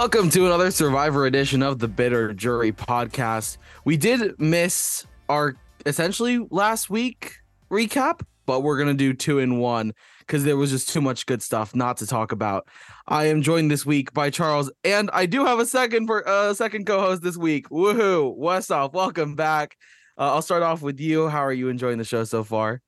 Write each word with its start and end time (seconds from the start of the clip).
Welcome 0.00 0.30
to 0.30 0.46
another 0.46 0.70
Survivor 0.70 1.26
edition 1.26 1.62
of 1.62 1.78
the 1.78 1.86
Bitter 1.86 2.32
Jury 2.32 2.72
podcast. 2.72 3.58
We 3.84 3.98
did 3.98 4.40
miss 4.40 5.04
our 5.28 5.56
essentially 5.84 6.38
last 6.50 6.88
week 6.88 7.34
recap, 7.70 8.22
but 8.46 8.60
we're 8.60 8.78
going 8.78 8.88
to 8.88 8.94
do 8.94 9.12
two 9.12 9.40
in 9.40 9.58
one 9.58 9.92
because 10.20 10.42
there 10.42 10.56
was 10.56 10.70
just 10.70 10.88
too 10.88 11.02
much 11.02 11.26
good 11.26 11.42
stuff 11.42 11.74
not 11.74 11.98
to 11.98 12.06
talk 12.06 12.32
about. 12.32 12.66
I 13.08 13.26
am 13.26 13.42
joined 13.42 13.70
this 13.70 13.84
week 13.84 14.14
by 14.14 14.30
Charles, 14.30 14.72
and 14.84 15.10
I 15.12 15.26
do 15.26 15.44
have 15.44 15.58
a 15.58 15.66
second 15.66 16.06
for 16.06 16.20
a 16.20 16.30
uh, 16.30 16.54
second 16.54 16.86
co-host 16.86 17.20
this 17.20 17.36
week. 17.36 17.68
Woohoo! 17.68 18.34
Westhoff, 18.38 18.94
welcome 18.94 19.34
back. 19.34 19.76
Uh, 20.16 20.32
I'll 20.32 20.40
start 20.40 20.62
off 20.62 20.80
with 20.80 20.98
you. 20.98 21.28
How 21.28 21.40
are 21.40 21.52
you 21.52 21.68
enjoying 21.68 21.98
the 21.98 22.04
show 22.04 22.24
so 22.24 22.42
far? 22.42 22.80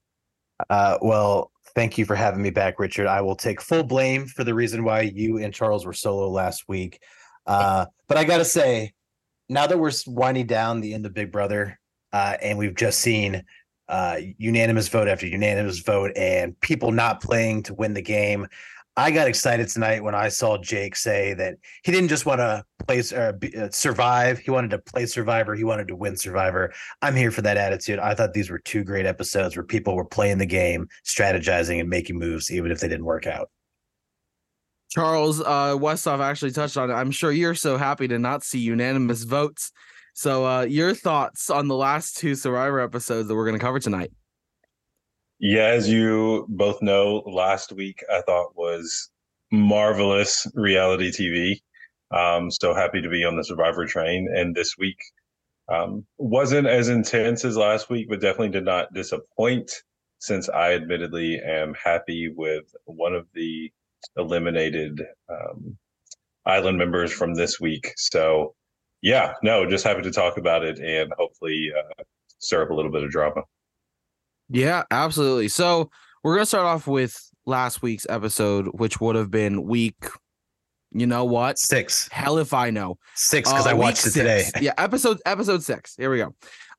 Uh, 0.71 0.97
well, 1.02 1.51
thank 1.75 1.99
you 1.99 2.05
for 2.05 2.15
having 2.15 2.43
me 2.43 2.51
back, 2.51 2.79
Richard. 2.79 3.07
I 3.07 3.21
will 3.21 3.37
take 3.37 3.61
full 3.61 3.83
blame 3.83 4.27
for 4.27 4.45
the 4.45 4.55
reason 4.55 4.85
why 4.85 5.03
you 5.03 5.39
and 5.39 5.53
Charles 5.53 5.85
were 5.85 5.93
solo 5.93 6.29
last 6.29 6.65
week. 6.69 7.01
Uh, 7.47 7.87
but 8.09 8.17
I 8.17 8.25
gotta 8.25 8.45
say, 8.45 8.93
now 9.49 9.67
that 9.67 9.79
we're 9.79 9.93
winding 10.07 10.47
down 10.47 10.80
the 10.80 10.95
end 10.95 11.07
of 11.07 11.15
Big 11.15 11.33
Brother, 11.33 11.79
uh, 12.13 12.37
and 12.41 12.59
we've 12.59 12.75
just 12.75 13.01
seen 13.01 13.45
uh, 13.89 14.19
unanimous 14.39 14.89
vote 14.89 15.09
after 15.09 15.27
unanimous 15.27 15.80
vote, 15.80 16.13
and 16.16 16.59
people 16.61 16.93
not 16.93 17.23
playing 17.23 17.63
to 17.65 17.75
win 17.75 17.95
the 17.95 18.02
game, 18.02 18.47
I 18.96 19.10
got 19.10 19.27
excited 19.27 19.69
tonight 19.69 20.05
when 20.05 20.14
I 20.14 20.28
saw 20.28 20.59
Jake 20.59 20.96
say 20.96 21.32
that 21.34 21.56
he 21.82 21.92
didn't 21.92 22.10
just 22.10 22.27
want 22.27 22.41
to 22.41 22.62
play 22.87 23.02
uh, 23.15 23.32
uh, 23.59 23.71
survive. 23.71 24.38
He 24.38 24.51
wanted 24.51 24.71
to 24.73 24.79
play 24.79 25.07
Survivor. 25.07 25.54
He 25.54 25.65
wanted 25.65 25.88
to 25.88 25.96
win 25.96 26.16
Survivor. 26.16 26.74
I'm 27.01 27.16
here 27.16 27.30
for 27.30 27.40
that 27.40 27.57
attitude. 27.57 27.99
I 27.99 28.15
thought 28.15 28.34
these 28.34 28.51
were 28.51 28.59
two 28.59 28.84
great 28.84 29.07
episodes 29.07 29.57
where 29.57 29.65
people 29.65 29.96
were 29.96 30.04
playing 30.04 30.38
the 30.38 30.46
game, 30.46 30.88
strategizing, 31.07 31.80
and 31.80 31.88
making 31.88 32.18
moves, 32.18 32.51
even 32.51 32.71
if 32.71 32.80
they 32.80 32.88
didn't 32.88 33.07
work 33.07 33.26
out. 33.26 33.49
Charles 34.90 35.40
uh, 35.40 35.79
actually 36.21 36.52
touched 36.52 36.77
on 36.77 36.90
it. 36.90 36.95
I'm 36.95 37.10
sure 37.10 37.32
you're 37.32 37.54
so 37.54 37.79
happy 37.79 38.09
to 38.09 38.18
not 38.18 38.45
see 38.45 38.59
unanimous 38.59 39.23
votes. 39.23 39.73
So, 40.12 40.45
uh, 40.45 40.62
your 40.65 40.93
thoughts 40.93 41.49
on 41.49 41.66
the 41.68 41.74
last 41.74 42.18
two 42.18 42.34
Survivor 42.34 42.79
episodes 42.79 43.29
that 43.29 43.34
we're 43.34 43.46
going 43.46 43.59
to 43.59 43.65
cover 43.65 43.79
tonight? 43.79 44.12
Yeah, 45.43 45.65
as 45.65 45.88
you 45.88 46.46
both 46.48 46.80
know, 46.82 47.24
last 47.26 47.73
week 47.73 48.04
I 48.09 48.23
thought 48.23 48.57
was 48.57 49.10
marvelous 49.51 50.46
reality 50.54 51.10
TV. 51.10 51.60
Um, 52.16 52.49
so 52.49 52.73
happy 52.74 53.02
to 53.02 53.09
be 53.09 53.24
on 53.24 53.37
the 53.37 53.43
Survivor 53.43 53.84
train. 53.84 54.29
And 54.32 54.54
this 54.54 54.79
week 54.79 54.99
um, 55.68 56.07
wasn't 56.16 56.68
as 56.68 56.88
intense 56.88 57.45
as 57.45 57.57
last 57.57 57.90
week, 57.90 58.09
but 58.09 58.21
definitely 58.21 58.51
did 58.51 58.65
not 58.65 58.95
disappoint 58.95 59.73
since 60.21 60.49
I 60.49 60.74
admittedly 60.74 61.40
am 61.45 61.74
happy 61.74 62.32
with 62.32 62.73
one 62.84 63.12
of 63.12 63.27
the 63.34 63.73
eliminated 64.16 65.03
um, 65.28 65.77
island 66.47 66.78
members 66.78 67.12
from 67.12 67.34
this 67.34 67.59
week. 67.59 67.94
So, 67.97 68.54
yeah, 69.03 69.34
no, 69.43 69.69
just 69.69 69.82
happy 69.82 70.03
to 70.03 70.12
talk 70.12 70.37
about 70.38 70.62
it 70.62 70.78
and 70.78 71.12
hopefully 71.19 71.72
uh, 71.77 72.04
stir 72.38 72.62
up 72.62 72.71
a 72.71 72.75
little 72.75 72.93
bit 72.93 73.03
of 73.03 73.10
drama. 73.10 73.43
Yeah, 74.48 74.82
absolutely. 74.91 75.48
So 75.48 75.91
we're 76.22 76.34
gonna 76.34 76.47
start 76.47 76.66
off 76.66 76.87
with 76.87 77.19
last 77.47 77.82
week's 77.82 78.06
episode, 78.09 78.69
which 78.72 79.00
would 79.00 79.16
have 79.16 79.31
been 79.31 79.65
week. 79.65 80.04
You 80.94 81.06
know 81.06 81.25
what? 81.25 81.59
Six. 81.59 82.09
Hell 82.12 82.38
if 82.38 82.53
I 82.53 82.71
know. 82.71 82.99
Six 83.15 83.50
because 83.50 83.66
uh, 83.66 83.71
I 83.71 83.72
watched 83.72 84.06
it 84.06 84.10
today. 84.10 84.44
yeah, 84.60 84.75
episode 84.76 85.21
episode 85.25 85.62
six. 85.62 85.97
Here 85.97 86.10
we 86.10 86.19
go. 86.19 86.34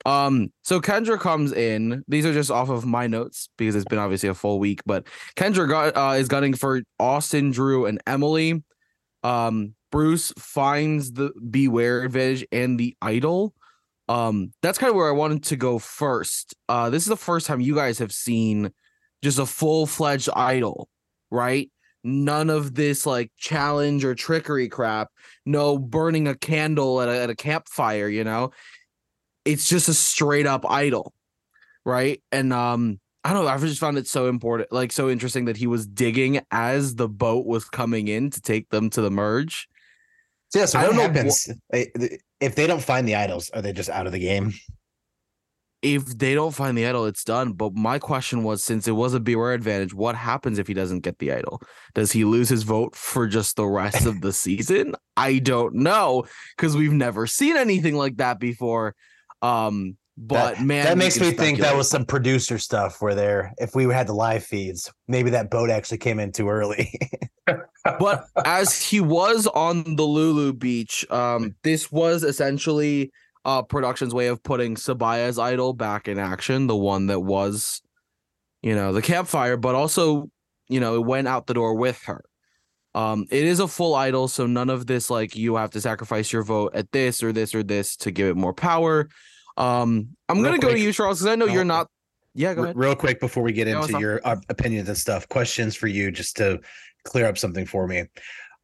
Um, 0.06 0.52
so 0.64 0.80
Kendra 0.80 1.20
comes 1.20 1.52
in. 1.52 2.04
These 2.08 2.26
are 2.26 2.34
just 2.34 2.52
off 2.52 2.70
of 2.70 2.86
my 2.86 3.08
notes 3.08 3.50
because 3.58 3.76
it's 3.76 3.86
been 3.86 4.00
obviously 4.00 4.30
a 4.30 4.34
full 4.34 4.60
week. 4.60 4.82
But 4.86 5.08
Kendra 5.36 5.68
got 5.68 5.98
uh, 5.98 6.16
is 6.18 6.28
gunning 6.28 6.54
for 6.54 6.82
Austin, 7.00 7.52
Drew, 7.52 7.86
and 7.86 8.02
Emily. 8.06 8.64
Um, 9.24 9.74
Bruce 9.92 10.34
finds 10.38 11.12
the 11.12 11.32
beware 11.50 12.04
advantage 12.04 12.46
and 12.52 12.80
the 12.80 12.96
idol 13.02 13.54
um 14.10 14.52
that's 14.62 14.78
kind 14.78 14.90
of 14.90 14.96
where 14.96 15.08
i 15.08 15.12
wanted 15.12 15.44
to 15.44 15.56
go 15.56 15.80
first. 15.80 16.56
Uh 16.68 16.90
this 16.90 17.04
is 17.04 17.10
the 17.10 17.18
first 17.18 17.48
time 17.48 17.62
you 17.62 17.76
guys 17.76 18.00
have 18.00 18.12
seen 18.12 18.72
just 19.22 19.40
a 19.40 19.46
full-fledged 19.46 20.30
idol 20.36 20.90
right? 21.32 21.72
None 22.04 22.50
of 22.50 22.76
this 22.76 23.06
like 23.06 23.32
challenge 23.38 24.06
or 24.06 24.14
trickery 24.14 24.68
crap. 24.68 25.10
No 25.46 25.80
burning 25.80 26.28
a 26.28 26.36
candle 26.36 27.02
at 27.02 27.10
a, 27.10 27.24
at 27.24 27.30
a 27.30 27.36
campfire 27.36 28.08
you 28.08 28.24
know? 28.24 28.52
It's 29.46 29.68
just 29.68 29.90
a 29.90 29.94
straight 29.94 30.46
up 30.46 30.70
idol 30.70 31.14
right? 31.86 32.22
And 32.32 32.54
um 32.54 33.00
i 33.26 33.32
don't 33.32 33.46
know 33.46 33.50
i 33.50 33.58
just 33.58 33.80
found 33.80 33.98
it 33.98 34.06
so 34.06 34.28
important 34.28 34.70
like 34.74 34.92
so 34.92 35.10
interesting 35.10 35.46
that 35.46 35.56
he 35.56 35.66
was 35.66 35.88
digging 35.88 36.42
as 36.52 36.96
the 36.96 37.08
boat 37.08 37.46
was 37.46 37.64
coming 37.64 38.10
in 38.10 38.30
to 38.30 38.42
take 38.42 38.68
them 38.70 38.90
to 38.90 39.02
the 39.02 39.12
merge. 39.12 39.70
Yeah 40.54 40.66
so 40.66 40.80
what 40.80 40.96
happens 40.96 41.50
if 42.44 42.56
they 42.56 42.68
don't 42.68 42.84
find 42.84 43.08
the 43.08 43.16
idols, 43.16 43.50
are 43.52 43.62
they 43.62 43.72
just 43.72 43.90
out 43.90 44.06
of 44.06 44.12
the 44.12 44.20
game? 44.20 44.54
If 45.82 46.18
they 46.18 46.34
don't 46.34 46.54
find 46.54 46.78
the 46.78 46.86
idol, 46.86 47.06
it's 47.06 47.24
done. 47.24 47.54
But 47.54 47.74
my 47.74 48.00
question 48.00 48.44
was 48.44 48.64
since 48.64 48.88
it 48.88 48.92
was 48.92 49.14
a 49.14 49.20
beware 49.20 49.54
advantage, 49.54 49.94
what 49.94 50.16
happens 50.16 50.60
if 50.60 50.68
he 50.68 50.74
doesn't 50.74 51.02
get 51.02 51.20
the 51.20 51.32
idol? 51.32 51.62
Does 51.94 52.12
he 52.12 52.26
lose 52.26 52.50
his 52.50 52.64
vote 52.64 52.96
for 52.96 53.28
just 53.28 53.56
the 53.56 53.66
rest 53.66 54.06
of 54.06 54.22
the 54.22 54.34
season? 54.46 54.96
I 55.18 55.40
don't 55.40 55.76
know 55.76 56.26
because 56.56 56.76
we've 56.76 56.94
never 56.94 57.28
seen 57.28 57.58
anything 57.58 57.96
like 57.96 58.18
that 58.18 58.40
before. 58.40 58.96
Um, 59.42 59.98
but 60.16 60.56
that, 60.56 60.62
man, 60.64 60.86
that 60.86 60.98
makes 60.98 61.20
me 61.20 61.28
speculate. 61.28 61.38
think 61.40 61.60
that 61.62 61.76
was 61.76 61.90
some 61.90 62.06
producer 62.06 62.60
stuff 62.60 63.02
where 63.02 63.16
there, 63.16 63.54
if 63.58 63.74
we 63.74 63.86
had 63.86 64.08
the 64.08 64.14
live 64.14 64.44
feeds, 64.44 64.92
maybe 65.08 65.32
that 65.32 65.50
boat 65.50 65.70
actually 65.70 65.98
came 65.98 66.20
in 66.20 66.32
too 66.32 66.50
early. 66.50 66.94
but 67.84 68.26
as 68.46 68.80
he 68.80 69.02
was 69.02 69.48
on 69.48 69.96
the 69.96 70.04
Lulu 70.04 70.54
beach, 70.54 71.06
um, 71.10 71.56
this 71.64 71.92
was 71.92 72.24
essentially 72.24 73.12
uh 73.46 73.62
production's 73.62 74.14
way 74.14 74.28
of 74.28 74.42
putting 74.44 74.76
Sabiyah's 74.76 75.40
idol 75.40 75.74
back 75.74 76.08
in 76.08 76.20
action, 76.20 76.68
the 76.68 76.76
one 76.76 77.08
that 77.08 77.22
was, 77.22 77.82
you 78.62 78.76
know, 78.76 78.94
the 78.94 79.02
campfire, 79.02 79.58
but 79.58 79.74
also, 79.74 80.30
you 80.70 80.80
know, 80.80 80.96
it 80.96 81.06
went 81.06 81.28
out 81.28 81.48
the 81.48 81.56
door 81.56 81.74
with 81.76 82.02
her. 82.04 82.24
Um, 82.96 83.26
it 83.32 83.44
is 83.46 83.60
a 83.60 83.68
full 83.68 83.96
idol, 83.96 84.28
so 84.28 84.46
none 84.46 84.70
of 84.70 84.86
this 84.86 85.10
like 85.10 85.36
you 85.36 85.56
have 85.56 85.72
to 85.72 85.82
sacrifice 85.82 86.32
your 86.32 86.44
vote 86.44 86.76
at 86.76 86.92
this 86.92 87.24
or 87.24 87.34
this 87.34 87.56
or 87.56 87.64
this 87.64 87.96
to 87.98 88.12
give 88.12 88.28
it 88.28 88.38
more 88.38 88.54
power. 88.54 89.10
Um, 89.58 90.10
I'm 90.30 90.38
Real 90.38 90.46
gonna 90.46 90.58
quick. 90.58 90.72
go 90.72 90.76
to 90.76 90.80
you, 90.80 90.94
Charles, 90.94 91.20
because 91.20 91.32
I 91.32 91.36
know 91.36 91.46
you're 91.46 91.64
not. 91.64 91.88
Yeah, 92.34 92.54
go 92.54 92.64
ahead. 92.64 92.78
Real 92.78 92.96
quick 92.96 93.20
before 93.20 93.44
we 93.44 93.54
get 93.54 93.68
into 93.68 94.00
your 94.00 94.20
uh, 94.24 94.38
opinions 94.50 94.88
and 94.90 94.98
stuff, 94.98 95.28
questions 95.30 95.76
for 95.76 95.88
you, 95.88 96.12
just 96.12 96.36
to 96.38 96.60
clear 97.06 97.28
up 97.28 97.38
something 97.38 97.66
for 97.66 97.88
me. 97.88 98.06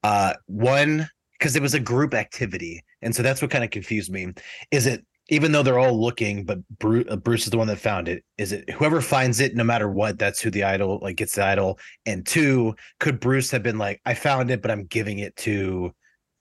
Uh, 0.03 0.33
one, 0.47 1.07
because 1.37 1.55
it 1.55 1.61
was 1.61 1.73
a 1.73 1.79
group 1.79 2.13
activity, 2.13 2.83
and 3.01 3.15
so 3.15 3.21
that's 3.21 3.41
what 3.41 3.51
kind 3.51 3.63
of 3.63 3.69
confused 3.69 4.11
me. 4.11 4.33
Is 4.71 4.87
it 4.87 5.05
even 5.29 5.51
though 5.51 5.63
they're 5.63 5.79
all 5.79 5.99
looking, 5.99 6.43
but 6.43 6.59
Bruce, 6.79 7.05
uh, 7.09 7.15
Bruce 7.15 7.43
is 7.45 7.51
the 7.51 7.57
one 7.57 7.67
that 7.67 7.77
found 7.77 8.07
it. 8.07 8.23
Is 8.37 8.51
it 8.51 8.69
whoever 8.71 8.99
finds 8.99 9.39
it, 9.39 9.55
no 9.55 9.63
matter 9.63 9.87
what, 9.87 10.17
that's 10.17 10.41
who 10.41 10.49
the 10.49 10.63
idol 10.63 10.99
like 11.01 11.17
gets 11.17 11.35
the 11.35 11.45
idol? 11.45 11.79
And 12.05 12.25
two, 12.25 12.75
could 12.99 13.19
Bruce 13.19 13.51
have 13.51 13.63
been 13.63 13.77
like, 13.77 14.01
I 14.05 14.15
found 14.15 14.49
it, 14.51 14.61
but 14.61 14.71
I'm 14.71 14.85
giving 14.85 15.19
it 15.19 15.35
to 15.37 15.93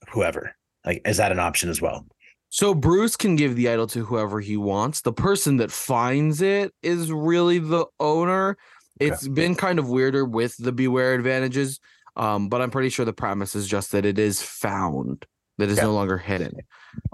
whoever? 0.09 0.57
Like, 0.85 1.03
is 1.05 1.19
that 1.19 1.33
an 1.33 1.39
option 1.39 1.69
as 1.69 1.83
well? 1.83 2.07
So 2.51 2.75
Bruce 2.75 3.17
can 3.17 3.37
give 3.37 3.57
the 3.57 3.69
idol 3.69 3.87
to 3.89 4.05
whoever 4.05 4.41
he 4.41 4.57
wants. 4.57 5.03
The 5.03 5.13
person 5.13 5.59
that 5.59 5.71
finds 5.71 6.41
it 6.41 6.73
is 6.83 7.13
really 7.13 7.59
the 7.59 7.87
owner. 8.01 8.57
It's 8.99 9.25
okay. 9.25 9.33
been 9.33 9.55
kind 9.55 9.79
of 9.79 9.89
weirder 9.89 10.25
with 10.25 10.57
the 10.57 10.73
beware 10.73 11.15
advantages, 11.15 11.79
um, 12.17 12.49
but 12.49 12.61
I'm 12.61 12.71
pretty 12.71 12.89
sure 12.89 13.05
the 13.05 13.13
premise 13.13 13.55
is 13.55 13.69
just 13.69 13.93
that 13.93 14.05
it 14.05 14.19
is 14.19 14.43
found, 14.43 15.25
that 15.59 15.69
is 15.69 15.77
yeah. 15.77 15.85
no 15.85 15.93
longer 15.93 16.19
hidden. 16.19 16.55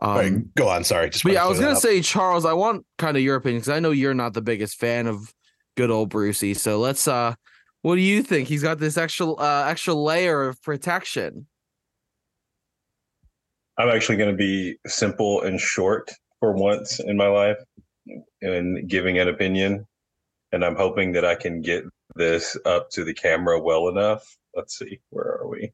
Um, 0.01 0.17
right, 0.17 0.55
go 0.55 0.69
on. 0.69 0.85
Sorry. 0.85 1.11
Just 1.11 1.25
yeah, 1.25 1.45
I 1.45 1.49
was 1.49 1.61
gonna 1.61 1.77
say, 1.77 2.01
Charles. 2.01 2.45
I 2.45 2.53
want 2.55 2.87
kind 2.97 3.17
of 3.17 3.23
your 3.23 3.37
opinion 3.37 3.61
because 3.61 3.75
I 3.75 3.81
know 3.81 3.91
you're 3.91 4.15
not 4.15 4.33
the 4.35 4.41
biggest 4.41 4.79
fan 4.79 5.07
of 5.07 5.33
good 5.77 5.91
old 5.91 6.11
Brucey. 6.11 6.55
So 6.55 6.79
let's. 6.79 7.07
uh 7.07 7.35
What 7.83 7.97
do 7.97 8.01
you 8.01 8.23
think? 8.23 8.49
He's 8.49 8.63
got 8.63 8.79
this 8.79 8.97
extra 8.97 9.31
uh, 9.33 9.67
extra 9.69 9.93
layer 9.93 10.49
of 10.49 10.63
protection. 10.63 11.47
I'm 13.79 13.89
actually 13.89 14.17
going 14.17 14.31
to 14.31 14.37
be 14.37 14.77
simple 14.87 15.43
and 15.43 15.61
short 15.61 16.11
for 16.41 16.53
once 16.53 17.01
in 17.01 17.17
my 17.17 17.27
life 17.27 17.59
in 18.41 18.87
giving 18.87 19.19
an 19.19 19.29
opinion. 19.29 19.87
And 20.53 20.65
I'm 20.65 20.77
hoping 20.77 21.13
that 21.13 21.25
I 21.25 21.35
can 21.35 21.61
get 21.61 21.85
this 22.15 22.57
up 22.65 22.91
to 22.91 23.05
the 23.05 23.15
camera 23.15 23.61
well 23.61 23.89
enough. 23.89 24.25
Let's 24.55 24.79
see, 24.79 25.01
where 25.11 25.41
are 25.41 25.49
we? 25.49 25.73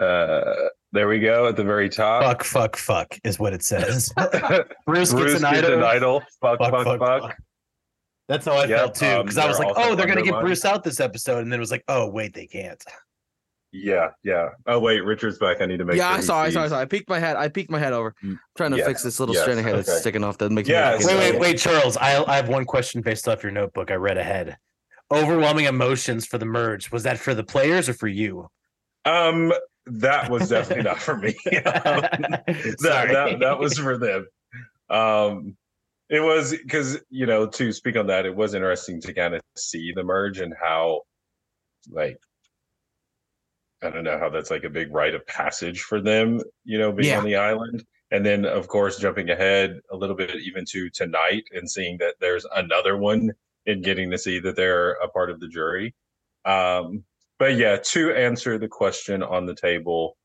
Uh, 0.00 0.68
there 0.92 1.08
we 1.08 1.20
go 1.20 1.46
at 1.46 1.56
the 1.56 1.64
very 1.64 1.90
top. 1.90 2.22
Fuck, 2.22 2.44
fuck, 2.44 2.76
fuck 2.76 3.18
is 3.22 3.38
what 3.38 3.52
it 3.52 3.62
says. 3.62 4.10
Bruce, 4.86 5.12
Bruce 5.12 5.12
gets, 5.12 5.44
an, 5.44 5.52
gets 5.52 5.66
idol. 5.66 5.72
an 5.74 5.84
idol. 5.84 6.22
Fuck, 6.40 6.58
fuck, 6.58 6.72
fuck, 6.72 6.98
fuck. 6.98 7.22
fuck. 7.22 7.36
That's 8.28 8.46
how 8.46 8.52
I 8.52 8.64
yep, 8.64 8.78
felt 8.78 8.94
too. 8.94 9.22
Because 9.22 9.36
um, 9.36 9.44
I 9.44 9.48
was 9.48 9.58
like, 9.58 9.72
oh, 9.76 9.94
they're 9.94 10.06
going 10.06 10.24
to 10.24 10.24
get 10.24 10.40
Bruce 10.40 10.64
out 10.64 10.84
this 10.84 11.00
episode. 11.00 11.42
And 11.42 11.52
then 11.52 11.58
it 11.58 11.60
was 11.60 11.72
like, 11.72 11.84
oh, 11.88 12.08
wait, 12.08 12.32
they 12.32 12.46
can't. 12.46 12.82
Yeah, 13.72 14.08
yeah. 14.24 14.48
Oh 14.66 14.80
wait, 14.80 15.04
Richard's 15.04 15.38
back. 15.38 15.60
I 15.60 15.66
need 15.66 15.78
to 15.78 15.84
make. 15.84 15.96
Yeah, 15.96 16.10
sure 16.10 16.18
I 16.18 16.20
saw. 16.20 16.42
I 16.42 16.50
saw. 16.50 16.62
I 16.64 16.68
saw. 16.68 16.78
I 16.80 16.84
peeked 16.86 17.08
my 17.08 17.20
head. 17.20 17.36
I 17.36 17.48
peeked 17.48 17.70
my 17.70 17.78
head 17.78 17.92
over. 17.92 18.14
I'm 18.22 18.30
mm, 18.30 18.38
trying 18.56 18.72
to 18.72 18.78
yeah. 18.78 18.86
fix 18.86 19.02
this 19.02 19.20
little 19.20 19.34
yes. 19.34 19.42
strand 19.42 19.60
of 19.60 19.64
hair 19.64 19.74
okay. 19.74 19.82
that's 19.82 20.00
sticking 20.00 20.24
off 20.24 20.38
that 20.38 20.50
makes. 20.50 20.68
Yeah. 20.68 20.96
Wait, 20.98 21.06
wait, 21.06 21.38
wait, 21.38 21.58
Charles. 21.58 21.96
I 21.96 22.22
I 22.24 22.36
have 22.36 22.48
one 22.48 22.64
question 22.64 23.00
based 23.00 23.28
off 23.28 23.42
your 23.42 23.52
notebook. 23.52 23.90
I 23.90 23.94
read 23.94 24.18
ahead. 24.18 24.56
Overwhelming 25.12 25.66
emotions 25.66 26.26
for 26.26 26.38
the 26.38 26.46
merge. 26.46 26.90
Was 26.90 27.04
that 27.04 27.18
for 27.18 27.34
the 27.34 27.44
players 27.44 27.88
or 27.88 27.94
for 27.94 28.08
you? 28.08 28.48
Um, 29.04 29.52
that 29.86 30.30
was 30.30 30.48
definitely 30.48 30.84
not 30.84 30.98
for 30.98 31.16
me. 31.16 31.34
that, 31.44 32.44
that 32.82 33.36
that 33.40 33.58
was 33.58 33.78
for 33.78 33.98
them. 33.98 34.26
Um, 34.88 35.56
it 36.08 36.20
was 36.20 36.50
because 36.50 36.98
you 37.08 37.26
know 37.26 37.46
to 37.46 37.72
speak 37.72 37.96
on 37.96 38.08
that, 38.08 38.26
it 38.26 38.34
was 38.34 38.54
interesting 38.54 39.00
to 39.02 39.14
kind 39.14 39.34
of 39.34 39.42
see 39.56 39.92
the 39.94 40.02
merge 40.02 40.40
and 40.40 40.52
how, 40.60 41.02
like, 41.88 42.18
I 43.82 43.90
don't 43.90 44.04
know 44.04 44.18
how 44.18 44.28
that's 44.28 44.50
like 44.50 44.64
a 44.64 44.70
big 44.70 44.92
rite 44.92 45.14
of 45.14 45.26
passage 45.26 45.80
for 45.82 46.00
them. 46.00 46.40
You 46.64 46.78
know, 46.78 46.92
being 46.92 47.10
Yeah. 47.10 47.18
on 47.18 47.24
the 47.24 47.36
island, 47.36 47.84
and 48.10 48.24
then 48.24 48.44
of 48.44 48.68
course 48.68 48.98
jumping 48.98 49.30
ahead 49.30 49.80
a 49.90 49.96
little 49.96 50.16
bit 50.16 50.36
even 50.36 50.64
to 50.70 50.90
tonight 50.90 51.44
and 51.52 51.70
seeing 51.70 51.96
that 51.98 52.16
there's 52.20 52.46
another 52.54 52.96
one 52.96 53.30
and 53.66 53.84
getting 53.84 54.10
to 54.10 54.18
see 54.18 54.38
that 54.40 54.56
they're 54.56 54.92
a 54.94 55.08
part 55.08 55.30
of 55.30 55.40
the 55.40 55.48
jury. 55.48 55.94
Um, 56.44 57.04
but 57.38 57.56
yeah, 57.56 57.76
to 57.76 58.12
answer 58.12 58.58
the 58.58 58.68
question 58.68 59.22
on 59.22 59.46
the 59.46 59.54
table, 59.54 60.16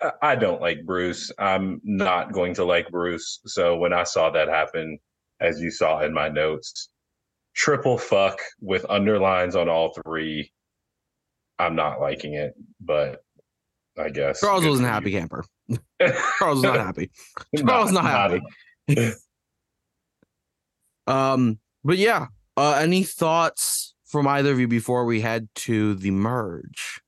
I- 0.00 0.12
I 0.22 0.36
don't 0.36 0.60
like 0.60 0.84
Bruce. 0.84 1.30
I'm 1.38 1.80
not 1.84 2.32
going 2.32 2.54
to 2.54 2.64
like 2.64 2.90
Bruce. 2.90 3.40
So 3.46 3.76
when 3.76 3.92
I 3.92 4.04
saw 4.04 4.30
that 4.30 4.48
happen, 4.48 4.98
as 5.40 5.60
you 5.60 5.70
saw 5.70 6.00
in 6.00 6.12
my 6.14 6.28
notes, 6.28 6.88
triple 7.54 7.98
fuck 7.98 8.40
with 8.60 8.84
underlines 8.88 9.54
on 9.56 9.68
all 9.68 9.92
three. 10.04 10.50
I'm 11.58 11.76
not 11.76 12.00
liking 12.00 12.34
it, 12.34 12.54
but 12.80 13.22
I 13.98 14.10
guess 14.10 14.40
Charles 14.40 14.66
wasn't 14.66 14.88
happy 14.88 15.12
camper. 15.12 15.44
Charles 16.38 16.56
was 16.56 16.62
not 16.62 16.76
happy. 16.76 17.10
Charles 17.56 17.92
not 17.92 18.04
happy. 18.04 18.42
Um, 21.06 21.58
but 21.84 21.98
yeah. 21.98 22.28
Uh, 22.56 22.78
any 22.80 23.02
thoughts 23.02 23.94
from 24.06 24.26
either 24.26 24.52
of 24.52 24.58
you 24.58 24.66
before 24.66 25.04
we 25.04 25.20
head 25.20 25.50
to 25.54 25.94
the 25.96 26.10
merge? 26.10 27.02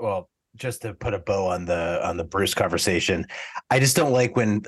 well 0.00 0.28
just 0.56 0.82
to 0.82 0.94
put 0.94 1.14
a 1.14 1.18
bow 1.18 1.46
on 1.46 1.64
the 1.64 2.04
on 2.06 2.16
the 2.16 2.24
bruce 2.24 2.54
conversation 2.54 3.26
i 3.70 3.78
just 3.78 3.94
don't 3.94 4.12
like 4.12 4.34
when 4.34 4.62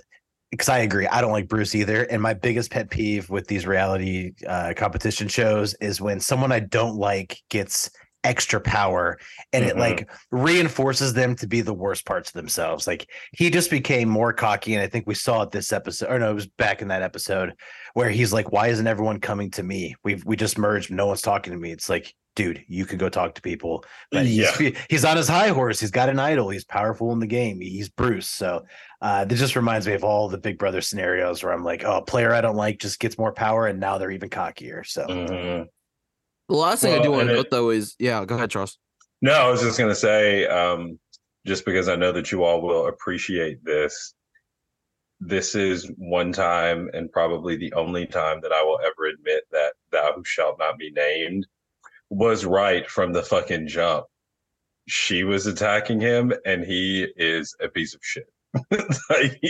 because 0.50 0.68
i 0.68 0.78
agree 0.78 1.06
i 1.08 1.20
don't 1.20 1.32
like 1.32 1.48
bruce 1.48 1.74
either 1.74 2.04
and 2.04 2.22
my 2.22 2.34
biggest 2.34 2.70
pet 2.70 2.90
peeve 2.90 3.28
with 3.30 3.48
these 3.48 3.66
reality 3.66 4.32
uh, 4.46 4.72
competition 4.76 5.26
shows 5.26 5.74
is 5.74 6.00
when 6.00 6.20
someone 6.20 6.52
i 6.52 6.60
don't 6.60 6.96
like 6.96 7.38
gets 7.50 7.90
extra 8.24 8.60
power 8.60 9.18
and 9.52 9.64
it 9.64 9.74
Mhm. 9.74 9.78
like 9.80 10.10
reinforces 10.30 11.12
them 11.14 11.34
to 11.36 11.46
be 11.46 11.60
the 11.60 11.74
worst 11.74 12.04
parts 12.06 12.28
of 12.30 12.34
themselves 12.34 12.86
like 12.86 13.08
he 13.32 13.50
just 13.50 13.70
became 13.70 14.08
more 14.08 14.32
cocky 14.32 14.74
and 14.74 14.82
i 14.82 14.86
think 14.86 15.06
we 15.06 15.14
saw 15.14 15.42
it 15.42 15.50
this 15.50 15.72
episode 15.72 16.08
or 16.10 16.18
no 16.18 16.30
it 16.30 16.34
was 16.34 16.46
back 16.46 16.82
in 16.82 16.88
that 16.88 17.02
episode 17.02 17.52
where 17.94 18.10
he's 18.10 18.32
like 18.32 18.52
why 18.52 18.68
isn't 18.68 18.86
everyone 18.86 19.18
coming 19.20 19.50
to 19.50 19.62
me 19.62 19.94
we've 20.04 20.24
we 20.24 20.36
just 20.36 20.58
merged 20.58 20.90
no 20.90 21.06
one's 21.06 21.20
talking 21.22 21.52
to 21.52 21.58
me 21.58 21.70
it's 21.72 21.88
like 21.88 22.14
dude 22.36 22.64
you 22.68 22.86
can 22.86 22.96
go 22.96 23.08
talk 23.08 23.34
to 23.34 23.42
people 23.42 23.84
but 24.10 24.24
he's, 24.24 24.60
Yeah. 24.60 24.70
he's 24.88 25.04
on 25.04 25.16
his 25.18 25.28
high 25.28 25.48
horse. 25.48 25.78
He's 25.78 25.90
got 25.90 26.08
an 26.08 26.18
idol. 26.18 26.48
He's 26.48 26.64
powerful 26.64 27.12
in 27.12 27.18
the 27.18 27.26
game. 27.26 27.60
He's 27.60 27.90
Bruce. 27.90 28.26
So 28.26 28.64
uh, 29.02 29.26
that 29.26 29.34
just 29.34 29.54
reminds 29.54 29.86
me 29.86 29.92
of 29.92 30.02
all 30.02 30.28
the 30.30 30.38
Big 30.38 30.58
Brother 30.58 30.80
scenarios 30.80 31.42
where 31.42 31.52
I'm 31.52 31.62
like, 31.62 31.84
oh, 31.84 31.98
a 31.98 32.02
player 32.02 32.32
I 32.32 32.40
don't 32.40 32.56
like 32.56 32.78
just 32.78 33.00
gets 33.00 33.18
more 33.18 33.32
power, 33.32 33.66
and 33.66 33.78
now 33.80 33.98
they're 33.98 34.10
even 34.10 34.30
cockier. 34.30 34.82
So 34.86 35.06
Mhm. 35.06 35.66
The 36.52 36.58
last 36.58 36.82
thing 36.82 36.92
I 36.92 37.02
do 37.02 37.10
want 37.10 37.28
to 37.28 37.34
note 37.34 37.46
though 37.50 37.70
is 37.70 37.96
yeah, 37.98 38.22
go 38.26 38.34
ahead, 38.34 38.50
Charles. 38.50 38.78
No, 39.22 39.32
I 39.32 39.48
was 39.48 39.62
just 39.62 39.78
going 39.78 39.88
to 39.88 39.94
say, 39.94 40.46
um, 40.46 40.98
just 41.46 41.64
because 41.64 41.88
I 41.88 41.96
know 41.96 42.12
that 42.12 42.30
you 42.30 42.44
all 42.44 42.60
will 42.60 42.88
appreciate 42.88 43.64
this, 43.64 44.12
this 45.18 45.54
is 45.54 45.90
one 45.96 46.30
time 46.30 46.90
and 46.92 47.10
probably 47.10 47.56
the 47.56 47.72
only 47.72 48.04
time 48.04 48.40
that 48.42 48.52
I 48.52 48.62
will 48.62 48.78
ever 48.84 49.06
admit 49.06 49.44
that 49.50 49.72
thou 49.92 50.12
who 50.14 50.22
shalt 50.24 50.58
not 50.58 50.76
be 50.76 50.90
named 50.90 51.46
was 52.10 52.44
right 52.44 52.86
from 52.86 53.14
the 53.14 53.22
fucking 53.22 53.68
jump. 53.68 54.04
She 54.88 55.24
was 55.24 55.46
attacking 55.46 56.00
him 56.00 56.34
and 56.44 56.62
he 56.62 57.06
is 57.16 57.56
a 57.62 57.68
piece 57.68 57.94
of 57.94 58.00
shit. 58.02 58.26
Like, 59.08 59.40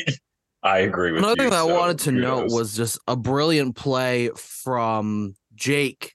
I 0.63 0.79
agree 0.79 1.11
with 1.11 1.25
Another 1.25 1.43
you. 1.43 1.51
thing 1.51 1.51
that 1.51 1.69
I 1.69 1.73
wanted 1.73 1.99
to 2.01 2.13
note 2.13 2.53
was 2.53 2.77
just 2.77 3.01
a 3.09 3.17
brilliant 3.17 3.75
play 3.75 4.31
from 4.37 5.35
Jake 5.57 6.15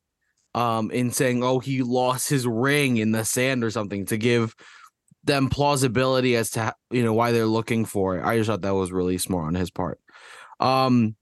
um 0.57 0.89
in 0.89 1.11
saying, 1.11 1.43
oh, 1.43 1.59
he 1.59 1.83
lost 1.83 2.29
his 2.29 2.47
ring 2.47 2.97
in 2.97 3.11
the 3.11 3.23
sand 3.23 3.63
or 3.63 3.69
something 3.69 4.07
to 4.07 4.17
give 4.17 4.55
them 5.23 5.49
plausibility 5.49 6.35
as 6.35 6.49
to 6.51 6.73
you 6.89 7.03
know 7.03 7.13
why 7.13 7.31
they're 7.31 7.45
looking 7.45 7.85
for 7.85 8.17
it. 8.17 8.25
I 8.25 8.37
just 8.37 8.49
thought 8.49 8.61
that 8.63 8.73
was 8.73 8.91
really 8.91 9.19
smart 9.19 9.45
on 9.45 9.55
his 9.55 9.69
part. 9.69 9.99
Um 10.59 11.15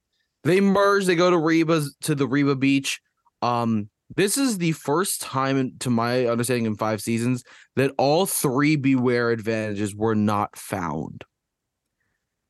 they 0.46 0.62
merge, 0.62 1.06
they 1.06 1.16
go 1.16 1.30
to 1.30 1.38
Reba's 1.38 1.98
to 2.02 2.16
the 2.16 2.28
Reba 2.28 2.56
Beach. 2.56 3.02
Um 3.42 3.90
this 4.16 4.38
is 4.38 4.58
the 4.58 4.72
first 4.72 5.22
time 5.22 5.74
to 5.80 5.90
my 5.90 6.28
understanding 6.28 6.68
in 6.68 6.76
5 6.76 7.02
seasons 7.02 7.44
that 7.76 7.92
all 7.98 8.26
three 8.26 8.78
beware 8.78 9.32
advantages 9.32 9.94
were 9.94 10.16
not 10.16 10.58
found. 10.58 11.26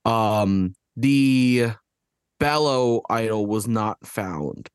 Um 0.04 0.76
the 0.96 1.72
Belo 2.40 3.02
idol 3.10 3.48
was 3.48 3.68
not 3.68 4.06
found. 4.06 4.70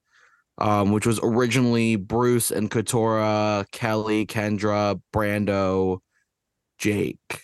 Um, 0.61 0.93
which 0.93 1.07
was 1.07 1.19
originally 1.23 1.97
Bruce 1.97 2.51
and 2.51 2.71
Katurah, 2.71 3.71
Kelly, 3.71 4.27
Kendra, 4.27 5.01
Brando, 5.11 6.01
Jake, 6.79 7.43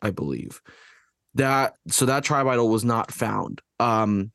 I 0.00 0.10
believe. 0.10 0.62
That 1.34 1.74
so 1.88 2.06
that 2.06 2.24
tribe 2.24 2.46
idol 2.46 2.68
was 2.68 2.84
not 2.84 3.10
found. 3.10 3.62
Um, 3.80 4.30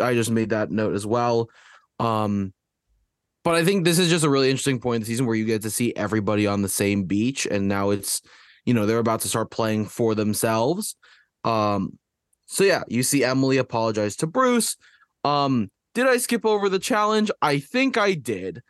I 0.00 0.14
just 0.14 0.30
made 0.30 0.50
that 0.50 0.70
note 0.70 0.94
as 0.94 1.06
well. 1.06 1.48
Um, 1.98 2.52
but 3.44 3.54
I 3.54 3.64
think 3.64 3.84
this 3.84 3.98
is 3.98 4.10
just 4.10 4.24
a 4.24 4.28
really 4.28 4.50
interesting 4.50 4.80
point 4.80 4.96
in 4.96 5.00
the 5.02 5.06
season 5.06 5.24
where 5.24 5.36
you 5.36 5.44
get 5.44 5.62
to 5.62 5.70
see 5.70 5.94
everybody 5.94 6.46
on 6.46 6.62
the 6.62 6.68
same 6.68 7.04
beach, 7.04 7.46
and 7.46 7.68
now 7.68 7.90
it's 7.90 8.20
you 8.64 8.74
know 8.74 8.86
they're 8.86 8.98
about 8.98 9.20
to 9.20 9.28
start 9.28 9.50
playing 9.50 9.86
for 9.86 10.14
themselves. 10.14 10.96
Um, 11.44 11.98
so 12.46 12.64
yeah, 12.64 12.82
you 12.88 13.02
see 13.02 13.22
Emily 13.22 13.58
apologize 13.58 14.16
to 14.16 14.26
Bruce. 14.26 14.76
Um, 15.22 15.70
did 15.96 16.06
I 16.06 16.18
skip 16.18 16.44
over 16.44 16.68
the 16.68 16.78
challenge? 16.78 17.30
I 17.40 17.58
think 17.58 17.96
I 17.96 18.12
did. 18.12 18.62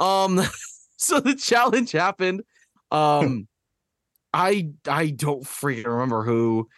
Um, 0.00 0.40
so 0.96 1.20
the 1.20 1.34
challenge 1.34 1.92
happened. 1.92 2.40
Um, 2.90 3.46
I 4.32 4.70
I 4.88 5.10
don't 5.10 5.44
freaking 5.44 5.86
remember 5.86 6.24
who 6.24 6.68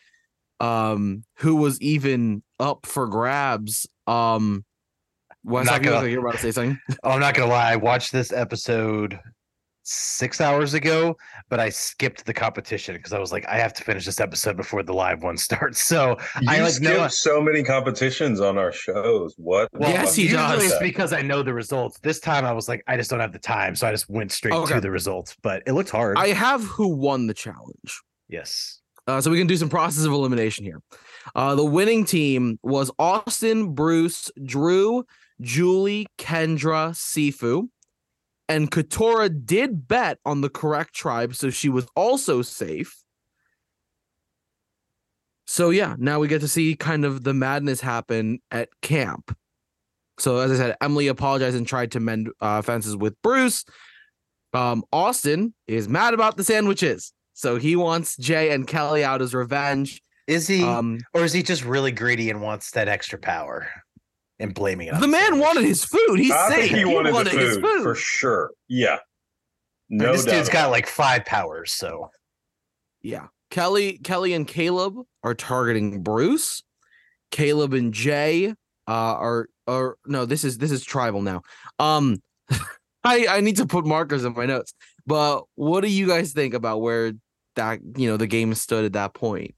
um 0.59 1.23
who 1.37 1.55
was 1.55 1.81
even 1.81 2.43
up 2.59 2.85
for 2.87 3.07
grabs. 3.07 3.87
Um 4.09 4.65
Wes, 5.45 5.67
Not 5.67 5.75
I 5.75 5.79
feel 5.79 5.85
gonna- 5.93 6.03
like 6.03 6.11
you're 6.11 6.21
about 6.21 6.33
to 6.35 6.39
say 6.41 6.51
something. 6.51 6.81
I'm 7.05 7.21
not 7.21 7.35
gonna 7.35 7.51
lie. 7.51 7.73
I 7.73 7.77
watched 7.77 8.11
this 8.11 8.33
episode 8.33 9.21
six 9.85 10.41
hours 10.41 10.75
ago, 10.75 11.17
but 11.49 11.59
I 11.61 11.69
skipped 11.69 12.25
the 12.25 12.33
competition 12.33 12.95
because 12.97 13.13
I 13.13 13.19
was 13.19 13.33
like, 13.33 13.47
I 13.49 13.57
have 13.59 13.73
to 13.75 13.85
finish 13.85 14.05
this 14.05 14.21
episode 14.21 14.57
before 14.57 14.83
the 14.83 14.95
live 14.95 15.23
one 15.23 15.37
starts. 15.49 15.81
So 15.81 16.17
You 16.41 16.49
I 16.49 16.61
like 16.61 16.73
skip 16.75 16.85
know. 16.97 17.09
so 17.09 17.41
many 17.41 17.63
competitions 17.65 18.41
on 18.41 18.59
our 18.59 18.73
shows. 18.73 19.35
What? 19.37 19.69
Well, 19.73 19.91
Yes, 19.91 20.15
he 20.15 20.23
usually 20.25 20.41
does. 20.43 20.65
it's 20.73 20.79
because 20.81 21.13
I 21.13 21.23
know 21.23 21.43
the 21.43 21.55
results. 21.55 21.99
This 22.01 22.21
time 22.21 22.45
I 22.45 22.53
was 22.53 22.69
like, 22.69 22.83
I 22.87 22.97
just 22.97 23.11
don't 23.11 23.21
have 23.21 23.33
the 23.33 23.39
time, 23.39 23.75
so 23.75 23.87
I 23.89 23.91
just 23.91 24.09
went 24.09 24.33
straight 24.33 24.55
Okay. 24.55 24.75
to 24.75 24.81
the 24.81 24.91
results. 24.91 25.37
But 25.43 25.63
it 25.67 25.73
looked 25.73 25.91
hard. 25.91 26.17
I 26.19 26.29
have 26.29 26.63
who 26.63 26.89
won 26.89 27.27
the 27.27 27.35
challenge. 27.35 28.01
yes. 28.29 28.79
Uh, 29.09 29.21
so 29.21 29.33
we 29.33 29.39
can 29.39 29.49
do 29.49 29.57
some 29.57 29.69
process 29.69 30.05
of 30.05 30.13
elimination 30.13 30.65
here. 30.65 30.81
Uh, 31.35 31.57
the 31.57 31.65
winning 31.65 32.05
team 32.05 32.57
was 32.63 32.89
Austin, 33.01 33.75
Bruce, 33.75 34.31
Drew, 34.45 35.05
Julie, 35.41 36.07
Kendra, 36.19 36.93
Sifu, 36.95 37.69
and 38.49 38.71
Katurah 38.71 39.45
did 39.47 39.89
bet 39.89 40.19
on 40.25 40.41
the 40.41 40.51
correct 40.51 40.95
tribe, 40.95 41.35
so 41.35 41.51
she 41.51 41.69
was 41.69 41.87
also 41.97 42.43
safe. 42.43 42.97
So 45.47 45.71
yeah, 45.71 45.97
now 45.99 46.19
we 46.19 46.29
get 46.29 46.41
to 46.41 46.49
see 46.49 46.75
kind 46.75 47.05
of 47.05 47.25
the 47.25 47.35
madness 47.35 47.81
happen 47.81 48.41
at 48.51 48.69
camp. 48.81 49.37
So 50.19 50.39
as 50.39 50.53
I 50.53 50.57
said, 50.57 50.77
Emily 50.81 51.09
apologized 51.09 51.57
and 51.57 51.67
tried 51.67 51.93
to 51.93 52.01
mend 52.01 52.31
uh, 52.41 52.63
fences 52.63 52.97
with 52.97 53.21
Bruce. 53.23 53.65
Um, 54.53 54.85
Austin 54.93 55.55
is 55.67 55.89
mad 55.89 56.15
about 56.15 56.37
the 56.37 56.45
sandwiches, 56.45 57.13
so 57.33 57.57
he 57.57 57.77
wants 57.77 58.17
Jay 58.17 58.51
and 58.53 58.67
Kelly 58.67 59.03
out 59.05 59.23
as 59.23 59.35
revenge. 59.35 60.03
Is 60.27 60.47
he, 60.47 60.63
Um, 60.63 60.99
or 61.15 61.25
is 61.25 61.33
he 61.33 61.43
just 61.43 61.65
really 61.65 61.91
greedy 61.91 62.31
and 62.31 62.41
wants 62.41 62.71
that 62.73 62.89
extra 62.89 63.19
power 63.19 63.69
and 64.43 64.55
blaming 64.55 64.89
it? 64.89 64.95
on 64.95 65.01
the 65.01 65.09
man 65.09 65.39
wanted 65.39 65.65
his 65.65 65.85
food. 65.85 66.19
He's 66.19 66.31
I 66.33 66.49
saying 66.51 66.69
think 66.69 66.77
he 66.79 66.85
wanted, 66.85 67.15
the 67.15 67.31
his 67.31 67.55
food, 67.57 67.65
food. 67.65 67.83
for 67.83 67.95
sure. 67.95 68.51
Yeah. 68.69 68.97
I 68.97 68.99
mean, 69.89 70.13
this 70.13 70.25
doubt. 70.25 70.33
dude's 70.33 70.49
got 70.49 70.71
like 70.71 70.87
five 70.87 71.25
powers. 71.25 71.73
So 71.73 72.11
Yeah. 73.03 73.27
Kelly, 73.51 73.99
Kelly 73.99 74.33
and 74.33 74.47
Caleb 74.49 74.95
are 75.23 75.35
targeting 75.35 76.03
Bruce. 76.03 76.63
Caleb 77.31 77.73
and 77.75 77.93
Jay 77.95 78.49
uh 78.89 78.93
are 78.93 79.49
are 79.67 79.97
no, 80.07 80.25
this 80.27 80.45
is 80.45 80.59
this 80.59 80.71
is 80.71 80.85
tribal 80.85 81.23
now. 81.23 81.43
Um 81.79 82.23
I 83.05 83.27
I 83.29 83.41
need 83.41 83.57
to 83.57 83.67
put 83.67 83.87
markers 83.87 84.25
in 84.25 84.33
my 84.35 84.47
notes. 84.47 84.75
But 85.07 85.45
what 85.55 85.81
do 85.83 85.89
you 85.89 86.07
guys 86.07 86.33
think 86.33 86.55
about 86.55 86.81
where 86.81 87.13
that 87.57 87.81
you 87.97 88.09
know 88.09 88.17
the 88.17 88.27
game 88.27 88.55
stood 88.55 88.85
at 88.85 88.93
that 88.95 89.15
point? 89.15 89.55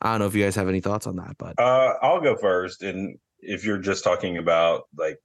I 0.00 0.10
don't 0.12 0.20
know 0.20 0.26
if 0.26 0.34
you 0.34 0.44
guys 0.44 0.54
have 0.56 0.68
any 0.68 0.80
thoughts 0.80 1.06
on 1.06 1.16
that, 1.16 1.36
but 1.38 1.58
Uh, 1.58 1.94
I'll 2.02 2.20
go 2.20 2.36
first. 2.36 2.82
And 2.82 3.18
if 3.40 3.64
you're 3.64 3.78
just 3.78 4.04
talking 4.04 4.38
about 4.38 4.84
like 4.96 5.18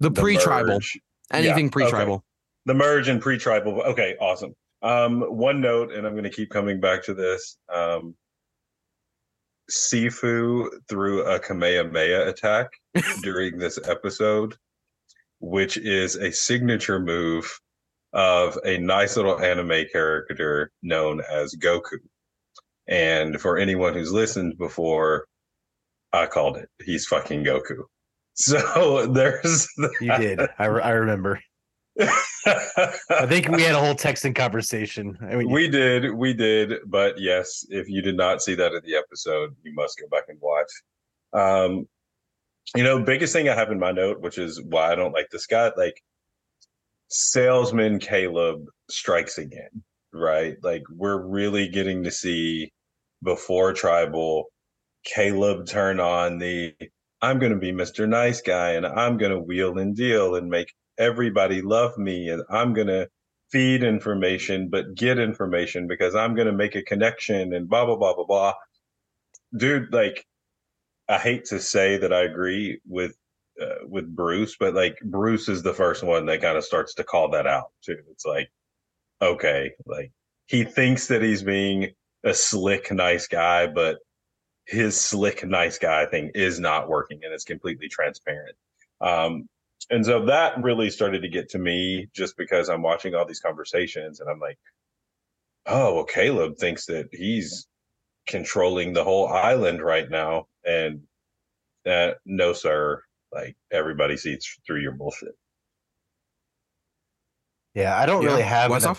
the 0.00 0.10
the 0.10 0.20
pre-tribal, 0.20 0.74
merge- 0.74 1.00
anything 1.32 1.66
yeah, 1.66 1.70
pre-tribal. 1.70 2.24
the 2.66 2.74
merge 2.74 3.08
and 3.08 3.20
pre-tribal, 3.20 3.82
okay, 3.82 4.16
awesome. 4.20 4.54
Um, 4.82 5.20
one 5.22 5.60
note, 5.60 5.92
and 5.92 6.06
I'm 6.06 6.14
going 6.14 6.24
to 6.24 6.30
keep 6.30 6.50
coming 6.50 6.80
back 6.80 7.04
to 7.04 7.14
this. 7.14 7.56
Um, 7.72 8.16
Sifu 9.70 10.68
threw 10.88 11.22
a 11.22 11.38
Kamehameha 11.38 12.28
attack 12.28 12.68
during 13.22 13.58
this 13.58 13.78
episode, 13.88 14.56
which 15.40 15.76
is 15.76 16.16
a 16.16 16.32
signature 16.32 16.98
move 16.98 17.48
of 18.12 18.58
a 18.64 18.78
nice 18.78 19.16
little 19.16 19.40
anime 19.40 19.86
character 19.90 20.70
known 20.82 21.22
as 21.30 21.54
Goku. 21.54 21.98
And 22.88 23.40
for 23.40 23.56
anyone 23.56 23.94
who's 23.94 24.12
listened 24.12 24.58
before, 24.58 25.26
I 26.12 26.26
called 26.26 26.56
it. 26.56 26.68
He's 26.84 27.06
fucking 27.06 27.44
Goku. 27.44 27.82
So 28.34 29.06
there's 29.08 29.68
you 30.00 30.16
did. 30.16 30.40
I, 30.58 30.64
I 30.64 30.90
remember. 30.92 31.38
I 32.00 33.26
think 33.28 33.46
we 33.48 33.62
had 33.62 33.74
a 33.74 33.78
whole 33.78 33.94
texting 33.94 34.34
conversation. 34.34 35.18
I 35.20 35.36
mean, 35.36 35.50
we 35.50 35.68
did, 35.68 36.14
we 36.14 36.32
did, 36.32 36.78
but 36.86 37.20
yes, 37.20 37.66
if 37.68 37.90
you 37.90 38.00
did 38.00 38.16
not 38.16 38.40
see 38.40 38.54
that 38.54 38.72
in 38.72 38.80
the 38.86 38.96
episode, 38.96 39.54
you 39.62 39.74
must 39.74 40.00
go 40.00 40.08
back 40.08 40.24
and 40.28 40.38
watch. 40.40 40.70
Um, 41.34 41.86
you 42.74 42.82
know, 42.82 43.02
biggest 43.02 43.32
thing 43.32 43.48
I 43.48 43.54
have 43.54 43.70
in 43.70 43.78
my 43.78 43.92
note, 43.92 44.20
which 44.20 44.38
is 44.38 44.62
why 44.62 44.92
I 44.92 44.94
don't 44.94 45.12
like 45.12 45.28
this 45.30 45.46
guy, 45.46 45.70
like 45.76 46.02
salesman 47.08 47.98
Caleb 47.98 48.64
strikes 48.88 49.38
again, 49.38 49.82
right? 50.12 50.56
Like 50.62 50.82
we're 50.90 51.20
really 51.20 51.68
getting 51.68 52.02
to 52.04 52.10
see 52.10 52.72
before 53.22 53.72
tribal 53.72 54.46
Caleb 55.04 55.66
turn 55.66 56.00
on 56.00 56.38
the 56.38 56.74
I'm 57.20 57.38
going 57.38 57.52
to 57.52 57.58
be 57.58 57.72
Mr. 57.72 58.08
Nice 58.08 58.40
Guy 58.40 58.72
and 58.72 58.84
I'm 58.84 59.16
going 59.16 59.30
to 59.30 59.40
wheel 59.40 59.78
and 59.78 59.96
deal 59.96 60.34
and 60.34 60.48
make 60.48 60.72
everybody 60.98 61.62
love 61.62 61.96
me 61.96 62.28
and 62.28 62.42
I'm 62.50 62.72
going 62.72 62.88
to 62.88 63.08
feed 63.50 63.84
information 63.84 64.68
but 64.68 64.94
get 64.94 65.18
information 65.18 65.86
because 65.86 66.14
I'm 66.14 66.34
going 66.34 66.46
to 66.46 66.52
make 66.52 66.74
a 66.74 66.82
connection 66.82 67.52
and 67.52 67.68
blah 67.68 67.86
blah 67.86 67.96
blah 67.96 68.14
blah 68.14 68.24
blah. 68.24 68.54
Dude, 69.56 69.92
like 69.92 70.24
I 71.08 71.18
hate 71.18 71.44
to 71.46 71.60
say 71.60 71.98
that 71.98 72.12
I 72.12 72.22
agree 72.22 72.80
with 72.86 73.14
uh, 73.60 73.86
with 73.86 74.14
Bruce, 74.14 74.56
but 74.58 74.74
like 74.74 74.98
Bruce 75.04 75.48
is 75.48 75.62
the 75.62 75.74
first 75.74 76.02
one 76.02 76.26
that 76.26 76.40
kind 76.40 76.56
of 76.56 76.64
starts 76.64 76.94
to 76.94 77.04
call 77.04 77.30
that 77.30 77.46
out 77.46 77.70
too. 77.84 77.98
It's 78.10 78.24
like 78.24 78.50
okay, 79.20 79.72
like 79.86 80.12
he 80.46 80.64
thinks 80.64 81.08
that 81.08 81.22
he's 81.22 81.42
being 81.42 81.90
a 82.24 82.34
slick 82.34 82.90
nice 82.90 83.26
guy, 83.26 83.66
but 83.66 83.98
his 84.66 85.00
slick 85.00 85.44
nice 85.44 85.78
guy 85.78 86.06
thing 86.06 86.30
is 86.34 86.60
not 86.60 86.88
working 86.88 87.20
and 87.24 87.32
it's 87.32 87.44
completely 87.44 87.88
transparent. 87.88 88.56
Um, 89.00 89.48
and 89.90 90.06
so 90.06 90.24
that 90.26 90.62
really 90.62 90.90
started 90.90 91.22
to 91.22 91.28
get 91.28 91.48
to 91.50 91.58
me 91.58 92.08
just 92.14 92.36
because 92.36 92.68
I'm 92.68 92.82
watching 92.82 93.14
all 93.14 93.26
these 93.26 93.40
conversations 93.40 94.20
and 94.20 94.30
I'm 94.30 94.38
like, 94.38 94.58
oh, 95.66 95.94
well, 95.94 96.04
Caleb 96.04 96.56
thinks 96.56 96.86
that 96.86 97.08
he's 97.12 97.66
controlling 98.28 98.92
the 98.92 99.04
whole 99.04 99.28
island 99.28 99.82
right 99.82 100.08
now. 100.08 100.46
And 100.64 101.02
uh, 101.86 102.12
no, 102.24 102.52
sir, 102.52 103.02
like 103.32 103.56
everybody 103.72 104.16
sees 104.16 104.46
through 104.66 104.80
your 104.80 104.92
bullshit. 104.92 105.36
Yeah, 107.74 107.98
I 107.98 108.06
don't 108.06 108.22
yeah. 108.22 108.28
really 108.28 108.42
have 108.42 108.70
an, 108.70 108.96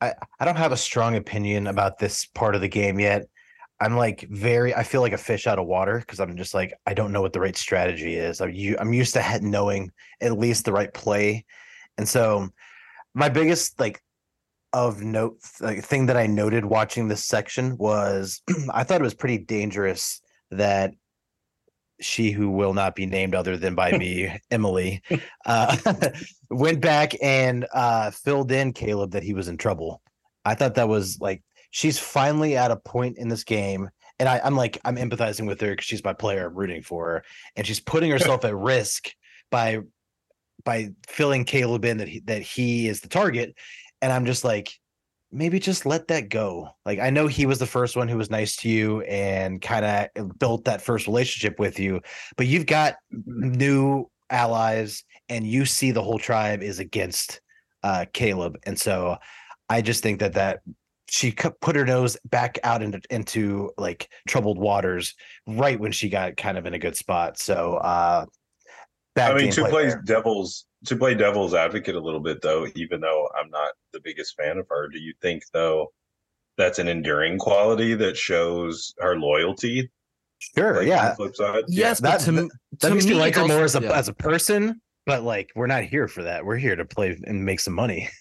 I, 0.00 0.14
I 0.40 0.44
don't 0.44 0.56
have 0.56 0.72
a 0.72 0.76
strong 0.76 1.16
opinion 1.16 1.66
about 1.66 1.98
this 1.98 2.26
part 2.26 2.54
of 2.54 2.60
the 2.60 2.68
game 2.68 2.98
yet. 2.98 3.26
I'm 3.80 3.96
like 3.96 4.26
very 4.30 4.74
I 4.74 4.82
feel 4.82 5.00
like 5.00 5.12
a 5.12 5.18
fish 5.18 5.46
out 5.46 5.58
of 5.58 5.66
water 5.66 5.98
because 5.98 6.20
I'm 6.20 6.36
just 6.36 6.54
like 6.54 6.72
I 6.86 6.94
don't 6.94 7.12
know 7.12 7.22
what 7.22 7.32
the 7.32 7.40
right 7.40 7.56
strategy 7.56 8.16
is. 8.16 8.40
I'm 8.40 8.52
you 8.52 8.76
I'm 8.78 8.92
used 8.92 9.14
to 9.14 9.38
knowing 9.42 9.92
at 10.20 10.38
least 10.38 10.64
the 10.64 10.72
right 10.72 10.92
play, 10.92 11.44
and 11.98 12.08
so 12.08 12.48
my 13.14 13.28
biggest 13.28 13.78
like 13.78 14.02
of 14.72 15.02
note 15.02 15.38
like, 15.60 15.82
thing 15.84 16.06
that 16.06 16.16
I 16.16 16.26
noted 16.26 16.64
watching 16.64 17.08
this 17.08 17.24
section 17.24 17.76
was 17.76 18.42
I 18.72 18.84
thought 18.84 19.00
it 19.00 19.04
was 19.04 19.14
pretty 19.14 19.38
dangerous 19.38 20.20
that 20.50 20.92
she 22.00 22.30
who 22.30 22.50
will 22.50 22.74
not 22.74 22.94
be 22.94 23.06
named 23.06 23.34
other 23.34 23.56
than 23.56 23.74
by 23.74 23.92
me, 23.98 24.38
Emily, 24.50 25.02
uh, 25.44 25.76
went 26.50 26.80
back 26.80 27.12
and 27.22 27.66
uh, 27.72 28.10
filled 28.10 28.52
in 28.52 28.72
Caleb 28.72 29.12
that 29.12 29.22
he 29.22 29.34
was 29.34 29.48
in 29.48 29.56
trouble. 29.56 30.02
I 30.44 30.54
thought 30.54 30.74
that 30.76 30.88
was 30.88 31.20
like 31.20 31.42
she's 31.76 31.98
finally 31.98 32.56
at 32.56 32.70
a 32.70 32.76
point 32.76 33.18
in 33.18 33.28
this 33.28 33.44
game 33.44 33.90
and 34.18 34.30
I, 34.30 34.40
am 34.42 34.56
like 34.56 34.78
I'm 34.86 34.96
empathizing 34.96 35.46
with 35.46 35.60
her 35.60 35.72
because 35.72 35.84
she's 35.84 36.02
my 36.02 36.14
player. 36.14 36.46
I'm 36.46 36.54
rooting 36.54 36.82
for 36.82 37.06
her, 37.06 37.24
and 37.54 37.66
she's 37.66 37.80
putting 37.80 38.10
herself 38.16 38.46
at 38.46 38.56
risk 38.56 39.10
by 39.50 39.80
by 40.64 40.88
filling 41.06 41.44
Caleb 41.44 41.84
in 41.84 41.98
that 41.98 42.08
he, 42.08 42.20
that 42.20 42.40
he 42.40 42.88
is 42.88 43.02
the 43.02 43.08
target, 43.08 43.54
and 44.00 44.10
I'm 44.10 44.24
just 44.24 44.42
like, 44.42 44.72
maybe 45.30 45.58
just 45.58 45.84
let 45.84 46.08
that 46.08 46.30
go. 46.30 46.70
Like 46.86 46.98
I 46.98 47.10
know 47.10 47.26
he 47.26 47.44
was 47.44 47.58
the 47.58 47.66
first 47.66 47.94
one 47.94 48.08
who 48.08 48.16
was 48.16 48.30
nice 48.30 48.56
to 48.56 48.70
you 48.70 49.02
and 49.02 49.60
kind 49.60 50.08
of 50.16 50.38
built 50.38 50.64
that 50.64 50.80
first 50.80 51.06
relationship 51.06 51.58
with 51.58 51.78
you, 51.78 52.00
but 52.38 52.46
you've 52.46 52.66
got 52.66 52.94
new 53.10 54.06
allies, 54.30 55.04
and 55.28 55.46
you 55.46 55.66
see 55.66 55.90
the 55.90 56.02
whole 56.02 56.18
tribe 56.18 56.62
is 56.62 56.78
against 56.78 57.42
uh, 57.82 58.06
Caleb, 58.14 58.56
and 58.64 58.80
so 58.80 59.18
I 59.68 59.82
just 59.82 60.02
think 60.02 60.20
that 60.20 60.32
that 60.32 60.60
she 61.08 61.32
put 61.32 61.76
her 61.76 61.84
nose 61.84 62.16
back 62.24 62.58
out 62.64 62.82
into 62.82 63.00
into 63.10 63.70
like 63.78 64.08
troubled 64.26 64.58
waters 64.58 65.14
right 65.46 65.78
when 65.78 65.92
she 65.92 66.08
got 66.08 66.36
kind 66.36 66.58
of 66.58 66.66
in 66.66 66.74
a 66.74 66.78
good 66.78 66.96
spot. 66.96 67.38
So 67.38 67.76
uh 67.76 68.26
I 69.16 69.34
mean 69.34 69.50
to 69.52 69.64
play 69.66 69.86
there. 69.86 70.02
devil's 70.04 70.66
to 70.86 70.96
play 70.96 71.14
devil's 71.14 71.54
advocate 71.54 71.94
a 71.94 72.00
little 72.00 72.20
bit 72.20 72.42
though, 72.42 72.66
even 72.74 73.00
though 73.00 73.28
I'm 73.38 73.50
not 73.50 73.72
the 73.92 74.00
biggest 74.00 74.36
fan 74.36 74.58
of 74.58 74.66
her, 74.68 74.88
do 74.88 74.98
you 74.98 75.14
think 75.22 75.44
though 75.52 75.92
that's 76.56 76.78
an 76.78 76.88
enduring 76.88 77.38
quality 77.38 77.94
that 77.94 78.16
shows 78.16 78.94
her 78.98 79.16
loyalty? 79.16 79.90
Sure, 80.38 80.78
like, 80.78 80.86
yeah. 80.86 81.14
flip 81.14 81.34
side? 81.34 81.64
Yes, 81.68 82.00
yeah. 82.02 82.10
that, 82.10 82.20
to, 82.20 82.32
that, 82.32 82.50
that 82.80 82.92
makes 82.92 83.06
me 83.06 83.14
like 83.14 83.34
her 83.36 83.46
more 83.46 83.64
as 83.64 83.74
a 83.74 83.80
yeah. 83.80 83.92
as 83.92 84.08
a 84.08 84.14
person, 84.14 84.80
but 85.06 85.22
like 85.22 85.50
we're 85.54 85.66
not 85.66 85.84
here 85.84 86.08
for 86.08 86.24
that. 86.24 86.44
We're 86.44 86.56
here 86.56 86.76
to 86.76 86.84
play 86.84 87.18
and 87.24 87.44
make 87.44 87.60
some 87.60 87.74
money. 87.74 88.08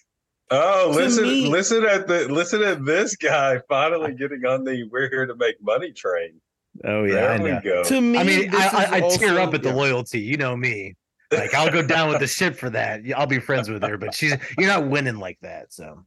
Oh, 0.51 0.91
listen, 0.93 1.23
me, 1.23 1.49
listen 1.49 1.83
at 1.85 2.07
the 2.07 2.27
listen 2.31 2.61
at 2.61 2.85
this 2.85 3.15
guy 3.15 3.59
finally 3.67 4.13
getting 4.13 4.45
on 4.45 4.63
the 4.63 4.83
"we're 4.91 5.09
here 5.09 5.25
to 5.25 5.35
make 5.35 5.55
money" 5.61 5.91
train. 5.91 6.39
Oh 6.83 7.03
yeah, 7.03 7.37
there 7.37 7.55
we 7.55 7.61
go. 7.61 7.83
To 7.83 8.01
me, 8.01 8.19
I 8.19 8.23
mean, 8.23 8.53
I, 8.53 8.67
I, 8.67 8.97
I 8.97 9.01
also, 9.01 9.17
tear 9.17 9.39
up 9.39 9.53
at 9.53 9.63
the 9.63 9.69
yeah. 9.69 9.75
loyalty. 9.75 10.19
You 10.19 10.37
know 10.37 10.55
me. 10.55 10.95
Like 11.31 11.53
I'll 11.55 11.71
go 11.71 11.81
down 11.81 12.09
with 12.09 12.19
the 12.19 12.27
ship 12.27 12.55
for 12.55 12.69
that. 12.69 13.01
I'll 13.15 13.25
be 13.25 13.39
friends 13.39 13.69
with 13.69 13.81
her, 13.83 13.97
but 13.97 14.13
she's 14.13 14.35
you're 14.57 14.67
not 14.67 14.87
winning 14.87 15.17
like 15.17 15.39
that. 15.41 15.73
So, 15.73 16.05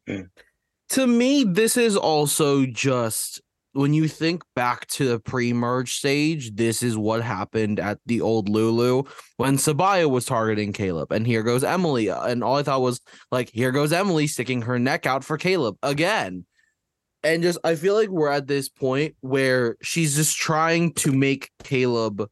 to 0.91 1.07
me, 1.07 1.45
this 1.45 1.77
is 1.77 1.97
also 1.97 2.65
just 2.65 3.41
when 3.73 3.93
you 3.95 4.09
think 4.09 4.43
back 4.55 4.87
to 4.89 5.09
the 5.09 5.21
pre-merge 5.21 5.95
stage, 5.95 6.55
this 6.55 6.83
is 6.83 6.97
what 6.97 7.23
happened 7.23 7.79
at 7.79 7.99
the 8.07 8.21
old 8.21 8.49
Lulu 8.49 9.05
when 9.37 9.57
Sabiyah 9.57 10.11
was 10.11 10.25
targeting 10.25 10.73
Caleb, 10.73 11.13
and 11.13 11.27
here 11.27 11.43
goes 11.43 11.65
Emily, 11.65 12.11
uh, 12.11 12.27
and 12.27 12.43
all 12.43 12.57
I 12.57 12.63
thought 12.63 12.81
was 12.81 13.01
like, 13.31 13.51
here 13.53 13.73
goes 13.73 13.93
Emily 13.93 14.27
sticking 14.27 14.63
her 14.63 14.79
neck 14.79 15.07
out 15.07 15.25
for 15.25 15.37
Caleb 15.39 15.77
again, 15.83 16.45
and 17.23 17.43
just 17.43 17.59
I 17.65 17.75
feel 17.75 17.95
like 17.95 18.09
we're 18.09 18.31
at 18.31 18.47
this 18.47 18.69
point 18.69 19.15
where 19.21 19.77
she's 19.83 20.17
just 20.17 20.37
trying 20.37 20.93
to 20.95 21.13
make 21.13 21.51
Caleb 21.63 22.29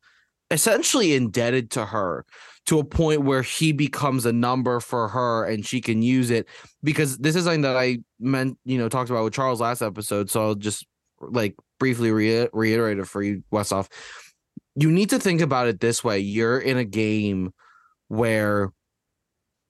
essentially 0.50 1.14
indebted 1.14 1.73
to 1.73 1.85
her 1.85 2.25
to 2.66 2.78
a 2.78 2.85
point 2.85 3.23
where 3.23 3.43
he 3.43 3.73
becomes 3.73 4.26
a 4.26 4.33
number 4.33 4.81
for 4.81 5.09
her 5.09 5.45
and 5.45 5.64
she 5.64 5.81
can 5.81 6.02
use 6.02 6.31
it 6.31 6.49
because 6.83 7.16
this 7.19 7.37
is 7.37 7.45
something 7.45 7.62
that 7.62 7.76
I 7.76 7.99
meant, 8.19 8.59
you 8.64 8.78
know, 8.78 8.88
talked 8.88 9.11
about 9.11 9.25
with 9.25 9.35
Charles 9.35 9.61
last 9.61 9.83
episode. 9.83 10.31
So 10.31 10.43
I'll 10.43 10.55
just 10.55 10.85
like 11.20 11.54
briefly 11.78 12.11
re- 12.11 12.49
reiterate 12.52 12.99
it 12.99 13.06
for 13.06 13.23
you, 13.23 13.42
Westhoff. 13.52 13.88
You 14.75 14.90
need 14.90 15.11
to 15.11 15.18
think 15.18 15.40
about 15.40 15.68
it 15.68 15.80
this 15.80 16.04
way: 16.04 16.18
you're 16.18 16.58
in 16.58 16.76
a 16.76 16.85
game 16.85 17.52
where 18.08 18.73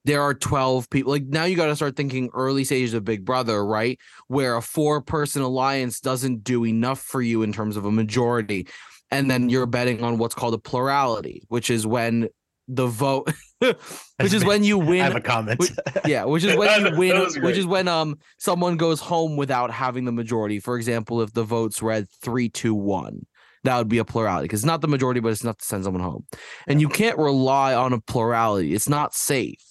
there 0.07 0.21
are 0.21 0.33
12 0.33 0.89
people 0.89 1.11
like 1.11 1.23
now 1.25 1.43
you 1.43 1.57
got 1.57 1.65
to 1.65 1.75
start 1.75 1.97
thinking 1.97 2.29
early 2.33 2.63
stages 2.63 2.93
of 2.93 3.03
big 3.03 3.25
brother 3.25 3.65
right? 3.65 3.99
Where 4.27 4.55
a 4.55 4.61
four 4.61 5.01
person 5.01 5.41
alliance 5.41 5.99
doesn't 5.99 6.43
do 6.43 6.65
enough 6.65 6.99
for 6.99 7.21
you 7.21 7.43
in 7.43 7.51
terms 7.51 7.75
of 7.75 7.85
a 7.85 7.91
majority. 7.91 8.67
And 9.11 9.29
then 9.29 9.49
you're 9.49 9.65
betting 9.65 10.03
on 10.03 10.17
what's 10.17 10.35
called 10.35 10.53
a 10.53 10.57
plurality 10.57 11.43
which 11.49 11.69
is 11.69 11.85
when 11.85 12.29
the 12.67 12.87
vote 12.87 13.31
which 13.59 14.33
is 14.33 14.43
when 14.43 14.63
you 14.63 14.77
win 14.77 15.01
I 15.01 15.05
have 15.05 15.15
a 15.15 15.21
comment. 15.21 15.59
which, 15.59 15.71
yeah 16.05 16.25
which 16.25 16.43
is 16.43 16.55
when 16.57 16.85
you 16.85 16.97
win 16.97 17.41
which 17.41 17.57
is 17.57 17.65
when 17.65 17.87
um 17.87 18.19
someone 18.37 18.77
goes 18.77 18.99
home 18.99 19.37
without 19.37 19.71
having 19.71 20.05
the 20.05 20.11
majority. 20.11 20.59
For 20.59 20.75
example 20.75 21.21
if 21.21 21.33
the 21.33 21.43
votes 21.43 21.81
read 21.81 22.07
three 22.21 22.49
two 22.49 22.75
one 22.75 23.25
that 23.63 23.77
would 23.77 23.89
be 23.89 23.97
a 23.97 24.05
plurality 24.05 24.45
because 24.45 24.61
it's 24.61 24.65
not 24.65 24.81
the 24.81 24.87
majority 24.87 25.19
but 25.19 25.29
it's 25.29 25.43
not 25.43 25.59
to 25.59 25.65
send 25.65 25.83
someone 25.85 26.03
home. 26.03 26.25
And 26.67 26.81
you 26.81 26.89
can't 26.89 27.17
rely 27.17 27.73
on 27.73 27.93
a 27.93 28.01
plurality. 28.01 28.73
It's 28.73 28.89
not 28.89 29.13
safe 29.13 29.61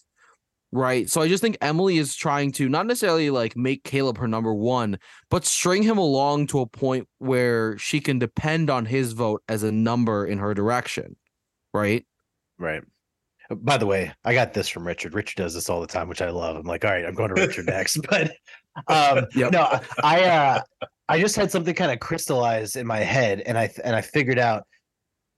right? 0.72 1.08
So 1.08 1.20
i 1.20 1.28
just 1.28 1.42
think 1.42 1.56
emily 1.60 1.96
is 1.98 2.14
trying 2.16 2.52
to 2.52 2.68
not 2.68 2.86
necessarily 2.86 3.30
like 3.30 3.56
make 3.56 3.84
caleb 3.84 4.18
her 4.18 4.28
number 4.28 4.52
one 4.52 4.98
but 5.30 5.44
string 5.44 5.82
him 5.82 5.98
along 5.98 6.48
to 6.48 6.60
a 6.60 6.66
point 6.66 7.08
where 7.18 7.78
she 7.78 8.00
can 8.00 8.18
depend 8.18 8.68
on 8.68 8.84
his 8.84 9.12
vote 9.12 9.42
as 9.48 9.62
a 9.62 9.72
number 9.72 10.26
in 10.26 10.38
her 10.38 10.54
direction 10.54 11.16
right 11.72 12.04
Right. 12.58 12.82
Uh, 13.50 13.54
by 13.56 13.76
the 13.76 13.86
way, 13.86 14.12
I 14.24 14.34
got 14.34 14.52
this 14.54 14.68
from 14.68 14.86
Richard. 14.86 15.14
Richard 15.14 15.36
does 15.36 15.54
this 15.54 15.68
all 15.68 15.80
the 15.80 15.86
time, 15.86 16.08
which 16.08 16.22
I 16.22 16.30
love. 16.30 16.56
I'm 16.56 16.66
like, 16.66 16.84
all 16.84 16.90
right, 16.90 17.04
I'm 17.04 17.14
going 17.14 17.34
to 17.34 17.40
Richard 17.40 17.66
next. 17.66 17.98
But 18.10 18.32
um, 18.88 19.26
Yep. 19.34 19.52
no, 19.52 19.62
I- 19.62 19.80
I 20.02 20.24
uh, 20.24 20.60
I 21.08 21.20
just 21.20 21.36
had 21.36 21.50
something 21.50 21.74
kind 21.74 21.92
of 21.92 22.00
crystallized 22.00 22.76
in 22.76 22.86
my 22.86 22.98
head, 22.98 23.40
and 23.46 23.56
I 23.56 23.70
and 23.84 23.94
I 23.96 24.00
figured 24.00 24.38
out 24.38 24.64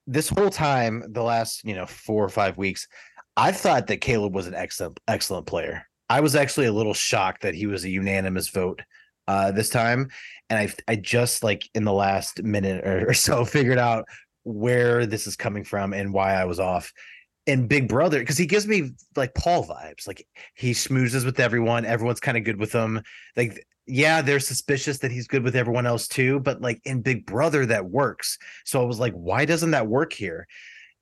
this 0.06 0.28
whole 0.30 0.50
time, 0.50 1.04
the 1.10 1.22
last 1.22 1.64
you 1.64 1.74
know 1.74 1.86
four 1.86 2.24
or 2.24 2.28
five 2.30 2.56
weeks, 2.56 2.88
I 3.36 3.52
thought 3.52 3.86
that 3.88 3.98
Caleb 3.98 4.34
was 4.34 4.46
an 4.46 4.54
excellent 4.54 4.98
excellent 5.06 5.46
player. 5.46 5.84
I 6.08 6.20
was 6.20 6.34
actually 6.34 6.66
a 6.66 6.72
little 6.72 6.94
shocked 6.94 7.42
that 7.42 7.54
he 7.54 7.66
was 7.66 7.84
a 7.84 7.90
unanimous 7.90 8.48
vote 8.48 8.80
uh, 9.28 9.52
this 9.52 9.68
time, 9.68 10.08
and 10.48 10.58
I 10.58 10.92
I 10.92 10.96
just 10.96 11.44
like 11.44 11.68
in 11.74 11.84
the 11.84 11.92
last 11.92 12.42
minute 12.42 12.84
or, 12.86 13.10
or 13.10 13.14
so 13.14 13.44
figured 13.44 13.78
out 13.78 14.06
where 14.44 15.06
this 15.06 15.26
is 15.26 15.36
coming 15.36 15.64
from 15.64 15.92
and 15.92 16.12
why 16.12 16.34
I 16.34 16.44
was 16.44 16.60
off. 16.60 16.92
And 17.46 17.68
Big 17.68 17.88
Brother, 17.88 18.18
because 18.18 18.38
he 18.38 18.46
gives 18.46 18.66
me 18.66 18.90
like 19.16 19.34
Paul 19.34 19.64
vibes. 19.66 20.06
Like 20.06 20.26
he 20.54 20.72
schmoozes 20.72 21.24
with 21.24 21.40
everyone. 21.40 21.84
Everyone's 21.84 22.20
kind 22.20 22.36
of 22.36 22.44
good 22.44 22.58
with 22.58 22.72
him. 22.72 23.02
Like, 23.36 23.66
yeah, 23.86 24.20
they're 24.20 24.38
suspicious 24.38 24.98
that 24.98 25.10
he's 25.10 25.26
good 25.26 25.42
with 25.42 25.56
everyone 25.56 25.86
else 25.86 26.08
too. 26.08 26.40
But 26.40 26.60
like 26.60 26.80
in 26.84 27.00
Big 27.00 27.24
Brother, 27.24 27.64
that 27.66 27.86
works. 27.86 28.36
So 28.64 28.82
I 28.82 28.84
was 28.84 29.00
like, 29.00 29.14
why 29.14 29.46
doesn't 29.46 29.70
that 29.70 29.86
work 29.86 30.12
here? 30.12 30.46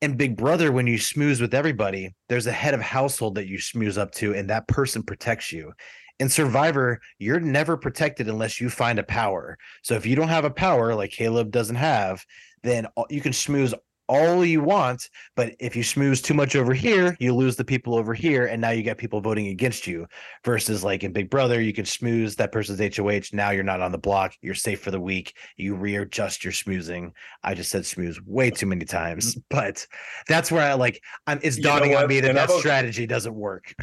And 0.02 0.18
Big 0.18 0.36
Brother, 0.36 0.72
when 0.72 0.86
you 0.86 0.98
smooze 0.98 1.40
with 1.40 1.54
everybody, 1.54 2.14
there's 2.28 2.46
a 2.46 2.52
head 2.52 2.74
of 2.74 2.80
household 2.80 3.34
that 3.36 3.48
you 3.48 3.58
smooze 3.58 3.96
up 3.96 4.12
to, 4.12 4.34
and 4.34 4.50
that 4.50 4.68
person 4.68 5.02
protects 5.02 5.52
you. 5.52 5.72
In 6.20 6.28
Survivor, 6.28 7.00
you're 7.18 7.40
never 7.40 7.76
protected 7.76 8.28
unless 8.28 8.60
you 8.60 8.68
find 8.70 8.98
a 8.98 9.04
power. 9.04 9.56
So 9.82 9.94
if 9.94 10.06
you 10.06 10.14
don't 10.14 10.28
have 10.28 10.44
a 10.44 10.50
power 10.50 10.94
like 10.94 11.10
Caleb 11.10 11.50
doesn't 11.50 11.76
have, 11.76 12.24
then 12.66 12.86
you 13.10 13.20
can 13.20 13.32
schmooze 13.32 13.74
all 14.08 14.44
you 14.44 14.62
want. 14.62 15.08
But 15.34 15.54
if 15.58 15.74
you 15.76 15.82
schmooze 15.82 16.22
too 16.22 16.34
much 16.34 16.56
over 16.56 16.74
here, 16.74 17.16
you 17.20 17.34
lose 17.34 17.56
the 17.56 17.64
people 17.64 17.96
over 17.96 18.14
here, 18.14 18.46
and 18.46 18.60
now 18.60 18.70
you 18.70 18.82
got 18.82 18.98
people 18.98 19.20
voting 19.20 19.48
against 19.48 19.86
you. 19.86 20.06
Versus 20.44 20.84
like 20.84 21.04
in 21.04 21.12
Big 21.12 21.30
Brother, 21.30 21.60
you 21.60 21.72
can 21.72 21.84
schmooze 21.84 22.36
that 22.36 22.52
person's 22.52 22.96
HOH. 22.96 23.34
Now 23.34 23.50
you're 23.50 23.64
not 23.64 23.80
on 23.80 23.92
the 23.92 23.98
block. 23.98 24.34
You're 24.42 24.54
safe 24.54 24.80
for 24.80 24.90
the 24.90 25.00
week. 25.00 25.34
You 25.56 25.74
readjust 25.74 26.44
your 26.44 26.52
schmoozing. 26.52 27.12
I 27.42 27.54
just 27.54 27.70
said 27.70 27.82
schmooze 27.82 28.18
way 28.24 28.50
too 28.50 28.66
many 28.66 28.84
times, 28.84 29.34
mm. 29.34 29.42
but 29.50 29.86
that's 30.28 30.50
where 30.50 30.62
I 30.62 30.74
like. 30.74 31.00
I'm, 31.26 31.40
it's 31.42 31.56
You 31.56 31.64
know 31.64 31.70
dawning 31.70 31.94
on 31.96 32.06
me 32.06 32.20
that 32.20 32.28
And 32.28 32.38
that 32.38 32.48
I'm 32.48 32.50
okay- 32.50 32.60
strategy 32.60 33.06
doesn't 33.06 33.34
work. 33.34 33.74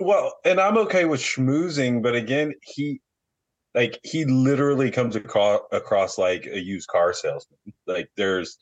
Well, 0.00 0.34
and 0.44 0.60
I'm 0.60 0.76
okay 0.78 1.04
with 1.04 1.20
schmoozing, 1.20 2.02
but 2.02 2.16
again, 2.16 2.52
he 2.62 3.00
like 3.74 3.98
he 4.02 4.24
literally 4.24 4.90
comes 4.90 5.16
across 5.16 5.60
across 5.72 6.18
like 6.18 6.46
a 6.46 6.60
used 6.60 6.88
car 6.88 7.12
salesman. 7.12 7.58
Like 7.86 8.10
there's 8.16 8.56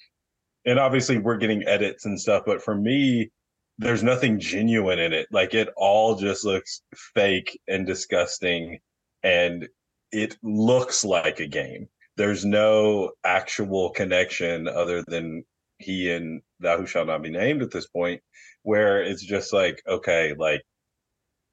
and 0.64 0.78
obviously 0.78 1.18
we're 1.18 1.38
getting 1.38 1.64
edits 1.66 2.04
and 2.06 2.20
stuff, 2.20 2.44
but 2.46 2.62
for 2.62 2.74
me, 2.74 3.30
there's 3.78 4.02
nothing 4.02 4.38
genuine 4.38 4.98
in 4.98 5.12
it. 5.12 5.26
Like 5.30 5.54
it 5.54 5.68
all 5.76 6.16
just 6.16 6.44
looks 6.44 6.82
fake 6.94 7.58
and 7.68 7.86
disgusting 7.86 8.78
and 9.22 9.68
it 10.12 10.36
looks 10.42 11.04
like 11.04 11.40
a 11.40 11.46
game. 11.46 11.88
There's 12.16 12.44
no 12.44 13.12
actual 13.24 13.90
connection 13.90 14.68
other 14.68 15.02
than 15.06 15.44
he 15.78 16.10
and 16.12 16.42
thou 16.60 16.78
who 16.78 16.86
shall 16.86 17.06
not 17.06 17.22
be 17.22 17.30
named 17.30 17.62
at 17.62 17.70
this 17.70 17.86
point, 17.86 18.22
where 18.62 19.02
it's 19.02 19.22
just 19.22 19.52
like, 19.52 19.82
okay, 19.88 20.34
like 20.38 20.62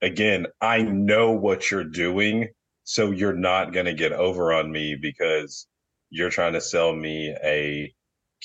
again, 0.02 0.48
I 0.62 0.82
know 0.82 1.32
what 1.32 1.72
you're 1.72 1.84
doing, 1.84 2.50
so 2.92 3.12
you're 3.12 3.34
not 3.36 3.72
going 3.72 3.86
to 3.86 3.94
get 3.94 4.12
over 4.14 4.52
on 4.52 4.72
me 4.72 4.96
because 5.00 5.68
you're 6.10 6.32
trying 6.32 6.54
to 6.54 6.60
sell 6.60 6.92
me 6.96 7.36
a 7.44 7.94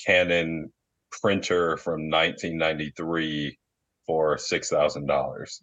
Canon 0.04 0.70
printer 1.22 1.78
from 1.78 2.10
1993 2.10 3.58
for 4.06 4.36
six 4.36 4.68
thousand 4.68 5.06
dollars. 5.06 5.62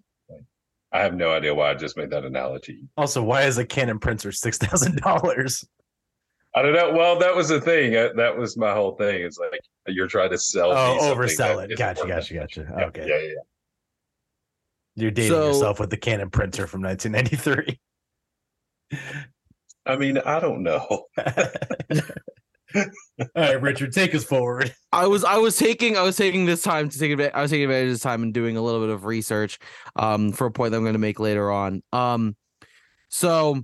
I 0.91 1.02
have 1.02 1.13
no 1.13 1.32
idea 1.32 1.54
why 1.54 1.70
I 1.70 1.76
just 1.76 1.96
made 1.96 2.10
that 2.10 2.26
analogy. 2.26 2.80
Also, 2.98 3.22
why 3.22 3.44
is 3.44 3.60
a 3.60 3.65
Canon 3.65 4.00
printer 4.00 4.32
six 4.32 4.58
thousand 4.58 4.96
dollars? 4.98 5.63
I 6.56 6.63
don't 6.63 6.74
know. 6.74 6.91
Well, 6.91 7.20
that 7.20 7.36
was 7.36 7.50
the 7.50 7.62
thing. 7.62 7.96
Uh, 7.96 8.10
That 8.15 8.36
was 8.36 8.58
my 8.58 8.74
whole 8.74 8.96
thing. 8.96 9.22
It's 9.22 9.38
like 9.38 9.62
you're 9.86 10.08
trying 10.08 10.32
to 10.32 10.39
sell. 10.39 10.72
Oh, 10.72 10.96
me 10.96 11.02
oversell 11.02 11.38
that 11.58 11.70
it. 11.70 11.74
isn't 11.74 11.78
Gotcha, 11.78 12.08
gotcha, 12.08 12.34
it. 12.34 12.39
gotcha. 12.39 12.67
Yeah, 12.67 12.86
Okay, 12.88 13.06
Yeah, 13.08 13.20
yeah. 13.28 13.34
you're 14.96 15.12
dating 15.12 15.32
So- 15.34 15.48
yourself 15.50 15.80
with 15.80 15.91
the 15.91 15.98
Canon 15.98 16.32
printer 16.32 16.65
from 16.65 16.82
1993. 16.82 17.80
I 19.86 19.95
mean, 19.95 20.17
I 20.19 20.39
don't 20.39 20.63
know. 20.63 21.06
All 22.75 22.86
right, 23.36 23.62
Richard, 23.62 23.93
take 23.93 24.15
us 24.15 24.23
forward. 24.23 24.73
I 24.91 25.08
was 25.08 25.23
I 25.23 25.38
was 25.38 25.58
taking 25.58 25.97
I 25.97 26.01
was 26.01 26.15
taking 26.15 26.45
this 26.45 26.62
time 26.62 26.89
to 26.89 26.99
take 26.99 27.12
advantage 27.12 27.34
I 27.36 27.41
was 27.41 27.51
taking 27.51 27.65
advantage 27.65 27.88
of 27.88 27.93
this 27.93 28.01
time 28.01 28.23
and 28.23 28.34
doing 28.34 28.58
a 28.58 28.62
little 28.62 28.80
bit 28.82 28.89
of 28.89 29.06
research 29.06 29.60
um 29.95 30.32
for 30.32 30.47
a 30.47 30.51
point 30.51 30.71
that 30.71 30.77
I'm 30.77 30.84
going 30.84 30.93
to 30.93 30.99
make 30.99 31.19
later 31.19 31.51
on. 31.51 31.82
Um 31.91 32.36
so 33.10 33.63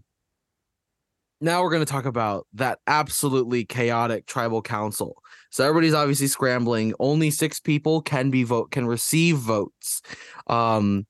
now 1.39 1.61
we're 1.61 1.69
going 1.69 1.85
to 1.85 1.91
talk 1.91 2.05
about 2.05 2.47
that 2.53 2.79
absolutely 2.87 3.63
chaotic 3.63 4.25
tribal 4.25 4.61
council. 4.61 5.21
So 5.51 5.63
everybody's 5.63 5.93
obviously 5.93 6.27
scrambling. 6.27 6.93
Only 6.99 7.29
6 7.29 7.59
people 7.61 8.01
can 8.01 8.31
be 8.31 8.43
vote 8.43 8.71
can 8.71 8.87
receive 8.87 9.37
votes. 9.37 10.01
Um 10.47 11.05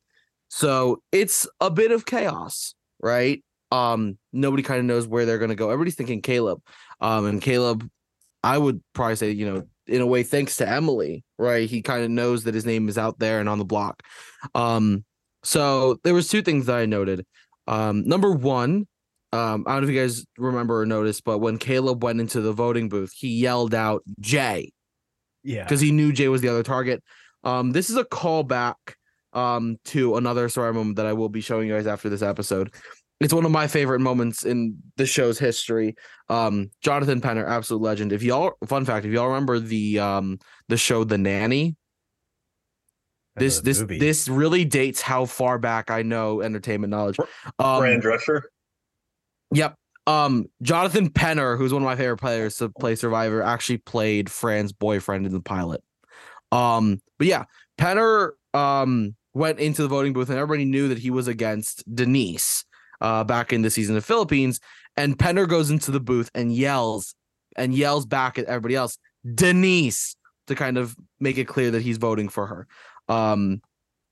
so 0.49 1.01
it's 1.12 1.47
a 1.60 1.69
bit 1.69 1.91
of 1.91 2.06
chaos, 2.06 2.73
right? 3.01 3.43
Um 3.71 4.17
nobody 4.34 4.63
kind 4.63 4.80
of 4.80 4.86
knows 4.86 5.08
where 5.08 5.25
they're 5.25 5.39
going 5.39 5.49
to 5.49 5.56
go. 5.56 5.69
Everybody's 5.69 5.95
thinking 5.95 6.21
Caleb. 6.21 6.62
Um 7.01 7.25
and 7.25 7.41
Caleb 7.41 7.89
I 8.43 8.58
would 8.58 8.82
probably 8.93 9.15
say, 9.15 9.32
you 9.32 9.45
know, 9.51 9.63
in 9.88 10.01
a 10.01 10.06
way, 10.06 10.23
thanks 10.23 10.58
to 10.58 10.69
Emily, 10.69 11.23
right? 11.38 11.69
He 11.69 11.82
kind 11.82 12.03
of 12.03 12.10
knows 12.10 12.43
that 12.43 12.53
his 12.53 12.65
name 12.65 12.88
is 12.88 12.97
out 12.97 13.19
there 13.19 13.39
and 13.39 13.49
on 13.49 13.58
the 13.58 13.65
block. 13.65 14.03
Um, 14.53 15.03
so 15.43 15.97
there 16.03 16.13
was 16.13 16.27
two 16.30 16.41
things 16.41 16.65
that 16.67 16.75
I 16.77 16.86
noted. 16.86 17.25
Um, 17.67 18.08
number 18.08 18.32
one, 18.32 18.88
um, 19.34 19.63
I 19.67 19.73
don't 19.73 19.82
know 19.84 19.88
if 19.89 19.93
you 19.93 19.99
guys 20.01 20.25
remember 20.38 20.82
or 20.82 20.86
noticed, 20.86 21.23
but 21.23 21.39
when 21.39 21.58
Caleb 21.58 22.03
went 22.03 22.21
into 22.21 22.41
the 22.41 22.53
voting 22.53 22.89
booth, 22.89 23.12
he 23.13 23.30
yelled 23.30 23.73
out 23.73 24.03
Jay 24.19 24.71
Yeah. 25.43 25.63
because 25.63 25.82
he 25.82 25.91
knew 25.91 26.13
Jay 26.13 26.27
was 26.27 26.41
the 26.41 26.49
other 26.49 26.63
target. 26.63 27.03
Um, 27.43 27.71
this 27.71 27.89
is 27.89 27.97
a 27.97 28.06
callback 28.06 28.75
um 29.34 29.77
to 29.84 30.15
another 30.15 30.47
story 30.47 30.73
moment 30.73 30.95
that 30.95 31.06
I 31.06 31.13
will 31.13 31.27
be 31.30 31.41
showing 31.41 31.67
you 31.67 31.73
guys 31.75 31.86
after 31.88 32.08
this 32.10 32.21
episode. 32.21 32.73
It's 33.19 33.34
one 33.34 33.45
of 33.45 33.51
my 33.51 33.67
favorite 33.67 33.99
moments 33.99 34.43
in 34.43 34.77
the 34.97 35.06
show's 35.06 35.39
history. 35.39 35.95
Um, 36.30 36.69
Jonathan 36.82 37.19
Penner, 37.19 37.47
absolute 37.47 37.82
legend. 37.82 38.13
If 38.13 38.21
y'all, 38.21 38.53
fun 38.67 38.86
fact, 38.86 39.06
if 39.06 39.12
y'all 39.12 39.27
remember 39.27 39.60
the 39.60 39.99
um 39.99 40.39
the 40.69 40.77
show 40.77 41.03
The 41.03 41.17
Nanny, 41.17 41.75
this 43.38 43.62
this 43.62 43.80
movie. 43.80 43.99
this 43.99 44.27
really 44.27 44.65
dates 44.65 45.01
how 45.01 45.25
far 45.25 45.58
back 45.58 45.89
I 45.89 46.03
know 46.03 46.41
entertainment 46.41 46.91
knowledge. 46.91 47.17
Um, 47.60 47.80
Fran 47.80 48.01
Drescher. 48.01 48.41
Yep. 49.51 49.75
Um, 50.06 50.45
Jonathan 50.62 51.10
Penner, 51.10 51.58
who's 51.58 51.73
one 51.73 51.82
of 51.82 51.86
my 51.86 51.95
favorite 51.95 52.17
players 52.17 52.58
to 52.58 52.69
play 52.69 52.95
Survivor, 52.95 53.41
actually 53.41 53.80
played 53.80 54.30
Fran's 54.30 54.71
boyfriend 54.73 55.25
in 55.25 55.34
the 55.34 55.41
pilot. 55.41 55.84
Um, 56.51 57.01
but 57.17 57.27
yeah, 57.27 57.45
Penner 57.80 58.32
um 58.53 59.15
went 59.34 59.60
into 59.60 59.82
the 59.82 59.88
voting 59.88 60.13
booth 60.13 60.30
and 60.30 60.38
everybody 60.38 60.65
knew 60.65 60.88
that 60.88 60.97
he 60.97 61.12
was 61.12 61.27
against 61.27 61.84
Denise 61.93 62.65
uh 63.01 63.23
back 63.23 63.53
in 63.53 63.62
the 63.62 63.69
season 63.69 63.95
of 63.97 64.05
Philippines. 64.05 64.60
And 64.95 65.17
Penner 65.17 65.47
goes 65.47 65.69
into 65.69 65.91
the 65.91 65.99
booth 65.99 66.31
and 66.33 66.53
yells 66.53 67.13
and 67.55 67.73
yells 67.73 68.05
back 68.05 68.38
at 68.39 68.45
everybody 68.45 68.75
else, 68.75 68.97
Denise, 69.36 70.15
to 70.47 70.55
kind 70.55 70.77
of 70.77 70.95
make 71.19 71.38
it 71.38 71.45
clear 71.45 71.71
that 71.71 71.81
he's 71.81 71.97
voting 71.97 72.29
for 72.29 72.47
her. 72.47 72.67
Um, 73.07 73.62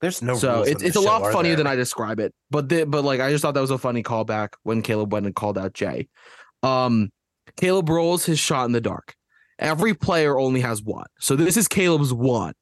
There's 0.02 0.22
no 0.22 0.36
so 0.36 0.56
rules 0.56 0.68
it's 0.68 0.84
it's 0.84 0.96
a 0.96 1.02
show, 1.02 1.06
lot 1.06 1.32
funnier 1.34 1.52
there? 1.52 1.58
than 1.58 1.68
I 1.68 1.76
describe 1.76 2.20
it. 2.20 2.34
But 2.52 2.70
the, 2.70 2.86
but 2.86 3.04
like 3.04 3.20
I 3.20 3.32
just 3.32 3.42
thought 3.42 3.54
that 3.56 3.62
was 3.62 3.72
a 3.72 3.78
funny 3.78 4.04
callback 4.04 4.50
when 4.64 4.82
Caleb 4.82 5.12
went 5.12 5.26
and 5.26 5.36
called 5.36 5.58
out 5.58 5.74
Jay. 5.74 6.08
Um, 6.64 7.12
Caleb 7.58 7.90
rolls 7.90 8.26
his 8.26 8.40
shot 8.40 8.66
in 8.66 8.72
the 8.72 8.82
dark. 8.82 9.16
Every 9.58 9.94
player 9.94 10.38
only 10.38 10.62
has 10.62 10.84
one, 10.84 11.08
so 11.20 11.36
this 11.36 11.56
is 11.58 11.68
Caleb's 11.68 12.14
one, 12.14 12.54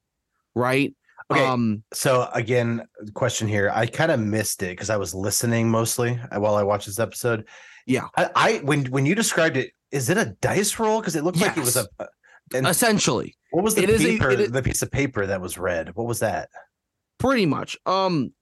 right? 0.54 0.94
Okay. 1.32 1.46
Um, 1.46 1.84
So 1.94 2.30
again, 2.34 2.86
question 3.14 3.48
here. 3.48 3.72
I 3.74 3.86
kind 3.86 4.12
of 4.12 4.20
missed 4.20 4.62
it 4.64 4.70
because 4.72 4.90
I 4.90 4.98
was 4.98 5.14
listening 5.16 5.70
mostly 5.70 6.20
uh, 6.32 6.40
while 6.40 6.56
I 6.56 6.64
watched 6.64 6.86
this 6.88 7.00
episode. 7.00 7.46
Yeah. 7.86 8.08
I, 8.18 8.30
I 8.36 8.58
when 8.64 8.86
when 8.86 9.06
you 9.06 9.16
described 9.16 9.58
it, 9.58 9.72
is 9.92 10.10
it 10.10 10.18
a 10.18 10.36
dice 10.42 10.78
roll? 10.80 11.00
Because 11.02 11.16
it 11.16 11.24
looked 11.24 11.40
like 11.40 11.58
it 11.58 11.62
was 11.62 11.76
a. 11.78 11.88
Yes. 12.54 12.66
Essentially, 12.70 13.36
what 13.52 13.64
was 13.64 13.76
the 13.76 13.84
it 13.84 13.90
is 13.90 14.02
a- 14.06 14.18
paper? 14.20 14.36
the 14.36 14.62
piece 14.62 14.82
of 14.82 14.92
paper 14.92 15.26
that 15.26 15.40
was 15.42 15.58
red. 15.58 15.96
What 15.96 16.08
was 16.08 16.20
that? 16.20 16.50
pretty 17.20 17.46
much. 17.46 17.78
Um, 17.86 18.34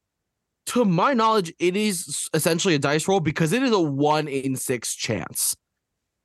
to 0.68 0.86
my 0.86 1.14
knowledge, 1.14 1.54
it 1.60 1.76
is 1.76 2.28
essentially 2.34 2.74
a 2.76 2.80
dice 2.80 3.08
roll 3.08 3.20
because 3.20 3.54
it 3.54 3.62
is 3.62 3.72
a 3.72 3.80
one 3.80 4.28
in 4.28 4.56
six 4.56 4.96
chance, 4.96 5.56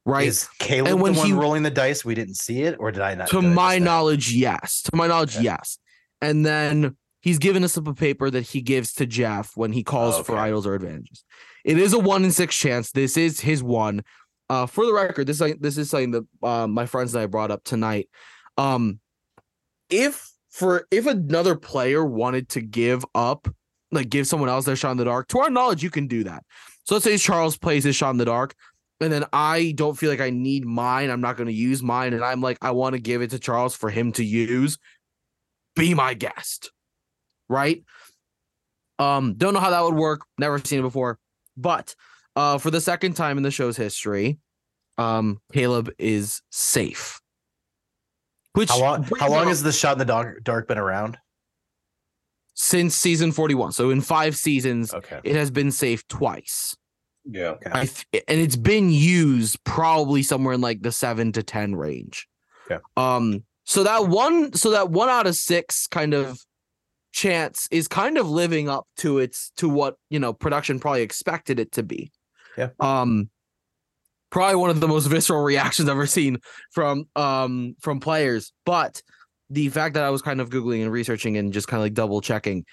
right? 0.07 0.27
Is 0.27 0.49
Caleb 0.59 0.89
And 0.93 1.01
when 1.03 1.13
the 1.13 1.19
one 1.19 1.27
he- 1.29 1.33
rolling 1.35 1.63
the 1.65 1.71
dice? 1.71 2.03
We 2.05 2.15
didn't 2.15 2.37
see 2.37 2.63
it, 2.63 2.77
or 2.79 2.91
did 2.93 3.03
I 3.03 3.15
not? 3.15 3.29
to 3.29 3.37
did 3.37 3.45
I 3.45 3.49
miss 3.49 3.57
my 3.57 3.79
knowledge, 3.79 4.33
yes. 4.33 4.83
To 4.83 4.97
my 4.97 5.07
knowledge, 5.07 5.37
Okay. 5.37 5.45
yes. 5.45 5.79
And 6.21 6.45
then 6.45 6.97
he's 7.21 7.39
given 7.39 7.65
a 7.65 7.69
slip 7.69 7.87
of 7.87 7.97
paper 7.97 8.31
that 8.31 8.43
he 8.43 8.61
gives 8.61 8.93
to 8.95 9.07
Jeff 9.07 9.53
when 9.57 9.73
he 9.73 9.83
calls 9.83 10.17
Oh, 10.17 10.23
for 10.23 10.37
idols 10.37 10.67
or 10.67 10.75
advantages. 10.75 11.25
It 11.65 11.79
is 11.79 11.93
a 11.93 11.99
one 11.99 12.25
in 12.25 12.31
six 12.31 12.57
chance. 12.57 12.93
This 12.93 13.17
is 13.17 13.41
his 13.41 13.63
one. 13.63 14.03
Uh, 14.49 14.67
for 14.67 14.87
the 14.87 14.93
record, 14.93 15.27
this 15.27 15.41
is 15.41 15.55
this 15.59 15.77
is 15.77 15.91
something 15.91 16.13
that 16.13 16.27
uh, 16.43 16.67
my 16.67 16.87
friends 16.87 17.15
and 17.15 17.23
I 17.23 17.27
brought 17.27 17.51
up 17.51 17.65
tonight. 17.65 18.09
Um, 18.57 19.01
if 19.91 20.31
for 20.51 20.87
if 20.91 21.07
another 21.07 21.57
player 21.57 22.05
wanted 22.05 22.49
to 22.51 22.61
give 22.61 23.05
up 23.15 23.49
like 23.93 24.09
give 24.09 24.27
someone 24.27 24.49
else 24.49 24.65
their 24.65 24.77
shot 24.77 24.93
in 24.93 24.97
the 24.97 25.05
dark. 25.05 25.29
To 25.29 25.41
our 25.41 25.51
knowledge, 25.51 25.83
you 25.83 25.91
can 25.91 26.07
do 26.07 26.25
that. 26.25 26.45
So 26.85 26.95
let's 26.95 27.05
say 27.05 27.17
Charles 27.19 27.59
plays 27.59 27.85
his 27.85 27.97
shot 27.97 28.11
in 28.11 28.17
the 28.17 28.25
dark, 28.25 28.55
and 29.01 29.13
then 29.13 29.25
I 29.33 29.73
don't 29.77 29.97
feel 29.97 30.11
like 30.11 30.21
I 30.21 30.31
need 30.31 30.65
mine. 30.65 31.11
I'm 31.11 31.21
not 31.21 31.37
going 31.37 31.49
to 31.49 31.53
use 31.53 31.83
mine, 31.83 32.13
and 32.13 32.25
I'm 32.25 32.41
like, 32.41 32.59
I 32.63 32.71
want 32.71 32.95
to 32.95 33.01
give 33.01 33.23
it 33.23 33.31
to 33.31 33.39
Charles 33.39 33.77
for 33.77 33.91
him 33.91 34.13
to 34.13 34.25
use. 34.25 34.79
Be 35.77 35.95
my 35.95 36.15
guest, 36.15 36.73
right? 37.49 37.85
Um, 38.99 39.35
don't 39.35 39.55
know 39.55 39.61
how 39.61 39.71
that 39.71 39.83
would 39.85 39.95
work. 39.95 40.23
Never 40.39 40.59
seen 40.59 40.81
it 40.81 40.83
before, 40.83 41.19
but 41.57 41.95
uh, 42.35 42.59
for 42.59 42.71
the 42.71 42.81
second 42.81 43.13
time 43.15 43.37
in 43.37 43.43
the 43.43 43.51
show's 43.51 43.77
history, 43.77 44.39
um, 44.99 45.39
Caleb 45.53 45.91
is 45.99 46.41
safe. 46.51 47.21
Which 48.55 48.71
How 48.71 48.81
long? 48.81 49.03
How 49.21 49.31
long 49.31 49.49
has 49.49 49.63
the 49.63 49.71
shot 49.71 49.93
in 49.93 49.99
the 49.99 50.07
dark, 50.07 50.43
dark 50.43 50.67
been 50.67 50.79
around? 50.79 51.19
since 52.59 52.95
season 52.97 53.33
41. 53.33 53.73
So 53.73 53.91
in 53.91 54.01
five 54.01 54.35
seasons, 54.35 54.95
Okay. 54.95 55.21
it 55.25 55.37
has 55.37 55.51
been 55.51 55.71
safe 55.71 56.09
twice. 56.09 56.75
Yeah. 57.27 57.57
I 57.71 57.85
th- 57.85 58.25
and 58.27 58.41
it's 58.41 58.57
been 58.57 58.89
used 58.89 59.63
probably 59.65 60.23
somewhere 60.23 60.55
in 60.55 60.63
like 60.63 60.81
the 60.81 60.91
seven 60.91 61.33
to 61.33 61.43
ten 61.43 61.75
range. 61.77 62.27
Yeah. 62.71 62.79
Um. 62.97 63.45
So 63.67 63.83
that 63.83 64.07
one, 64.07 64.53
so 64.55 64.71
that 64.71 64.91
one 64.91 65.09
out 65.09 65.27
of 65.27 65.35
six 65.35 65.87
kind 65.87 66.15
of 66.15 66.39
chance 67.13 67.67
is 67.71 67.89
kind 67.89 68.17
of 68.19 68.29
living 68.29 68.69
up 68.69 68.87
to 68.99 69.19
its 69.19 69.51
to 69.57 69.69
what 69.69 69.97
you 70.11 70.19
know 70.19 70.33
production 70.33 70.79
probably 70.79 71.03
expected 71.03 71.59
it 71.59 71.73
to 71.73 71.83
be. 71.83 72.11
Yeah. 72.57 72.69
Um. 72.81 73.29
Probably 74.31 74.57
one 74.57 74.71
of 74.71 74.81
the 74.81 74.89
most 74.89 75.07
visceral 75.09 75.43
reactions 75.43 75.89
I've 75.89 75.97
ever 75.97 76.07
seen 76.07 76.39
from 76.73 77.09
um 77.17 77.77
from 77.81 78.01
players, 78.01 78.53
but 78.65 79.03
the 79.51 79.69
fact 79.69 79.95
that 79.95 80.05
I 80.05 80.11
was 80.11 80.23
kind 80.23 80.41
of 80.41 80.51
googling 80.51 80.83
and 80.83 80.91
researching 80.91 81.37
and 81.37 81.53
just 81.53 81.69
kind 81.69 81.81
of 81.81 81.85
like 81.85 81.95
double 81.95 82.21
checking, 82.21 82.65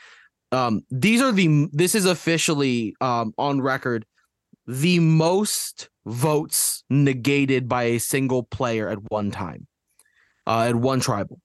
um, 0.52 0.82
these 0.90 1.22
are 1.22 1.32
the 1.32 1.68
this 1.72 1.96
is 1.96 2.06
officially 2.06 2.96
um 3.02 3.34
on 3.38 3.62
record 3.62 4.06
the 4.68 5.00
most 5.00 5.90
votes 6.06 6.84
negated 6.90 7.68
by 7.68 7.84
a 7.84 8.00
single 8.00 8.44
player 8.44 8.90
at 8.90 9.12
one 9.12 9.32
time, 9.32 9.68
uh, 10.48 10.68
at 10.70 10.76
one 10.76 11.00
tribal. 11.00 11.40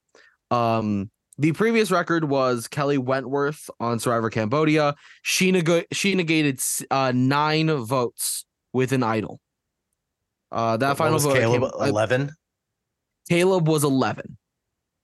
Um, 0.51 1.11
the 1.39 1.53
previous 1.53 1.91
record 1.91 2.25
was 2.25 2.67
Kelley 2.67 2.99
Wentworth 2.99 3.71
on 3.79 4.01
Survivor 4.01 4.31
Cambodia. 4.31 4.95
She 5.23 5.53
neg- 5.53 5.87
she 5.93 6.15
negated 6.15 6.61
uh, 6.91 7.13
nine 7.15 7.71
votes 7.85 8.45
with 8.73 8.93
an 8.93 9.03
idol. 9.03 9.41
Uh, 10.51 10.77
that 10.79 10.89
What 10.89 10.99
final 10.99 11.15
was 11.15 11.25
vote, 11.25 11.35
Caleb 11.37 11.63
came- 11.63 11.81
uh, 11.81 11.85
eleven. 11.85 12.31
Caleb 13.29 13.69
was 13.69 13.85
eleven. 13.85 14.37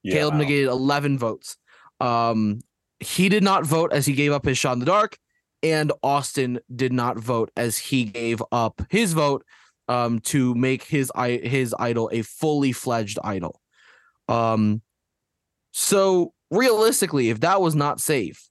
Yeah. 0.03 0.15
Caleb 0.15 0.35
negated 0.35 0.69
11 0.69 1.19
votes. 1.19 1.57
Um, 1.99 2.61
he 3.01 3.31
did 3.31 3.43
not 3.43 3.65
vote 3.65 3.91
as 3.93 4.05
he 4.05 4.13
gave 4.13 4.33
up 4.33 4.45
his 4.45 4.59
shot 4.59 4.75
in 4.75 4.79
the 4.81 4.85
dark, 4.85 5.17
and 5.63 5.93
Austin 6.03 6.61
did 6.75 6.93
not 6.93 7.19
vote 7.19 7.51
as 7.57 7.79
he 7.79 8.05
gave 8.05 8.43
up 8.53 8.83
his 8.91 9.15
vote 9.15 9.45
um, 9.89 10.19
to 10.21 10.55
make 10.55 10.83
his 10.85 11.11
his 11.17 11.75
idol 11.79 12.11
a 12.13 12.21
fully 12.23 12.73
fledged 12.73 13.19
idol. 13.25 13.61
Um, 14.29 14.83
so 15.73 16.33
realistically, 16.51 17.31
if 17.31 17.41
that 17.41 17.61
was 17.61 17.75
not 17.75 18.01
safe, 18.01 18.49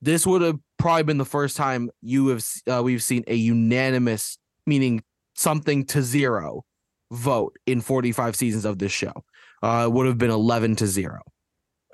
this 0.00 0.26
would 0.26 0.42
have 0.42 0.58
probably 0.78 1.04
been 1.04 1.18
the 1.18 1.24
first 1.24 1.56
time 1.56 1.90
you 2.00 2.28
have 2.28 2.44
uh, 2.70 2.82
we've 2.82 3.02
seen 3.02 3.24
a 3.26 3.34
unanimous, 3.34 4.38
meaning 4.66 5.02
something 5.34 5.84
to 5.86 6.02
zero, 6.02 6.64
vote 7.10 7.56
in 7.66 7.80
45 7.80 8.36
seasons 8.36 8.64
of 8.64 8.78
this 8.78 8.92
show 8.92 9.24
uh, 9.62 9.84
it 9.86 9.92
would 9.92 10.06
have 10.06 10.18
been 10.18 10.30
11 10.30 10.76
to 10.76 10.86
0. 10.86 11.20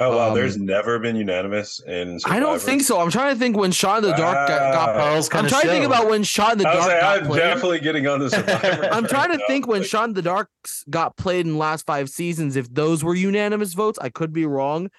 Oh 0.01 0.17
wow, 0.17 0.29
Um, 0.31 0.35
there's 0.35 0.57
never 0.57 0.99
been 0.99 1.15
unanimous 1.15 1.81
in. 1.87 2.19
I 2.27 2.41
don't 2.41 2.61
think 2.61 2.83
so. 2.83 3.01
I'm 3.01 3.11
trying 3.13 3.33
to 3.33 3.39
think 3.39 3.57
when 3.57 3.71
Shot 3.71 4.03
in 4.03 4.11
the 4.11 4.17
Dark 4.17 4.49
got, 4.49 4.73
got 4.73 4.89
Wow. 4.97 5.01
Charles 5.05 5.27
I'm 5.29 5.31
kind 5.31 5.47
of 5.47 5.53
trying 5.53 5.63
to 5.65 5.69
think 5.71 5.85
about 5.87 6.09
when 6.11 6.25
Shot 6.25 6.53
in 6.53 6.59
the 6.59 6.69
I 6.69 6.75
was 6.75 6.85
Dark 6.87 6.93
like, 6.93 7.01
got 7.01 7.21
I'm 7.21 7.27
played. 7.27 7.39
definitely 7.39 7.79
getting 7.81 8.07
on 8.09 8.19
the 8.19 8.31
Survivor. 8.31 8.89
I'm 8.91 9.07
trying 9.07 9.31
to 9.31 9.37
train 9.37 9.47
think 9.47 9.67
now. 9.67 9.71
when 9.73 9.83
Shot 9.85 10.09
in 10.09 10.15
the 10.15 10.23
Dark 10.23 10.49
got 10.91 11.17
played 11.17 11.47
in 11.47 11.53
the 11.53 11.59
last 11.59 11.87
five 11.87 12.09
seasons 12.11 12.57
if 12.57 12.73
those 12.75 13.05
were 13.05 13.15
unanimous 13.15 13.73
votes. 13.75 13.99
I 14.03 14.09
could 14.09 14.33
be 14.33 14.47
wrong. 14.47 14.91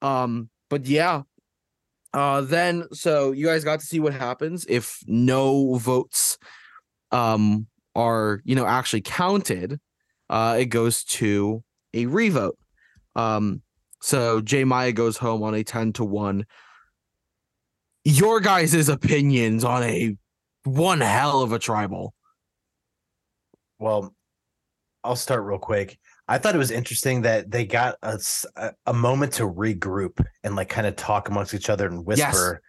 Um, 0.00 0.48
but 0.70 0.86
yeah. 0.86 1.22
Uh 2.12 2.40
then 2.42 2.84
so 2.92 3.32
you 3.32 3.46
guys 3.46 3.64
got 3.64 3.80
to 3.80 3.86
see 3.86 3.98
what 4.00 4.14
happens 4.14 4.64
if 4.68 5.00
no 5.06 5.74
votes 5.74 6.38
um 7.10 7.66
are 7.96 8.40
you 8.44 8.54
know 8.54 8.64
actually 8.64 9.00
counted. 9.02 9.80
Uh 10.30 10.56
it 10.60 10.66
goes 10.66 11.02
to 11.04 11.64
a 11.94 12.06
revote. 12.06 12.56
Um 13.16 13.60
so 14.06 14.40
Jay 14.40 14.62
Maya 14.62 14.92
goes 14.92 15.16
home 15.16 15.42
on 15.42 15.52
a 15.52 15.64
10 15.64 15.94
to 15.94 16.04
1. 16.04 16.46
Your 18.04 18.38
guys' 18.38 18.88
opinions 18.88 19.64
on 19.64 19.82
a 19.82 20.16
one 20.62 21.00
hell 21.00 21.40
of 21.42 21.52
a 21.52 21.58
tribal. 21.58 22.14
Well, 23.80 24.14
I'll 25.02 25.16
start 25.16 25.42
real 25.42 25.58
quick. 25.58 25.98
I 26.28 26.38
thought 26.38 26.54
it 26.54 26.58
was 26.58 26.70
interesting 26.70 27.22
that 27.22 27.50
they 27.50 27.66
got 27.66 27.96
a, 28.02 28.20
a 28.86 28.92
moment 28.92 29.32
to 29.34 29.42
regroup 29.42 30.24
and 30.44 30.54
like 30.54 30.68
kind 30.68 30.86
of 30.86 30.94
talk 30.94 31.28
amongst 31.28 31.52
each 31.52 31.68
other 31.68 31.88
and 31.88 32.04
Yes. 32.14 32.32
whisper, 32.32 32.62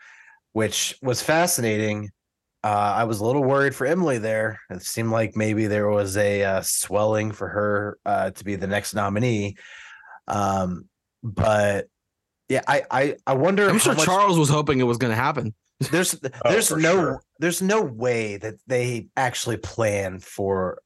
which 0.54 0.98
was 1.04 1.22
fascinating. 1.22 2.10
Uh, 2.64 2.94
I 2.96 3.04
was 3.04 3.20
a 3.20 3.26
little 3.26 3.44
worried 3.44 3.76
for 3.76 3.86
Emily 3.86 4.18
there. 4.18 4.60
It 4.72 4.82
seemed 4.82 5.12
like 5.12 5.36
maybe 5.36 5.68
there 5.68 5.88
was 5.88 6.18
a 6.18 6.44
uh, 6.44 6.62
swelling 6.64 7.32
for 7.32 7.48
her 7.48 8.00
uh, 8.08 8.32
to 8.32 8.44
be 8.44 8.56
the 8.56 8.66
next 8.66 8.96
nominee. 8.96 9.56
Um, 10.28 10.90
but 11.24 11.88
yeah, 12.50 12.62
I 12.68 12.84
I, 12.90 13.16
I 13.26 13.34
wonder. 13.34 13.70
I'm 13.70 13.78
sure 13.80 13.96
much- 13.96 14.06
Charles 14.06 14.38
was 14.40 14.50
hoping 14.50 14.80
it 14.80 14.84
was 14.84 14.98
going 14.98 15.12
to 15.12 15.16
happen. 15.22 15.54
there's 15.92 16.16
Oh, 16.16 16.50
there's 16.50 16.70
for 16.70 16.78
no 16.78 16.94
sure. 16.94 17.22
there's 17.40 17.62
no 17.62 17.82
way 17.84 18.38
that 18.38 18.56
they 18.66 19.08
actually 19.16 19.58
plan 19.58 20.20
for 20.20 20.82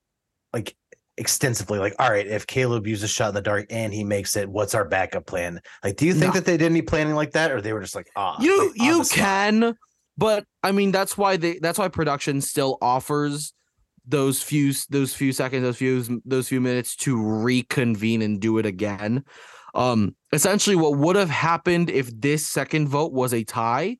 like 0.53 0.75
extensively 1.17 1.77
like 1.79 1.93
all 1.99 2.09
right 2.09 2.25
if 2.27 2.45
caleb 2.47 2.87
uses 2.87 3.09
shot 3.09 3.29
in 3.29 3.35
the 3.35 3.41
dark 3.41 3.65
and 3.69 3.93
he 3.93 4.03
makes 4.03 4.35
it 4.35 4.49
what's 4.49 4.73
our 4.73 4.85
backup 4.85 5.25
plan 5.25 5.61
like 5.83 5.95
do 5.97 6.05
you 6.05 6.13
think 6.13 6.33
No. 6.33 6.39
that 6.39 6.45
they 6.45 6.57
did 6.57 6.65
any 6.71 6.81
planning 6.81 7.13
like 7.15 7.31
that 7.33 7.51
or 7.51 7.61
they 7.61 7.73
were 7.73 7.81
just 7.81 7.95
like 7.95 8.09
ah 8.15 8.41
you 8.41 8.69
like, 8.69 8.77
you 8.81 8.97
the 8.99 9.03
spot? 9.05 9.17
can, 9.19 9.77
but 10.17 10.45
I 10.63 10.71
mean 10.71 10.91
that's 10.91 11.17
why 11.17 11.37
they 11.37 11.59
that's 11.59 11.77
why 11.77 11.87
production 11.89 12.41
still 12.41 12.77
offers 12.81 13.53
those 14.05 14.41
few 14.41 14.73
those 14.89 15.13
few 15.13 15.31
seconds, 15.31 15.63
those 15.63 15.77
few 15.77 16.21
those 16.25 16.47
few 16.49 16.59
minutes 16.59 16.95
to 16.97 17.21
reconvene 17.21 18.21
and 18.23 18.39
do 18.41 18.57
it 18.57 18.65
again. 18.65 19.23
Um, 19.75 20.15
essentially, 20.31 20.75
what 20.75 20.97
would 20.97 21.15
have 21.15 21.29
happened 21.29 21.89
if 21.89 22.09
this 22.19 22.45
second 22.45 22.87
vote 22.87 23.11
was 23.11 23.33
a 23.33 23.43
tie? 23.43 23.97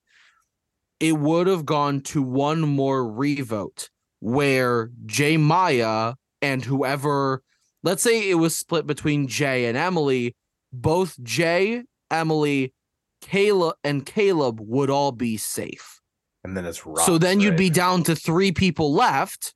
It 1.00 1.18
would 1.18 1.48
have 1.48 1.66
gone 1.66 2.02
to 2.02 2.22
one 2.22 2.62
more 2.62 3.12
revote 3.12 3.90
where 4.20 4.92
Jay 5.06 5.36
Maya 5.36 6.14
and 6.42 6.64
whoever, 6.64 7.42
let's 7.84 8.04
say 8.04 8.30
it 8.30 8.36
was 8.36 8.56
split 8.56 8.86
between 8.86 9.28
Jay 9.28 9.66
and 9.66 9.76
Emily, 9.78 10.36
both 10.72 11.22
Jay, 11.24 11.84
Emily, 12.12 12.74
Caleb, 13.22 13.76
and 13.84 14.06
Caleb 14.06 14.60
would 14.62 14.90
all 14.90 15.12
be 15.12 15.38
safe. 15.38 16.00
and 16.44 16.56
then 16.56 16.66
it's 16.66 16.84
so 17.06 17.18
then 17.18 17.40
you'd 17.40 17.52
right? 17.52 17.58
be 17.58 17.70
down 17.70 18.04
to 18.04 18.16
three 18.16 18.52
people 18.52 18.94
left. 18.94 19.54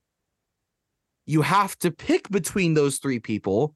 You 1.26 1.42
have 1.42 1.76
to 1.80 1.92
pick 1.92 2.30
between 2.30 2.76
those 2.76 2.98
three 2.98 3.20
people. 3.20 3.76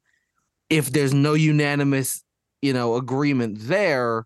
If 0.70 0.92
there's 0.92 1.14
no 1.14 1.34
unanimous, 1.34 2.24
you 2.62 2.74
know, 2.74 2.96
agreement 2.96 3.58
there, 3.62 4.26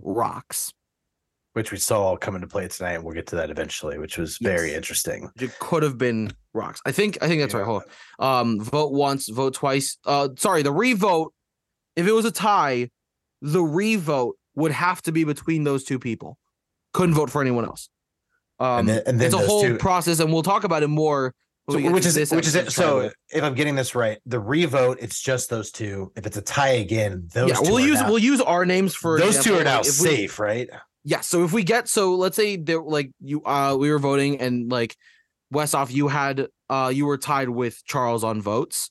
rocks. 0.00 0.72
which 1.52 1.70
we 1.70 1.78
saw 1.78 2.16
come 2.16 2.34
into 2.34 2.46
play 2.48 2.66
tonight 2.68 2.94
and 2.94 3.04
we'll 3.04 3.14
get 3.14 3.28
to 3.28 3.36
that 3.36 3.48
eventually 3.50 3.96
which 3.98 4.18
was 4.18 4.38
very 4.38 4.68
Yes. 4.70 4.76
interesting 4.76 5.30
It 5.40 5.56
could 5.60 5.84
have 5.84 5.96
been 5.96 6.32
rocks. 6.52 6.80
I 6.84 6.90
think 6.92 7.16
I 7.22 7.28
think 7.28 7.40
that's 7.40 7.54
right. 7.54 7.64
Hold 7.64 7.82
on. 8.18 8.40
Um, 8.40 8.60
vote 8.60 8.92
once, 8.92 9.28
vote 9.28 9.54
twice. 9.54 9.96
Uh, 10.04 10.28
sorry, 10.36 10.62
the 10.62 10.72
revote. 10.72 11.32
If 11.96 12.06
it 12.08 12.12
was 12.12 12.24
a 12.24 12.32
tie, 12.32 12.90
the 13.40 13.62
revote 13.62 14.36
would 14.56 14.72
have 14.72 15.00
to 15.02 15.12
be 15.12 15.22
between 15.24 15.62
those 15.64 15.84
two 15.84 15.98
people. 16.00 16.38
Couldn't 16.92 17.14
vote 17.14 17.30
for 17.30 17.40
anyone 17.40 17.64
else. 17.64 17.88
Um, 18.58 18.80
and 18.80 18.88
then, 18.88 19.02
and 19.06 19.20
then 19.20 19.26
it's 19.26 19.34
a 19.34 19.38
whole 19.46 19.62
two, 19.62 19.76
process, 19.78 20.18
and 20.20 20.32
we'll 20.32 20.42
talk 20.42 20.64
about 20.64 20.82
it 20.82 20.88
more. 20.88 21.34
So 21.68 21.76
we 21.76 21.82
get 21.82 21.92
which 21.92 22.06
is 22.06 22.14
this 22.14 22.30
which 22.30 22.46
is 22.46 22.54
it 22.54 22.70
so 22.70 23.10
if 23.30 23.42
i'm 23.42 23.54
getting 23.54 23.74
this 23.74 23.94
right 23.94 24.18
the 24.26 24.38
revote 24.38 24.98
it's 25.00 25.20
just 25.20 25.48
those 25.50 25.70
two 25.70 26.12
if 26.16 26.26
it's 26.26 26.36
a 26.36 26.42
tie 26.42 26.68
again 26.68 27.26
those 27.32 27.48
yeah, 27.48 27.54
two 27.56 27.62
we'll 27.62 27.76
are 27.76 27.86
use 27.86 28.00
now- 28.00 28.08
we'll 28.08 28.18
use 28.18 28.40
our 28.40 28.66
names 28.66 28.94
for 28.94 29.18
those 29.18 29.42
two 29.42 29.54
are 29.56 29.64
now 29.64 29.78
like, 29.78 29.86
if 29.86 30.00
we- 30.00 30.08
safe 30.08 30.38
right 30.38 30.68
Yeah. 31.06 31.20
So 31.20 31.44
if 31.44 31.52
we 31.52 31.64
get 31.64 31.86
so 31.88 32.14
let's 32.14 32.34
say 32.36 32.56
there 32.56 32.80
like 32.80 33.10
you 33.20 33.42
uh 33.44 33.76
we 33.78 33.90
were 33.90 33.98
voting 33.98 34.40
and 34.40 34.70
like 34.72 34.96
Westhoff, 35.52 35.92
you 35.92 36.08
had 36.08 36.48
uh 36.70 36.90
you 36.94 37.04
were 37.06 37.18
tied 37.18 37.50
with 37.50 37.84
Charles 37.84 38.24
on 38.24 38.40
votes. 38.40 38.90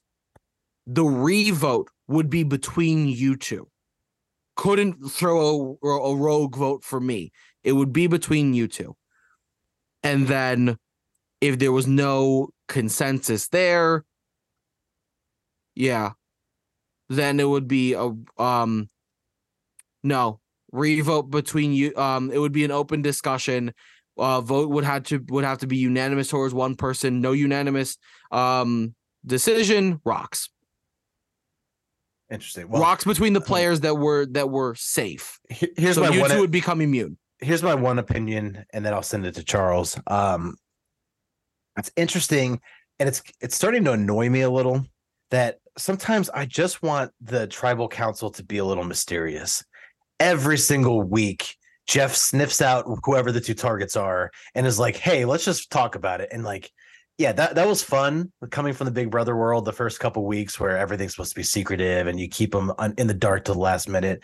The 0.86 1.04
revote 1.04 1.90
would 2.08 2.30
be 2.30 2.44
between 2.44 3.08
you 3.08 3.36
two. 3.36 3.68
Couldn't 4.56 5.10
throw 5.10 5.78
a, 5.84 5.88
a 5.88 6.16
rogue 6.16 6.56
vote 6.56 6.84
for 6.84 7.00
me. 7.00 7.32
It 7.64 7.72
would 7.74 7.92
be 7.92 8.06
between 8.06 8.54
you 8.54 8.68
two. 8.68 8.96
And 10.04 10.28
then 10.28 10.78
if 11.44 11.60
there 11.60 11.74
was 11.74 11.88
no 11.88 12.50
consensus 12.70 13.50
there, 13.50 14.06
yeah, 15.76 16.12
then 17.10 17.40
it 17.40 17.48
would 17.48 17.68
be 17.68 17.94
a 17.94 18.12
um 18.42 18.90
no, 20.04 20.40
revote 20.72 21.30
between 21.30 21.74
you. 21.74 21.96
Um, 21.96 22.32
it 22.32 22.38
would 22.38 22.52
be 22.54 22.64
an 22.64 22.72
open 22.72 23.02
discussion. 23.02 23.74
Uh, 24.18 24.42
vote 24.42 24.70
would 24.70 24.86
have 24.86 25.04
to 25.04 25.20
would 25.30 25.44
have 25.44 25.60
to 25.60 25.68
be 25.68 25.78
unanimous 25.78 26.30
towards 26.30 26.54
one 26.54 26.76
person. 26.76 27.20
No 27.20 27.34
unanimous 27.34 27.98
um 28.32 28.96
decision. 29.26 30.00
Rocks. 30.06 30.50
Interesting. 32.32 32.70
Well, 32.70 32.82
rocks 32.82 33.04
between 33.04 33.34
the 33.34 33.42
players 33.42 33.82
that 33.82 33.96
were 33.96 34.26
that 34.28 34.50
were 34.50 34.76
safe. 34.76 35.40
Here's 35.50 35.96
so 35.96 36.02
my 36.02 36.10
you 36.10 36.22
one, 36.22 36.32
two 36.32 36.40
would 36.40 36.52
become 36.52 36.80
immune. 36.80 37.18
Here's 37.40 37.62
my 37.62 37.76
one 37.76 38.00
opinion, 38.00 38.66
and 38.74 38.86
then 38.86 38.94
I'll 38.94 39.04
send 39.04 39.26
it 39.26 39.36
to 39.36 39.44
Charles. 39.44 40.00
Um, 40.08 40.56
it's 41.78 41.92
interesting, 41.96 42.60
and 43.00 43.10
it's 43.10 43.22
it's 43.42 43.56
starting 43.56 43.84
to 43.86 43.94
annoy 43.94 44.30
me 44.30 44.42
a 44.42 44.50
little 44.50 44.86
that 45.32 45.58
sometimes 45.78 46.30
I 46.30 46.46
just 46.46 46.84
want 46.84 47.12
the 47.22 47.48
tribal 47.48 47.88
council 47.88 48.30
to 48.32 48.44
be 48.44 48.60
a 48.60 48.66
little 48.66 48.84
mysterious. 48.84 49.64
Every 50.20 50.58
single 50.58 51.02
week, 51.02 51.56
Jeff 51.88 52.14
sniffs 52.16 52.62
out 52.62 52.86
whoever 53.04 53.32
the 53.32 53.42
two 53.42 53.56
targets 53.56 53.96
are 53.96 54.32
and 54.56 54.68
is 54.68 54.80
like, 54.80 54.96
"Hey, 54.98 55.26
let's 55.26 55.46
just 55.46 55.72
talk 55.72 55.96
about 55.96 56.22
it." 56.22 56.30
And 56.32 56.44
like, 56.44 56.70
yeah, 57.18 57.32
that 57.34 57.56
that 57.56 57.68
was 57.68 57.84
fun 57.84 58.32
coming 58.52 58.74
from 58.74 58.86
the 58.86 58.92
Big 58.92 59.10
Brother 59.10 59.36
world. 59.36 59.66
The 59.66 59.74
first 59.74 60.00
couple 60.00 60.26
weeks 60.26 60.60
where 60.60 60.78
everything's 60.78 61.14
supposed 61.14 61.32
to 61.32 61.40
be 61.40 61.44
secretive 61.44 62.08
and 62.08 62.20
you 62.20 62.28
keep 62.30 62.52
them 62.52 62.72
in 62.98 63.08
the 63.08 63.14
dark 63.14 63.46
to 63.46 63.54
the 63.54 63.60
last 63.60 63.90
minute. 63.90 64.24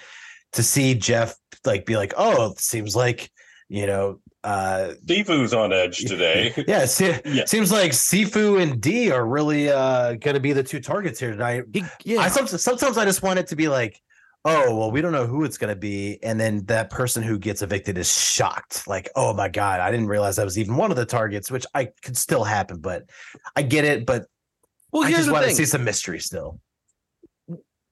To 0.53 0.63
see 0.63 0.95
Jeff 0.95 1.35
like 1.65 1.85
be 1.85 1.95
like, 1.97 2.13
"Oh, 2.17 2.51
it 2.51 2.59
seems 2.59 2.95
like." 2.95 3.31
You 3.71 3.85
know, 3.85 4.19
uh 4.43 4.93
Sifu's 5.06 5.54
on 5.54 5.73
edge 5.73 5.99
today. 5.99 6.54
Yeah, 6.67 6.86
see, 6.86 7.13
yeah. 7.25 7.45
seems 7.45 7.71
like 7.71 7.91
Sifu 7.91 8.62
and 8.62 8.80
D 8.80 9.12
are 9.12 9.25
really 9.25 9.69
uh 9.69 10.13
going 10.13 10.36
to 10.36 10.39
be 10.39 10.54
the 10.54 10.63
two 10.63 10.80
targets 10.80 11.19
here 11.19 11.32
tonight. 11.32 11.65
He, 11.73 11.84
yeah, 12.04 12.19
I 12.19 12.30
sometimes, 12.30 12.62
sometimes 12.62 12.97
I 12.97 13.06
just 13.06 13.21
want 13.21 13.39
it 13.39 13.47
to 13.47 13.56
be 13.56 13.67
like, 13.67 13.99
oh 14.45 14.75
well, 14.75 14.91
we 14.91 15.02
don't 15.02 15.12
know 15.12 15.25
who 15.25 15.43
it's 15.43 15.58
going 15.58 15.73
to 15.73 15.80
be, 15.80 16.19
and 16.23 16.39
then 16.39 16.65
that 16.65 16.89
person 16.89 17.23
who 17.23 17.38
gets 17.38 17.62
evicted 17.62 17.97
is 17.97 18.12
shocked, 18.12 18.88
like, 18.88 19.10
oh 19.15 19.34
my 19.34 19.49
god, 19.49 19.80
I 19.82 19.91
didn't 19.91 20.08
realize 20.08 20.38
that 20.38 20.45
was 20.45 20.58
even 20.58 20.75
one 20.78 20.91
of 20.91 20.97
the 20.97 21.06
targets, 21.06 21.52
which 21.52 21.65
I 21.73 21.89
could 22.04 22.15
still 22.15 22.43
happen, 22.43 22.80
but 22.80 23.10
I 23.56 23.63
get 23.63 23.84
it, 23.84 24.06
but 24.06 24.25
well, 24.91 25.04
I 25.04 25.12
just 25.12 25.32
want 25.32 25.43
thing. 25.43 25.52
to 25.52 25.56
see 25.56 25.65
some 25.65 25.84
mystery 25.84 26.19
still 26.19 26.60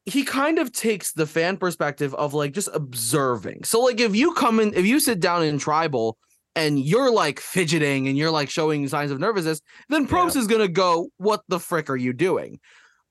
he 0.08 0.24
kind 0.24 0.58
of 0.58 0.72
takes 0.72 1.12
the 1.12 1.28
fan 1.28 1.58
perspective 1.58 2.16
of 2.16 2.34
like 2.34 2.54
just 2.54 2.70
observing. 2.74 3.66
So 3.66 3.82
like 3.82 4.00
if 4.00 4.16
you 4.16 4.34
come 4.34 4.62
in, 4.62 4.74
if 4.74 4.86
you 4.86 5.02
sit 5.02 5.20
down 5.20 5.44
in 5.44 5.58
tribal 5.58 6.18
and 6.58 6.80
you're 6.80 7.12
like 7.12 7.40
fidgeting 7.40 8.08
and 8.08 8.18
you're 8.18 8.32
like 8.32 8.50
showing 8.50 8.88
signs 8.88 9.12
of 9.12 9.20
nervousness, 9.20 9.62
then 9.90 10.08
Probst 10.08 10.34
yeah. 10.34 10.42
is 10.42 10.48
gonna 10.48 10.68
go, 10.68 11.10
"What 11.18 11.44
the 11.48 11.60
frick 11.60 11.90
are 11.90 11.96
you 11.96 12.14
doing?" 12.14 12.60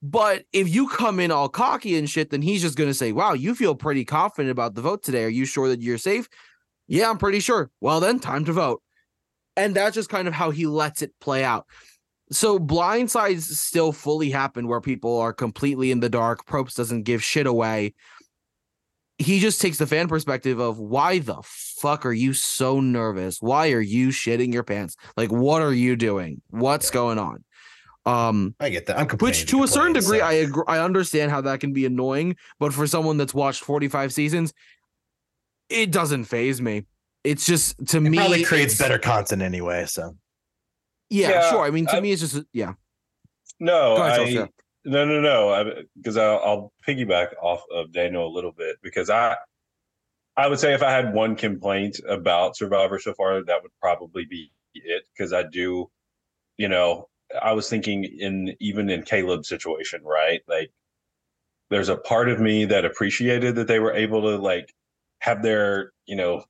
But 0.03 0.45
if 0.53 0.69
you 0.69 0.89
come 0.89 1.21
in 1.21 1.31
all 1.31 1.49
cocky 1.49 1.97
and 1.97 2.11
shit, 2.11 2.31
then 2.31 2.43
he's 2.43 2.61
just 2.61 2.77
gonna 2.77 2.93
say, 2.93 3.13
"Wow, 3.13 3.35
you 3.35 3.55
feel 3.55 3.75
pretty 3.75 4.05
confident 4.05 4.51
about 4.51 4.75
the 4.75 4.83
vote 4.83 5.03
today. 5.03 5.25
Are 5.25 5.29
you 5.29 5.45
sure 5.45 5.69
that 5.69 5.81
you're 5.81 5.97
safe?" 5.97 6.29
Yeah, 6.89 7.09
I'm 7.09 7.19
pretty 7.19 7.41
sure. 7.41 7.71
Well, 7.81 8.01
then 8.01 8.19
time 8.21 8.45
to 8.47 8.53
vote. 8.53 8.83
And 9.57 9.75
that's 9.75 9.95
just 9.95 10.11
kind 10.11 10.29
of 10.29 10.35
how 10.35 10.51
he 10.51 10.67
lets 10.67 11.01
it 11.03 11.13
play 11.21 11.43
out. 11.45 11.67
So 12.31 12.59
blindsides 12.59 13.43
still 13.43 13.93
fully 13.93 14.31
happen 14.31 14.67
where 14.67 14.81
people 14.81 15.19
are 15.19 15.33
completely 15.33 15.93
in 15.93 16.01
the 16.01 16.09
dark. 16.09 16.45
Probst 16.47 16.75
doesn't 16.75 17.05
give 17.05 17.23
shit 17.23 17.47
away 17.47 17.95
he 19.19 19.41
just 19.41 19.61
takes 19.61 19.79
the 19.79 19.87
fan 19.87 20.09
perspective 20.09 20.59
of 20.59 20.79
why 20.79 21.19
the 21.19 21.41
fuck 21.43 22.05
are 22.05 22.13
you 22.13 22.33
so 22.33 22.81
nervous? 22.81 23.41
Why 23.41 23.71
are 23.73 23.81
you 23.81 24.09
shitting 24.09 24.53
your 24.53 24.63
pants? 24.63 24.97
Like, 25.17 25.33
what 25.33 25.63
are 25.63 25.73
you 25.73 25.97
doing? 25.97 26.43
What's 26.51 26.91
going 26.91 27.19
on? 27.19 27.45
Um, 28.05 28.55
I 28.61 28.69
get 28.69 28.87
that. 28.87 28.99
I'm 28.99 29.09
which 29.19 29.47
to 29.47 29.65
a 29.65 29.69
certain 29.69 29.95
degree, 29.95 30.19
so. 30.19 30.25
I 30.25 30.33
agree, 30.35 30.63
I 30.69 30.79
understand 30.79 31.31
how 31.31 31.41
that 31.41 31.61
can 31.61 31.73
be 31.73 31.87
annoying, 31.87 32.37
but 32.61 32.73
for 32.73 32.87
someone 32.87 33.17
that's 33.17 33.35
watched 33.35 33.65
45 33.65 34.13
seasons, 34.13 34.55
it 35.69 35.91
doesn't 35.91 36.25
phase 36.25 36.61
me. 36.61 36.85
It's 37.25 37.45
just 37.45 37.85
to 37.89 37.97
it 37.97 38.01
me, 38.01 38.17
probably 38.17 38.45
creates 38.45 38.79
better 38.79 38.99
content 38.99 39.43
anyway. 39.43 39.87
So, 39.87 40.17
yeah, 41.11 41.31
yeah 41.31 41.51
sure. 41.51 41.65
I 41.65 41.71
mean, 41.71 41.87
to 41.87 41.97
I, 41.97 42.01
me, 42.01 42.13
it's 42.13 42.21
just 42.21 42.45
yeah. 42.53 42.75
No, 43.59 43.97
ahead, 43.97 44.21
I, 44.21 44.49
no, 44.87 45.05
no, 45.05 45.21
no. 45.21 45.83
Because 45.97 46.17
I'll, 46.17 46.41
I'll 46.45 46.73
piggyback 46.87 47.29
off 47.43 47.63
of 47.75 47.93
Daniel 47.93 48.27
a 48.27 48.33
little 48.35 48.53
bit 48.53 48.77
because 48.83 49.11
I, 49.11 49.37
I 50.37 50.49
would 50.49 50.61
say 50.61 50.75
if 50.75 50.83
I 50.83 50.91
had 50.91 51.13
one 51.13 51.37
complaint 51.37 52.01
about 52.09 52.57
Survivor 52.57 52.99
so 52.99 53.13
far, 53.15 53.43
that 53.45 53.63
would 53.63 53.73
probably 53.81 54.25
be 54.25 54.53
it. 54.75 55.05
Because 55.13 55.33
I 55.33 55.43
do, 55.43 55.91
you 56.57 56.69
know, 56.69 57.09
I 57.43 57.53
was 57.53 57.69
thinking 57.69 58.05
in 58.05 58.55
even 58.61 58.89
in 58.89 59.03
Caleb's 59.03 59.49
situation, 59.49 60.03
right? 60.05 60.41
Like, 60.49 60.71
there's 61.71 61.89
a 61.89 61.97
part 61.97 62.29
of 62.29 62.41
me 62.41 62.65
that 62.67 62.85
appreciated 62.85 63.57
that 63.57 63.67
they 63.67 63.81
were 63.81 63.93
able 63.93 64.23
to 64.23 64.37
like 64.37 64.73
have 65.21 65.43
their, 65.43 65.93
you 66.07 66.15
know, 66.15 66.45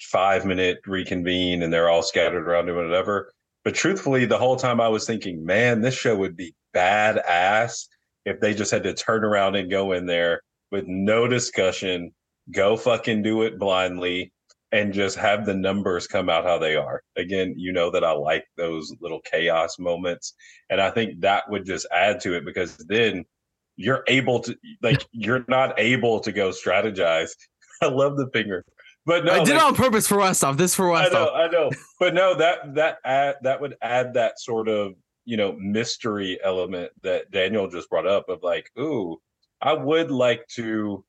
five 0.00 0.46
minute 0.46 0.78
reconvene 0.86 1.62
and 1.62 1.72
they're 1.72 1.90
all 1.90 2.02
scattered 2.02 2.48
around 2.48 2.66
doing 2.66 2.86
whatever. 2.86 3.32
But 3.64 3.74
truthfully, 3.74 4.24
the 4.24 4.38
whole 4.38 4.56
time 4.56 4.80
I 4.80 4.88
was 4.88 5.06
thinking, 5.06 5.44
man, 5.44 5.82
this 5.82 5.94
show 5.94 6.16
would 6.16 6.36
be 6.36 6.54
badass 6.74 7.86
if 8.24 8.40
they 8.40 8.54
just 8.54 8.70
had 8.70 8.84
to 8.84 8.94
turn 8.94 9.24
around 9.24 9.56
and 9.56 9.70
go 9.70 9.92
in 9.92 10.06
there 10.06 10.42
with 10.70 10.86
no 10.86 11.26
discussion, 11.26 12.12
go 12.50 12.76
fucking 12.76 13.22
do 13.22 13.42
it 13.42 13.58
blindly, 13.58 14.32
and 14.72 14.92
just 14.92 15.16
have 15.18 15.44
the 15.44 15.54
numbers 15.54 16.06
come 16.06 16.30
out 16.30 16.44
how 16.44 16.58
they 16.58 16.76
are. 16.76 17.02
Again, 17.16 17.54
you 17.56 17.72
know 17.72 17.90
that 17.90 18.04
I 18.04 18.12
like 18.12 18.44
those 18.56 18.92
little 19.00 19.20
chaos 19.20 19.78
moments. 19.78 20.34
And 20.70 20.80
I 20.80 20.90
think 20.90 21.20
that 21.20 21.44
would 21.50 21.66
just 21.66 21.86
add 21.92 22.20
to 22.20 22.34
it 22.34 22.44
because 22.44 22.76
then 22.88 23.24
you're 23.76 24.02
able 24.08 24.40
to, 24.40 24.56
like, 24.82 25.04
you're 25.12 25.44
not 25.48 25.78
able 25.78 26.20
to 26.20 26.32
go 26.32 26.50
strategize. 26.50 27.30
I 27.82 27.86
love 27.86 28.16
the 28.16 28.30
finger. 28.32 28.64
But 29.04 29.24
no, 29.24 29.32
I 29.32 29.38
did 29.44 29.54
like, 29.54 29.56
it 29.56 29.62
on 29.62 29.74
purpose 29.74 30.06
for 30.06 30.16
Westhoff. 30.16 30.56
This 30.56 30.74
for 30.74 30.86
Westhoff. 30.86 31.06
I 31.06 31.08
know, 31.08 31.30
I 31.34 31.48
know. 31.48 31.70
But 31.98 32.14
no, 32.14 32.36
that 32.36 32.74
that 32.76 32.98
add, 33.04 33.34
that 33.42 33.60
would 33.60 33.74
add 33.82 34.14
that 34.14 34.38
sort 34.38 34.68
of 34.68 34.94
you 35.24 35.36
know 35.36 35.52
mystery 35.52 36.38
element 36.42 36.92
that 37.02 37.30
Daniel 37.30 37.68
just 37.68 37.90
brought 37.90 38.06
up 38.06 38.28
of 38.28 38.42
like, 38.42 38.70
ooh, 38.78 39.20
I 39.60 39.72
would 39.72 40.10
like 40.10 40.46
to 40.54 41.04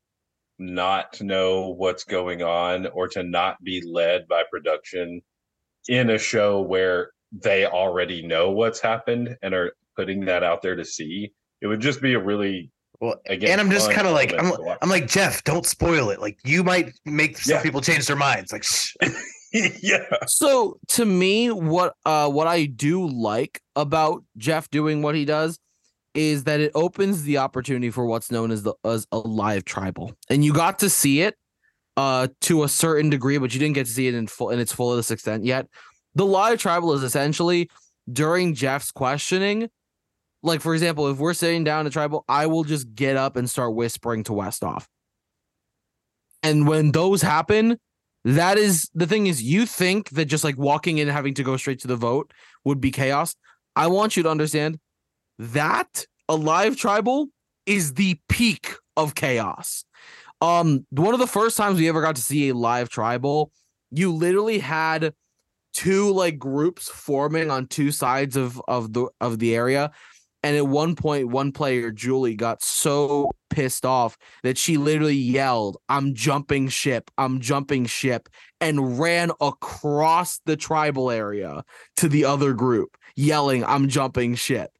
not 0.60 1.20
know 1.22 1.70
what's 1.70 2.04
going 2.04 2.44
on 2.44 2.88
or 2.88 3.08
to 3.10 3.24
not 3.24 3.64
be 3.64 3.82
led 3.82 4.28
by 4.28 4.44
production 4.50 5.22
in 5.90 6.12
a 6.12 6.18
show 6.18 6.62
where 6.62 7.12
they 7.32 7.66
already 7.66 8.26
know 8.26 8.52
what's 8.52 8.80
happened 8.80 9.36
and 9.42 9.54
are 9.54 9.74
putting 9.96 10.26
that 10.26 10.44
out 10.44 10.62
there 10.62 10.76
to 10.76 10.86
see. 10.86 11.34
It 11.62 11.68
would 11.68 11.80
just 11.80 12.02
be 12.02 12.14
a 12.14 12.20
really 12.20 12.72
well, 13.00 13.16
again, 13.26 13.52
and 13.52 13.62
I'm 13.62 13.72
just 13.72 13.92
kind 13.92 14.08
of 14.08 14.14
like, 14.14 14.34
I'm, 14.38 14.54
I'm 14.82 14.90
like 14.90 15.08
Jeff, 15.08 15.44
don't 15.44 15.66
spoil 15.66 16.10
it. 16.10 16.22
Like 16.22 16.38
you 16.46 16.64
might 16.64 16.94
make 17.06 17.38
some 17.38 17.58
yeah. 17.58 17.62
people 17.62 17.82
change 17.82 18.06
their 18.06 18.16
minds. 18.16 18.52
Like, 18.52 18.64
yeah. 19.82 20.06
So 20.28 20.80
to 20.90 21.06
me, 21.06 21.52
what 21.52 21.96
uh 22.06 22.30
what 22.30 22.48
I 22.48 22.66
do 22.66 23.08
like 23.08 23.62
about 23.76 24.24
Jeff 24.38 24.70
doing 24.72 25.02
what 25.02 25.16
he 25.16 25.26
does 25.26 25.60
is 26.16 26.44
that 26.46 26.60
it 26.60 26.72
opens 26.76 27.24
the 27.24 27.38
opportunity 27.38 27.90
for 27.90 28.06
what's 28.06 28.32
known 28.32 28.52
as 28.52 28.64
the 28.64 28.74
as 28.84 29.08
a 29.12 29.20
live 29.20 29.64
tribal. 29.64 30.14
And 30.30 30.44
you 30.44 30.54
got 30.54 30.80
to 30.80 30.90
see 30.90 31.22
it 31.22 31.36
uh 31.98 32.30
to 32.42 32.64
a 32.64 32.70
certain 32.70 33.12
degree, 33.12 33.38
but 33.38 33.54
you 33.54 33.60
didn't 33.60 33.76
get 33.76 33.86
to 33.86 33.92
see 33.92 34.08
it 34.08 34.16
in 34.16 34.26
full 34.26 34.50
in 34.50 34.60
its 34.60 34.74
fullest 34.74 35.12
extent 35.12 35.46
yet. 35.46 35.68
The 36.16 36.26
live 36.26 36.60
tribal 36.60 36.94
is 36.94 37.04
essentially 37.04 37.70
during 38.12 38.56
Jeff's 38.56 38.92
questioning. 38.92 39.70
Like, 40.42 40.62
for 40.62 40.74
example, 40.74 41.08
if 41.08 41.20
we're 41.20 41.34
sitting 41.34 41.64
down 41.64 41.86
at 41.86 41.94
tribal, 41.94 42.26
I 42.28 42.48
will 42.48 42.64
just 42.64 42.94
get 42.96 43.16
up 43.16 43.38
and 43.38 43.50
start 43.50 43.76
whispering 43.76 44.24
to 44.26 44.34
Westhoff. 44.34 44.86
And 46.42 46.68
when 46.68 46.92
those 46.92 47.22
happen, 47.22 47.80
that 48.26 48.58
is 48.58 48.90
the 48.94 49.08
thing 49.08 49.28
is 49.28 49.44
you 49.44 49.66
think 49.66 50.10
that 50.12 50.26
just 50.26 50.44
like 50.44 50.58
walking 50.58 50.98
in 50.98 51.08
and 51.08 51.16
having 51.16 51.34
to 51.36 51.44
go 51.44 51.58
straight 51.58 51.80
to 51.80 51.88
the 51.88 51.96
vote 51.96 52.32
would 52.64 52.80
be 52.80 52.92
chaos. 52.92 53.36
I 53.76 53.88
want 53.88 54.16
you 54.16 54.24
to 54.24 54.30
understand 54.30 54.80
that 55.40 56.06
a 56.30 56.36
live 56.36 56.78
tribal 56.78 57.28
is 57.66 57.94
the 57.94 58.20
peak 58.30 58.76
of 58.96 59.16
chaos. 59.16 59.84
Um, 60.42 60.86
one 60.90 61.14
of 61.14 61.20
the 61.20 61.28
first 61.28 61.58
times 61.58 61.80
we 61.80 61.88
ever 61.88 62.02
got 62.02 62.16
to 62.16 62.22
see 62.22 62.50
a 62.50 62.56
live 62.56 62.90
tribal, 62.90 63.52
you 63.92 64.14
literally 64.14 64.60
had 64.60 65.14
two 65.74 66.12
like 66.12 66.38
groups 66.38 66.90
forming 66.90 67.50
on 67.50 67.68
two 67.68 67.92
sides 67.92 68.36
of 68.36 68.62
of 68.68 68.94
the 68.94 69.08
of 69.20 69.40
the 69.40 69.56
area 69.56 69.92
and 70.44 70.58
at 70.58 70.68
one 70.68 70.96
point, 70.96 71.30
one 71.30 71.54
player, 71.54 71.90
Julie, 71.90 72.36
got 72.36 72.62
so 72.62 73.32
pissed 73.50 73.86
off 73.86 74.18
that 74.44 74.58
she 74.58 74.78
literally 74.78 75.16
yelled, 75.16 75.78
I'm 75.88 76.14
jumping 76.14 76.68
ship, 76.68 77.10
I'm 77.18 77.40
jumping 77.40 77.86
ship, 77.86 78.28
and 78.60 79.00
ran 79.00 79.32
across 79.40 80.42
the 80.46 80.58
tribal 80.58 81.10
area 81.10 81.64
to 81.98 82.10
the 82.10 82.26
other 82.26 82.54
group, 82.54 82.98
yelling, 83.16 83.64
I'm 83.64 83.88
jumping 83.88 84.36
ship, 84.36 84.72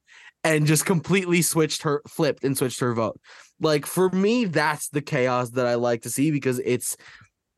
and 0.44 0.68
just 0.68 0.86
completely 0.86 1.42
switched 1.42 1.84
her, 1.84 2.02
flipped 2.10 2.44
and 2.44 2.58
switched 2.58 2.82
her 2.82 2.94
vote. 2.94 3.20
Like 3.62 3.86
for 3.86 4.10
me, 4.10 4.44
that's 4.46 4.90
the 4.90 5.02
chaos 5.02 5.52
that 5.52 5.66
I 5.66 5.76
like 5.76 6.02
to 6.02 6.10
see 6.10 6.32
because 6.32 6.60
it's 6.60 6.98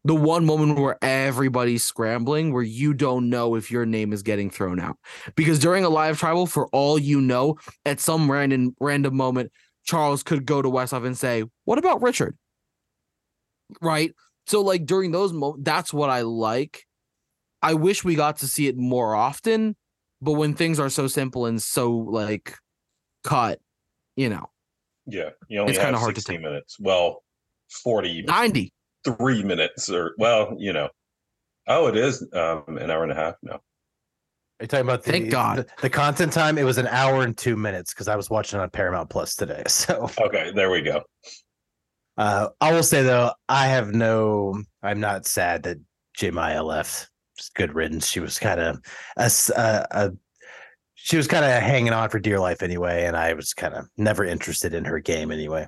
the 0.06 0.16
one 0.16 0.46
moment 0.46 0.80
where 0.80 0.98
everybody's 1.04 1.84
scrambling 1.84 2.54
where 2.54 2.64
you 2.64 2.94
don't 2.94 3.30
know 3.30 3.56
if 3.56 3.70
your 3.72 3.86
name 3.86 4.14
is 4.14 4.24
getting 4.24 4.50
thrown 4.50 4.80
out 4.80 4.98
because 5.36 5.60
during 5.60 5.84
a 5.84 5.90
live 5.90 6.18
tribal 6.20 6.46
for 6.46 6.68
all 6.70 6.98
you 6.98 7.20
know 7.20 7.58
at 7.86 8.00
some 8.00 8.32
random 8.32 8.76
random 8.80 9.16
moment 9.18 9.52
charles 9.84 10.24
could 10.24 10.46
go 10.46 10.62
to 10.62 10.70
westhoff 10.70 11.06
and 11.06 11.18
say 11.18 11.44
what 11.66 11.78
about 11.80 12.02
richard 12.02 12.38
right 13.82 14.14
So 14.48 14.62
like 14.62 14.86
during 14.86 15.12
those 15.12 15.34
moments, 15.34 15.64
that's 15.66 15.94
what 15.94 16.10
I 16.10 16.22
like. 16.22 16.86
I 17.64 17.74
wish 17.74 18.04
we 18.04 18.16
got 18.16 18.38
to 18.38 18.48
see 18.48 18.68
it 18.68 18.78
more 18.78 19.16
often, 19.16 19.76
but 20.22 20.34
when 20.34 20.54
things 20.54 20.80
are 20.80 20.90
so 20.90 21.08
simple 21.08 21.48
and 21.48 21.62
so 21.62 21.92
like 21.92 22.56
cut, 23.24 23.60
you 24.16 24.30
know, 24.30 24.46
Yeah, 25.08 25.32
you 25.48 25.60
only 25.60 25.72
It's 25.72 25.80
have 25.80 25.86
kinda 25.88 26.00
hard 26.00 26.16
to 26.16 26.22
60 26.22 26.34
tell. 26.34 26.42
minutes. 26.42 26.78
Well, 26.80 27.24
43 27.84 28.24
90. 28.24 28.74
Minutes 29.44 29.90
or 29.90 30.14
well, 30.18 30.56
you 30.58 30.74
know. 30.74 30.90
Oh, 31.68 31.88
it 31.88 31.98
is 31.98 32.22
um 32.34 32.78
an 32.80 32.92
hour 32.92 33.04
and 33.04 33.12
a 33.12 33.16
half 33.16 33.36
now. 33.42 33.56
Are 34.60 34.64
you 34.64 34.68
talking 34.68 34.86
about 34.86 35.04
the, 35.04 35.12
Thank 35.12 35.32
God. 35.32 35.58
the, 35.58 35.68
the 35.82 35.90
content 35.90 36.32
time? 36.32 36.58
It 36.58 36.64
was 36.64 36.78
an 36.78 36.88
hour 36.88 37.24
and 37.24 37.38
two 37.38 37.58
minutes 37.58 37.94
because 37.94 38.08
I 38.08 38.16
was 38.16 38.30
watching 38.30 38.60
on 38.60 38.70
Paramount 38.70 39.10
Plus 39.10 39.36
today. 39.36 39.64
So 39.68 40.10
Okay, 40.20 40.52
there 40.56 40.72
we 40.72 40.82
go. 40.82 41.02
uh, 42.18 42.50
I 42.62 42.72
will 42.72 42.84
say 42.84 43.04
though, 43.04 43.32
I 43.50 43.68
have 43.68 43.94
no. 43.94 44.64
I'm 44.82 45.00
not 45.00 45.26
sad 45.26 45.64
that 45.64 45.78
J 46.16 46.32
left. 46.32 47.10
Just 47.38 47.54
good 47.56 47.76
riddance. 47.76 48.08
She 48.08 48.22
was 48.22 48.40
kind 48.40 48.62
of 48.62 48.80
a, 49.18 50.12
she 50.96 51.18
was 51.18 51.28
kind 51.28 51.44
of 51.44 51.52
hanging 51.62 51.92
on 51.94 52.10
for 52.10 52.20
dear 52.20 52.40
life 52.40 52.64
anyway, 52.64 53.06
and 53.06 53.18
I 53.18 53.34
was 53.34 53.54
kind 53.54 53.74
of 53.74 53.88
never 53.98 54.24
interested 54.24 54.74
in 54.74 54.86
her 54.86 55.00
game 55.00 55.32
anyway. 55.32 55.68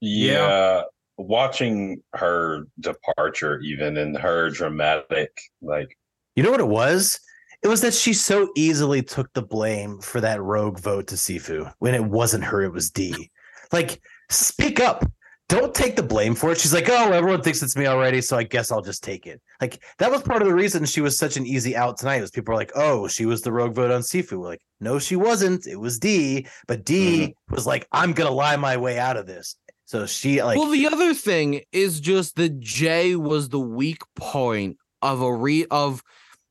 Yeah. 0.00 0.82
Watching 1.18 2.02
her 2.14 2.64
departure 2.80 3.60
even 3.60 3.96
and 3.96 4.16
her 4.16 4.50
dramatic 4.50 5.30
like 5.60 5.98
You 6.36 6.42
know 6.42 6.50
what 6.50 6.60
it 6.60 6.68
was? 6.68 7.20
It 7.62 7.68
was 7.68 7.80
that 7.80 7.92
she 7.92 8.12
so 8.12 8.48
easily 8.56 9.02
took 9.02 9.32
the 9.32 9.42
blame 9.42 9.98
for 10.00 10.20
that 10.20 10.40
rogue 10.40 10.78
vote 10.78 11.08
to 11.08 11.16
Sifu 11.16 11.72
when 11.80 11.94
it 11.94 12.04
wasn't 12.04 12.44
her, 12.44 12.62
it 12.62 12.72
was 12.72 12.90
D. 12.90 13.30
Like, 13.72 14.00
speak 14.30 14.78
up. 14.80 15.04
Don't 15.48 15.74
take 15.74 15.96
the 15.96 16.02
blame 16.02 16.34
for 16.34 16.52
it. 16.52 16.60
She's 16.60 16.74
like, 16.74 16.90
oh, 16.90 17.10
everyone 17.10 17.40
thinks 17.40 17.62
it's 17.62 17.74
me 17.74 17.86
already, 17.86 18.20
so 18.20 18.36
I 18.36 18.42
guess 18.42 18.70
I'll 18.70 18.82
just 18.82 19.02
take 19.02 19.26
it. 19.26 19.40
Like, 19.62 19.82
that 19.98 20.10
was 20.10 20.22
part 20.22 20.42
of 20.42 20.48
the 20.48 20.54
reason 20.54 20.84
she 20.84 21.00
was 21.00 21.16
such 21.16 21.38
an 21.38 21.46
easy 21.46 21.74
out 21.74 21.96
tonight. 21.96 22.20
Was 22.20 22.30
people 22.30 22.52
were 22.52 22.58
like, 22.58 22.72
oh, 22.74 23.08
she 23.08 23.24
was 23.24 23.40
the 23.40 23.50
rogue 23.50 23.74
vote 23.74 23.90
on 23.90 24.02
Sifu. 24.02 24.38
We're 24.38 24.48
like, 24.48 24.60
no, 24.78 24.98
she 24.98 25.16
wasn't. 25.16 25.66
It 25.66 25.76
was 25.76 25.98
D. 25.98 26.46
But 26.66 26.84
D 26.84 27.20
mm-hmm. 27.20 27.54
was 27.54 27.66
like, 27.66 27.88
I'm 27.92 28.12
gonna 28.12 28.30
lie 28.30 28.56
my 28.56 28.76
way 28.76 28.98
out 28.98 29.16
of 29.16 29.26
this. 29.26 29.56
So 29.88 30.04
she 30.04 30.42
like 30.42 30.58
well, 30.58 30.70
the 30.70 30.86
other 30.86 31.14
thing 31.14 31.62
is 31.72 31.98
just 31.98 32.36
that 32.36 32.60
Jay 32.60 33.16
was 33.16 33.48
the 33.48 33.58
weak 33.58 34.02
point 34.14 34.76
of 35.00 35.22
a 35.22 35.32
re 35.32 35.64
of. 35.70 36.02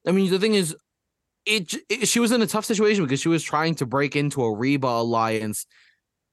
I 0.08 0.12
mean, 0.12 0.32
the 0.32 0.39
thing 0.39 0.56
is, 0.56 0.76
it, 1.45 1.71
it 1.88 2.08
she 2.08 2.19
was 2.19 2.32
in 2.32 2.41
a 2.41 2.47
tough 2.47 2.65
situation 2.65 3.04
because 3.04 3.21
she 3.21 3.30
was 3.30 3.43
trying 3.43 3.76
to 3.76 3.86
break 3.86 4.15
into 4.15 4.43
a 4.43 4.52
Reba 4.52 4.88
alliance 4.88 5.67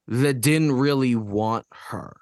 that 0.07 0.41
didn't 0.41 0.71
really 0.71 1.15
want 1.15 1.67
her, 1.89 2.17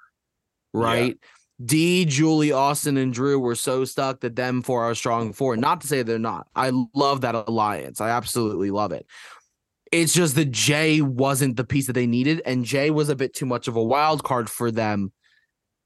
right? 0.74 1.16
D, 1.64 2.04
Julie, 2.04 2.52
Austin, 2.52 2.98
and 2.98 3.10
Drew 3.10 3.38
were 3.38 3.54
so 3.54 3.86
stuck 3.86 4.20
that 4.20 4.36
them 4.36 4.60
four 4.60 4.84
are 4.84 4.94
strong 4.94 5.32
four. 5.32 5.56
Not 5.56 5.80
to 5.80 5.86
say 5.86 6.02
they're 6.02 6.18
not. 6.18 6.46
I 6.54 6.72
love 6.94 7.22
that 7.22 7.34
alliance. 7.34 8.02
I 8.02 8.10
absolutely 8.10 8.70
love 8.70 8.92
it. 8.92 9.06
It's 9.94 10.12
just 10.12 10.34
that 10.34 10.50
Jay 10.50 11.00
wasn't 11.00 11.56
the 11.56 11.62
piece 11.62 11.86
that 11.86 11.92
they 11.92 12.08
needed, 12.08 12.42
and 12.44 12.64
Jay 12.64 12.90
was 12.90 13.08
a 13.08 13.14
bit 13.14 13.32
too 13.32 13.46
much 13.46 13.68
of 13.68 13.76
a 13.76 13.82
wild 13.82 14.24
card 14.24 14.50
for 14.50 14.72
them 14.72 15.12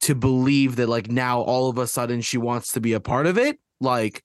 to 0.01 0.15
believe 0.15 0.77
that 0.77 0.89
like 0.89 1.11
now 1.11 1.43
all 1.43 1.69
of 1.69 1.77
a 1.77 1.87
sudden 1.87 2.23
she 2.23 2.39
wants 2.39 2.73
to 2.73 2.81
be 2.81 2.95
a 2.95 3.01
part 3.01 3.27
of 3.27 3.37
it. 3.37 3.59
Like, 3.83 4.25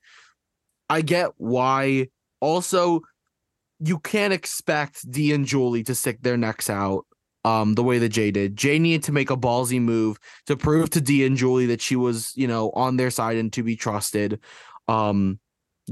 I 0.90 1.02
get 1.02 1.32
why. 1.36 2.08
Also, 2.40 3.02
you 3.80 4.00
can't 4.00 4.32
expect 4.32 5.10
D 5.12 5.34
and 5.34 5.46
Julie 5.46 5.84
to 5.84 5.96
stick 5.96 6.22
their 6.22 6.38
necks 6.38 6.70
out 6.70 7.06
um 7.44 7.74
the 7.76 7.84
way 7.84 8.00
that 8.00 8.10
Jay 8.10 8.32
did. 8.32 8.56
Jay 8.56 8.80
needed 8.80 9.04
to 9.04 9.12
make 9.12 9.32
a 9.32 9.36
ballsy 9.36 9.82
move 9.82 10.18
to 10.46 10.56
prove 10.56 10.92
to 10.92 11.02
D 11.02 11.26
and 11.26 11.36
Julie 11.36 11.66
that 11.66 11.82
she 11.82 11.98
was, 11.98 12.32
you 12.38 12.48
know, 12.48 12.72
on 12.72 12.96
their 12.96 13.12
side 13.12 13.36
and 13.36 13.52
to 13.52 13.64
be 13.64 13.76
trusted. 13.76 14.40
Um 14.88 15.40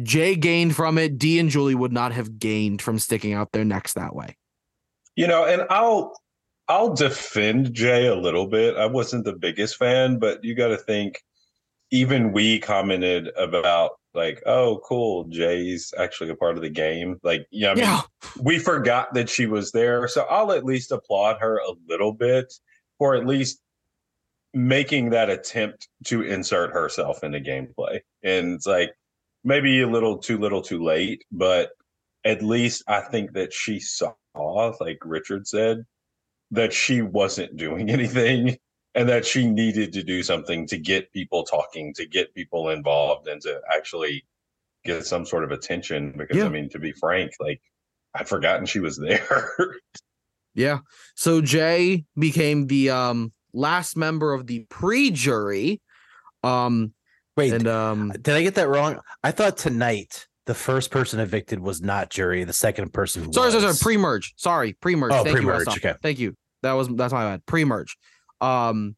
Jay 0.01 0.35
gained 0.35 0.75
from 0.75 0.97
it. 0.97 1.17
D 1.17 1.39
and 1.39 1.49
Julie 1.49 1.75
would 1.75 1.91
not 1.91 2.13
have 2.13 2.39
gained 2.39 2.81
from 2.81 2.99
sticking 2.99 3.33
out 3.33 3.51
their 3.51 3.65
necks 3.65 3.93
that 3.93 4.15
way. 4.15 4.37
You 5.15 5.27
know, 5.27 5.45
and 5.45 5.63
I'll 5.69 6.13
I'll 6.67 6.93
defend 6.93 7.73
Jay 7.73 8.07
a 8.07 8.15
little 8.15 8.47
bit. 8.47 8.77
I 8.77 8.85
wasn't 8.85 9.25
the 9.25 9.33
biggest 9.33 9.75
fan, 9.75 10.19
but 10.19 10.43
you 10.43 10.55
got 10.55 10.69
to 10.69 10.77
think 10.77 11.21
even 11.91 12.31
we 12.31 12.59
commented 12.59 13.29
about 13.37 13.91
like, 14.13 14.41
oh, 14.45 14.81
cool, 14.85 15.25
Jay's 15.25 15.93
actually 15.97 16.29
a 16.29 16.35
part 16.35 16.55
of 16.55 16.61
the 16.61 16.69
game. 16.69 17.17
Like, 17.23 17.45
yeah, 17.51 17.71
I 17.71 17.75
mean, 17.75 17.83
yeah. 17.83 18.01
we 18.41 18.59
forgot 18.59 19.13
that 19.13 19.29
she 19.29 19.45
was 19.45 19.71
there. 19.71 20.07
So 20.07 20.25
I'll 20.29 20.51
at 20.51 20.65
least 20.65 20.91
applaud 20.91 21.37
her 21.39 21.57
a 21.57 21.73
little 21.87 22.13
bit 22.13 22.53
for 22.97 23.15
at 23.15 23.25
least 23.25 23.61
making 24.53 25.11
that 25.11 25.29
attempt 25.29 25.87
to 26.05 26.21
insert 26.21 26.71
herself 26.71 27.23
into 27.23 27.39
gameplay. 27.39 27.99
And 28.23 28.53
it's 28.53 28.67
like 28.67 28.91
maybe 29.43 29.81
a 29.81 29.87
little 29.87 30.17
too 30.17 30.37
little 30.37 30.61
too 30.61 30.83
late, 30.83 31.23
but 31.31 31.71
at 32.23 32.43
least 32.43 32.83
I 32.87 33.01
think 33.01 33.33
that 33.33 33.51
she 33.53 33.79
saw, 33.79 34.13
like 34.79 34.99
Richard 35.03 35.47
said, 35.47 35.85
that 36.51 36.73
she 36.73 37.01
wasn't 37.01 37.57
doing 37.57 37.89
anything 37.97 38.57
and 38.93 39.07
that 39.09 39.25
she 39.25 39.47
needed 39.47 39.93
to 39.93 40.03
do 40.03 40.21
something 40.21 40.67
to 40.67 40.77
get 40.77 41.13
people 41.13 41.43
talking, 41.45 41.93
to 41.93 42.05
get 42.05 42.33
people 42.35 42.69
involved, 42.69 43.27
and 43.27 43.41
to 43.41 43.61
actually 43.73 44.25
get 44.83 45.05
some 45.05 45.25
sort 45.25 45.43
of 45.43 45.51
attention. 45.51 46.13
Because 46.17 46.37
Yeah. 46.37 46.45
I 46.45 46.49
mean, 46.49 46.69
to 46.69 46.79
be 46.79 46.91
frank, 46.91 47.31
like 47.39 47.61
I'd 48.13 48.27
forgotten 48.27 48.65
she 48.65 48.79
was 48.79 48.97
there. 49.07 49.49
Yeah. 50.53 50.79
So 51.15 51.41
Jay 51.41 52.03
became 52.19 52.67
the 52.67 52.89
um 52.89 53.31
last 53.53 53.95
member 53.95 54.33
of 54.33 54.47
the 54.47 54.65
pre-jury. 54.69 55.81
Um 56.43 56.93
wait, 57.41 57.53
and 57.53 57.67
um 57.67 58.09
did 58.21 58.35
I 58.35 58.41
get 58.41 58.55
that 58.55 58.67
wrong? 58.67 58.99
I 59.23 59.31
thought 59.31 59.57
tonight 59.57 60.27
the 60.45 60.53
first 60.53 60.91
person 60.91 61.19
evicted 61.19 61.59
was 61.59 61.81
not 61.81 62.09
jury, 62.09 62.43
the 62.43 62.53
second 62.53 62.93
person 62.93 63.31
sorry, 63.33 63.51
sorry, 63.51 63.61
sorry, 63.61 63.75
pre-merge. 63.79 64.33
Sorry, 64.37 64.73
pre-merge. 64.73 65.11
Oh, 65.13 65.23
Thank 65.23 65.35
pre-merge, 65.37 65.67
you. 65.67 65.73
Okay. 65.73 65.93
Thank 66.01 66.19
you. 66.19 66.35
That 66.63 66.73
was 66.73 66.87
that's 66.89 67.13
my 67.13 67.23
bad. 67.25 67.45
Pre-merge. 67.45 67.97
Um 68.39 68.95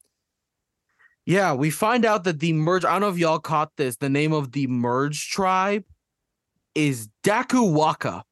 yeah, 1.26 1.54
we 1.54 1.70
find 1.70 2.04
out 2.06 2.26
that 2.26 2.40
the 2.40 2.52
merge. 2.54 2.84
I 2.84 2.92
don't 2.92 3.02
know 3.02 3.10
if 3.10 3.18
y'all 3.18 3.40
caught 3.40 3.72
this. 3.78 3.96
The 3.96 4.10
name 4.10 4.34
of 4.34 4.52
the 4.52 4.68
merge 4.68 5.30
tribe 5.30 5.86
is 6.76 7.08
Dakuwaqa. 7.24 8.24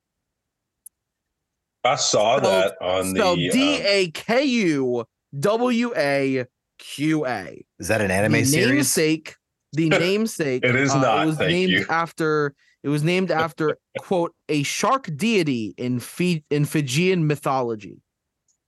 I 1.83 1.95
saw 1.95 2.37
Spelled- 2.37 2.43
that 2.43 2.75
on 2.81 3.15
Spelled 3.15 3.39
the 3.39 3.49
D 3.49 3.75
um, 3.77 3.81
A 3.85 4.11
K 4.11 4.43
U 4.43 5.05
W 5.39 5.93
A 5.95 6.45
Q 6.79 7.25
A. 7.25 7.65
Is 7.79 7.87
that 7.87 8.01
an 8.01 8.11
anime 8.11 8.33
the 8.33 8.43
series? 8.45 8.69
namesake 8.69 9.35
the 9.73 9.89
namesake 10.05 10.63
It 10.65 10.75
is 10.75 10.91
uh, 10.91 11.01
not, 11.01 11.23
it 11.23 11.25
was 11.27 11.37
thank 11.37 11.49
named 11.51 11.71
you. 11.71 11.85
after 11.89 12.53
it 12.83 12.89
was 12.89 13.03
named 13.03 13.31
after 13.45 13.77
quote 13.99 14.33
a 14.49 14.63
shark 14.63 15.09
deity 15.15 15.73
in 15.77 15.99
Fi- 15.99 16.43
in 16.49 16.65
Fijian 16.65 17.27
mythology 17.27 18.01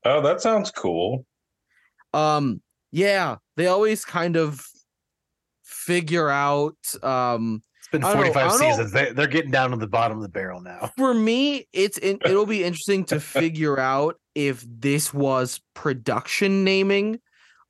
Oh, 0.05 0.21
that 0.21 0.41
sounds 0.41 0.69
cool. 0.71 1.25
um 2.13 2.61
yeah 2.91 3.37
they 3.57 3.67
always 3.67 4.05
kind 4.05 4.35
of 4.35 4.65
figure 5.63 6.29
out 6.29 6.75
um 7.01 7.61
It's 7.79 7.87
been 7.89 8.03
I 8.03 8.13
don't 8.13 8.27
know, 8.27 8.33
45 8.33 8.51
know. 8.51 8.57
seasons. 8.57 8.91
They, 8.91 9.11
they're 9.11 9.27
getting 9.27 9.51
down 9.51 9.71
to 9.71 9.77
the 9.77 9.87
bottom 9.87 10.17
of 10.17 10.23
the 10.23 10.29
barrel 10.29 10.61
now. 10.61 10.91
for 10.97 11.13
me 11.13 11.67
it's 11.73 11.97
in, 11.97 12.19
it'll 12.25 12.45
be 12.45 12.63
interesting 12.63 13.05
to 13.05 13.19
figure 13.19 13.79
out 13.79 14.15
if 14.35 14.65
this 14.67 15.13
was 15.13 15.61
production 15.73 16.63
naming 16.63 17.19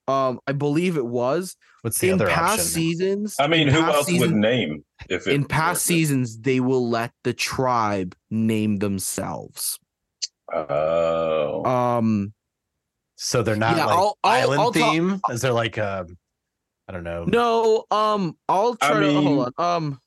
um 0.07 0.39
i 0.47 0.51
believe 0.51 0.97
it 0.97 1.05
was 1.05 1.55
What's 1.83 1.99
the 1.99 2.07
in 2.09 2.13
other 2.15 2.27
past 2.27 2.53
option? 2.53 2.65
seasons 2.65 3.35
I 3.39 3.47
mean, 3.47 3.67
who 3.67 3.81
past 3.81 4.09
else 4.09 4.19
would 4.19 4.33
name 4.35 4.83
if 5.09 5.27
it 5.27 5.33
in 5.33 5.43
past 5.45 5.85
were- 5.85 5.93
seasons 5.93 6.39
they 6.39 6.59
will 6.59 6.89
let 6.89 7.11
the 7.23 7.33
tribe 7.33 8.15
name 8.31 8.79
themselves 8.79 9.77
Oh, 10.53 11.63
um 11.65 12.33
So 13.15 13.43
they're 13.43 13.55
not 13.55 13.77
Yeah, 13.77 13.85
like 13.85 13.95
I'll- 13.97 14.17
I'll- 14.23 14.41
island 14.41 14.61
I'll 14.61 14.71
talk- 14.71 14.91
theme? 14.93 15.21
Is 15.29 15.41
there 15.41 15.53
like 15.53 15.77
um 15.77 16.17
I 16.87 16.91
don't 16.93 17.03
know. 17.03 17.23
no 17.25 17.85
um 17.91 18.37
i'll 18.49 18.75
I 18.81 18.89
try 18.91 18.99
to 18.99 19.13
hold 19.21 19.53
on 19.57 19.65
um 19.77 19.99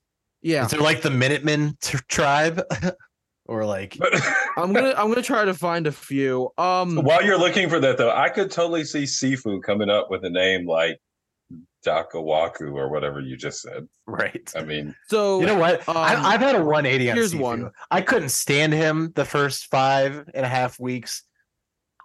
yeah 0.42 0.64
Is 0.66 0.70
there 0.70 0.80
like 0.80 1.00
the 1.02 1.10
Minutemen 1.10 1.76
t- 1.80 1.98
tribe? 2.08 2.62
or 3.46 3.64
like 3.64 3.96
i'm 4.56 4.72
gonna 4.72 4.92
i'm 4.96 5.08
gonna 5.08 5.22
try 5.22 5.44
to 5.44 5.54
find 5.54 5.86
a 5.86 5.92
few 5.92 6.50
um 6.58 6.96
while 6.96 7.22
you're 7.24 7.38
looking 7.38 7.68
for 7.68 7.78
that, 7.80 7.96
though, 7.96 8.10
I 8.10 8.28
could 8.28 8.50
totally 8.50 8.84
see 8.84 9.04
Sifu 9.04 9.62
coming 9.62 9.88
up 9.88 10.10
with 10.10 10.24
a 10.24 10.30
name 10.30 10.66
like 10.66 10.98
Dakawaku 11.86 12.72
or 12.74 12.90
whatever 12.90 13.20
you 13.20 13.36
just 13.36 13.62
said. 13.62 13.86
right. 14.06 14.52
I 14.56 14.62
mean, 14.64 14.94
so 15.08 15.40
You 15.40 15.46
know 15.46 15.58
what? 15.58 15.88
um, 15.88 15.96
I, 15.96 16.14
I've 16.16 16.40
had 16.40 16.56
a 16.56 16.58
180 16.64 17.10
on 17.10 17.16
here's 17.16 17.32
Sifu. 17.34 17.40
one. 17.40 17.70
I 17.90 18.00
couldn't 18.00 18.30
stand 18.30 18.72
him 18.72 19.12
the 19.14 19.24
first 19.24 19.66
five 19.70 20.28
and 20.34 20.44
a 20.44 20.48
half 20.48 20.78
weeks. 20.80 21.22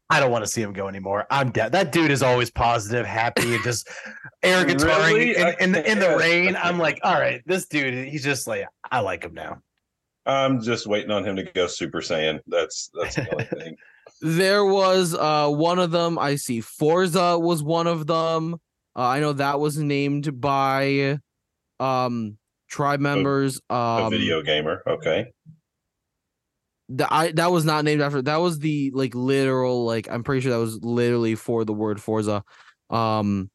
I 0.10 0.20
don't 0.20 0.30
want 0.32 0.44
to 0.44 0.52
see 0.52 0.62
him 0.62 0.74
go 0.74 0.88
anymore. 0.90 1.26
I'm 1.32 1.52
dead. 1.52 1.72
That 1.72 1.92
dude 1.94 2.12
is 2.12 2.22
always 2.22 2.52
positive, 2.52 3.06
happy, 3.06 3.56
and 3.56 3.64
just 3.64 3.90
air 4.44 4.66
guitaring 4.66 5.14
Really? 5.14 5.36
in, 5.38 5.56
in, 5.62 5.72
the, 5.72 5.92
in 5.92 6.00
the 6.00 6.16
rain. 6.20 6.58
I'm 6.62 6.78
like, 6.78 7.00
all 7.04 7.14
right, 7.20 7.42
this 7.46 7.66
dude, 7.68 8.08
he's 8.10 8.24
just 8.24 8.46
like, 8.46 8.66
I 8.92 9.00
like 9.00 9.24
him 9.24 9.34
now. 9.34 9.62
I'm 10.26 10.62
just 10.62 10.86
waiting 10.86 11.12
on 11.12 11.24
him 11.26 11.38
to 11.38 11.44
go 11.44 11.66
Super 11.66 12.00
Saiyan. 12.02 12.42
That's 12.46 12.92
that's 12.94 13.16
the 13.16 13.32
only 13.32 13.46
thing. 13.46 13.76
there 14.22 14.66
was 14.66 15.16
uh 15.16 15.50
one 15.50 15.80
of 15.80 15.90
them 15.90 16.20
i 16.20 16.36
see 16.36 16.62
forza 16.62 17.40
was 17.40 17.64
one 17.64 17.88
of 17.88 18.06
them 18.06 18.56
Uh, 18.96 19.08
I 19.08 19.20
know 19.20 19.34
that 19.34 19.60
was 19.60 19.78
named 19.78 20.40
by 20.42 21.20
um 21.80 22.38
tribe 22.70 23.00
members. 23.00 23.60
A 23.70 23.74
Um, 23.74 24.12
video 24.12 24.42
gamer. 24.42 24.82
Okay. 24.88 25.32
the, 26.90 27.12
I 27.12 27.32
that 27.34 27.52
was 27.52 27.66
not 27.66 27.86
named 27.86 28.02
after. 28.02 28.22
That 28.22 28.38
was 28.38 28.60
the 28.60 28.92
like 28.94 29.16
literal 29.16 29.86
like 29.86 30.10
I'm 30.10 30.24
pretty 30.24 30.42
sure 30.42 30.52
that 30.52 30.60
was 30.60 30.84
literally 30.84 31.36
for 31.36 31.64
the 31.66 31.74
word 31.74 32.02
Forza. 32.02 32.44
Um, 32.90 33.50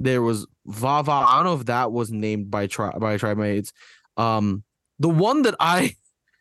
there 0.00 0.22
was 0.22 0.46
Vava. 0.66 1.10
I 1.10 1.36
don't 1.36 1.44
know 1.44 1.56
if 1.60 1.66
that 1.66 1.92
was 1.92 2.10
named 2.10 2.50
by 2.50 2.66
tri 2.66 2.90
by 2.98 3.16
tribe 3.16 3.38
mates. 3.38 3.72
Um, 4.16 4.64
the 4.98 5.08
one 5.08 5.42
that 5.42 5.54
I, 5.60 5.94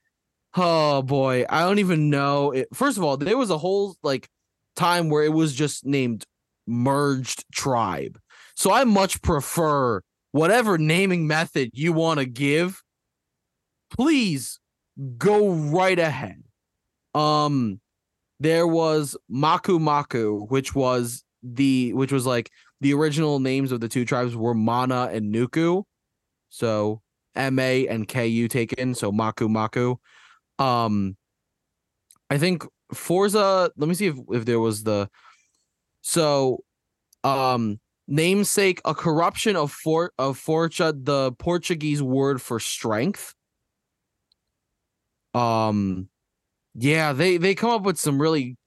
oh 0.55 1.01
boy, 1.01 1.45
I 1.49 1.61
don't 1.61 1.79
even 1.79 2.09
know. 2.09 2.51
It, 2.51 2.67
first 2.73 2.97
of 2.97 3.03
all, 3.03 3.17
there 3.17 3.37
was 3.37 3.49
a 3.49 3.57
whole 3.57 3.95
like 4.03 4.29
time 4.75 5.09
where 5.09 5.23
it 5.23 5.33
was 5.33 5.53
just 5.53 5.85
named 5.85 6.25
merged 6.65 7.45
tribe. 7.51 8.19
So 8.57 8.71
I 8.71 8.85
much 8.85 9.21
prefer 9.21 10.01
whatever 10.31 10.79
naming 10.79 11.27
method 11.27 11.69
you 11.73 11.93
want 11.93 12.19
to 12.19 12.25
give. 12.25 12.81
Please 13.95 14.59
go 15.19 15.49
right 15.49 15.99
ahead. 15.99 16.41
Um, 17.13 17.79
there 18.39 18.65
was 18.65 19.15
Maku 19.31 19.79
Maku, 19.79 20.49
which 20.49 20.73
was 20.73 21.23
the 21.43 21.93
which 21.93 22.11
was 22.11 22.25
like 22.25 22.49
the 22.81 22.95
original 22.95 23.39
names 23.39 23.71
of 23.71 23.79
the 23.79 23.87
two 23.87 24.05
tribes 24.05 24.35
were 24.35 24.55
Mana 24.55 25.09
and 25.13 25.31
Nuku. 25.31 25.83
So 26.49 27.01
M 27.35 27.59
A 27.59 27.87
and 27.87 28.07
K 28.07 28.25
U 28.25 28.47
taken. 28.47 28.95
So 28.95 29.11
Maku 29.11 29.47
Maku. 29.47 29.97
Um, 30.57 31.15
I 32.31 32.39
think 32.39 32.65
Forza. 32.91 33.69
Let 33.77 33.87
me 33.87 33.93
see 33.93 34.07
if 34.07 34.17
if 34.31 34.45
there 34.45 34.59
was 34.59 34.83
the. 34.83 35.11
So, 36.01 36.63
um, 37.23 37.79
namesake 38.07 38.81
a 38.85 38.95
corruption 38.95 39.55
of 39.55 39.71
for 39.71 40.11
of 40.17 40.37
Forza, 40.37 40.93
the 40.95 41.31
Portuguese 41.33 42.01
word 42.01 42.41
for 42.41 42.59
strength. 42.59 43.33
Um, 45.33 46.09
yeah, 46.75 47.13
they 47.13 47.37
they 47.37 47.55
come 47.55 47.71
up 47.71 47.83
with 47.83 47.97
some 47.97 48.21
really. 48.21 48.57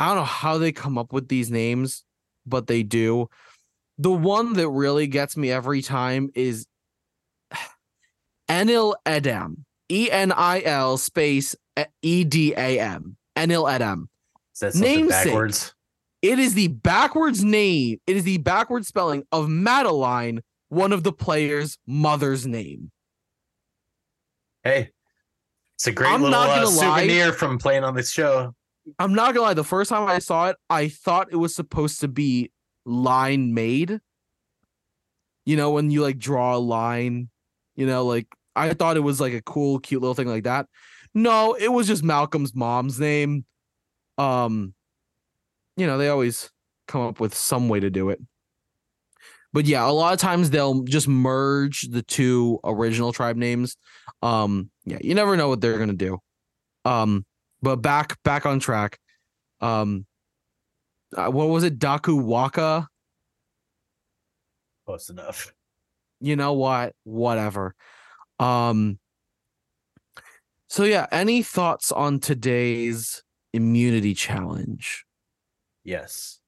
I 0.00 0.08
don't 0.08 0.16
know 0.18 0.24
how 0.24 0.58
they 0.58 0.70
come 0.70 0.96
up 0.96 1.12
with 1.12 1.28
these 1.28 1.50
names, 1.50 2.04
but 2.46 2.66
they 2.68 2.82
do. 2.82 3.28
The 3.98 4.12
one 4.12 4.52
that 4.52 4.68
really 4.68 5.08
gets 5.08 5.36
me 5.36 5.50
every 5.50 5.82
time 5.82 6.30
is 6.34 6.66
Enil 8.48 8.94
Edam. 9.04 9.64
E 9.90 10.10
N 10.10 10.32
I 10.32 10.62
L 10.62 10.98
space 10.98 11.56
E 12.02 12.24
D 12.24 12.54
A 12.56 12.78
M. 12.78 13.16
Enil 13.36 13.68
Edam. 13.68 14.08
Is 14.54 14.60
that 14.60 14.72
something 14.74 15.00
Namesake. 15.00 15.24
backwards? 15.24 15.74
It 16.20 16.38
is 16.38 16.54
the 16.54 16.68
backwards 16.68 17.44
name. 17.44 18.00
It 18.06 18.16
is 18.16 18.24
the 18.24 18.38
backwards 18.38 18.88
spelling 18.88 19.24
of 19.30 19.48
Madeline, 19.48 20.42
one 20.68 20.92
of 20.92 21.04
the 21.04 21.12
players' 21.12 21.78
mother's 21.86 22.46
name. 22.46 22.90
Hey, 24.64 24.90
it's 25.76 25.86
a 25.86 25.92
great 25.92 26.10
I'm 26.10 26.22
little 26.22 26.36
uh, 26.38 26.46
gonna 26.64 26.76
lie. 26.76 27.00
souvenir 27.00 27.32
from 27.32 27.58
playing 27.58 27.84
on 27.84 27.94
this 27.94 28.10
show. 28.10 28.54
I'm 28.98 29.14
not 29.14 29.34
gonna 29.34 29.46
lie, 29.46 29.54
the 29.54 29.62
first 29.64 29.90
time 29.90 30.08
I 30.08 30.18
saw 30.18 30.48
it, 30.48 30.56
I 30.68 30.88
thought 30.88 31.28
it 31.30 31.36
was 31.36 31.54
supposed 31.54 32.00
to 32.00 32.08
be 32.08 32.50
line 32.84 33.54
made. 33.54 34.00
You 35.46 35.56
know, 35.56 35.70
when 35.70 35.90
you 35.90 36.02
like 36.02 36.18
draw 36.18 36.56
a 36.56 36.58
line, 36.58 37.28
you 37.76 37.86
know, 37.86 38.04
like 38.04 38.26
I 38.56 38.74
thought 38.74 38.96
it 38.96 39.00
was 39.00 39.20
like 39.20 39.34
a 39.34 39.42
cool, 39.42 39.78
cute 39.78 40.02
little 40.02 40.14
thing 40.14 40.28
like 40.28 40.44
that. 40.44 40.66
No, 41.14 41.54
it 41.54 41.68
was 41.68 41.86
just 41.86 42.02
Malcolm's 42.02 42.54
mom's 42.54 42.98
name. 42.98 43.44
Um, 44.18 44.74
you 45.78 45.86
know, 45.86 45.96
they 45.98 46.08
always 46.08 46.50
come 46.86 47.02
up 47.02 47.20
with 47.20 47.34
some 47.34 47.68
way 47.68 47.80
to 47.80 47.90
do 47.90 48.10
it. 48.10 48.20
But 49.52 49.64
yeah, 49.64 49.88
a 49.88 49.92
lot 49.92 50.12
of 50.12 50.18
times 50.18 50.50
they'll 50.50 50.82
just 50.82 51.08
merge 51.08 51.82
the 51.82 52.02
two 52.02 52.58
original 52.64 53.12
tribe 53.12 53.36
names. 53.36 53.76
Um, 54.22 54.70
yeah, 54.84 54.98
you 55.00 55.14
never 55.14 55.36
know 55.36 55.48
what 55.48 55.60
they're 55.60 55.78
gonna 55.78 55.94
do. 55.94 56.18
Um, 56.84 57.24
but 57.62 57.76
back 57.76 58.22
back 58.24 58.44
on 58.44 58.60
track. 58.60 58.98
Um, 59.60 60.06
uh, 61.16 61.30
what 61.30 61.48
was 61.48 61.64
it? 61.64 61.78
Daku 61.78 62.22
Waka. 62.22 62.88
Close 64.86 65.08
enough. 65.10 65.52
You 66.20 66.34
know 66.34 66.54
what? 66.54 66.94
Whatever. 67.04 67.76
Um. 68.40 68.98
So 70.66 70.82
yeah, 70.82 71.06
any 71.12 71.44
thoughts 71.44 71.92
on 71.92 72.18
today's 72.18 73.22
immunity 73.52 74.14
challenge? 74.14 75.04
Yes. 75.88 76.38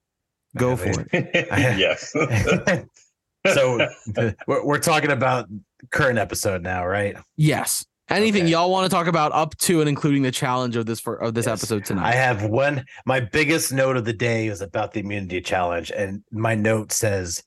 Go 0.57 0.77
for 0.77 0.89
have 0.91 1.09
it. 1.13 1.47
yes. 1.79 2.11
so 3.55 3.79
the- 3.79 4.37
we're, 4.47 4.65
we're 4.65 4.79
talking 4.79 5.11
about 5.11 5.47
current 5.91 6.19
episode 6.19 6.63
now, 6.63 6.87
right? 6.87 7.17
Yes. 7.37 7.85
Anything 8.09 8.43
Okay. 8.43 8.51
y'all 8.51 8.71
want 8.73 8.91
to 8.91 8.95
talk 8.95 9.07
about 9.07 9.31
up 9.33 9.57
to 9.59 9.79
and 9.81 9.89
including 9.89 10.23
the 10.23 10.33
challenge 10.33 10.75
of 10.75 10.85
this 10.85 10.99
for 10.99 11.15
of 11.17 11.33
this 11.35 11.47
Yes. 11.47 11.61
episode 11.63 11.85
tonight? 11.85 12.07
I 12.09 12.13
have 12.15 12.43
one. 12.45 12.85
My 13.07 13.21
biggest 13.21 13.73
note 13.73 13.97
of 13.97 14.05
the 14.05 14.13
day 14.13 14.49
is 14.49 14.61
about 14.61 14.93
the 14.93 15.01
immunity 15.01 15.41
challenge, 15.41 15.93
and 15.97 16.23
my 16.33 16.57
note 16.57 16.91
says, 16.91 17.41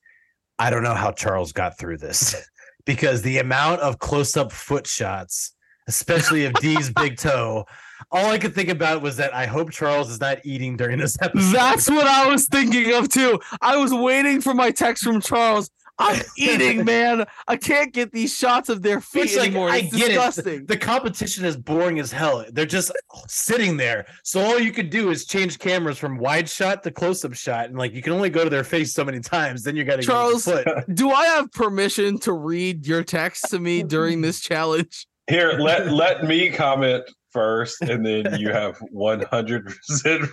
"I 0.59 0.69
don't 0.69 0.81
know 0.83 0.93
how 0.93 1.11
Charles 1.11 1.51
got 1.51 1.77
through 1.77 1.97
this 1.97 2.33
because 2.85 3.21
the 3.23 3.39
amount 3.39 3.81
of 3.81 3.99
close-up 3.99 4.53
foot 4.53 4.87
shots, 4.87 5.53
especially 5.89 6.45
of 6.45 6.53
D's 6.53 6.89
big 6.91 7.17
toe, 7.17 7.65
all 8.11 8.27
I 8.31 8.37
could 8.37 8.53
think 8.55 8.69
about 8.69 9.01
was 9.01 9.17
that 9.17 9.33
I 9.33 9.45
hope 9.45 9.71
Charles 9.71 10.09
is 10.09 10.19
not 10.19 10.39
eating 10.43 10.77
during 10.77 10.97
this 10.99 11.17
episode. 11.21 11.53
That's 11.53 11.89
what 11.89 12.07
I 12.07 12.27
was 12.27 12.45
thinking 12.47 12.93
of 12.93 13.09
too. 13.09 13.39
I 13.61 13.77
was 13.77 13.93
waiting 13.93 14.41
for 14.41 14.53
my 14.53 14.71
text 14.71 15.03
from 15.03 15.21
Charles. 15.21 15.69
I'm 15.99 16.23
eating, 16.39 16.85
man. 16.85 17.23
I 17.47 17.55
can't 17.55 17.93
get 17.93 18.11
these 18.11 18.35
shots 18.35 18.67
of 18.69 18.81
their 18.81 18.99
feet 18.99 19.21
Which, 19.21 19.35
like, 19.37 19.45
anymore. 19.49 19.69
I 19.69 19.77
It's 19.77 19.95
get 19.95 20.05
it. 20.05 20.15
disgusting. 20.15 20.65
the 20.65 20.75
competition 20.75 21.45
is 21.45 21.55
boring 21.55 21.99
as 21.99 22.11
hell. 22.11 22.43
They're 22.51 22.65
just 22.65 22.91
sitting 23.27 23.77
there. 23.77 24.07
So 24.23 24.41
all 24.41 24.59
you 24.59 24.71
could 24.71 24.89
do 24.89 25.11
is 25.11 25.25
change 25.25 25.59
cameras 25.59 25.99
from 25.99 26.17
wide 26.17 26.49
shot 26.49 26.81
to 26.83 26.91
close 26.91 27.23
up 27.23 27.35
shot. 27.35 27.65
And 27.69 27.77
like 27.77 27.93
you 27.93 28.01
can 28.01 28.11
only 28.13 28.31
go 28.31 28.43
to 28.43 28.49
their 28.49 28.63
face 28.63 28.91
so 28.91 29.05
many 29.05 29.19
times. 29.19 29.61
Then 29.61 29.75
you 29.75 29.83
got 29.83 29.97
to 29.97 30.01
Charles- 30.01 30.45
foot. 30.45 30.67
Do 30.95 31.11
I 31.11 31.25
have 31.27 31.51
permission 31.51 32.17
to 32.21 32.33
read 32.33 32.87
your 32.87 33.03
text 33.03 33.51
to 33.51 33.59
me 33.59 33.83
during 33.83 34.21
this 34.21 34.39
challenge? 34.39 35.05
Here, 35.27 35.53
let 35.59 35.91
let 35.91 36.23
me 36.25 36.49
comment 36.49 37.03
first, 37.33 37.81
and 37.81 38.05
then 38.05 38.39
you 38.39 38.49
have 38.53 38.77
one 38.91 39.21
hundred 39.31 39.65
percent 39.65 40.29